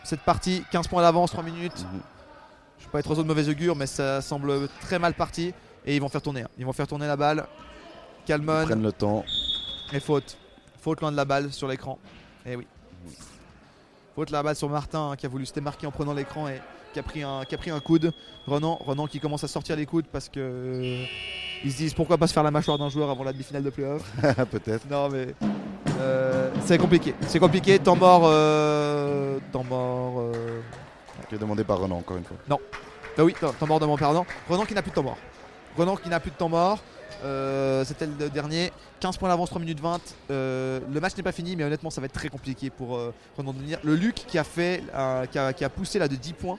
cette 0.04 0.20
partie. 0.20 0.64
15 0.70 0.88
points 0.88 1.02
d'avance, 1.02 1.30
3 1.32 1.42
minutes. 1.42 1.84
Mhm. 1.92 2.00
Je 2.78 2.82
ne 2.84 2.86
vais 2.88 2.92
pas 2.92 2.98
être 3.00 3.04
trop 3.12 3.14
de 3.22 3.22
mauvais 3.26 3.48
augure, 3.48 3.74
mais 3.76 3.86
ça 3.86 4.20
semble 4.20 4.68
très 4.82 4.98
mal 4.98 5.14
parti. 5.14 5.52
Et 5.86 5.96
ils 5.96 6.00
vont 6.00 6.08
faire 6.08 6.22
tourner. 6.22 6.42
hein. 6.42 6.48
Ils 6.58 6.64
vont 6.64 6.72
faire 6.72 6.86
tourner 6.86 7.06
la 7.06 7.16
balle. 7.16 7.44
Ils 8.24 8.26
Calmon 8.28 8.64
prennent 8.64 8.82
le 8.82 8.92
temps. 8.92 9.24
et 9.92 10.00
faute. 10.00 10.36
Faute 10.80 11.00
loin 11.00 11.10
de 11.12 11.16
la 11.16 11.24
balle 11.24 11.52
sur 11.52 11.66
l'écran. 11.68 11.98
Et 12.46 12.56
oui. 12.56 12.66
Faute 14.14 14.30
la 14.30 14.42
balle 14.42 14.56
sur 14.56 14.68
Martin 14.68 15.10
hein, 15.10 15.16
qui 15.16 15.26
a 15.26 15.28
voulu 15.28 15.44
se 15.46 15.52
démarquer 15.52 15.86
en 15.86 15.90
prenant 15.90 16.12
l'écran 16.14 16.46
et 16.48 16.60
qui 16.92 17.00
a 17.00 17.02
pris 17.02 17.22
un, 17.22 17.44
qui 17.44 17.54
a 17.54 17.58
pris 17.58 17.70
un 17.70 17.80
coude. 17.80 18.12
Renan, 18.46 18.76
Renan 18.84 19.06
qui 19.06 19.18
commence 19.18 19.42
à 19.44 19.48
sortir 19.48 19.76
les 19.76 19.86
coudes 19.86 20.06
parce 20.12 20.28
que 20.28 20.38
euh, 20.40 21.04
ils 21.64 21.72
se 21.72 21.76
disent 21.78 21.94
pourquoi 21.94 22.16
pas 22.16 22.26
se 22.28 22.32
faire 22.32 22.42
la 22.44 22.50
mâchoire 22.52 22.78
d'un 22.78 22.88
joueur 22.88 23.10
avant 23.10 23.24
la 23.24 23.32
demi-finale 23.32 23.64
de 23.64 23.70
playoff. 23.70 24.02
peut-être. 24.50 24.88
Non 24.88 25.08
mais 25.08 25.34
c'est 26.64 26.78
compliqué. 26.78 27.14
C'est 27.28 27.38
compliqué. 27.38 27.78
Temps 27.78 27.96
mort. 27.96 28.22
euh, 28.24 29.38
temps 29.52 29.64
mort. 29.64 30.14
euh, 30.20 30.60
Qui 31.28 31.34
est 31.34 31.38
demandé 31.38 31.64
par 31.64 31.78
Renan 31.78 31.98
encore 31.98 32.16
une 32.16 32.24
fois. 32.24 32.36
bah 32.48 33.22
oui, 33.24 33.34
temps, 33.34 33.66
mort 33.66 33.80
de 33.80 33.86
mon 33.86 33.96
père. 33.96 34.08
Renan. 34.10 34.26
Renan 34.48 34.64
qui 34.64 34.74
n'a 34.74 34.82
plus 34.82 34.90
de 34.90 34.94
temps 34.96 35.02
mort. 35.02 35.18
Renan 35.76 35.96
qui 35.96 36.08
n'a 36.08 36.20
plus 36.20 36.30
de 36.30 36.36
temps 36.36 36.48
mort. 36.48 36.78
Euh, 37.24 37.84
C'était 37.84 38.06
le 38.06 38.28
dernier. 38.28 38.72
15 39.00 39.16
points 39.18 39.28
d'avance, 39.28 39.50
3 39.50 39.60
minutes 39.60 39.80
20. 39.80 40.00
Euh, 40.30 40.80
le 40.92 41.00
match 41.00 41.16
n'est 41.16 41.22
pas 41.22 41.32
fini, 41.32 41.56
mais 41.56 41.64
honnêtement, 41.64 41.90
ça 41.90 42.00
va 42.00 42.06
être 42.06 42.12
très 42.12 42.28
compliqué 42.28 42.70
pour 42.70 42.96
euh, 42.96 43.12
Renan 43.36 43.52
de 43.52 43.58
venir. 43.58 43.78
Le 43.84 43.94
Luc 43.94 44.14
qui 44.14 44.38
a, 44.38 44.44
fait, 44.44 44.82
euh, 44.94 45.26
qui, 45.26 45.38
a, 45.38 45.52
qui 45.52 45.64
a 45.64 45.68
poussé 45.68 45.98
là 45.98 46.08
de 46.08 46.16
10 46.16 46.32
points. 46.32 46.58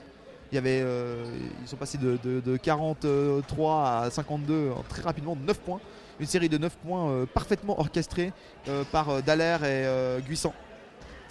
Il 0.52 0.54
y 0.54 0.58
avait, 0.58 0.80
euh, 0.80 1.24
ils 1.62 1.68
sont 1.68 1.76
passés 1.76 1.98
de, 1.98 2.18
de- 2.22 2.38
de 2.40 2.56
43 2.56 3.88
à 4.04 4.10
52 4.10 4.70
en 4.78 4.82
très 4.88 5.02
rapidement, 5.02 5.36
9 5.36 5.58
points. 5.58 5.80
Une 6.20 6.26
série 6.26 6.48
de 6.48 6.58
9 6.58 6.76
points 6.78 7.10
euh, 7.10 7.26
parfaitement 7.26 7.78
orchestrée 7.78 8.32
euh, 8.68 8.84
par 8.90 9.10
euh, 9.10 9.20
Dallaire 9.20 9.64
et 9.64 9.86
Guissant. 10.28 10.54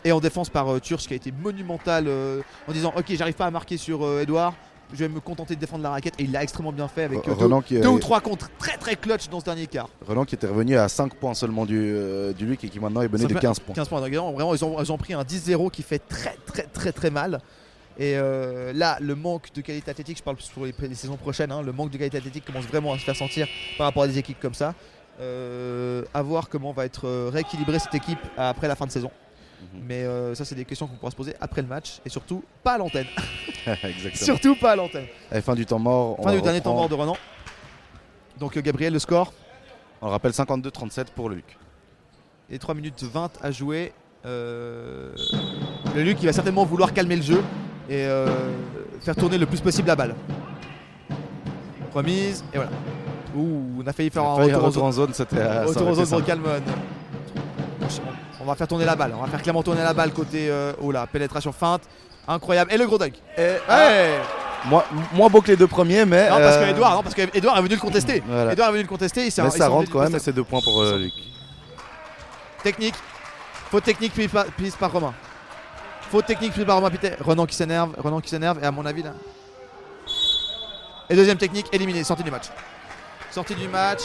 Et 0.06 0.12
en 0.12 0.20
défense 0.20 0.50
par 0.50 0.72
euh, 0.72 0.80
Turch 0.80 1.08
qui 1.08 1.14
a 1.14 1.16
été 1.16 1.32
monumental 1.32 2.06
euh, 2.08 2.42
en 2.68 2.72
disant 2.72 2.94
Ok, 2.96 3.06
j'arrive 3.10 3.34
pas 3.34 3.48
à 3.48 3.52
marquer 3.52 3.76
sur 3.76 4.06
euh, 4.06 4.22
Edouard, 4.22 4.54
je 4.94 4.98
vais 4.98 5.10
me 5.10 5.20
contenter 5.20 5.56
de 5.56 5.60
défendre 5.60 5.82
la 5.82 5.90
raquette. 5.90 6.14
Et 6.20 6.26
il 6.26 6.32
l'a 6.32 6.44
extrêmement 6.44 6.72
bien 6.72 6.88
fait 6.88 7.06
avec 7.06 7.26
deux, 7.26 7.32
Renan 7.32 7.62
qui, 7.62 7.80
deux 7.80 7.88
ou 7.88 7.98
trois 7.98 8.22
contre 8.22 8.52
très 8.60 8.78
très 8.78 8.96
clutch 8.96 9.30
dans 9.30 9.40
ce 9.40 9.46
dernier 9.46 9.66
quart. 9.66 9.90
Renan 10.08 10.24
qui 10.24 10.36
était 10.36 10.46
revenu 10.46 10.78
à 10.78 10.88
5 10.90 11.16
points 11.16 11.34
seulement 11.34 11.66
du, 11.66 11.98
du 12.38 12.46
Luc 12.46 12.64
et 12.64 12.70
qui 12.70 12.80
maintenant 12.80 13.02
est 13.02 13.12
mené 13.12 13.26
de 13.26 13.34
fait 13.34 13.40
15 13.40 13.60
points. 13.62 13.74
15 13.74 13.90
points. 13.90 14.00
Donc, 14.00 14.12
vraiment, 14.14 14.54
ils 14.54 14.64
ont, 14.64 14.80
ils 14.80 14.92
ont 14.92 14.98
pris 15.00 15.16
un 15.16 15.24
10-0 15.24 15.72
qui 15.72 15.82
fait 15.82 15.98
très 15.98 16.38
très 16.46 16.64
très 16.64 16.92
très 16.92 17.10
mal. 17.10 17.42
Et 17.98 18.18
euh, 18.18 18.74
là, 18.74 18.98
le 19.00 19.16
manque 19.16 19.54
de 19.54 19.62
qualité 19.62 19.90
athlétique, 19.92 20.18
je 20.18 20.24
parle 20.24 20.38
pour 20.54 20.66
les, 20.66 20.74
les 20.82 20.96
saisons 20.96 21.16
prochaines, 21.16 21.52
hein, 21.52 21.62
le 21.62 21.72
manque 21.72 21.92
de 21.92 21.98
qualité 21.98 22.18
athlétique 22.18 22.44
commence 22.46 22.66
vraiment 22.66 22.94
à 22.94 23.00
se 23.00 23.04
faire 23.04 23.16
sentir 23.16 23.48
par 23.78 23.88
rapport 23.88 24.04
à 24.04 24.08
des 24.08 24.18
équipes 24.18 24.40
comme 24.40 24.54
ça. 24.54 24.74
Euh, 25.22 26.04
à 26.14 26.22
voir 26.22 26.50
comment 26.50 26.74
va 26.74 26.84
être 26.84 27.08
euh, 27.08 27.30
rééquilibrée 27.32 27.80
cette 27.80 27.96
équipe 27.96 28.20
après 28.36 28.68
la 28.68 28.76
fin 28.76 28.86
de 28.86 28.92
saison. 28.92 29.10
Mhm. 29.62 29.82
Mais 29.88 30.04
euh, 30.04 30.36
ça, 30.36 30.44
c'est 30.44 30.56
des 30.56 30.66
questions 30.66 30.88
qu'on 30.88 30.96
pourra 30.98 31.12
se 31.12 31.16
poser 31.16 31.36
après 31.40 31.62
le 31.62 31.70
match 31.70 32.02
et 32.06 32.10
surtout 32.10 32.44
pas 32.64 32.74
à 32.74 32.78
l'antenne. 32.78 33.08
Exactement. 33.66 34.14
surtout 34.14 34.56
pas 34.56 34.74
à 34.74 34.76
l'antenne. 34.76 35.06
Fin 35.42 35.56
du 35.56 35.66
temps 35.66 35.80
mort. 35.80 36.20
on 36.20 36.24
Fin 36.24 36.36
du 36.36 36.42
dernier 36.42 36.60
temps 36.60 36.74
mort 36.74 36.90
de 36.90 36.96
Renan. 36.96 37.16
Donc 38.38 38.58
Gabriel, 38.60 38.92
le 38.92 39.00
score 39.00 39.32
On 40.02 40.10
rappelle 40.10 40.34
52-37 40.34 41.06
pour 41.16 41.30
le 41.30 41.36
Luc. 41.36 41.58
et 42.50 42.60
3 42.60 42.76
minutes 42.76 43.02
20 43.02 43.32
à 43.42 43.52
jouer. 43.52 43.94
Le 44.26 45.14
Luc 45.96 46.18
il 46.22 46.26
va 46.26 46.34
certainement 46.34 46.66
vouloir 46.66 46.94
calmer 46.94 47.16
le 47.16 47.22
jeu 47.22 47.42
et 47.90 48.06
euh, 48.06 48.28
faire 49.02 49.16
tourner 49.16 49.38
le 49.38 49.46
plus 49.46 49.62
possible 49.62 49.88
la 49.88 49.96
balle. 49.96 50.16
Remise 51.94 52.44
et 52.54 52.58
voilà. 52.58 52.72
Ouh, 53.36 53.82
on 53.84 53.88
a 53.88 53.94
failli 53.94 54.10
faire 54.10 54.24
un 54.24 54.36
Failli 54.38 54.54
retour, 54.54 54.68
retour 54.68 54.84
en 54.86 54.92
zone, 54.92 55.14
c'était 55.14 55.36
retour 55.64 55.88
en 55.88 55.94
zone 55.94 56.08
pour 56.08 56.24
Calmon. 56.24 56.50
On 58.42 58.46
va 58.46 58.56
faire 58.56 58.68
tourner 58.68 58.86
la 58.86 58.96
balle, 58.96 59.14
on 59.18 59.22
va 59.22 59.28
faire 59.28 59.42
clairement 59.42 59.64
tourner 59.64 59.82
la 59.82 59.94
balle 59.94 60.12
côté. 60.12 60.50
Euh, 60.50 60.74
oh 60.82 60.92
là, 60.92 61.08
pénétration 61.12 61.52
feinte. 61.52 61.82
Incroyable. 62.28 62.74
Et 62.74 62.78
le 62.78 62.86
gros 62.86 62.98
dunk. 62.98 63.14
Et- 63.38 63.42
Ouais 63.70 64.20
Moins, 64.68 64.84
moins 65.14 65.30
beau 65.30 65.42
que 65.42 65.48
les 65.48 65.58
deux 65.58 65.68
premiers, 65.68 66.06
mais. 66.06 66.28
Non 66.28 66.38
parce 66.40 66.58
que 66.58 66.64
euh, 66.64 66.70
Edouard, 66.72 66.96
non 66.96 67.04
parce 67.04 67.14
que 67.14 67.22
Edouard 67.38 67.58
est 67.58 67.62
venu 67.62 67.76
le 67.76 67.80
contester. 67.80 68.24
Voilà. 68.28 68.54
Edouard 68.54 68.70
est 68.70 68.72
venu 68.72 68.82
le 68.84 68.90
contester. 68.90 69.22
Il 69.22 69.44
Mais 69.44 69.50
ça 69.52 69.68
rentre 69.68 69.92
quand 69.92 70.00
même, 70.00 70.18
c'est 70.20 70.34
deux 70.34 70.44
points 70.44 70.62
pour 70.62 70.82
euh, 70.82 70.98
Luc. 70.98 71.14
Technique. 72.64 72.96
Faute 73.70 73.84
technique 73.84 74.14
prise 74.14 74.76
par 74.76 74.92
Romain. 74.92 75.14
Faute 76.16 76.28
technique 76.28 76.54
prise 76.54 76.64
par 76.64 76.78
Romain 76.78 76.90
Pité. 76.90 77.12
Renan 77.20 77.46
qui 77.46 77.56
s'énerve. 77.56 77.94
Renan 77.98 78.22
qui 78.22 78.30
s'énerve. 78.30 78.58
Et 78.64 78.66
à 78.66 78.72
mon 78.72 78.86
avis 78.86 79.04
là. 79.04 79.12
Et 81.10 81.14
deuxième 81.18 81.38
technique, 81.38 81.66
éliminé. 81.74 82.06
Sortie 82.06 82.24
du 82.24 82.32
match. 82.32 82.46
Sortie 83.32 83.54
du 83.54 83.68
match. 83.68 84.00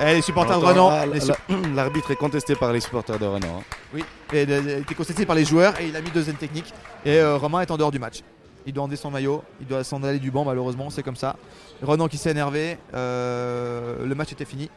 Et 0.00 0.14
les 0.14 0.22
supporters 0.22 0.58
de 0.58 0.64
Renan. 0.64 0.88
Ah, 0.90 1.04
la- 1.04 1.16
la- 1.16 1.68
L'arbitre 1.74 2.10
est 2.12 2.16
contesté 2.16 2.54
par 2.54 2.72
les 2.72 2.80
supporters 2.80 3.18
de 3.18 3.26
Renan. 3.26 3.58
hein. 3.58 3.62
Oui. 3.92 4.02
Et 4.32 4.44
il 4.44 4.50
été 4.70 4.94
contesté 4.94 5.26
par 5.26 5.36
les 5.36 5.44
joueurs. 5.44 5.78
Et 5.82 5.88
il 5.88 5.96
a 5.96 6.00
mis 6.00 6.10
deuxième 6.12 6.36
technique. 6.36 6.72
Et 7.04 7.18
euh, 7.18 7.36
Romain 7.36 7.60
est 7.60 7.70
en 7.70 7.76
dehors 7.76 7.90
du 7.90 7.98
match. 7.98 8.22
Il 8.64 8.72
doit 8.72 8.84
enlever 8.84 8.96
son 8.96 9.10
maillot. 9.10 9.42
Il 9.60 9.66
doit 9.66 9.84
s'en 9.84 10.02
aller 10.02 10.18
du 10.18 10.30
banc 10.30 10.46
malheureusement. 10.46 10.88
C'est 10.88 11.02
comme 11.02 11.14
ça. 11.16 11.36
Renan 11.82 12.08
qui 12.08 12.16
s'est 12.16 12.30
énervé. 12.30 12.78
Euh, 12.94 14.06
le 14.06 14.14
match 14.14 14.32
était 14.32 14.46
fini. 14.46 14.70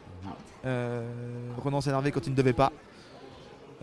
Euh, 0.65 1.01
Renan 1.63 1.79
s'est 1.79 1.91
énervé 1.91 2.11
quand 2.11 2.27
il 2.27 2.31
ne 2.31 2.35
devait 2.35 2.51
pas. 2.51 2.73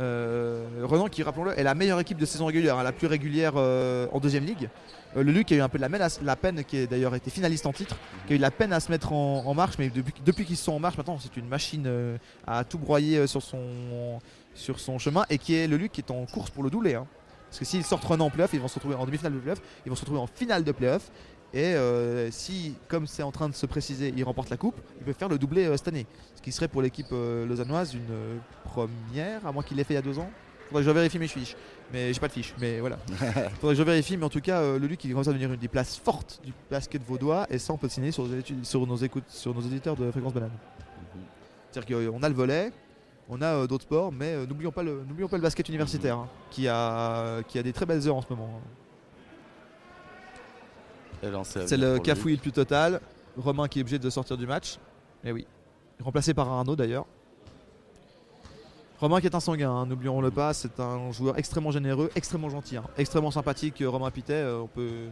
Euh, 0.01 0.65
Renan 0.85 1.09
qui, 1.09 1.23
rappelons-le, 1.23 1.59
est 1.59 1.63
la 1.63 1.75
meilleure 1.75 1.99
équipe 2.01 2.19
de 2.19 2.27
saison 2.27 2.47
régulière, 2.47 2.79
hein, 2.79 2.83
la 2.83 2.93
plus 2.93 3.07
régulière 3.07 3.55
euh, 3.57 4.07
en 4.13 4.21
deuxième 4.21 4.45
ligue. 4.45 4.69
Euh, 5.17 5.23
le 5.23 5.33
Luc 5.33 5.51
a 5.51 5.57
eu 5.57 5.61
un 5.61 5.69
peu 5.69 5.79
de 5.79 5.87
la 6.25 6.37
peine, 6.37 6.65
qui 6.65 6.79
a 6.79 6.87
d'ailleurs 6.87 7.15
été 7.15 7.31
finaliste 7.31 7.67
en 7.67 7.73
titre, 7.73 7.97
qui 8.27 8.35
a 8.35 8.37
eu 8.37 8.39
de 8.39 8.43
la 8.43 8.51
peine 8.51 8.73
à 8.73 8.81
se 8.81 8.91
mettre 8.91 9.13
en, 9.13 9.55
marche, 9.55 9.77
mais 9.79 9.91
depuis, 10.25 10.45
qu'ils 10.45 10.57
sont 10.57 10.73
en 10.73 10.79
marche 10.79 10.97
maintenant, 10.97 11.19
c'est 11.19 11.37
une 11.37 11.49
machine 11.49 11.85
euh, 11.87 12.17
à 12.47 12.65
tout 12.65 12.79
broyer 12.79 13.27
sur 13.27 13.43
son, 13.43 14.21
sur 14.55 14.79
son 14.79 14.99
chemin 14.99 15.25
et 15.31 15.39
qui 15.39 15.55
est 15.55 15.67
le 15.67 15.77
Luc 15.77 15.93
qui 15.93 16.01
est 16.01 16.11
en 16.11 16.27
course 16.27 16.51
pour 16.51 16.63
le 16.63 16.71
doublé. 16.71 16.95
hein. 16.95 17.07
Parce 17.49 17.61
que 17.61 17.65
s'ils 17.65 17.85
sortent 17.85 18.05
Renan 18.05 18.27
en 18.27 18.31
playoff, 18.31 18.51
ils 18.53 18.61
vont 18.61 18.69
se 18.69 18.75
retrouver 18.75 18.95
en 18.95 19.07
demi-finale 19.07 19.33
de 19.33 19.39
playoff, 19.39 19.63
ils 19.87 19.89
vont 19.89 19.97
se 19.97 20.03
retrouver 20.03 20.21
en 20.21 20.27
finale 20.27 20.65
de 20.65 20.73
playoff. 20.73 21.11
Et 21.55 21.65
euh, 21.75 22.31
si, 22.31 22.75
comme 22.89 23.07
c'est 23.07 23.23
en 23.23 23.33
train 23.33 23.49
de 23.49 23.55
se 23.55 23.65
préciser, 23.67 24.13
ils 24.15 24.23
remportent 24.25 24.51
la 24.51 24.57
coupe, 24.59 24.77
ils 25.01 25.05
peuvent 25.05 25.15
faire 25.15 25.29
le 25.31 25.39
doublé 25.39 25.65
euh, 25.67 25.77
cette 25.77 25.89
année. 25.89 26.07
Ce 26.35 26.43
qui 26.43 26.53
serait 26.53 26.69
pour 26.69 26.83
l'équipe 26.83 27.07
euh, 27.13 27.47
lausannoise 27.47 27.95
une 27.95 28.39
première, 28.65 29.47
à 29.47 29.53
moins 29.53 29.63
qu'il 29.63 29.77
l'ait 29.79 29.85
fait 29.85 29.95
il 29.95 29.97
y 29.97 29.99
a 29.99 30.03
deux 30.03 30.19
ans. 30.19 30.29
Faudrait 30.69 30.83
que 30.83 30.87
je 30.89 30.91
vérifie 30.95 31.19
mes 31.19 31.29
fiches. 31.29 31.57
Mais 31.91 32.13
j'ai 32.13 32.21
pas 32.21 32.29
de 32.29 32.33
fiches, 32.35 32.55
mais 32.61 32.81
voilà. 32.81 32.99
Faudrait 33.61 33.75
que 33.75 33.79
je 33.79 33.83
vérifie, 33.83 34.19
mais 34.19 34.27
en 34.27 34.29
tout 34.29 34.43
cas, 34.43 34.61
le 34.77 34.87
Luc 34.87 35.03
il 35.05 35.11
commence 35.13 35.27
à 35.29 35.31
devenir 35.31 35.51
une 35.51 35.59
des 35.59 35.69
places 35.69 35.97
fortes 35.97 36.39
du 36.45 36.53
basket 36.71 37.03
vaudois, 37.03 37.47
et 37.49 37.59
ça 37.59 37.73
on 37.73 37.79
peut 37.79 37.87
le 37.87 37.93
signer 37.93 38.11
sur, 38.13 38.27
nos 38.27 38.39
études- 38.39 38.67
sur 38.67 38.87
nos 38.87 38.97
écoutes, 38.97 39.25
sur 39.29 39.55
nos 39.55 39.63
éditeurs 39.63 39.97
de 39.97 40.11
Fréquence 40.11 40.35
Banane. 40.35 40.51
C'est-à-dire 41.71 42.11
qu'on 42.11 42.23
a 42.23 42.29
le 42.29 42.35
volet, 42.35 42.73
on 43.31 43.41
a 43.41 43.67
d'autres 43.67 43.85
sports, 43.85 44.13
mais 44.13 44.37
n'oublions 44.47 44.71
pas, 44.73 44.83
le- 44.83 45.03
n'oublions 45.09 45.29
pas 45.29 45.37
le 45.39 45.43
basket 45.43 45.67
universitaire, 45.71 46.19
hein, 46.19 46.29
qui, 46.51 46.69
a, 46.69 47.43
qui 47.49 47.59
a 47.59 47.63
des 47.63 47.73
très 47.73 47.87
belles 47.87 48.07
heures 48.07 48.17
en 48.17 48.23
ce 48.23 48.29
moment. 48.29 48.51
hein. 48.57 48.69
C'est 51.67 51.77
le 51.77 51.99
cafouille 51.99 52.35
le 52.35 52.41
plus 52.41 52.53
total. 52.53 53.01
Romain 53.37 53.69
qui 53.69 53.79
est 53.79 53.83
obligé 53.83 53.99
de 53.99 54.11
sortir 54.11 54.37
du 54.37 54.47
match. 54.47 54.79
Et 55.25 55.33
oui. 55.33 55.47
Remplacé 56.01 56.35
par 56.35 56.49
Arnaud 56.49 56.77
d'ailleurs. 56.77 57.07
Romain 59.01 59.21
qui 59.21 59.27
est 59.27 59.35
un 59.35 59.41
sanguin, 59.41 59.71
hein, 59.71 59.87
n'oublions-le 59.87 60.33
pas, 60.33 60.53
c'est 60.53 60.81
un 60.81 61.13
joueur 61.13 61.39
extrêmement 61.39 61.71
généreux, 61.71 62.11
extrêmement 62.17 62.51
gentil, 62.51 62.79
hein, 62.79 62.85
extrêmement 62.97 63.31
sympathique. 63.31 63.81
euh, 63.81 63.89
Romain 63.89 64.11
Pitet, 64.11 64.33
euh, 64.33 64.59
on, 64.59 64.67
peut, 64.67 65.07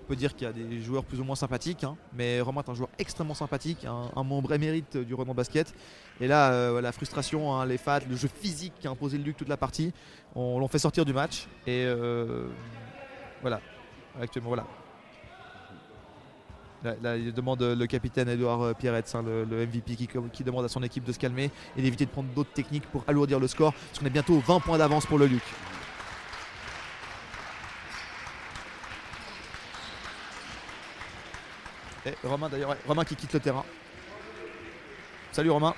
on 0.00 0.06
peut 0.06 0.14
dire 0.14 0.36
qu'il 0.36 0.46
y 0.46 0.50
a 0.50 0.52
des 0.52 0.80
joueurs 0.80 1.02
plus 1.02 1.18
ou 1.20 1.24
moins 1.24 1.34
sympathiques, 1.34 1.82
hein, 1.82 1.96
mais 2.12 2.40
Romain 2.40 2.62
est 2.64 2.70
un 2.70 2.74
joueur 2.74 2.88
extrêmement 3.00 3.34
sympathique, 3.34 3.84
un, 3.84 4.22
membre 4.22 4.52
émérite 4.52 4.96
du 4.96 5.14
Renan 5.14 5.34
Basket. 5.34 5.74
Et 6.20 6.28
là, 6.28 6.52
euh, 6.52 6.80
la 6.80 6.92
frustration, 6.92 7.64
les 7.64 7.78
fats, 7.78 7.98
le 8.08 8.14
jeu 8.14 8.28
physique 8.32 8.74
qui 8.78 8.86
a 8.86 8.90
imposé 8.92 9.18
le 9.18 9.24
Luc 9.24 9.36
toute 9.36 9.48
la 9.48 9.56
partie, 9.56 9.92
on 10.36 10.60
l'ont 10.60 10.68
fait 10.68 10.78
sortir 10.78 11.04
du 11.04 11.12
match. 11.12 11.48
Et 11.66 11.84
euh, 11.84 12.46
voilà, 13.40 13.60
actuellement, 14.20 14.50
voilà. 14.50 14.66
Là, 16.84 17.16
il 17.16 17.32
demande 17.32 17.62
euh, 17.62 17.76
le 17.76 17.86
capitaine 17.86 18.28
Edouard 18.28 18.62
euh, 18.62 18.74
Pierretz, 18.74 19.14
hein, 19.14 19.22
le, 19.22 19.66
MVP, 19.66 19.94
qui, 20.32 20.44
demande 20.44 20.64
à 20.64 20.68
son 20.68 20.82
équipe 20.82 21.04
de 21.04 21.12
se 21.12 21.18
calmer 21.18 21.50
et 21.76 21.82
d'éviter 21.82 22.06
de 22.06 22.10
prendre 22.10 22.28
d'autres 22.34 22.52
techniques 22.52 22.86
pour 22.86 23.04
alourdir 23.06 23.38
le 23.38 23.46
score, 23.46 23.72
parce 23.72 24.00
qu'on 24.00 24.06
est 24.06 24.10
bientôt 24.10 24.34
aux 24.34 24.40
20 24.40 24.58
points 24.60 24.78
d'avance 24.78 25.06
pour 25.06 25.18
le 25.18 25.26
Luc. 25.26 25.42
Et 32.04 32.14
Romain 32.24 32.48
d'ailleurs, 32.48 32.76
Romain 32.88 33.04
qui 33.04 33.14
quitte 33.14 33.32
le 33.32 33.40
terrain. 33.40 33.64
Salut 35.30 35.50
Romain. 35.50 35.74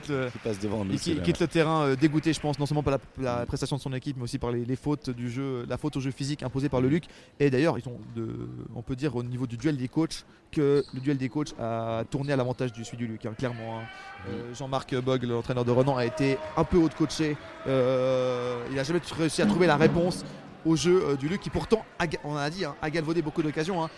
Quitte 0.00 0.08
le, 0.08 0.28
Qui 0.30 0.38
passe 0.38 0.58
devant 0.60 0.84
nous. 0.84 0.92
il 0.94 1.22
quitte 1.22 1.40
le 1.40 1.46
terrain 1.46 1.82
euh, 1.84 1.96
dégoûté, 1.96 2.32
je 2.32 2.40
pense, 2.40 2.58
non 2.58 2.66
seulement 2.66 2.82
par 2.82 2.98
la, 3.18 3.38
la 3.38 3.46
prestation 3.46 3.76
de 3.76 3.80
son 3.82 3.92
équipe, 3.92 4.16
mais 4.16 4.24
aussi 4.24 4.38
par 4.38 4.50
les, 4.50 4.64
les 4.64 4.76
fautes 4.76 5.10
du 5.10 5.30
jeu, 5.30 5.64
la 5.68 5.76
faute 5.78 5.96
au 5.96 6.00
jeu 6.00 6.10
physique 6.10 6.42
imposée 6.42 6.68
par 6.68 6.80
le 6.80 6.88
Luc. 6.88 7.04
Et 7.40 7.50
d'ailleurs, 7.50 7.78
ils 7.78 7.88
ont 7.88 7.98
de, 8.14 8.48
on 8.74 8.82
peut 8.82 8.96
dire 8.96 9.14
au 9.16 9.22
niveau 9.22 9.46
du 9.46 9.56
duel 9.56 9.76
des 9.76 9.88
coachs 9.88 10.24
que 10.52 10.84
le 10.94 11.00
duel 11.00 11.16
des 11.18 11.28
coachs 11.28 11.54
a 11.60 12.04
tourné 12.10 12.32
à 12.32 12.36
l'avantage 12.36 12.72
du 12.72 12.84
celui 12.84 12.98
du 12.98 13.06
Luc, 13.06 13.26
hein, 13.26 13.34
clairement. 13.36 13.80
hein. 13.80 13.82
Euh, 14.28 14.54
Jean-Marc 14.54 14.94
Bog, 14.96 15.22
l'entraîneur 15.24 15.64
de 15.64 15.70
Renan, 15.70 15.96
a 15.96 16.04
été 16.04 16.38
un 16.56 16.64
peu 16.64 16.76
haut 16.78 16.88
de 16.88 16.94
coaché. 16.94 17.36
Euh, 17.66 18.64
il 18.70 18.76
n'a 18.76 18.82
jamais 18.84 19.00
réussi 19.16 19.42
à 19.42 19.46
trouver 19.46 19.66
la 19.66 19.76
réponse 19.76 20.24
au 20.64 20.74
jeu 20.76 21.02
euh, 21.04 21.16
du 21.16 21.28
Luc, 21.28 21.40
qui 21.40 21.50
pourtant, 21.50 21.84
on 22.24 22.36
a 22.36 22.50
dit, 22.50 22.64
hein, 22.64 22.74
a 22.82 22.90
galvaudé 22.90 23.22
beaucoup 23.22 23.42
d'occasions. 23.42 23.88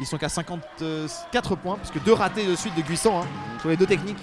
Ils 0.00 0.06
sont 0.06 0.18
qu'à 0.18 0.28
54 0.28 1.56
points, 1.56 1.76
parce 1.76 1.90
que 1.90 1.98
deux 2.00 2.12
ratés 2.12 2.46
de 2.46 2.54
suite 2.56 2.74
de 2.76 2.82
Guissant 2.82 3.22
hein, 3.22 3.26
sur 3.60 3.68
les 3.68 3.76
deux 3.76 3.86
techniques. 3.86 4.18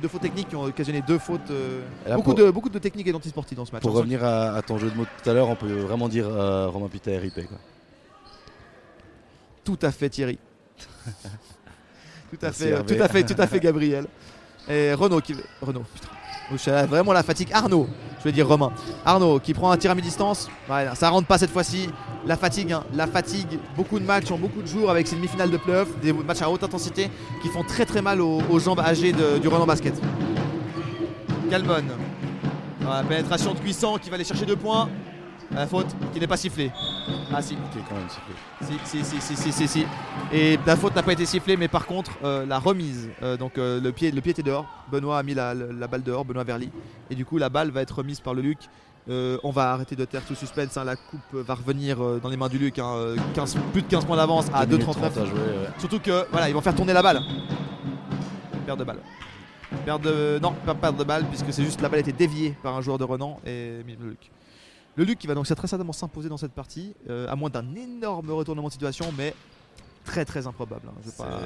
Deux 0.00 0.08
fautes 0.08 0.22
techniques 0.22 0.48
qui 0.48 0.56
ont 0.56 0.62
occasionné 0.64 1.02
deux 1.06 1.18
fautes. 1.18 1.50
euh, 1.50 1.82
là, 2.06 2.16
beaucoup, 2.16 2.34
pour- 2.34 2.38
de, 2.46 2.50
beaucoup 2.50 2.68
de 2.68 2.78
techniques 2.78 3.06
et 3.08 3.12
d'antisportifs 3.12 3.56
dans 3.56 3.64
ce 3.64 3.72
match. 3.72 3.82
Pour 3.82 3.92
sent 3.92 3.98
revenir 3.98 4.24
à, 4.24 4.54
à 4.54 4.62
ton 4.62 4.78
jeu 4.78 4.90
de 4.90 4.94
mots 4.96 5.04
de 5.04 5.22
tout 5.22 5.28
à 5.30 5.32
l'heure, 5.32 5.48
on 5.48 5.56
peut 5.56 5.72
vraiment 5.80 6.08
dire 6.08 6.28
euh, 6.28 6.68
Romain 6.68 6.88
Pita 6.88 7.10
RIP. 7.10 7.34
Quoi. 7.48 7.58
Tout 9.64 9.78
à 9.82 9.90
fait 9.90 10.08
Thierry. 10.08 10.38
tout 12.30 12.36
à 12.36 12.38
Merci, 12.42 12.62
fait, 12.62 12.68
Hervé. 12.70 12.96
tout 12.96 13.02
à 13.02 13.08
fait, 13.08 13.24
tout 13.24 13.42
à 13.42 13.46
fait 13.46 13.60
Gabriel. 13.60 14.06
Et 14.68 14.92
Renaud 14.94 15.20
qui 15.20 15.34
Renaud. 15.60 15.84
Putain. 16.50 16.86
Vraiment 16.86 17.12
la 17.12 17.22
fatigue. 17.22 17.50
Arnaud, 17.52 17.88
je 18.18 18.24
vais 18.24 18.32
dire 18.32 18.46
Romain. 18.48 18.70
Arnaud 19.04 19.38
qui 19.40 19.54
prend 19.54 19.70
un 19.70 19.76
tir 19.76 19.90
à 19.90 19.94
mi-distance. 19.94 20.48
Ça 20.94 21.10
rentre 21.10 21.26
pas 21.26 21.38
cette 21.38 21.50
fois-ci. 21.50 21.88
La 22.26 22.36
fatigue, 22.36 22.72
hein, 22.72 22.82
la 22.94 23.06
fatigue. 23.06 23.58
Beaucoup 23.76 23.98
de 23.98 24.04
matchs 24.04 24.30
en 24.30 24.38
beaucoup 24.38 24.60
de 24.60 24.66
jours 24.66 24.90
avec 24.90 25.06
ces 25.06 25.16
demi-finales 25.16 25.50
de 25.50 25.56
playoff, 25.56 25.88
des 26.02 26.12
matchs 26.12 26.42
à 26.42 26.50
haute 26.50 26.62
intensité 26.62 27.10
qui 27.42 27.48
font 27.48 27.62
très 27.62 27.86
très 27.86 28.02
mal 28.02 28.20
aux, 28.20 28.58
jambes 28.58 28.80
âgées 28.80 29.12
de- 29.12 29.38
du 29.38 29.48
Renan 29.48 29.66
Basket. 29.66 29.94
Calmon. 31.50 31.82
Pénétration 33.08 33.54
de 33.54 33.58
Cuissant 33.58 33.98
qui 33.98 34.08
va 34.10 34.14
aller 34.16 34.24
chercher 34.24 34.46
deux 34.46 34.56
points. 34.56 34.88
La 35.54 35.66
faute 35.66 35.86
qui 36.12 36.20
n'est 36.20 36.26
pas 36.26 36.36
sifflée. 36.36 36.70
Ah 37.32 37.42
si. 37.42 37.54
Qui 37.72 37.78
est 37.78 37.82
quand 37.88 37.94
même 37.94 38.08
sifflé. 38.08 38.78
Si, 38.84 39.04
si, 39.04 39.04
si, 39.04 39.20
si, 39.20 39.36
si, 39.36 39.52
si, 39.52 39.68
si. 39.68 39.86
Et 40.32 40.58
la 40.66 40.76
faute 40.76 40.94
n'a 40.96 41.02
pas 41.02 41.12
été 41.12 41.26
sifflée, 41.26 41.56
mais 41.56 41.68
par 41.68 41.86
contre, 41.86 42.12
euh, 42.24 42.46
la 42.46 42.58
remise, 42.58 43.08
euh, 43.22 43.36
donc 43.36 43.58
euh, 43.58 43.80
le, 43.80 43.92
pied, 43.92 44.10
le 44.10 44.20
pied 44.20 44.32
était 44.32 44.42
dehors. 44.42 44.66
Benoît 44.90 45.18
a 45.18 45.22
mis 45.22 45.34
la, 45.34 45.54
la 45.54 45.86
balle 45.86 46.02
dehors, 46.02 46.24
Benoît 46.24 46.44
Verly. 46.44 46.70
Et 47.10 47.14
du 47.14 47.24
coup, 47.24 47.38
la 47.38 47.48
balle 47.48 47.70
va 47.70 47.82
être 47.82 47.98
remise 47.98 48.20
par 48.20 48.34
le 48.34 48.42
Luc. 48.42 48.58
Euh, 49.10 49.38
on 49.42 49.50
va 49.50 49.72
arrêter 49.72 49.96
de 49.96 50.04
taire 50.04 50.22
tout 50.26 50.34
suspense. 50.34 50.76
hein. 50.76 50.84
La 50.84 50.96
coupe 50.96 51.20
va 51.32 51.54
revenir 51.54 52.02
euh, 52.02 52.20
dans 52.22 52.28
les 52.28 52.36
mains 52.36 52.48
du 52.48 52.58
Luc. 52.58 52.78
hein. 52.78 53.14
15 53.34 53.56
plus 53.72 53.82
de 53.82 53.86
15 53.88 54.04
points 54.04 54.16
d'avance 54.16 54.46
à 54.52 54.66
2 54.66 54.76
minutes 54.76 54.88
2,39. 54.96 55.00
30 55.00 55.16
à 55.18 55.24
jouer. 55.24 55.38
ouais. 55.38 55.68
Surtout 55.78 56.00
que 56.00 56.26
voilà, 56.30 56.48
ils 56.48 56.54
vont 56.54 56.60
faire 56.60 56.74
tourner 56.74 56.92
la 56.92 57.02
balle. 57.02 57.20
Perte 58.66 58.78
de 58.78 58.84
balle. 58.84 58.98
Perte 59.84 60.02
de. 60.02 60.38
Non, 60.42 60.52
pas 60.66 60.74
perte 60.74 60.96
de 60.96 61.04
balle, 61.04 61.24
puisque 61.26 61.52
c'est 61.52 61.64
juste 61.64 61.80
la 61.80 61.88
balle 61.88 62.00
était 62.00 62.12
déviée 62.12 62.54
par 62.62 62.76
un 62.76 62.80
joueur 62.82 62.98
de 62.98 63.04
Renan 63.04 63.38
et 63.46 63.78
le 63.86 64.08
Luc. 64.10 64.30
Le 64.98 65.04
Luc 65.04 65.18
qui 65.18 65.26
va 65.28 65.34
donc 65.34 65.46
très 65.46 65.68
certainement 65.68 65.92
s'imposer 65.92 66.28
dans 66.28 66.36
cette 66.36 66.52
partie, 66.52 66.94
euh, 67.08 67.28
à 67.30 67.36
moins 67.36 67.50
d'un 67.50 67.64
énorme 67.76 68.30
retournement 68.32 68.66
de 68.66 68.72
situation, 68.72 69.06
mais 69.16 69.32
très 70.04 70.24
très 70.24 70.46
improbable. 70.46 70.88
hein. 70.88 71.10
Pas- 71.16 71.40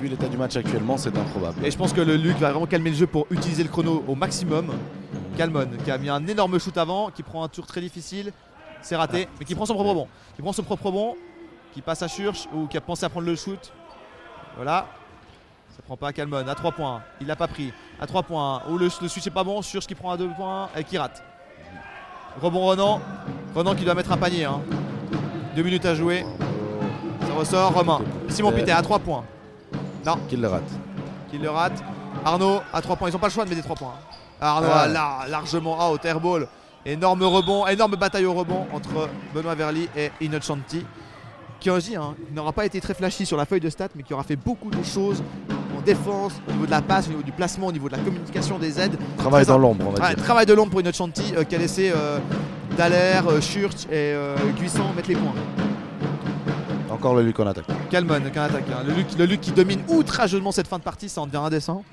Vu 0.00 0.06
l'état 0.08 0.28
du 0.28 0.36
match 0.36 0.54
actuellement, 0.56 0.96
c'est 0.96 1.16
improbable. 1.18 1.64
Et 1.66 1.70
je 1.72 1.76
pense 1.76 1.92
que 1.92 2.00
le 2.00 2.14
Luc 2.16 2.36
va 2.38 2.50
vraiment 2.52 2.66
calmer 2.66 2.90
le 2.90 2.96
jeu 2.96 3.08
pour 3.08 3.26
utiliser 3.30 3.64
le 3.64 3.68
chrono 3.68 4.04
au 4.06 4.14
maximum. 4.14 4.72
Calmon 5.36 5.66
qui 5.84 5.90
a 5.90 5.98
mis 5.98 6.08
un 6.08 6.24
énorme 6.26 6.58
shoot 6.60 6.76
avant, 6.78 7.10
qui 7.10 7.24
prend 7.24 7.42
un 7.42 7.48
tour 7.48 7.66
très 7.66 7.80
difficile, 7.80 8.32
c'est 8.80 8.94
raté, 8.94 9.26
mais 9.40 9.44
qui 9.44 9.56
prend 9.56 9.66
son 9.66 9.74
propre 9.74 9.90
rebond. 9.90 10.08
Qui 10.36 10.42
prend 10.42 10.52
son 10.52 10.62
propre 10.62 10.86
rebond, 10.86 11.16
qui 11.72 11.82
passe 11.82 12.02
à 12.02 12.06
Church 12.08 12.46
ou 12.54 12.68
qui 12.68 12.76
a 12.76 12.80
pensé 12.80 13.04
à 13.04 13.08
prendre 13.08 13.26
le 13.26 13.34
shoot. 13.34 13.72
Voilà. 14.54 14.86
Ça 15.76 15.82
prend 15.82 15.96
pas 15.96 16.12
Calmon 16.12 16.46
à 16.46 16.54
3 16.54 16.70
points. 16.70 17.02
Il 17.20 17.26
l'a 17.26 17.34
pas 17.34 17.48
pris. 17.48 17.72
À 18.00 18.06
3 18.06 18.22
points. 18.22 18.62
Ou 18.70 18.78
le, 18.78 18.88
le 19.02 19.08
switch 19.08 19.26
est 19.26 19.30
pas 19.30 19.42
bon. 19.42 19.60
Church 19.62 19.86
qui 19.88 19.96
prend 19.96 20.12
à 20.12 20.16
2 20.16 20.28
points 20.28 20.68
et 20.76 20.84
qui 20.84 20.96
rate. 20.96 21.20
Rebond 22.40 22.66
Renan. 22.66 23.00
Renan 23.54 23.74
qui 23.74 23.84
doit 23.84 23.94
mettre 23.94 24.12
un 24.12 24.16
panier. 24.16 24.46
2 25.56 25.62
minutes 25.62 25.86
à 25.86 25.94
jouer. 25.94 26.24
Ça 27.26 27.34
ressort. 27.34 27.72
Romain. 27.74 28.00
Simon. 28.28 28.52
Pité 28.52 28.72
à 28.72 28.82
3 28.82 28.98
points. 28.98 29.24
Qu'il 30.28 30.40
le 30.40 30.48
rate. 30.48 30.62
qui 31.30 31.38
le 31.38 31.50
rate. 31.50 31.82
Arnaud 32.24 32.60
à 32.72 32.80
3 32.82 32.96
points. 32.96 33.08
Ils 33.08 33.12
n'ont 33.12 33.18
pas 33.18 33.28
le 33.28 33.32
choix 33.32 33.44
de 33.44 33.50
mettre 33.50 33.62
des 33.62 33.66
3 33.66 33.76
points. 33.76 33.94
Arnaud 34.40 34.68
Ah. 34.70 34.80
a 34.82 34.88
là, 34.88 35.18
largement 35.28 35.90
out, 35.90 36.04
airball. 36.04 36.48
Énorme 36.86 37.22
rebond, 37.22 37.66
énorme 37.66 37.96
bataille 37.96 38.26
au 38.26 38.34
rebond 38.34 38.66
entre 38.74 39.08
Benoît 39.32 39.54
Verly 39.54 39.88
et 39.96 40.10
Innocenti. 40.20 40.84
Qui 41.60 41.70
hein, 41.70 42.14
n'aura 42.30 42.52
pas 42.52 42.66
été 42.66 42.78
très 42.78 42.92
flashy 42.92 43.24
sur 43.24 43.38
la 43.38 43.46
feuille 43.46 43.60
de 43.60 43.70
stats, 43.70 43.88
mais 43.96 44.02
qui 44.02 44.12
aura 44.12 44.22
fait 44.22 44.36
beaucoup 44.36 44.68
de 44.70 44.82
choses 44.82 45.22
défense, 45.84 46.32
au 46.48 46.52
niveau 46.52 46.66
de 46.66 46.70
la 46.70 46.82
passe, 46.82 47.06
au 47.06 47.10
niveau 47.10 47.22
du 47.22 47.32
placement, 47.32 47.68
au 47.68 47.72
niveau 47.72 47.88
de 47.88 47.96
la 47.96 48.02
communication 48.02 48.58
des 48.58 48.80
aides. 48.80 48.96
Travail 49.18 49.44
dans 49.46 49.58
l'ombre, 49.58 49.86
on 49.88 49.90
va 49.92 50.08
Ouais, 50.08 50.14
dire. 50.14 50.24
travail 50.24 50.46
de 50.46 50.52
l'ombre 50.54 50.70
pour 50.70 50.80
Innocenti 50.80 51.34
euh, 51.36 51.44
qui 51.44 51.54
a 51.54 51.58
laissé 51.58 51.92
euh, 51.94 52.20
Schurch 53.40 53.84
et 53.86 53.90
euh, 54.14 54.36
Guissant 54.56 54.92
mettre 54.94 55.08
les 55.08 55.16
points. 55.16 55.34
Encore 56.90 57.14
le 57.14 57.22
Luc 57.22 57.38
en 57.40 57.46
attaque. 57.46 57.66
Calmon 57.90 58.20
qui 58.20 58.38
attaque. 58.38 58.64
hein. 58.70 58.82
Le, 58.86 58.94
Luc, 58.94 59.06
le 59.18 59.24
Luc 59.26 59.40
qui 59.40 59.52
domine 59.52 59.82
outrageusement 59.88 60.52
cette 60.52 60.68
fin 60.68 60.78
de 60.78 60.84
partie, 60.84 61.08
ça 61.08 61.20
en 61.20 61.26
devient 61.26 61.38
indécent. 61.38 61.84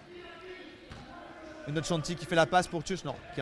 Une 1.67 1.77
autre 1.77 1.87
Chanty 1.87 2.15
qui 2.15 2.25
fait 2.25 2.35
la 2.35 2.45
passe 2.45 2.67
pour 2.67 2.81
Church, 2.85 3.03
non, 3.05 3.15
qui 3.35 3.41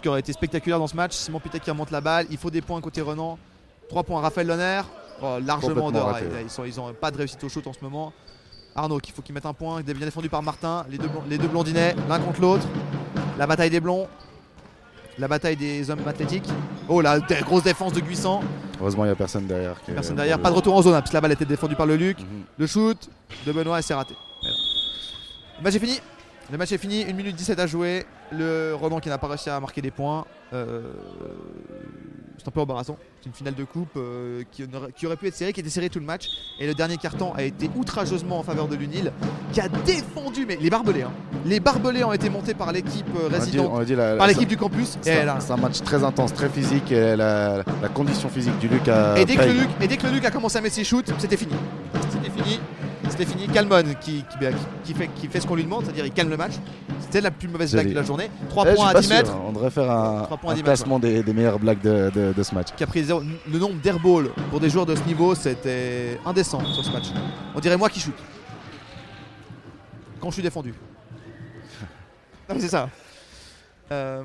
qui 0.00 0.08
aurait 0.08 0.20
été 0.20 0.32
spectaculaire 0.32 0.78
dans 0.78 0.86
ce 0.86 0.96
match. 0.96 1.12
Simon 1.12 1.40
Pitet 1.40 1.60
qui 1.60 1.70
remonte 1.70 1.90
la 1.90 2.00
balle. 2.00 2.26
Il 2.30 2.38
faut 2.38 2.50
des 2.50 2.62
points 2.62 2.80
côté 2.80 3.00
Renan. 3.02 3.38
3 3.88 4.02
points 4.04 4.18
à 4.18 4.22
Raphaël 4.22 4.46
Lonner. 4.46 4.80
Oh, 5.22 5.36
largement 5.44 5.86
en 5.86 5.92
dehors. 5.92 6.06
raté. 6.12 6.26
Ils, 6.42 6.50
sont, 6.50 6.64
ils 6.64 6.80
ont 6.80 6.92
pas 6.94 7.10
de 7.10 7.18
réussite 7.18 7.42
au 7.44 7.48
shoot 7.48 7.66
en 7.66 7.72
ce 7.72 7.78
moment. 7.82 8.12
Arnaud 8.74 8.98
qu'il 8.98 9.14
faut 9.14 9.22
qu'il 9.22 9.34
mette 9.34 9.46
un 9.46 9.52
point. 9.52 9.80
Bien 9.82 9.94
défendu 9.94 10.28
par 10.28 10.42
Martin. 10.42 10.84
Les 10.90 10.98
deux, 10.98 11.08
les 11.28 11.38
deux 11.38 11.48
blondinets, 11.48 11.94
l'un 12.08 12.18
contre 12.18 12.40
l'autre. 12.40 12.66
La 13.38 13.46
bataille 13.46 13.70
des 13.70 13.80
blonds. 13.80 14.08
La 15.18 15.28
bataille 15.28 15.56
des 15.56 15.88
hommes 15.90 16.06
athlétiques. 16.06 16.48
Oh 16.88 17.00
la 17.00 17.20
grosse 17.20 17.62
défense 17.62 17.92
de 17.92 18.00
Guissant. 18.00 18.42
Heureusement, 18.80 19.04
il 19.04 19.08
n'y 19.08 19.12
a 19.12 19.16
personne 19.16 19.46
derrière. 19.46 19.80
qui 19.82 19.92
est- 19.92 19.94
Personne 19.94 20.16
derrière. 20.16 20.40
Pas 20.40 20.50
de 20.50 20.56
retour 20.56 20.74
en 20.76 20.82
zone 20.82 20.94
hein, 20.94 21.00
puisque 21.00 21.14
la 21.14 21.20
balle 21.20 21.32
était 21.32 21.44
défendue 21.44 21.76
par 21.76 21.86
le 21.86 21.94
Luc. 21.96 22.18
Mhm. 22.20 22.26
Le 22.58 22.66
shoot 22.66 23.08
de 23.46 23.52
Benoît 23.52 23.78
et 23.78 23.82
c'est 23.82 23.94
raté. 23.94 24.14
Voilà. 24.42 24.56
Le 25.58 25.62
match 25.64 25.74
est 25.76 25.78
fini. 25.78 26.00
Le 26.50 26.58
match 26.58 26.72
est 26.72 26.78
fini, 26.78 27.04
1 27.08 27.12
minute 27.14 27.36
17 27.36 27.58
à 27.60 27.66
jouer. 27.66 28.04
Le 28.32 28.74
Ronan 28.74 28.98
qui 28.98 29.08
n'a 29.08 29.16
pas 29.18 29.28
réussi 29.28 29.48
à 29.50 29.60
marquer 29.60 29.80
des 29.80 29.92
points. 29.92 30.24
Euh, 30.52 30.82
c'est 32.38 32.48
un 32.48 32.50
peu 32.50 32.60
embarrassant. 32.60 32.96
C'est 33.20 33.28
une 33.28 33.34
finale 33.34 33.54
de 33.54 33.64
coupe 33.64 33.96
euh, 33.96 34.42
qui, 34.52 34.66
aurait 35.06 35.16
pu 35.16 35.26
être 35.28 35.34
serrée, 35.34 35.52
qui 35.52 35.60
était 35.60 35.70
serrée 35.70 35.88
tout 35.88 35.98
le 35.98 36.04
match. 36.04 36.28
Et 36.60 36.66
le 36.66 36.74
dernier 36.74 36.96
carton 36.96 37.32
a 37.34 37.42
été 37.42 37.70
outrageusement 37.74 38.38
en 38.38 38.42
faveur 38.42 38.68
de 38.68 38.76
l'UNIL, 38.76 39.12
qui 39.52 39.60
a 39.60 39.68
défendu, 39.68 40.44
mais 40.46 40.56
les 40.60 40.70
barbelés. 40.70 41.02
hein. 41.02 41.12
Les 41.46 41.60
barbelés 41.60 42.04
ont 42.04 42.12
été 42.12 42.28
montés 42.28 42.54
par 42.54 42.72
l'équipe 42.72 43.06
euh, 43.16 43.28
On 43.30 43.34
a 43.34 43.38
dit- 43.38 43.44
résidente, 43.44 43.70
on 43.72 43.78
a 43.78 43.84
dit 43.84 43.94
la- 43.94 44.16
par 44.16 44.26
l'équipe 44.26 44.48
du 44.48 44.56
campus. 44.56 44.98
C'est 45.02 45.20
un, 45.22 45.56
match 45.56 45.80
très 45.82 46.04
intense, 46.04 46.34
très 46.34 46.48
physique. 46.48 46.92
Et 46.92 47.16
la, 47.16 47.62
la 47.82 47.88
condition 47.88 48.28
physique 48.28 48.58
du 48.58 48.68
Luc 48.68 48.88
a. 48.88 49.18
Et 49.18 49.24
dès, 49.24 49.36
que 49.36 49.42
le. 49.42 49.52
Luc, 49.52 49.68
et 49.80 49.88
dès 49.88 49.96
que 49.96 50.06
le 50.06 50.12
Luc 50.12 50.24
a 50.24 50.30
commencé 50.30 50.58
à 50.58 50.60
mettre 50.60 50.74
ses 50.74 50.84
shoots, 50.84 51.12
c'était 51.18 51.36
fini. 51.36 51.54
C'était 52.10 52.30
fini. 52.30 52.60
C'était 53.08 53.26
fini. 53.26 53.46
Calmon 53.48 53.82
qui, 54.00 54.24
qui, 54.24 54.38
bah, 54.40 54.48
qui- 54.84 54.94
fait, 54.94 55.08
qui 55.14 55.28
fait 55.28 55.40
ce 55.40 55.46
qu'on 55.46 55.54
lui 55.54 55.64
demande, 55.64 55.84
c'est-à-dire 55.84 56.06
il 56.06 56.12
calme 56.12 56.30
le 56.30 56.36
match. 56.36 56.52
C'était 57.00 57.20
la 57.20 57.30
plus 57.30 57.48
mauvaise 57.48 57.72
blague 57.72 57.88
de 57.90 57.94
la 57.94 58.02
journée. 58.02 58.30
3 58.48 58.64
Eh, 58.68 58.74
points 58.74 58.88
à 58.88 58.92
pas 58.92 59.00
10 59.00 59.06
sûr, 59.06 59.16
mètres. 59.16 59.36
On 59.46 59.52
devrait 59.52 59.70
faire 59.70 59.90
un, 59.90 60.22
Trois 60.24 60.36
points 60.36 60.50
à 60.50 60.52
un 60.52 60.56
10 60.56 60.62
mètres, 60.62 60.64
classement 60.76 60.98
des, 60.98 61.22
des 61.22 61.32
meilleures 61.32 61.58
blagues 61.58 61.80
de, 61.80 62.10
de- 62.14 62.32
de 62.32 62.42
ce 62.42 62.54
match. 62.54 62.68
Qui 62.76 62.82
a 62.82 62.86
pris 62.86 63.04
zéro. 63.04 63.20
Le 63.50 63.58
nombre 63.58 63.74
d'airballs 63.80 64.30
pour 64.50 64.58
des 64.60 64.70
joueurs 64.70 64.86
de 64.86 64.94
ce 64.96 65.02
niveau, 65.04 65.34
c'était 65.34 66.18
indécent 66.26 66.64
sur 66.64 66.84
ce 66.84 66.90
match. 66.90 67.06
On 67.54 67.60
dirait 67.60 67.76
moi 67.76 67.88
qui 67.88 68.00
shoot. 68.00 68.14
Quand 70.20 70.30
je 70.30 70.34
suis 70.34 70.42
défendu. 70.42 70.72
Non, 72.48 72.54
mais 72.56 72.60
c'est 72.60 72.68
ça. 72.68 72.90
Euh, 73.90 74.22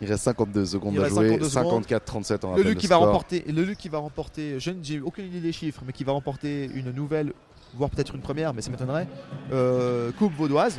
Il 0.00 0.08
reste 0.08 0.24
52 0.24 0.64
secondes 0.64 0.98
à 0.98 1.08
jouer, 1.08 1.28
52 1.38 1.48
secondes. 1.50 1.84
54-37 1.86 2.44
en 2.44 2.48
le 2.48 2.50
rappel 2.52 2.64
Luc 2.66 2.74
de 2.76 2.80
qui 2.80 2.86
va 2.86 2.96
score. 2.96 3.06
remporter, 3.08 3.44
le 3.46 3.62
Luc 3.62 3.76
qui 3.78 3.88
va 3.90 3.98
remporter, 3.98 4.58
je 4.58 4.70
n'ai 4.70 5.00
aucune 5.00 5.26
idée 5.26 5.40
des 5.40 5.52
chiffres, 5.52 5.82
mais 5.86 5.92
qui 5.92 6.02
va 6.04 6.12
remporter 6.12 6.70
une 6.74 6.90
nouvelle, 6.92 7.32
voire 7.74 7.90
peut-être 7.90 8.14
une 8.14 8.20
première, 8.20 8.52
mais 8.54 8.62
ça 8.62 8.70
m'étonnerait, 8.70 9.06
euh, 9.52 10.10
coupe 10.18 10.34
vaudoise 10.34 10.78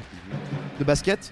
de 0.79 0.83
basket 0.83 1.31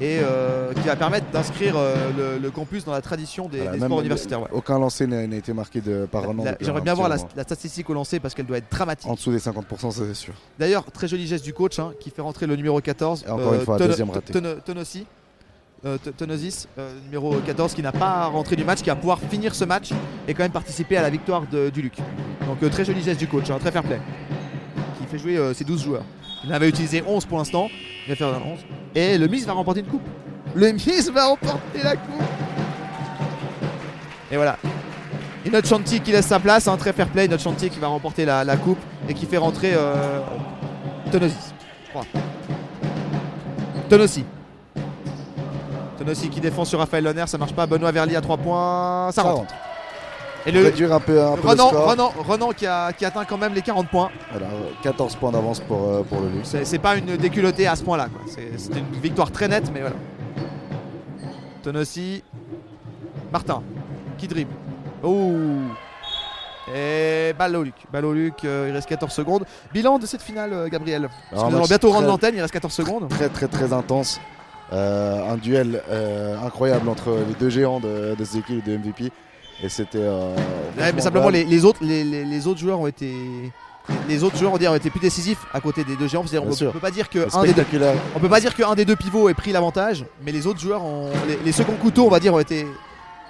et 0.00 0.18
euh, 0.22 0.72
qui 0.74 0.80
va 0.80 0.96
permettre 0.96 1.30
d'inscrire 1.30 1.74
euh, 1.76 1.94
le, 2.16 2.38
le 2.38 2.50
campus 2.50 2.84
dans 2.84 2.92
la 2.92 3.02
tradition 3.02 3.48
des, 3.48 3.58
Voilà, 3.58 3.72
des 3.72 3.78
même 3.78 3.88
sports 3.88 4.00
universitaires. 4.00 4.40
ouais. 4.42 4.48
Aucun 4.52 4.78
lancer 4.78 5.06
n'a 5.06 5.22
été 5.24 5.52
marqué 5.52 5.80
de, 5.80 6.06
par 6.10 6.22
depuis 6.22 6.42
J'aimerais 6.60 6.80
un 6.80 6.84
bien 6.84 6.92
petit 6.94 6.98
voir 7.02 7.08
la, 7.36 7.42
statistique 7.44 7.88
au 7.90 7.94
lancer 7.94 8.18
parce 8.18 8.34
qu'elle 8.34 8.46
doit 8.46 8.58
être 8.58 8.70
dramatique. 8.70 9.08
En 9.08 9.14
dessous 9.14 9.30
des 9.30 9.38
50%, 9.38 9.90
ça 9.92 10.02
c'est 10.06 10.14
sûr. 10.14 10.34
D'ailleurs, 10.58 10.84
très 10.90 11.06
joli 11.08 11.26
geste 11.26 11.44
du 11.44 11.52
coach 11.54 11.78
hein, 11.78 11.92
qui 12.00 12.10
fait 12.10 12.22
rentrer 12.22 12.46
le 12.46 12.56
numéro 12.56 12.80
14. 12.80 13.24
Et 13.26 13.30
encore 13.30 13.54
une 13.54 13.60
fois, 13.60 13.76
Tono- 13.78 13.88
deuxième 13.90 14.10
raté. 14.10 14.32
Tono- 14.32 14.56
Tonossi. 14.64 15.06
T- 15.82 16.12
Tonosis, 16.12 16.68
numéro 17.06 17.34
14, 17.40 17.74
qui 17.74 17.82
n'a 17.82 17.90
pas 17.90 18.26
rentré 18.26 18.54
du 18.54 18.62
match, 18.64 18.82
qui 18.82 18.88
va 18.88 18.94
pouvoir 18.94 19.18
finir 19.18 19.52
ce 19.52 19.64
match 19.64 19.90
et 20.28 20.32
quand 20.32 20.44
même 20.44 20.52
participer 20.52 20.96
à 20.96 21.02
la 21.02 21.10
victoire 21.10 21.44
de- 21.50 21.70
du 21.70 21.82
Luc. 21.82 21.96
Donc 22.46 22.70
très 22.70 22.84
joli 22.84 23.02
geste 23.02 23.18
du 23.18 23.26
coach, 23.26 23.50
hein, 23.50 23.58
très 23.58 23.72
fair 23.72 23.82
play. 23.82 23.98
Fait 25.12 25.18
jouer 25.18 25.36
euh, 25.36 25.52
ses 25.52 25.64
12 25.64 25.82
joueurs. 25.84 26.04
Il 26.42 26.50
en 26.50 26.54
avait 26.54 26.70
utilisé 26.70 27.04
11 27.06 27.26
pour 27.26 27.36
l'instant, 27.36 27.68
il 28.06 28.10
va 28.10 28.16
faire 28.16 28.28
11. 28.28 28.58
Et 28.94 29.18
le 29.18 29.26
Miss 29.28 29.44
va 29.44 29.52
remporter 29.52 29.80
une 29.80 29.86
coupe. 29.86 30.00
Le 30.54 30.72
Miss 30.72 31.10
va 31.10 31.26
remporter 31.26 31.82
la 31.84 31.96
coupe. 31.96 32.22
Et 34.30 34.36
voilà. 34.36 34.56
Et 35.44 35.50
notre 35.50 35.68
Chantier 35.68 36.00
qui 36.00 36.12
laisse 36.12 36.26
sa 36.26 36.40
place, 36.40 36.66
hein, 36.66 36.78
très 36.78 36.94
fair 36.94 37.08
play, 37.08 37.28
notre 37.28 37.42
Chantier 37.42 37.68
qui 37.68 37.78
va 37.78 37.88
remporter 37.88 38.24
la, 38.24 38.42
la 38.42 38.56
coupe 38.56 38.78
et 39.06 39.12
qui 39.12 39.26
fait 39.26 39.36
rentrer 39.36 39.72
euh, 39.74 40.20
Tonosis. 41.10 41.52
Voilà. 41.92 42.08
Tonossi. 43.90 44.24
Tonossi 45.98 46.30
qui 46.30 46.40
défend 46.40 46.64
sur 46.64 46.78
Raphaël 46.78 47.04
Lonner, 47.04 47.24
ça 47.26 47.36
marche 47.36 47.52
pas. 47.52 47.66
Benoît 47.66 47.92
Verly 47.92 48.16
à 48.16 48.22
3 48.22 48.38
points, 48.38 49.08
ça 49.12 49.20
Ça 49.20 49.28
rentre. 49.28 49.40
rentre. 49.40 49.54
Et 50.46 50.50
le 50.52 50.62
Réduire 50.64 50.92
un 50.92 51.00
peu, 51.00 51.22
un 51.22 51.36
peu 51.36 51.42
le 51.42 51.48
Renan, 51.48 51.68
score. 51.68 51.90
Renan, 51.90 52.12
Renan 52.28 52.48
qui, 52.50 52.66
a, 52.66 52.92
qui 52.92 53.04
atteint 53.04 53.24
quand 53.24 53.38
même 53.38 53.54
les 53.54 53.62
40 53.62 53.88
points. 53.88 54.10
Voilà, 54.32 54.48
14 54.82 55.14
points 55.16 55.30
d'avance 55.30 55.60
pour, 55.60 55.88
euh, 55.88 56.02
pour 56.02 56.20
le 56.20 56.28
luxe. 56.30 56.56
C'est 56.64 56.78
pas 56.80 56.96
une 56.96 57.16
déculottée 57.16 57.66
à 57.68 57.76
ce 57.76 57.84
point-là. 57.84 58.08
C'est- 58.26 58.58
C'était 58.58 58.80
une 58.80 59.00
victoire 59.00 59.30
très 59.30 59.46
nette, 59.48 59.70
mais 59.72 59.80
voilà. 59.80 59.96
Tonossi. 61.62 62.22
Martin 63.32 63.62
qui 64.18 64.26
dribble. 64.28 64.52
Oh 65.02 65.32
Et 66.74 67.32
balle 67.38 67.56
au 67.56 67.62
Luc. 67.62 67.74
Balle 67.92 68.04
au 68.04 68.12
Luc, 68.12 68.44
euh, 68.44 68.66
il 68.68 68.74
reste 68.74 68.88
14 68.88 69.12
secondes. 69.12 69.44
Bilan 69.72 69.98
de 69.98 70.06
cette 70.06 70.22
finale, 70.22 70.52
euh, 70.52 70.68
Gabriel. 70.68 71.08
Parce 71.30 71.42
que 71.44 71.48
nous 71.50 71.56
allons 71.56 71.66
bientôt 71.66 71.90
rendre 71.90 72.06
l'antenne, 72.06 72.34
il 72.36 72.40
reste 72.40 72.52
14 72.52 72.72
secondes. 72.72 73.08
Très 73.08 73.28
très 73.28 73.48
très 73.48 73.72
intense. 73.72 74.20
Euh, 74.72 75.32
un 75.32 75.36
duel 75.36 75.82
incroyable 76.44 76.88
entre 76.88 77.10
les 77.28 77.34
deux 77.34 77.50
géants 77.50 77.80
de, 77.80 78.14
de 78.18 78.24
ces 78.24 78.38
équipes 78.38 78.64
de 78.64 78.76
MVP. 78.76 79.10
Et 79.62 79.68
c'était. 79.68 79.98
euh, 79.98 80.34
Ouais, 80.78 80.92
mais 80.92 81.00
simplement, 81.00 81.28
les, 81.28 81.44
les 81.44 81.64
autres, 81.64 81.80
les, 81.82 82.46
autres 82.46 82.60
joueurs 82.60 82.80
ont 82.80 82.86
été. 82.86 83.12
Les 84.08 84.22
autres 84.22 84.36
joueurs 84.36 84.52
on, 84.52 84.56
ont 84.56 84.74
été 84.76 84.90
plus 84.90 85.00
décisifs 85.00 85.44
à 85.52 85.60
côté 85.60 85.82
des 85.84 85.96
deux 85.96 86.06
géants. 86.06 86.24
On 86.24 86.46
peut, 86.46 86.68
on 86.68 86.72
peut 86.72 86.78
pas 86.78 86.90
dire 86.92 87.08
que 87.08 87.28
C'est 87.28 87.36
un 87.36 87.40
des 87.42 87.48
deux, 87.48 87.52
spectaculaire. 87.54 87.94
on 88.14 88.20
peut 88.20 88.28
pas 88.28 88.40
dire 88.40 88.54
qu'un 88.54 88.74
des 88.74 88.84
deux 88.84 88.94
pivots 88.96 89.28
ait 89.28 89.34
pris 89.34 89.50
l'avantage, 89.52 90.04
mais 90.24 90.30
les 90.32 90.46
autres 90.46 90.60
joueurs, 90.60 90.82
ont, 90.84 91.10
les, 91.26 91.36
les 91.44 91.52
seconds 91.52 91.74
couteaux, 91.74 92.06
on 92.06 92.10
va 92.10 92.20
dire, 92.20 92.32
ont 92.34 92.38
été. 92.38 92.66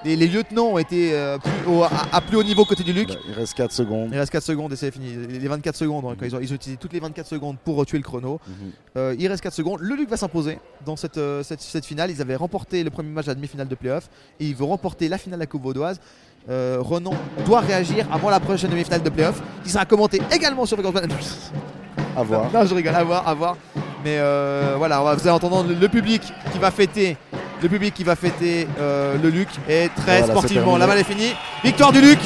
Les, 0.05 0.17
les 0.17 0.27
lieutenants 0.27 0.67
ont 0.73 0.79
été 0.79 1.13
euh, 1.13 1.39
plus 1.39 1.73
au- 1.73 1.83
à, 1.85 1.91
à 2.13 2.21
plus 2.21 2.37
haut 2.37 2.43
niveau 2.43 2.65
côté 2.65 2.83
du 2.83 2.93
Luc. 2.93 3.09
Bah, 3.09 3.15
il 3.29 3.35
reste 3.35 3.55
4 3.55 3.71
secondes. 3.73 4.09
Il 4.13 4.19
reste 4.19 4.33
4 4.33 4.43
secondes 4.43 4.73
et 4.73 4.77
c'est 4.77 4.91
fini. 4.91 5.15
Les 5.29 5.47
24 5.49 5.77
secondes, 5.77 6.05
hein, 6.07 6.17
ils 6.23 6.35
ont, 6.35 6.41
ils 6.41 6.51
ont 6.53 6.57
utilisé 6.57 6.77
toutes 6.77 6.93
les 6.93 7.01
24 7.01 7.27
secondes 7.27 7.57
pour 7.65 7.85
tuer 7.87 7.99
le 7.99 8.05
chrono. 8.05 8.41
Mhm. 8.47 8.55
Euh, 8.97 9.15
il 9.19 9.29
reste 9.29 9.43
4 9.43 9.53
secondes. 9.55 9.79
Le 9.81 9.95
Luc 9.95 10.09
va 10.11 10.17
s'imposer 10.17 10.59
dans 10.85 10.97
cette, 10.97 11.19
euh, 11.19 11.43
cette, 11.43 11.61
cette 11.61 11.85
finale. 11.87 12.11
Ils 12.11 12.21
avaient 12.21 12.35
remporté 12.37 12.83
le 12.83 12.91
premier 12.91 13.11
match 13.11 13.27
de 13.27 13.31
la 13.31 13.35
demi-finale 13.37 13.69
de 13.69 13.75
playoff 13.77 14.09
et 14.41 14.47
ils 14.47 14.57
vont 14.57 14.67
remporter 14.69 15.09
la 15.09 15.19
finale 15.19 15.39
de 15.39 15.43
la 15.43 15.47
Coupe 15.47 15.63
Vaudoise. 15.63 16.01
Renan 16.49 17.13
doit 17.47 17.61
réagir 17.61 18.05
avant 18.13 18.29
la 18.29 18.41
prochaine 18.41 18.71
demi-finale 18.71 19.03
de 19.05 19.11
playoff 19.11 19.41
qui 19.63 19.71
sera 19.71 19.85
commentée 19.87 20.21
également 20.35 20.67
sur 20.67 20.77
Banane. 20.83 21.11
À 22.17 22.23
voir. 22.25 22.53
Non, 22.53 22.67
je 22.67 22.75
rigole, 22.75 22.95
à 22.97 23.05
voir, 23.05 23.29
à 23.29 23.35
voir. 23.35 23.57
Mais 24.05 24.19
voilà, 24.77 25.01
on 25.01 25.05
va- 25.05 25.15
vous 25.15 25.21
allez 25.23 25.31
entendre 25.31 25.65
le 25.73 25.89
public 25.89 26.21
qui 26.53 26.59
va 26.59 26.73
fêter. 26.73 27.17
Le 27.63 27.69
public 27.69 27.95
qui 27.95 28.03
va 28.03 28.17
fêter 28.17 28.67
euh, 28.81 29.17
le 29.23 29.29
Luc 29.29 29.49
et 29.69 29.89
très 29.95 30.19
Voilà, 30.19 30.35
sportivement. 30.35 30.77
La 30.77 30.87
balle 30.89 30.99
est 30.99 31.05
finie. 31.05 31.33
Victoire 31.63 31.93
du 31.93 32.01
Luc 32.01 32.19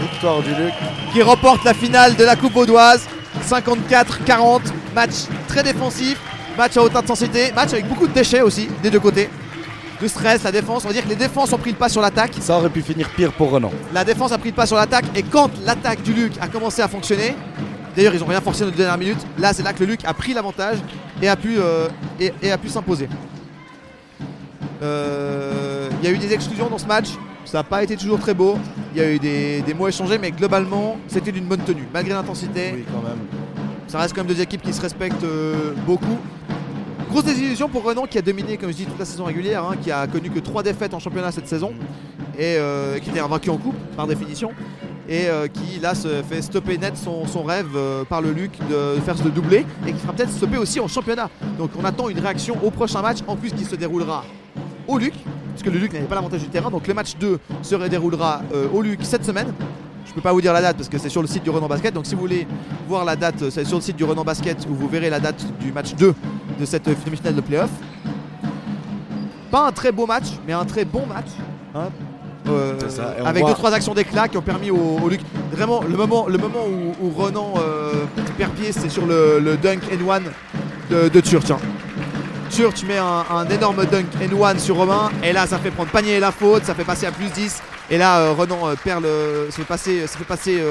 Victoire 0.00 0.40
du 0.42 0.48
Luc. 0.54 0.72
qui 1.12 1.20
remporte 1.22 1.62
la 1.64 1.74
finale 1.74 2.16
de 2.16 2.24
la 2.24 2.34
Coupe 2.34 2.54
Vaudoise. 2.54 3.06
54-40. 3.46 4.62
Match 4.94 5.12
très 5.48 5.62
défensif. 5.62 6.18
Match 6.56 6.76
à 6.78 6.82
haute 6.82 6.96
intensité. 6.96 7.52
Match 7.52 7.72
avec 7.74 7.86
beaucoup 7.88 8.06
de 8.06 8.12
déchets 8.14 8.40
aussi 8.40 8.68
des 8.82 8.90
deux 8.90 9.00
côtés. 9.00 9.28
Le 10.00 10.08
stress, 10.08 10.42
la 10.42 10.52
défense. 10.52 10.84
On 10.84 10.88
va 10.88 10.94
dire 10.94 11.04
que 11.04 11.10
les 11.10 11.16
défenses 11.16 11.52
ont 11.52 11.58
pris 11.58 11.70
le 11.72 11.76
pas 11.76 11.90
sur 11.90 12.00
l'attaque. 12.00 12.32
Ça 12.40 12.56
aurait 12.56 12.70
pu 12.70 12.80
finir 12.80 13.08
pire 13.10 13.32
pour 13.32 13.50
Renan. 13.50 13.70
La 13.92 14.02
défense 14.04 14.32
a 14.32 14.38
pris 14.38 14.48
le 14.48 14.54
pas 14.54 14.66
sur 14.66 14.76
l'attaque. 14.76 15.04
Et 15.14 15.22
quand 15.22 15.50
l'attaque 15.64 16.02
du 16.02 16.14
Luc 16.14 16.32
a 16.40 16.48
commencé 16.48 16.80
à 16.80 16.88
fonctionner, 16.88 17.36
d'ailleurs 17.94 18.14
ils 18.14 18.22
ont 18.22 18.26
rien 18.26 18.40
forcé 18.40 18.64
dans 18.64 18.70
les 18.70 18.76
dernières 18.76 18.98
minutes. 18.98 19.26
Là 19.38 19.52
c'est 19.52 19.62
là 19.62 19.74
que 19.74 19.80
le 19.80 19.90
Luc 19.90 20.00
a 20.06 20.14
pris 20.14 20.32
l'avantage 20.32 20.78
et 21.20 21.28
a 21.28 21.36
pu, 21.36 21.56
euh, 21.58 21.88
et, 22.18 22.32
et 22.42 22.50
a 22.50 22.56
pu 22.58 22.68
s'imposer. 22.70 23.08
Euh, 24.82 25.88
Il 26.02 26.08
y 26.08 26.12
a 26.12 26.14
eu 26.14 26.18
des 26.18 26.32
exclusions 26.32 26.68
dans 26.68 26.78
ce 26.78 26.86
match. 26.86 27.08
Ça 27.44 27.58
n'a 27.58 27.64
pas 27.64 27.82
été 27.82 27.96
toujours 27.96 28.18
très 28.18 28.34
beau. 28.34 28.56
Il 28.94 29.00
y 29.00 29.04
a 29.04 29.10
eu 29.12 29.18
des, 29.18 29.60
des 29.62 29.74
mots 29.74 29.86
échangés, 29.88 30.18
mais 30.18 30.30
globalement, 30.30 30.96
c'était 31.08 31.32
d'une 31.32 31.44
bonne 31.44 31.60
tenue. 31.60 31.86
Malgré 31.92 32.14
l'intensité, 32.14 32.72
Oui, 32.74 32.84
quand 32.90 33.06
même. 33.06 33.18
ça 33.86 33.98
reste 33.98 34.14
quand 34.14 34.24
même 34.24 34.34
deux 34.34 34.40
équipes 34.40 34.62
qui 34.62 34.72
se 34.72 34.80
respectent 34.80 35.24
euh, 35.24 35.72
beaucoup. 35.86 36.18
Grosse 37.10 37.24
désillusion 37.24 37.68
pour 37.68 37.84
Renan 37.84 38.06
qui 38.06 38.18
a 38.18 38.22
dominé, 38.22 38.56
comme 38.56 38.70
je 38.70 38.76
dis, 38.76 38.86
toute 38.86 38.98
la 38.98 39.04
saison 39.04 39.24
régulière, 39.24 39.62
hein, 39.64 39.76
qui 39.80 39.90
a 39.92 40.06
connu 40.06 40.30
que 40.30 40.40
trois 40.40 40.62
défaites 40.62 40.94
en 40.94 40.98
championnat 40.98 41.30
cette 41.32 41.46
saison 41.46 41.72
et 42.36 42.56
euh, 42.56 42.98
qui 42.98 43.10
était 43.10 43.20
invaincu 43.20 43.50
en 43.50 43.56
coupe 43.58 43.76
par 43.96 44.06
définition 44.08 44.50
et 45.08 45.26
euh, 45.28 45.46
qui 45.46 45.78
là 45.80 45.94
se 45.94 46.22
fait 46.28 46.42
stopper 46.42 46.76
net 46.78 46.96
son, 46.96 47.26
son 47.26 47.44
rêve 47.44 47.68
euh, 47.76 48.04
par 48.04 48.20
le 48.22 48.32
Luc 48.32 48.52
de 48.68 48.98
faire 49.04 49.16
ce 49.16 49.28
doublé 49.28 49.64
et 49.86 49.92
qui 49.92 49.98
fera 50.00 50.12
peut-être 50.14 50.32
stopper 50.32 50.56
aussi 50.56 50.80
en 50.80 50.88
championnat. 50.88 51.28
Donc 51.58 51.70
on 51.78 51.84
attend 51.84 52.08
une 52.08 52.18
réaction 52.18 52.56
au 52.64 52.70
prochain 52.70 53.02
match 53.02 53.18
en 53.28 53.36
plus 53.36 53.52
qui 53.52 53.64
se 53.64 53.76
déroulera 53.76 54.24
au 54.88 54.98
Luc 54.98 55.14
puisque 55.54 55.72
le 55.72 55.78
Luc 55.78 55.92
n'avait 55.92 56.06
pas 56.06 56.14
l'avantage 56.16 56.40
du 56.40 56.48
terrain 56.48 56.70
donc 56.70 56.86
le 56.86 56.94
match 56.94 57.16
2 57.18 57.38
se 57.62 57.74
déroulera 57.88 58.42
euh, 58.54 58.66
au 58.72 58.82
Luc 58.82 59.00
cette 59.02 59.24
semaine. 59.24 59.52
Je 60.06 60.12
peux 60.12 60.20
pas 60.20 60.32
vous 60.32 60.40
dire 60.40 60.52
la 60.52 60.60
date 60.60 60.76
parce 60.76 60.88
que 60.88 60.98
c'est 60.98 61.08
sur 61.08 61.22
le 61.22 61.26
site 61.28 61.42
du 61.44 61.50
Renan 61.50 61.66
Basket 61.68 61.92
donc 61.94 62.06
si 62.06 62.14
vous 62.14 62.20
voulez 62.20 62.46
voir 62.88 63.04
la 63.04 63.16
date 63.16 63.48
c'est 63.50 63.64
sur 63.64 63.76
le 63.76 63.82
site 63.82 63.96
du 63.96 64.04
Renan 64.04 64.22
Basket 64.24 64.66
où 64.70 64.74
vous 64.74 64.88
verrez 64.88 65.10
la 65.10 65.18
date 65.20 65.44
du 65.60 65.72
match 65.72 65.94
2 65.94 66.14
de 66.60 66.64
cette 66.64 66.86
euh, 66.88 66.94
demi-finale 67.04 67.34
de 67.34 67.40
playoff. 67.40 67.70
Pas 69.50 69.66
un 69.68 69.72
très 69.72 69.92
beau 69.92 70.06
match 70.06 70.26
mais 70.46 70.52
un 70.52 70.64
très 70.64 70.84
bon 70.84 71.06
match. 71.06 71.26
hein. 71.74 71.88
Euh, 72.46 72.74
ça, 72.90 73.14
avec 73.24 73.40
voit- 73.42 73.52
deux 73.52 73.56
trois 73.56 73.72
actions 73.72 73.94
d'éclat 73.94 74.28
qui 74.28 74.36
ont 74.36 74.42
permis 74.42 74.70
au, 74.70 74.98
au 75.02 75.08
Luc 75.08 75.20
vraiment 75.50 75.80
le 75.82 75.96
moment 75.96 76.26
le 76.28 76.36
moment 76.36 76.66
où, 76.68 77.06
où 77.06 77.10
Renan 77.10 77.54
euh, 77.56 77.92
perd 78.36 78.52
pied 78.52 78.70
c'est 78.70 78.90
sur 78.90 79.06
le, 79.06 79.40
le 79.40 79.56
dunk 79.56 79.80
and 79.90 80.06
one 80.06 80.24
de, 80.90 81.08
de 81.08 81.18
hein. 81.50 81.56
Turch 82.54 82.84
met 82.84 82.98
un, 82.98 83.48
énorme 83.50 83.84
dunk 83.84 84.06
and 84.22 84.32
one 84.38 84.60
sur 84.60 84.76
Romain 84.76 85.10
et 85.24 85.32
là 85.32 85.44
ça 85.44 85.58
fait 85.58 85.72
prendre 85.72 85.90
panier 85.90 86.20
la 86.20 86.30
faute 86.30 86.64
ça 86.64 86.72
fait 86.72 86.84
passer 86.84 87.04
à 87.06 87.10
plus 87.10 87.28
10 87.28 87.60
et 87.90 87.98
là 87.98 88.20
euh, 88.20 88.32
Renan 88.32 88.68
euh, 88.68 88.74
perd 88.76 89.02
le 89.02 89.48
ça 89.50 89.56
fait 89.56 89.64
passer 89.64 90.06
ça 90.06 90.18
fait 90.18 90.24
passer 90.24 90.62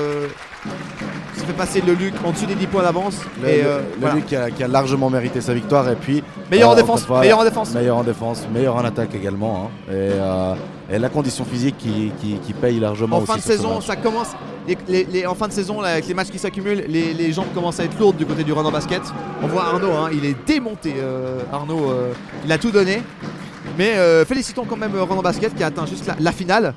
ça 1.35 1.45
fait 1.45 1.53
passer 1.53 1.81
le 1.81 1.93
Luc 1.93 2.13
en 2.25 2.31
dessous 2.31 2.45
des 2.45 2.55
10 2.55 2.67
points 2.67 2.83
d'avance 2.83 3.17
Le, 3.41 3.49
et 3.49 3.61
le- 3.61 3.67
euh, 3.67 3.77
le 3.79 3.83
voilà. 3.99 4.15
Luc 4.15 4.25
qui 4.27 4.35
a, 4.35 4.51
qui 4.51 4.63
a 4.63 4.67
largement 4.67 5.09
mérité 5.09 5.41
sa 5.41 5.53
victoire. 5.53 5.89
Et 5.89 5.95
puis. 5.95 6.23
meilleur 6.51 6.69
en 6.71 6.75
défense 6.75 7.05
fois, 7.05 7.21
meilleur 7.21 7.39
en 7.39 7.43
défense 7.43 7.73
Meilleur 7.73 7.97
en 7.97 8.03
défense, 8.03 8.43
meilleur 8.53 8.75
en 8.75 8.83
attaque 8.85 9.13
également. 9.15 9.65
hein. 9.65 9.91
Et, 9.91 9.93
euh, 9.95 10.53
et 10.91 10.99
la 10.99 11.09
condition 11.09 11.45
physique 11.45 11.75
qui, 11.77 12.11
qui, 12.21 12.33
qui 12.45 12.53
paye 12.53 12.79
largement 12.79 13.17
en 13.17 13.19
aussi 13.21 13.31
fin 13.31 13.37
de 13.37 13.41
saison, 13.41 13.81
ça 13.81 13.95
commence. 13.95 14.29
les- 14.67 14.77
les- 14.87 15.03
les- 15.11 15.25
en 15.25 15.35
fin 15.35 15.47
de 15.47 15.53
saison, 15.53 15.81
là, 15.81 15.89
avec 15.89 16.07
les 16.07 16.13
matchs 16.13 16.29
qui 16.29 16.39
s'accumulent, 16.39 16.85
les, 16.87 17.31
jambes 17.33 17.51
commencent 17.53 17.79
à 17.79 17.83
être 17.85 17.97
lourdes 17.99 18.17
du 18.17 18.25
côté 18.25 18.43
du 18.43 18.53
Renan 18.53 18.71
Basket. 18.71 19.01
On 19.41 19.47
voit 19.47 19.63
Arnaud, 19.65 19.91
hein, 19.91 20.09
il 20.13 20.25
est 20.25 20.35
démonté. 20.45 20.93
euh, 20.97 21.39
Arnaud, 21.51 21.91
il 22.45 22.51
a 22.51 22.57
tout 22.57 22.71
donné. 22.71 23.01
Mais 23.77 23.93
félicitons 24.25 24.65
quand 24.69 24.77
même 24.77 24.91
Renan 24.95 25.21
Basket 25.21 25.55
qui 25.55 25.63
a 25.63 25.67
atteint 25.67 25.85
juste 25.85 26.05
la, 26.05 26.15
la 26.19 26.31
finale. 26.31 26.73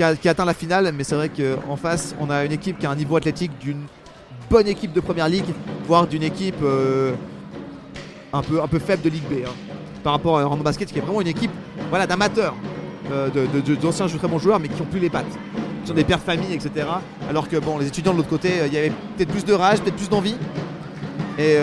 Qui 0.00 0.28
a, 0.28 0.30
atteint 0.30 0.46
la 0.46 0.54
finale, 0.54 0.94
mais 0.96 1.04
c'est 1.04 1.14
vrai 1.14 1.28
qu'en 1.28 1.76
face, 1.76 2.14
on 2.18 2.30
a 2.30 2.46
une 2.46 2.52
équipe 2.52 2.78
qui 2.78 2.86
a 2.86 2.90
un 2.90 2.94
niveau 2.94 3.16
athlétique 3.16 3.50
d'une 3.60 3.82
bonne 4.48 4.66
équipe 4.66 4.94
de 4.94 5.00
première 5.00 5.28
ligue, 5.28 5.52
voire 5.86 6.06
d'une 6.06 6.22
équipe 6.22 6.62
euh, 6.62 7.12
un, 8.32 8.40
peu, 8.40 8.62
un 8.62 8.66
peu 8.66 8.78
faible 8.78 9.02
de 9.02 9.10
Ligue 9.10 9.24
B. 9.24 9.46
hein, 9.46 9.50
par 10.02 10.14
rapport 10.14 10.38
à 10.38 10.44
Renan 10.46 10.62
Basket, 10.62 10.90
qui 10.90 10.98
est 10.98 11.02
vraiment 11.02 11.20
une 11.20 11.26
équipe 11.26 11.50
voilà, 11.90 12.06
d'amateurs, 12.06 12.54
euh, 13.12 13.28
d'anciens 13.82 14.06
très 14.06 14.26
bons 14.26 14.38
joueurs, 14.38 14.58
mais 14.58 14.68
qui 14.68 14.80
ont 14.80 14.86
plus 14.86 15.00
les 15.00 15.10
pattes 15.10 15.38
qui 15.82 15.88
sont 15.88 15.92
des 15.92 16.04
pères 16.04 16.16
de 16.16 16.22
famille, 16.22 16.54
etc. 16.54 16.86
Alors 17.28 17.46
que 17.46 17.58
bon, 17.58 17.76
les 17.76 17.86
étudiants 17.86 18.12
de 18.12 18.16
l'autre 18.16 18.30
côté, 18.30 18.52
euh, 18.58 18.68
il 18.68 18.72
y 18.72 18.78
avait 18.78 18.92
peut-être 19.18 19.30
plus 19.30 19.44
de 19.44 19.52
rage, 19.52 19.82
peut-être 19.82 19.96
plus 19.96 20.08
d'envie. 20.08 20.36
Et 21.38 21.56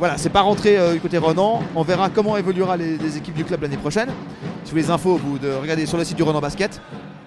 voilà, 0.00 0.16
c'est 0.16 0.30
pas 0.30 0.40
rentré 0.40 0.76
euh, 0.78 0.94
du 0.94 1.00
côté 1.00 1.18
Renan. 1.18 1.62
On 1.76 1.82
verra 1.82 2.08
comment 2.08 2.38
évoluera 2.38 2.78
les, 2.78 2.96
les 2.96 3.18
équipes 3.18 3.34
du 3.34 3.44
club 3.44 3.60
l'année 3.60 3.76
prochaine. 3.76 4.08
Si 4.08 4.14
vous 4.64 4.70
voulez 4.70 4.82
les 4.82 4.90
infos, 4.90 5.20
vous 5.22 5.38
de 5.38 5.52
regarder 5.52 5.84
sur 5.84 5.98
le 5.98 6.04
site 6.04 6.16
du 6.16 6.22
Renan 6.22 6.40
Basket. 6.40 6.80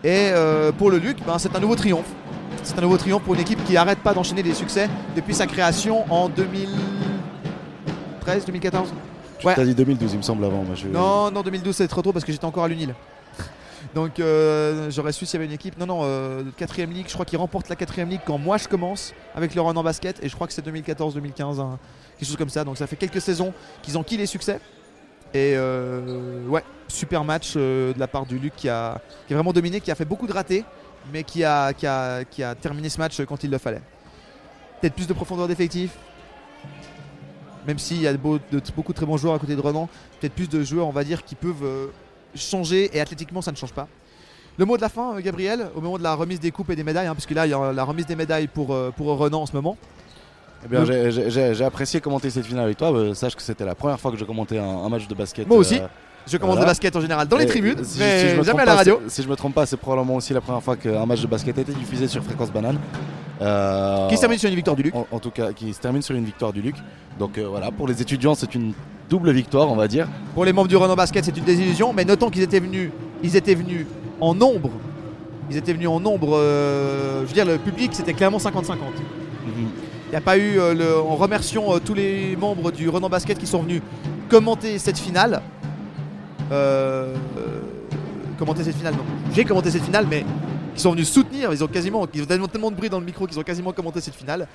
Et 0.04 0.32
euh, 0.32 0.72
pour 0.72 0.90
le 0.90 0.98
Luc, 0.98 1.18
ben, 1.26 1.38
c'est 1.38 1.56
un 1.56 1.60
nouveau 1.60 1.76
triomphe. 1.76 2.10
C'est 2.64 2.80
un 2.80 2.82
nouveau 2.82 2.98
triomphe 2.98 3.22
pour 3.22 3.36
une 3.36 3.42
équipe 3.42 3.64
qui 3.64 3.78
arrête 3.78 4.00
pas 4.00 4.16
d'enchaîner 4.16 4.42
des 4.42 4.56
succès 4.56 4.90
depuis 5.16 5.36
sa 5.36 5.46
création 5.46 6.12
en 6.12 6.30
2013, 6.30 8.46
2014. 8.46 8.92
Ouais. 9.44 9.54
T'as 9.56 9.66
dit 9.66 9.76
2012, 9.76 10.14
il 10.14 10.18
me 10.18 10.24
semble, 10.24 10.44
avant. 10.44 10.64
Moi, 10.64 10.74
je... 10.74 10.88
Non, 10.88 11.30
non, 11.30 11.44
2012 11.44 11.76
c'est 11.76 11.88
trop 11.88 12.02
tôt 12.02 12.12
parce 12.12 12.26
que 12.26 12.32
j'étais 12.32 12.46
encore 12.46 12.64
à 12.64 12.68
l'UNIL. 12.68 12.96
Donc 13.96 14.20
euh, 14.20 14.90
j'aurais 14.90 15.12
su 15.12 15.26
s'il 15.26 15.36
y 15.36 15.38
avait 15.38 15.46
une 15.46 15.54
équipe. 15.54 15.78
Non, 15.78 15.86
non, 15.86 16.00
euh, 16.04 16.44
quatrième 16.58 16.92
ligue. 16.92 17.08
Je 17.08 17.14
crois 17.14 17.26
qu'ils 17.26 17.38
remportent 17.38 17.70
la 17.70 17.76
quatrième 17.76 18.10
ligue 18.10 18.22
quand 18.26 18.38
moi 18.38 18.58
je 18.58 18.68
commence 18.68 19.14
avec 19.36 19.56
le 19.56 19.62
run 19.62 19.76
en 19.76 19.84
basket. 19.84 20.24
Et 20.24 20.30
je 20.30 20.36
crois 20.36 20.48
que 20.48 20.54
c'est 20.54 20.66
2014-2015, 20.66 21.60
hein, 21.60 21.80
quelque 22.18 22.28
chose 22.28 22.38
comme 22.38 22.50
ça. 22.50 22.64
Donc 22.64 22.78
ça 22.78 22.88
fait 22.88 22.96
quelques 22.96 23.22
saisons 23.22 23.54
qu'ils 23.82 23.98
enquillent 23.98 24.18
les 24.18 24.26
succès. 24.26 24.60
Et 25.34 25.54
euh, 25.56 26.46
ouais, 26.48 26.64
super 26.88 27.24
match 27.24 27.54
euh, 27.56 27.94
de 27.94 28.00
la 28.00 28.08
part 28.08 28.26
du 28.26 28.38
Luc 28.38 28.56
qui 28.56 28.70
a, 28.70 29.02
qui 29.28 29.34
vraiment 29.34 29.52
dominé, 29.52 29.82
qui 29.82 29.90
a 29.90 29.96
fait 29.96 30.06
beaucoup 30.06 30.28
de 30.28 30.34
ratés, 30.34 30.64
mais 31.12 31.24
qui 31.24 31.44
a, 31.44 31.74
qui 31.74 31.88
qui 32.30 32.44
terminé 32.62 32.90
ce 32.90 33.00
match 33.00 33.20
quand 33.26 33.44
il 33.44 33.50
le 33.50 33.58
fallait. 33.58 33.82
Peut-être 34.80 34.94
plus 34.94 35.08
de 35.08 35.14
profondeur 35.14 35.48
d'effectif. 35.48 35.98
Même 37.66 37.80
s'il 37.80 38.02
y 38.02 38.08
a 38.08 38.14
beaucoup 38.14 38.40
de 38.92 38.94
très 38.94 39.06
bons 39.06 39.18
joueurs 39.18 39.36
à 39.36 39.40
côté 39.40 39.56
de 39.56 39.62
Renan, 39.62 39.88
peut-être 40.20 40.34
plus 40.34 40.50
de 40.50 40.64
joueurs, 40.64 40.88
on 40.88 40.92
va 40.92 41.04
dire, 41.04 41.24
qui 41.24 41.36
peuvent 41.36 41.64
euh, 41.64 41.88
changer 42.36 42.96
et 42.96 43.02
athlétiquement 43.02 43.42
ça 43.42 43.52
ne 43.52 43.58
change 43.58 43.74
pas. 43.74 43.88
Le 44.58 44.66
mot 44.66 44.78
de 44.78 44.82
la 44.82 44.90
fin, 44.90 45.16
euh, 45.16 45.20
Gabriel, 45.22 45.68
au 45.76 45.82
moment 45.82 45.98
de 45.98 46.04
la 46.04 46.14
remise 46.14 46.40
des 46.40 46.52
coupes 46.52 46.70
et 46.70 46.76
des 46.76 46.84
médailles, 46.84 47.08
hein, 47.08 47.16
puisque 47.16 47.32
là 47.32 47.48
il 47.48 47.50
y 47.50 47.54
a 47.54 47.72
la 47.74 47.84
remise 47.84 48.06
des 48.06 48.16
médailles 48.16 48.48
pour, 48.48 48.74
euh, 48.74 48.92
pour 48.96 49.08
Renan 49.18 49.42
en 49.42 49.46
ce 49.46 49.54
moment. 49.54 49.78
Eh 50.66 50.68
bien, 50.70 50.86
j'ai- 50.86 51.64
apprécié 51.66 52.00
commenter 52.00 52.30
cette 52.30 52.46
finale 52.46 52.66
avec 52.66 52.78
toi. 52.78 52.94
Euh, 52.94 53.14
sache 53.14 53.36
que 53.36 53.42
c'était 53.42 53.66
la 53.66 53.76
première 53.76 54.00
fois 54.00 54.12
que 54.12 54.18
je 54.18 54.24
commentais 54.24 54.58
un, 54.60 54.64
un 54.64 54.90
match 54.90 55.08
de 55.08 55.16
basket. 55.16 55.46
Moi 55.48 55.58
aussi. 55.58 55.80
euh, 55.80 55.88
Je 56.26 56.38
commande 56.38 56.56
Voilà. 56.56 56.68
le 56.68 56.72
basket 56.72 56.96
en 56.96 57.02
général 57.02 57.28
dans 57.28 57.38
les 57.38 57.46
tribunes, 57.46 57.84
si- 57.84 58.00
mais 58.00 58.20
si 58.22 58.30
je 58.30 58.36
me 58.38 58.44
jamais 58.44 58.62
à 58.62 58.66
la 58.66 58.76
radio. 58.76 59.02
c'est- 59.08 59.16
Si 59.16 59.24
je 59.24 59.28
me 59.30 59.36
trompe 59.36 59.54
pas, 59.54 59.66
c'est 59.66 59.76
probablement 59.78 60.16
aussi 60.16 60.34
la 60.34 60.40
première 60.42 60.64
fois 60.64 60.78
qu'un 60.78 61.06
match 61.06 61.22
de 61.22 61.28
basket 61.28 61.58
a 61.58 61.62
été 61.62 61.74
diffusé 61.74 62.08
sur 62.08 62.24
Fréquence 62.24 62.52
Banane. 62.52 62.78
Euh, 63.42 64.08
Qui 64.08 64.16
se 64.16 64.22
termine 64.22 64.38
sur 64.40 64.48
une 64.50 64.56
victoire 64.56 64.76
du 64.76 64.84
Luc. 64.84 64.96
en, 64.96 65.06
en 65.12 65.20
tout 65.20 65.32
cas, 65.32 65.52
qui 65.52 65.74
se 65.74 65.80
termine 65.80 66.02
sur 66.02 66.16
une 66.16 66.24
victoire 66.24 66.54
du 66.54 66.62
Luc. 66.62 66.76
Donc 67.20 67.38
euh, 67.38 67.48
voilà, 67.50 67.72
pour 67.72 67.88
les 67.88 68.02
étudiants, 68.02 68.36
c'est 68.36 68.56
une 68.56 68.74
double 69.10 69.32
victoire, 69.32 69.70
on 69.70 69.76
va 69.76 69.88
dire. 69.88 70.08
Pour 70.34 70.46
les 70.46 70.54
membres 70.54 70.70
du 70.70 70.78
Renault 70.78 70.96
Basket, 70.96 71.26
c'est 71.26 71.36
une 71.38 71.44
désillusion, 71.44 71.92
mais 71.94 72.06
notons 72.06 72.30
qu'ils 72.30 72.44
étaient 72.44 72.60
venus, 72.62 72.90
ils 73.22 73.36
étaient 73.36 73.56
venus 73.56 73.86
en 74.22 74.34
nombre. 74.34 74.70
Ils 75.52 75.58
étaient 75.58 75.74
venus 75.74 75.90
en 75.90 76.00
nombre. 76.00 76.38
euh, 76.38 77.22
je 77.24 77.28
veux 77.28 77.34
dire, 77.34 77.46
le 77.46 77.58
public, 77.58 77.90
c'était 77.94 78.14
clairement 78.14 78.38
50-50. 78.40 78.78
Il 79.46 80.10
n'y 80.12 80.16
a 80.16 80.22
pas 80.22 80.38
eu. 80.38 80.54
le- 80.56 81.00
en 81.00 81.16
remerciant 81.16 81.66
tous 81.84 81.96
les 81.96 82.38
membres 82.40 82.72
du 82.72 82.88
Renan 82.88 83.10
Basket 83.10 83.38
qui 83.38 83.48
sont 83.48 83.62
venus 83.64 83.82
commenter 84.30 84.78
cette 84.80 84.98
finale. 85.00 85.42
Euh, 86.54 87.16
euh, 87.38 87.62
commenter 88.38 88.64
cette 88.64 88.76
finale, 88.76 88.94
non. 88.94 89.04
J'ai 89.34 89.44
commenté 89.44 89.72
cette 89.72 89.84
finale, 89.84 90.06
mais 90.10 90.24
qui 90.76 90.82
sont 90.82 90.92
venus 90.92 91.10
soutenir. 91.10 91.52
Ils 91.52 91.64
ont 91.64 91.68
quasiment. 91.68 92.08
Ils 92.14 92.24
ont 92.24 92.26
tellement, 92.26 92.48
tellement 92.48 92.72
de 92.72 92.76
bruit 92.76 92.90
dans 92.90 93.00
le 93.00 93.06
micro 93.06 93.26
qu'ils 93.26 93.40
ont 93.40 93.44
quasiment 93.44 93.74
commenté 93.74 94.02
cette 94.02 94.16
finale. 94.16 94.48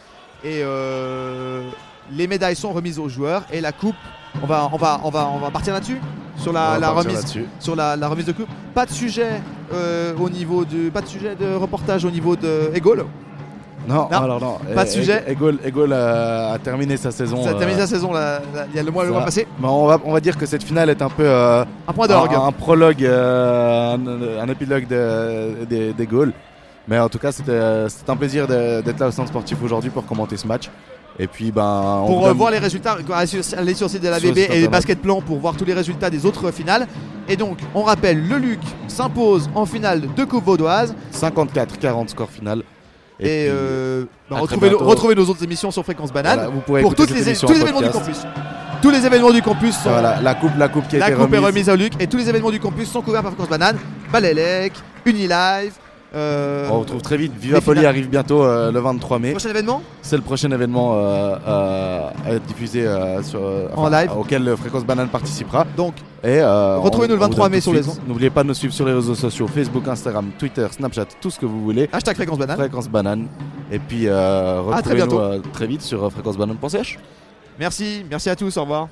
Et 0.45 0.61
euh, 0.63 1.69
les 2.13 2.27
médailles 2.27 2.57
sont 2.57 2.73
remises 2.73 2.99
aux 2.99 3.09
joueurs. 3.09 3.43
Et 3.53 3.61
la 3.61 3.73
coupe, 3.73 3.97
on 4.43 4.47
va, 4.47 4.71
on 4.73 4.77
va, 4.77 5.01
on 5.05 5.11
va, 5.11 5.29
on 5.29 5.39
va 5.39 5.51
partir 5.51 5.75
là-dessus? 5.75 6.01
Sur 6.37 6.53
la, 6.53 6.91
remise 6.91 7.25
sur 7.59 7.75
la, 7.75 7.97
la 7.97 8.07
remise 8.09 8.27
de 8.27 8.31
coupe? 8.31 8.49
Pas 8.73 8.87
de 8.87 8.93
sujet 8.93 9.43
euh, 9.73 10.15
au 10.17 10.31
niveau 10.31 10.65
du, 10.65 10.91
pas 10.93 11.01
de 11.01 11.09
sujet 11.09 11.35
de 11.35 11.53
reportage 11.55 12.05
au 12.05 12.13
niveau 12.13 12.37
de 12.37 12.71
Egol. 12.75 13.07
Non, 13.87 14.09
Non, 14.11 14.19
alors 14.19 14.41
non. 14.41 14.59
pas 14.75 14.85
de 14.85 14.91
sujet. 14.91 15.25
Egol, 15.29 15.59
Egol 15.65 15.93
a, 15.93 16.53
a 16.53 16.59
terminé 16.59 16.97
sa 16.97 17.11
saison. 17.11 17.43
Ça 17.45 17.51
a 17.51 17.55
terminé 17.55 17.75
euh, 17.79 17.83
la 17.83 17.87
saison 17.87 18.13
là, 18.13 18.41
là, 18.55 18.67
il 18.71 18.77
y 18.77 18.79
a 18.79 18.83
le 18.83 18.91
mois, 18.91 19.05
le 19.05 19.13
mois 19.13 19.25
passé. 19.25 19.47
mais 19.61 19.69
on, 19.69 19.87
va, 19.87 19.99
on 20.05 20.13
va 20.13 20.21
dire 20.21 20.37
que 20.37 20.45
cette 20.47 20.63
finale 20.63 20.91
est 20.91 21.01
un 21.03 21.09
peu 21.09 21.25
euh, 21.25 21.65
Un 21.87 21.93
point 21.93 22.07
d'orgue. 22.07 22.35
un, 22.35 22.47
un 22.47 22.53
prologue, 22.53 23.05
euh, 23.05 23.95
un, 23.95 24.41
un 24.43 24.49
épilogue 24.49 24.87
de- 24.89 25.93
des 25.93 26.07
Gaules. 26.07 26.33
Mais 26.87 26.99
en 26.99 27.09
tout 27.09 27.19
cas, 27.19 27.33
c'était 27.33 27.59
un 28.09 28.17
plaisir 28.17 28.47
de- 28.47 28.81
d'être 28.81 28.99
là 28.99 29.09
au 29.09 29.11
centre 29.11 29.29
sportif 29.29 29.59
aujourd'hui 29.63 29.91
pour 29.91 30.05
commenter 30.07 30.37
ce 30.37 30.47
match. 30.47 30.71
Et 31.21 31.27
puis, 31.27 31.51
ben, 31.51 32.05
Pour 32.07 32.25
euh, 32.25 32.29
donne- 32.29 32.37
voir 32.39 32.51
les 32.53 32.59
résultats, 32.59 32.97
allez 33.13 33.27
sur, 33.27 33.39
le 33.39 33.89
site 33.89 34.03
de 34.03 34.09
la 34.09 34.21
BB 34.21 34.39
et. 34.53 34.69
Basket 34.69 35.01
Plan 35.03 35.21
pour 35.21 35.39
voir 35.39 35.57
tous 35.57 35.65
les 35.65 35.75
résultats 35.75 36.11
des 36.11 36.25
autres 36.25 36.51
finales. 36.53 36.87
Et 37.29 37.37
donc, 37.37 37.59
on 37.75 37.83
rappelle, 37.83 38.27
le 38.29 38.37
Luc 38.39 38.61
s'impose 38.87 39.51
en 39.55 39.67
finale 39.67 40.03
de 40.15 40.25
Coupe 40.25 40.45
Vaudoise. 40.45 40.95
54-40 41.13 42.09
score 42.09 42.31
final. 42.31 42.63
Et, 43.21 43.49
euh, 43.51 44.05
bah, 44.31 44.37
à 44.37 44.41
retrouvez, 44.41 44.71
nos- 44.71 44.77
bientôt. 44.77 44.91
retrouvez 44.91 45.15
nos 45.15 45.25
autres 45.25 45.43
émissions 45.43 45.71
sur 45.71 45.83
Fréquence 45.85 46.13
Banane. 46.13 46.35
voilà, 46.37 46.51
vous 46.51 46.61
pourrez 46.61 46.83
pour 46.83 46.95
toutes 46.95 47.11
les, 47.11 47.35
tous 47.35 47.53
les 47.53 47.59
en 47.59 47.63
événements 47.63 47.81
du 47.83 47.91
campus. 47.91 48.17
Tous 48.81 48.91
les 48.91 49.05
événements 49.05 49.33
du 49.33 49.43
campus 49.43 49.75
sont. 49.75 49.91
Voilà, 49.91 50.21
la 50.23 50.35
coupe, 50.35 50.53
la 50.57 50.69
coupe 50.69 50.87
qui 50.87 50.97
a 50.97 51.01
La 51.01 51.09
été 51.09 51.17
coupe 51.17 51.35
est 51.35 51.39
remise. 51.39 51.69
au 51.69 51.75
Luc 51.75 51.93
et 51.99 52.07
tous 52.07 52.17
les 52.17 52.29
événements 52.29 52.51
du 52.53 52.61
campus 52.61 52.89
sont 52.89 53.03
couverts 53.03 53.23
par 53.23 53.33
Fréquence 53.33 53.49
Banane. 53.51 53.77
Balélec, 54.13 54.73
Unilive. 55.05 55.73
Euh, 56.15 56.69
On 56.71 56.81
retrouve 56.81 57.03
très 57.03 57.17
vite. 57.17 57.33
Viva 57.39 57.61
finales. 57.61 57.87
arrive 57.87 58.09
bientôt 58.09 58.43
euh, 58.43 58.73
le 58.73 58.81
23 58.81 59.19
mai. 59.19 59.31
Prochain 59.33 59.51
événement 59.51 59.83
C'est 60.03 60.17
le 60.17 60.23
prochain 60.23 60.51
événement 60.51 60.93
euh, 60.95 62.11
à 62.27 62.33
être 62.33 62.47
diffusé 62.47 62.87
sur, 63.23 63.41
En 63.77 63.89
live. 63.89 64.11
auquel 64.17 64.57
Fréquence 64.57 64.85
Banane 64.85 65.09
participera. 65.09 65.67
Donc, 65.77 65.95
Et 66.25 66.43
Retrouvez-nous 66.43 67.15
le 67.15 67.21
on 67.21 67.25
vous 67.25 67.31
23 67.31 67.45
donne 67.45 67.53
mai 67.53 67.61
sur 67.61 67.73
les. 67.73 67.83
N'oubliez 68.07 68.31
pas 68.31 68.43
de 68.43 68.49
nous 68.49 68.55
suivre 68.55 68.75
sur 68.75 68.87
les 68.87 68.93
réseaux 68.93 69.15
sociaux 69.15 69.47
Facebook, 69.47 69.87
Instagram, 69.87 70.31
Twitter, 70.39 70.67
Snapchat, 70.71 71.07
tout 71.21 71.31
ce 71.31 71.39
que 71.39 71.47
vous 71.47 71.63
voulez. 71.63 71.89
hashtag 71.93 72.17
Fréquence 72.17 72.39
Banane. 72.39 72.57
Fréquence 72.57 72.89
Banane. 72.89 73.27
Et 73.71 73.79
puis 73.79 74.07
très 74.07 74.59
retrouvez-nous 74.61 75.19
euh, 75.19 75.41
très 75.53 75.67
vite 75.67 75.83
sur 75.83 76.11
fréquencebanane.ch. 76.11 76.99
Merci, 77.59 78.05
merci 78.09 78.31
à 78.31 78.37
tous, 78.37 78.57
au 78.57 78.63
revoir. 78.63 78.89